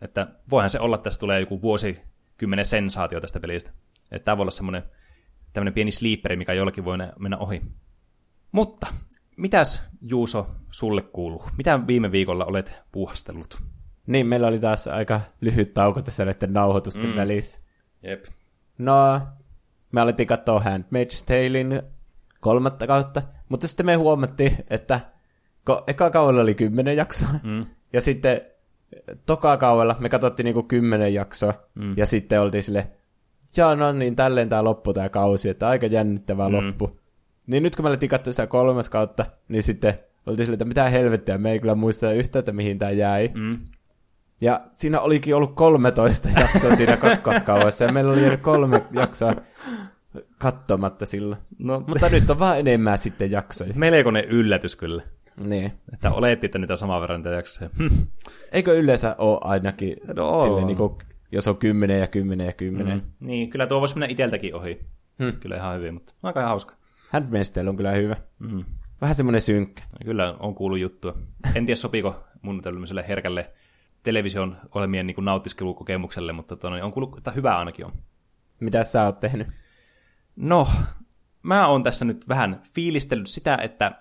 Että 0.00 0.26
voihan 0.50 0.70
se 0.70 0.80
olla, 0.80 0.96
että 0.96 1.04
tässä 1.04 1.20
tulee 1.20 1.40
joku 1.40 1.62
vuosikymmenen 1.62 2.64
sensaatio 2.64 3.20
tästä 3.20 3.40
pelistä. 3.40 3.72
Että 4.10 4.24
tämä 4.24 4.36
voi 4.36 4.42
olla 4.42 4.50
semmoinen 4.50 4.82
tämmöinen 5.52 5.74
pieni 5.74 5.90
sleeperi, 5.90 6.36
mikä 6.36 6.52
jollakin 6.52 6.84
voi 6.84 6.98
mennä 7.18 7.36
ohi. 7.36 7.62
Mutta, 8.52 8.86
mitäs 9.38 9.90
Juuso 10.00 10.46
sulle 10.70 11.02
kuuluu? 11.02 11.44
Mitä 11.58 11.86
viime 11.86 12.12
viikolla 12.12 12.44
olet 12.44 12.74
puuhastellut? 12.92 13.58
Niin, 14.06 14.26
meillä 14.26 14.46
oli 14.46 14.58
taas 14.58 14.86
aika 14.86 15.20
lyhyt 15.40 15.72
tauko 15.72 16.02
tässä 16.02 16.24
näiden 16.24 16.52
nauhoitusten 16.52 17.10
mm. 17.10 17.16
välissä. 17.16 17.60
Jep. 18.02 18.24
No, 18.78 19.20
me 19.92 20.00
alettiin 20.00 20.26
katsoa 20.26 20.60
Handmaid's 20.60 21.24
Talein 21.26 21.82
kolmatta 22.40 22.86
kautta, 22.86 23.22
mutta 23.48 23.68
sitten 23.68 23.86
me 23.86 23.94
huomattiin, 23.94 24.56
että 24.70 25.00
eka 25.86 26.10
kaudella 26.10 26.42
oli 26.42 26.54
kymmenen 26.54 26.96
jaksoa, 26.96 27.30
mm. 27.42 27.66
ja 27.92 28.00
sitten 28.00 28.40
toka 29.26 29.56
kaudella 29.56 29.96
me 30.00 30.08
katsottiin 30.08 30.44
niinku 30.44 30.62
kymmenen 30.62 31.14
jaksoa, 31.14 31.54
mm. 31.74 31.94
ja 31.96 32.06
sitten 32.06 32.40
oltiin 32.40 32.62
sille, 32.62 32.86
jaa 33.56 33.76
no 33.76 33.92
niin, 33.92 34.16
tälleen 34.16 34.48
tämä 34.48 34.64
loppu 34.64 34.92
tämä 34.92 35.08
kausi, 35.08 35.48
että 35.48 35.68
aika 35.68 35.86
jännittävää 35.86 36.48
mm. 36.48 36.54
loppu. 36.54 37.00
Niin 37.46 37.62
nyt 37.62 37.76
kun 37.76 37.84
me 37.84 37.88
alettiin 37.88 38.10
katsoa 38.10 38.32
sitä 38.32 38.46
kolmas 38.46 38.88
kautta, 38.88 39.26
niin 39.48 39.62
sitten 39.62 39.94
oltiin 40.26 40.46
sille, 40.46 40.54
että 40.54 40.64
mitä 40.64 40.88
helvettiä, 40.88 41.38
me 41.38 41.52
ei 41.52 41.60
kyllä 41.60 41.74
muista 41.74 42.12
yhtään, 42.12 42.40
että 42.40 42.52
mihin 42.52 42.78
tämä 42.78 42.90
jäi. 42.90 43.30
Mm. 43.34 43.58
Ja 44.40 44.60
siinä 44.70 45.00
olikin 45.00 45.34
ollut 45.34 45.54
13 45.54 46.28
jaksoa 46.40 46.74
siinä 46.74 46.96
kakkoskaudessa, 46.96 47.84
ja 47.84 47.92
meillä 47.92 48.12
oli 48.12 48.36
kolme 48.36 48.82
jaksoa 48.92 49.34
katsomatta 50.38 51.06
silloin. 51.06 51.40
No, 51.58 51.84
Mutta 51.86 52.08
nyt 52.08 52.30
on 52.30 52.38
vaan 52.38 52.58
enemmän 52.58 52.98
sitten 52.98 53.30
jaksoja. 53.30 53.72
Melkoinen 53.74 54.24
yllätys 54.24 54.76
kyllä. 54.76 55.02
Niin. 55.36 55.72
Että 55.92 56.10
oletti, 56.10 56.46
että 56.46 56.58
niitä 56.58 56.76
saman 56.76 57.00
verran 57.00 57.20
niitä 57.20 57.30
jaksoja. 57.30 57.70
Eikö 58.52 58.78
yleensä 58.78 59.14
ole 59.18 59.38
ainakin 59.40 59.96
no, 60.14 60.42
silleen, 60.42 60.66
niin 60.66 60.76
kuin, 60.76 60.94
jos 61.32 61.48
on 61.48 61.56
kymmenen 61.56 62.00
ja 62.00 62.06
kymmenen 62.06 62.46
ja 62.46 62.52
kymmenen? 62.52 62.98
Mm. 62.98 63.26
Niin, 63.26 63.50
kyllä 63.50 63.66
tuo 63.66 63.80
voisi 63.80 63.94
mennä 63.94 64.12
iteltäkin 64.12 64.54
ohi. 64.54 64.80
Hmm. 65.18 65.32
Kyllä 65.32 65.56
ihan 65.56 65.76
hyvin, 65.76 65.94
mutta 65.94 66.14
aika 66.22 66.42
hauska. 66.42 66.74
Handmaid's 67.16 67.68
on 67.68 67.76
kyllä 67.76 67.92
hyvä. 67.92 68.16
Mm. 68.38 68.64
Vähän 69.00 69.14
semmoinen 69.14 69.40
synkkä. 69.40 69.82
Kyllä 70.04 70.36
on 70.40 70.54
kuullut 70.54 70.78
juttua. 70.78 71.14
En 71.54 71.66
tiedä 71.66 71.76
sopiiko 71.76 72.24
mun 72.42 72.62
tämmöiselle 72.62 73.04
herkälle 73.08 73.50
television 74.02 74.56
ohjelmien 74.74 75.06
niin 75.06 75.24
nauttiskelukokemukselle, 75.24 76.32
mutta 76.32 76.56
tuonne, 76.56 76.82
on 76.82 76.92
kuullut, 76.92 77.18
että 77.18 77.30
hyvä 77.30 77.58
ainakin 77.58 77.86
on. 77.86 77.92
Mitä 78.60 78.84
sä 78.84 79.04
oot 79.04 79.20
tehnyt? 79.20 79.48
No, 80.36 80.68
mä 81.42 81.66
oon 81.66 81.82
tässä 81.82 82.04
nyt 82.04 82.28
vähän 82.28 82.60
fiilistellyt 82.74 83.26
sitä, 83.26 83.58
että 83.62 83.92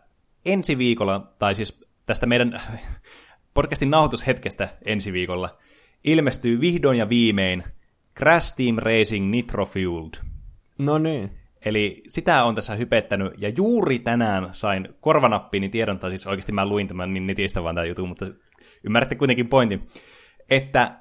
ensi 0.46 0.78
viikolla, 0.78 1.34
tai 1.40 1.56
siis 1.56 1.82
tästä 2.06 2.26
meidän 2.26 2.62
podcastin 3.54 3.90
nauhoitushetkestä 3.90 4.70
ensi 4.86 5.14
viikolla, 5.14 5.58
ilmestyy 6.04 6.62
vihdoin 6.62 6.98
ja 6.98 7.10
viimein 7.10 7.64
Crash 8.18 8.56
Team 8.56 8.76
Racing 8.78 9.30
Nitro 9.30 9.66
Fueled. 9.66 10.14
No 10.78 10.98
niin. 10.98 11.40
Eli 11.66 12.04
sitä 12.08 12.44
on 12.44 12.56
tässä 12.56 12.76
hypettänyt, 12.76 13.34
ja 13.38 13.50
juuri 13.50 14.00
tänään 14.00 14.50
sain 14.52 14.90
korvanappiini 15.02 15.70
tiedon, 15.70 16.00
tai 16.00 16.10
siis 16.10 16.28
oikeasti 16.28 16.52
mä 16.52 16.66
luin 16.66 16.88
tämän 16.88 17.14
niin 17.14 17.28
netistä 17.28 17.64
vaan 17.64 17.76
tämän 17.76 17.90
jutun, 17.90 18.10
mutta 18.10 18.26
ymmärrätte 18.84 19.16
kuitenkin 19.16 19.48
pointin, 19.48 19.88
että 20.50 21.00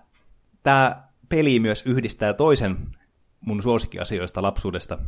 tämä 0.63 1.09
peli 1.29 1.61
myös 1.61 1.87
yhdistää 1.87 2.33
toisen 2.33 2.77
mun 3.47 3.63
suosikkiasioista 3.63 4.43
lapsuudesta. 4.43 4.99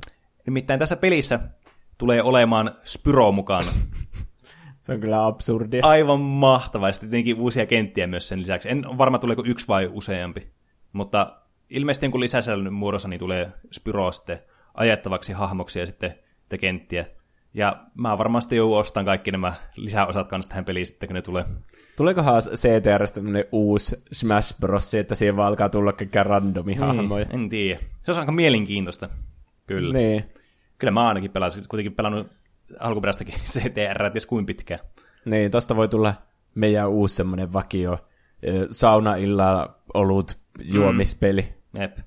Nimittäin 0.46 0.78
tässä 0.78 0.96
pelissä 0.96 1.40
tulee 1.98 2.22
olemaan 2.22 2.70
Spyro 2.84 3.32
mukaan. 3.32 3.64
Se 4.90 4.94
on 4.94 5.00
kyllä 5.00 5.26
absurdi. 5.26 5.80
Aivan 5.82 6.20
mahtavaa. 6.20 6.88
Ja 6.88 6.92
tietenkin 7.00 7.36
uusia 7.36 7.66
kenttiä 7.66 8.06
myös 8.06 8.28
sen 8.28 8.40
lisäksi. 8.40 8.70
En 8.70 8.86
ole 8.86 8.98
varma, 8.98 9.18
tuleeko 9.18 9.42
yksi 9.46 9.68
vai 9.68 9.90
useampi. 9.92 10.52
Mutta 10.92 11.26
ilmeisesti 11.68 12.06
jonkun 12.06 12.20
lisäsäännön 12.20 12.72
muodossa 12.72 13.08
niin 13.08 13.18
tulee 13.18 13.52
Spyro 13.72 14.12
sitten 14.12 14.38
ajettavaksi 14.74 15.32
hahmoksi 15.32 15.80
ja 15.80 15.86
sitten 15.86 16.14
te 16.48 16.58
kenttiä. 16.58 17.06
Ja 17.54 17.84
mä 17.98 18.18
varmasti 18.18 18.56
jo 18.56 18.76
ostan 18.76 19.04
kaikki 19.04 19.30
nämä 19.30 19.52
lisäosat 19.76 20.28
kanssa 20.28 20.48
tähän 20.48 20.64
peliin 20.64 20.86
sitten, 20.86 21.06
kun 21.06 21.14
ne 21.14 21.22
tulee. 21.22 21.44
Tuleekohan 21.96 22.42
CTRstä 22.42 23.14
tämmöinen 23.14 23.44
uusi 23.52 24.02
Smash 24.12 24.60
Bros, 24.60 24.94
että 24.94 25.14
siihen 25.14 25.36
vaan 25.36 25.48
alkaa 25.48 25.68
tulla 25.68 25.92
kaikkea 25.92 26.22
randomi 26.22 26.72
niin, 26.72 26.80
hahmoja? 26.80 27.26
En 27.30 27.48
tiedä. 27.48 27.80
Se 28.02 28.12
on 28.12 28.18
aika 28.18 28.32
mielenkiintoista. 28.32 29.08
Kyllä. 29.66 29.98
Niin. 29.98 30.24
Kyllä 30.78 30.90
mä 30.90 31.08
ainakin 31.08 31.30
pelasin, 31.30 31.64
kuitenkin 31.68 31.94
pelannut 31.94 32.39
alkuperäistäkin 32.78 33.34
CTR, 33.52 34.10
ties 34.12 34.26
kuin 34.26 34.46
pitkään. 34.46 34.80
Niin, 35.24 35.50
tosta 35.50 35.76
voi 35.76 35.88
tulla 35.88 36.14
meidän 36.54 36.88
uusi 36.88 37.14
semmoinen 37.14 37.52
vakio 37.52 37.98
saunailla 38.70 39.78
ollut 39.94 40.38
juomispeli. 40.62 41.54
Mm. 41.72 41.80
Jep. 41.80 41.98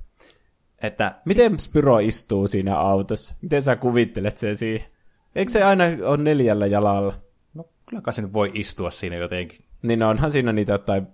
Että 0.81 1.21
Miten 1.27 1.59
Spyro 1.59 1.99
istuu 1.99 2.47
siinä 2.47 2.77
autossa? 2.77 3.35
Miten 3.41 3.61
sä 3.61 3.75
kuvittelet 3.75 4.37
sen 4.37 4.57
siihen? 4.57 4.87
Eikö 5.35 5.51
se 5.51 5.63
aina 5.63 5.83
ole 6.03 6.17
neljällä 6.17 6.65
jalalla? 6.65 7.13
No 7.53 7.69
kyllä 7.89 8.01
kai 8.01 8.13
se 8.13 8.21
nyt 8.21 8.33
voi 8.33 8.51
istua 8.53 8.91
siinä 8.91 9.15
jotenkin. 9.15 9.59
Niin 9.81 9.99
no, 9.99 10.09
onhan 10.09 10.31
siinä 10.31 10.53
niitä 10.53 10.71
jotain 10.71 11.07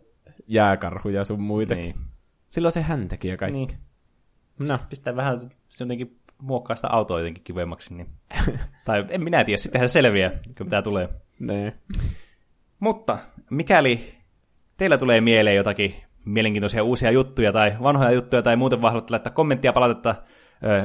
jääkarhuja 0.48 1.26
sun 1.26 1.42
muitakin. 1.42 1.84
Niin. 1.84 1.96
Silloin 2.50 2.72
se 2.72 2.82
häntäkin 2.82 3.32
ja 3.32 3.38
kaikki. 3.38 3.58
Niin. 3.58 3.70
No. 4.60 4.80
Pistää 4.90 5.16
vähän 5.16 5.40
se 5.40 5.50
jotenkin 5.80 6.19
muokkaa 6.42 6.76
sitä 6.76 6.88
autoa 6.88 7.20
jotenkin 7.20 7.44
kivemmaksi. 7.44 7.96
Niin. 7.96 8.08
tai 8.86 9.06
en 9.10 9.24
minä 9.24 9.44
tiedä, 9.44 9.58
sittenhän 9.58 9.90
se 9.90 9.94
selviää, 9.94 10.30
kun 10.30 10.66
mitä 10.66 10.82
tulee. 10.82 11.10
Ne. 11.40 11.74
Mutta 12.80 13.18
mikäli 13.50 14.16
teillä 14.78 14.98
tulee 14.98 15.22
mieleen 15.22 15.56
jotakin 15.56 15.96
mielenkiintoisia 16.26 16.84
uusia 16.84 17.12
juttuja 17.12 17.52
tai 17.52 17.74
vanhoja 17.84 18.12
juttuja 18.12 18.42
tai 18.42 18.56
muuten 18.56 18.82
haluatte 18.82 19.12
laittaa 19.12 19.34
kommenttia, 19.34 19.74
palautetta, 19.74 20.16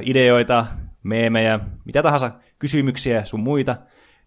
ideoita, 0.03 0.67
meemejä, 1.03 1.61
mitä 1.85 2.03
tahansa, 2.03 2.31
kysymyksiä 2.59 3.25
sun 3.25 3.41
muita, 3.41 3.77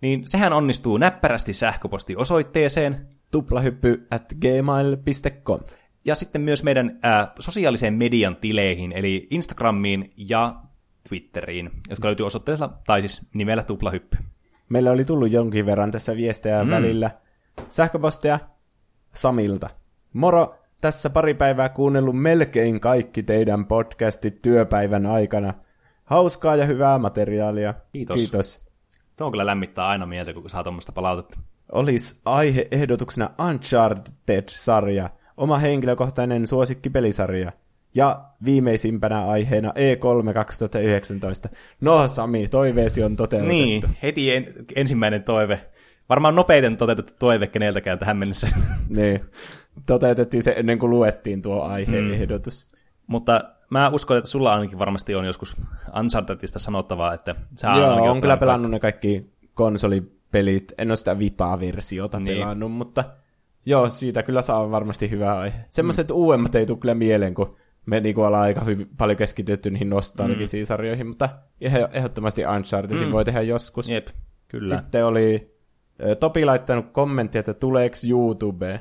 niin 0.02 0.30
sehän 0.30 0.54
onnistuu 0.54 0.98
näppärästi 0.98 1.54
sähköpostiosoitteeseen 1.54 3.08
Tuplahyppy 3.32 4.08
at 4.12 4.34
gmail.com. 4.42 5.60
ja 6.06 6.16
sitten 6.16 6.42
myös 6.42 6.64
meidän 6.64 7.00
ää, 7.04 7.32
sosiaalisen 7.40 7.94
median 7.94 8.36
tileihin, 8.36 8.92
eli 8.92 9.28
Instagramiin 9.30 10.10
ja 10.18 10.56
Twitteriin, 11.10 11.72
jotka 11.90 12.08
löytyy 12.08 12.26
osoitteessa, 12.26 12.70
tai 12.86 13.02
siis 13.02 13.22
nimellä 13.34 13.64
Tuplahyppy. 13.64 14.18
Meillä 14.70 14.92
oli 14.92 15.06
tullut 15.06 15.32
jonkin 15.32 15.66
verran 15.66 15.92
tässä 15.92 16.16
viestejä 16.16 16.64
mm. 16.64 16.70
välillä. 16.70 17.12
Sähköpostia 17.70 18.40
Samilta. 19.14 19.70
Moro, 20.14 20.56
tässä 20.82 21.10
pari 21.10 21.34
päivää 21.34 21.70
kuunnellut 21.70 22.22
melkein 22.22 22.80
kaikki 22.80 23.24
teidän 23.24 23.66
podcastit 23.66 24.42
työpäivän 24.42 25.06
aikana. 25.06 25.54
Hauskaa 26.04 26.56
ja 26.56 26.66
hyvää 26.66 26.98
materiaalia. 26.98 27.74
Kiitos. 27.94 28.16
Kiitos. 28.16 28.66
Tuo 29.18 29.32
kyllä 29.32 29.46
lämmittää 29.46 29.88
aina 29.88 30.06
mieltä, 30.06 30.34
kun 30.34 30.50
saa 30.50 30.64
tuommoista 30.64 30.92
palautetta. 30.92 31.40
Olisi 31.72 32.22
aihe-ehdotuksena 32.26 33.30
Uncharted-sarja, 33.40 35.10
oma 35.38 35.58
henkilökohtainen 35.58 36.48
suosikkipelisarja. 36.48 37.52
Ja 37.96 38.24
viimeisimpänä 38.46 39.28
aiheena 39.28 39.72
E 39.76 39.96
E3 39.96 40.34
2019. 40.34 41.50
No 41.82 42.08
Sami, 42.08 42.48
toiveesi 42.48 43.04
on 43.04 43.16
toteutettu. 43.16 43.54
Niin, 43.54 43.84
heti 44.04 44.36
en, 44.36 44.46
ensimmäinen 44.76 45.24
toive. 45.24 45.62
Varmaan 46.10 46.36
nopeiten 46.36 46.78
toteutettu 46.78 47.14
toive 47.20 47.48
keneltäkään 47.48 48.00
tähän 48.00 48.18
mennessä. 48.18 48.48
niin. 48.90 49.22
Toteutettiin 49.86 50.44
se 50.44 50.54
ennen 50.58 50.80
kuin 50.80 50.90
luettiin 50.90 51.42
tuo 51.42 51.62
aihe-ehdotus. 51.62 52.68
Mutta 53.08 53.42
mä 53.72 53.90
uskon, 53.90 54.18
että 54.18 54.30
sulla 54.30 54.54
ainakin 54.54 54.80
varmasti 54.80 55.16
on 55.16 55.26
joskus 55.26 55.56
Unchartedista 56.00 56.60
sanottavaa, 56.60 57.14
että 57.14 57.36
sä 57.56 57.68
Joo, 57.78 58.12
on 58.12 58.22
kyllä 58.22 58.38
pelannut 58.38 58.72
ne 58.72 58.80
kaikki 58.80 59.34
konsolipelit. 59.54 60.74
En 60.78 60.92
ole 60.92 60.96
sitä 60.96 61.20
Vita-versiota 61.20 62.20
Niin. 62.20 62.38
pelannut, 62.38 62.72
mutta 62.72 63.04
joo, 63.66 63.90
siitä 63.90 64.24
kyllä 64.24 64.42
saa 64.42 64.72
varmasti 64.72 65.10
hyvä 65.10 65.40
aihe. 65.40 65.66
Semmoiset 65.70 66.10
mm. 66.10 66.16
uudemmat 66.16 66.56
ei 66.56 66.66
tule 66.66 66.78
kyllä 66.78 66.96
mieleen, 66.96 67.34
kun 67.34 67.56
me 67.88 68.00
niinku 68.00 68.22
ollaan 68.22 68.44
aika 68.44 68.64
hyvin, 68.64 68.90
paljon 68.98 69.18
keskitytty 69.18 69.70
niihin 69.70 69.90
nostalgisiin 69.90 70.64
mm. 70.64 70.66
sarjoihin, 70.66 71.08
mutta 71.08 71.30
ehdottomasti 71.92 72.46
Unchartedin 72.46 73.08
mm. 73.08 73.12
voi 73.12 73.26
tehdä 73.26 73.42
joskus. 73.42 73.90
Jep, 73.90 74.08
kyllä. 74.48 74.76
Sitten 74.76 75.06
oli 75.06 75.58
Topi 76.20 76.46
laittanut 76.46 76.92
kommentti, 76.92 77.38
että 77.38 77.54
tuleeko 77.54 77.96
YouTubeen 78.10 78.80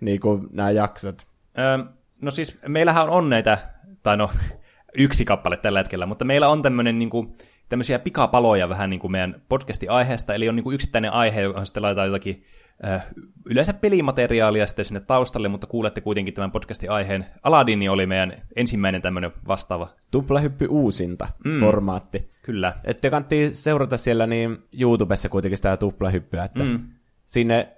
niin 0.00 0.20
kuin 0.20 0.48
nämä 0.52 0.70
jaksot. 0.70 1.22
Öö, 1.58 1.78
no 2.22 2.30
siis 2.30 2.58
meillähän 2.68 3.08
on 3.08 3.30
näitä, 3.30 3.58
tai 4.02 4.16
no 4.16 4.30
yksi 4.98 5.24
kappale 5.24 5.56
tällä 5.56 5.78
hetkellä, 5.78 6.06
mutta 6.06 6.24
meillä 6.24 6.48
on 6.48 6.62
tämmöinen 6.62 6.98
niinku, 6.98 7.36
tämmöisiä 7.68 7.98
pikapaloja 7.98 8.68
vähän 8.68 8.90
niin 8.90 9.00
kuin 9.00 9.12
meidän 9.12 9.42
podcastin 9.48 9.90
aiheesta, 9.90 10.34
eli 10.34 10.48
on 10.48 10.56
niin 10.56 10.64
kuin 10.64 10.74
yksittäinen 10.74 11.12
aihe, 11.12 11.40
johon 11.40 11.66
sitten 11.66 11.82
laitetaan 11.82 12.08
jotakin 12.08 12.44
äh, 12.84 13.06
yleensä 13.46 13.72
pelimateriaalia 13.72 14.66
sitten 14.66 14.84
sinne 14.84 15.00
taustalle, 15.00 15.48
mutta 15.48 15.66
kuulette 15.66 16.00
kuitenkin 16.00 16.34
tämän 16.34 16.50
podcastin 16.50 16.90
aiheen. 16.90 17.26
Aladdin 17.42 17.90
oli 17.90 18.06
meidän 18.06 18.32
ensimmäinen 18.56 19.02
tämmöinen 19.02 19.32
vastaava. 19.48 19.88
Tuplahyppy 20.10 20.66
uusinta 20.66 21.28
mm. 21.44 21.60
formaatti. 21.60 22.30
Kyllä. 22.42 22.72
Että 22.84 23.10
kannattaa 23.10 23.38
seurata 23.52 23.96
siellä 23.96 24.26
niin 24.26 24.58
YouTubessa 24.80 25.28
kuitenkin 25.28 25.56
sitä 25.56 25.76
tuplahyppyä, 25.76 26.44
että 26.44 26.64
mm. 26.64 26.80
sinne 27.24 27.68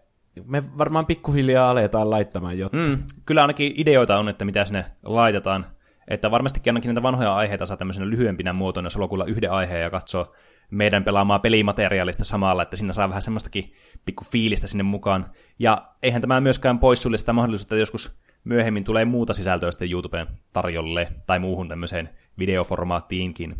me 0.47 0.63
varmaan 0.79 1.07
pikkuhiljaa 1.07 1.71
aletaan 1.71 2.11
laittamaan 2.11 2.59
jotain. 2.59 2.89
Mm, 2.89 2.99
kyllä 3.27 3.41
ainakin 3.41 3.73
ideoita 3.77 4.19
on, 4.19 4.29
että 4.29 4.45
mitä 4.45 4.65
sinne 4.65 4.85
laitetaan. 5.03 5.67
Että 6.09 6.31
varmastikin 6.31 6.71
ainakin 6.71 6.89
näitä 6.89 7.03
vanhoja 7.03 7.35
aiheita 7.35 7.67
saa 7.67 7.77
tämmöisenä 7.77 8.11
lyhyempinä 8.11 8.53
muotoina, 8.53 8.87
jos 8.87 8.95
haluaa 8.95 9.09
kuulla 9.09 9.25
yhden 9.25 9.53
aiheen 9.53 9.83
ja 9.83 9.91
katsoa 9.91 10.33
meidän 10.75 11.05
pelaamaa 11.05 11.39
pelimateriaalista 11.39 12.25
samalla, 12.25 12.63
että 12.63 12.77
siinä 12.77 12.93
saa 12.93 13.09
vähän 13.09 13.23
semmoistakin 13.23 13.73
pikku 14.05 14.25
fiilistä 14.25 14.67
sinne 14.67 14.83
mukaan. 14.83 15.27
Ja 15.59 15.89
eihän 16.03 16.21
tämä 16.21 16.41
myöskään 16.41 16.79
poissulje 16.79 17.19
sitä 17.19 17.33
mahdollisuutta, 17.33 17.75
että 17.75 17.83
joskus 17.83 18.19
myöhemmin 18.45 18.85
tulee 18.85 19.05
muuta 19.05 19.33
sisältöä 19.33 19.71
sitten 19.73 19.91
YouTubeen 19.91 20.27
tarjolle 20.53 21.09
tai 21.27 21.39
muuhun 21.39 21.69
tämmöiseen 21.69 22.09
videoformaattiinkin. 22.39 23.55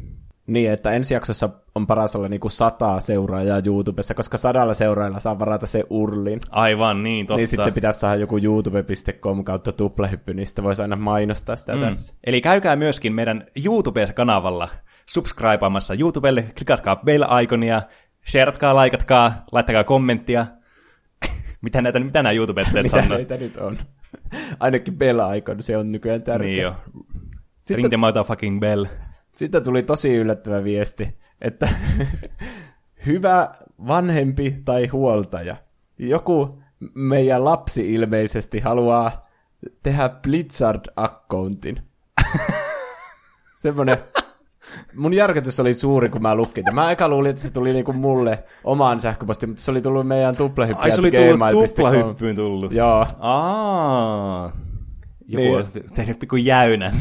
Niin, 0.47 0.71
että 0.71 0.93
ensi 0.93 1.15
jaksossa 1.15 1.49
on 1.75 1.87
paras 1.87 2.17
olla 2.17 2.29
niinku 2.29 2.49
sataa 2.49 3.01
seuraajaa 3.01 3.63
YouTubessa, 3.67 4.15
koska 4.15 4.37
sadalla 4.37 4.75
seuraajalla 4.75 5.21
saa 5.21 5.39
varata 5.39 5.67
se 5.67 5.85
urlin. 5.91 6.41
Aivan, 6.51 7.03
niin 7.03 7.27
totta. 7.27 7.39
Niin 7.39 7.49
sitten 7.49 7.75
pitäisi 7.75 7.99
saada 7.99 8.17
joku 8.17 8.39
youtube.com 8.39 9.45
kautta 9.45 9.73
tuplahyppy, 9.73 10.35
niin 10.35 10.47
sitten 10.47 10.65
voisi 10.65 10.83
aina 10.83 10.97
mainostaa 10.97 11.57
sitä 11.57 11.75
mm. 11.75 11.81
tässä. 11.81 12.15
Eli 12.25 12.41
käykää 12.41 12.77
myöskin 12.77 13.13
meidän 13.13 13.47
YouTube-kanavalla 13.65 14.69
subscribeamassa 15.11 15.95
YouTubelle, 15.95 16.43
klikatkaa 16.43 16.97
bell-ikonia, 16.97 17.83
shareatkaa, 18.31 18.75
laikatkaa, 18.75 19.45
laittakaa 19.53 19.85
kommenttia. 19.85 20.47
mitä 21.63 21.83
näitä, 21.83 22.01
mitä 22.01 22.23
nämä 22.23 22.33
YouTubet 22.33 22.67
Mitä 22.73 22.89
sanoo? 22.89 23.09
näitä 23.09 23.37
nyt 23.37 23.57
on? 23.57 23.79
Ainakin 24.61 24.95
bell-icon, 24.95 25.63
se 25.63 25.77
on 25.77 25.93
nykyään 25.93 26.23
tärkeä. 26.23 26.49
Niin 26.49 26.63
jo. 26.63 26.75
Ring 27.71 27.89
the 27.89 27.97
motherfucking 27.97 28.61
bell. 28.61 28.85
Sitten 29.37 29.65
tuli 29.65 29.83
tosi 29.83 30.15
yllättävä 30.17 30.65
viesti, 30.65 31.19
että 31.41 31.69
hyvä 33.07 33.53
vanhempi 33.87 34.57
tai 34.65 34.87
huoltaja. 34.87 35.57
Joku 35.99 36.63
meidän 36.95 37.45
lapsi 37.45 37.95
ilmeisesti 37.95 38.61
haluaa 38.61 39.23
tehdä 39.83 40.09
Blizzard-accountin. 40.09 41.81
Semmoinen... 43.63 43.99
Mun 44.97 45.15
järkytys 45.15 45.61
oli 45.61 45.75
suuri, 45.75 46.09
kun 46.09 46.23
mä 46.23 46.35
lukin. 46.35 46.65
Mä 46.73 46.91
eka 46.91 47.09
luulin, 47.09 47.31
että 47.31 47.43
se 47.43 47.53
tuli 47.53 47.73
niinku 47.73 47.93
mulle 47.93 48.45
omaan 48.65 49.01
sähköpostiin, 49.01 49.51
mutta 49.51 49.63
se 49.63 49.71
oli 49.71 49.81
tullut 49.81 50.07
meidän 50.07 50.37
tuplahyppyä. 50.37 50.83
Ai 50.83 50.91
se 50.91 51.01
oli 51.01 51.11
tullut 51.11 51.69
tuplahyppyyn 51.77 52.37
tullut. 52.37 52.73
Joo. 52.73 53.07
Aa. 53.19 54.53
Joku 55.29 55.43
Niin. 55.43 55.57
on 55.57 55.67
tehnyt 55.95 56.19
pikku 56.19 56.37
jäynä. 56.37 56.93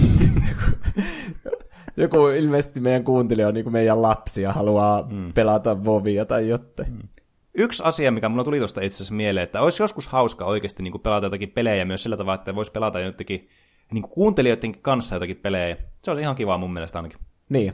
Joku 1.97 2.27
ilmeisesti 2.27 2.79
meidän 2.79 3.03
kuuntelija 3.03 3.47
on 3.47 3.53
niinku 3.53 3.69
meidän 3.69 4.01
lapsi 4.01 4.41
ja 4.41 4.53
haluaa 4.53 5.07
mm. 5.09 5.33
pelata 5.33 5.85
Vovia 5.85 6.25
tai 6.25 6.47
jotain. 6.49 6.91
Mm. 6.93 7.07
Yksi 7.55 7.83
asia, 7.85 8.11
mikä 8.11 8.29
mulla 8.29 8.43
tuli 8.43 8.57
tuosta 8.57 8.81
itse 8.81 8.95
asiassa 8.95 9.13
mieleen, 9.13 9.43
että 9.43 9.61
olisi 9.61 9.83
joskus 9.83 10.07
hauska 10.07 10.45
oikeasti 10.45 10.83
niin 10.83 10.91
kuin 10.91 11.01
pelata 11.01 11.25
jotakin 11.25 11.51
pelejä 11.51 11.85
myös 11.85 12.03
sillä 12.03 12.17
tavalla, 12.17 12.35
että 12.35 12.55
voisi 12.55 12.71
pelata 12.71 12.99
jotenkin 12.99 13.49
niin 13.91 14.01
kuin 14.01 14.11
kuuntelijoiden 14.11 14.79
kanssa 14.81 15.15
jotakin 15.15 15.37
pelejä. 15.37 15.77
Se 16.01 16.11
olisi 16.11 16.21
ihan 16.21 16.35
kivaa 16.35 16.57
mun 16.57 16.73
mielestä 16.73 16.99
ainakin. 16.99 17.17
Niin. 17.49 17.73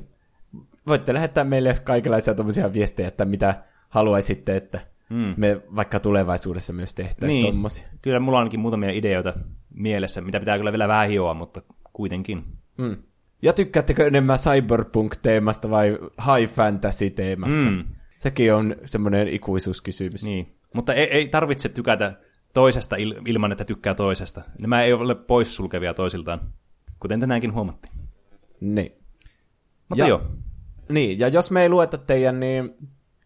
Voitte 0.87 1.13
lähettää 1.13 1.43
meille 1.43 1.77
kaikenlaisia 1.83 2.35
tuommoisia 2.35 2.73
viestejä, 2.73 3.07
että 3.07 3.25
mitä 3.25 3.63
haluaisitte, 3.89 4.55
että 4.55 4.81
mm. 5.09 5.33
me 5.37 5.61
vaikka 5.75 5.99
tulevaisuudessa 5.99 6.73
myös 6.73 6.95
tehtäisiin 6.95 7.43
niin. 7.43 7.53
tommosia. 7.53 7.87
Kyllä 8.01 8.19
mulla 8.19 8.37
on 8.37 8.41
ainakin 8.41 8.59
muutamia 8.59 8.91
ideoita 8.91 9.33
mielessä, 9.73 10.21
mitä 10.21 10.39
pitää 10.39 10.57
kyllä 10.57 10.71
vielä 10.71 10.87
vähän 10.87 11.09
hioa, 11.09 11.33
mutta 11.33 11.61
kuitenkin. 11.93 12.43
Mm. 12.77 12.97
Ja 13.41 13.53
tykkäättekö 13.53 14.07
enemmän 14.07 14.37
cyberpunk-teemasta 14.37 15.69
vai 15.69 15.89
high 16.01 16.53
fantasy-teemasta? 16.53 17.59
Mm. 17.59 17.83
Sekin 18.17 18.53
on 18.53 18.75
semmoinen 18.85 19.27
ikuisuuskysymys. 19.27 20.23
Niin. 20.23 20.47
Mutta 20.73 20.93
ei, 20.93 21.05
ei 21.05 21.27
tarvitse 21.27 21.69
tykätä 21.69 22.13
toisesta 22.53 22.95
il, 22.99 23.15
ilman, 23.25 23.51
että 23.51 23.65
tykkää 23.65 23.95
toisesta. 23.95 24.41
Nämä 24.61 24.83
ei 24.83 24.93
ole 24.93 25.15
poissulkevia 25.15 25.93
toisiltaan, 25.93 26.39
kuten 26.99 27.19
tänäänkin 27.19 27.53
huomattiin. 27.53 27.93
Niin. 28.61 28.98
Mutta 29.89 30.03
Ja- 30.03 30.07
joo. 30.07 30.21
Niin, 30.89 31.19
ja 31.19 31.27
jos 31.27 31.51
me 31.51 31.61
ei 31.61 31.69
lueta 31.69 31.97
teidän 31.97 32.39
niin 32.39 32.75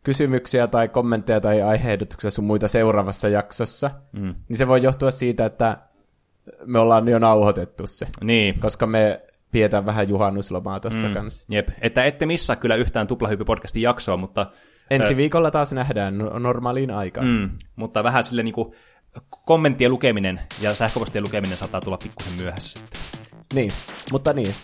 kysymyksiä 0.03 0.67
tai 0.67 0.89
kommentteja 0.89 1.41
tai 1.41 1.61
aiheehdotuksia 1.61 2.31
sun 2.31 2.45
muita 2.45 2.67
seuraavassa 2.67 3.29
jaksossa, 3.29 3.91
mm. 4.11 4.35
niin 4.49 4.57
se 4.57 4.67
voi 4.67 4.83
johtua 4.83 5.11
siitä, 5.11 5.45
että 5.45 5.77
me 6.65 6.79
ollaan 6.79 7.07
jo 7.07 7.19
nauhoitettu 7.19 7.87
se, 7.87 8.07
Niin. 8.23 8.59
koska 8.59 8.87
me 8.87 9.21
pidetään 9.51 9.85
vähän 9.85 10.09
juhannuslomaa 10.09 10.79
tuossa 10.79 11.07
mm. 11.07 11.13
kanssa. 11.13 11.45
Jep, 11.49 11.67
että 11.81 12.05
ette 12.05 12.25
missaa 12.25 12.55
kyllä 12.55 12.75
yhtään 12.75 13.07
Tuplahyppy-podcastin 13.07 13.79
jaksoa, 13.81 14.17
mutta, 14.17 14.45
Ensi 14.89 15.17
viikolla 15.17 15.51
taas 15.51 15.73
nähdään 15.73 16.17
no- 16.17 16.39
normaaliin 16.39 16.91
aikaan. 16.91 17.27
mm, 17.27 17.49
mutta 17.75 18.03
vähän 18.03 18.23
sille 18.23 18.43
niinku 18.43 18.75
kommenttien 19.45 19.91
lukeminen 19.91 20.39
ja 20.61 20.75
sähköpostien 20.75 21.23
lukeminen 21.23 21.57
saattaa 21.57 21.81
tulla 21.81 21.97
pikkusen 21.97 22.33
myöhässä 22.33 22.79
sitten. 22.79 22.99
Niin, 23.53 23.71
mutta 24.11 24.33
niin. 24.33 24.55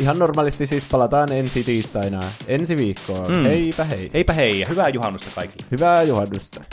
Ihan 0.00 0.18
normaalisti 0.18 0.66
siis 0.66 0.86
palataan 0.86 1.32
ensi 1.32 1.64
tiistaina 1.64 2.20
ensi 2.46 2.76
viikkoon. 2.76 3.32
Mm. 3.32 3.42
Heipä 3.42 3.84
hei. 3.84 4.10
Heipä 4.14 4.32
hei 4.32 4.60
ja 4.60 4.66
hyvää 4.66 4.88
juhannusta 4.88 5.30
kaikille. 5.34 5.66
Hyvää 5.70 6.02
juhannusta. 6.02 6.64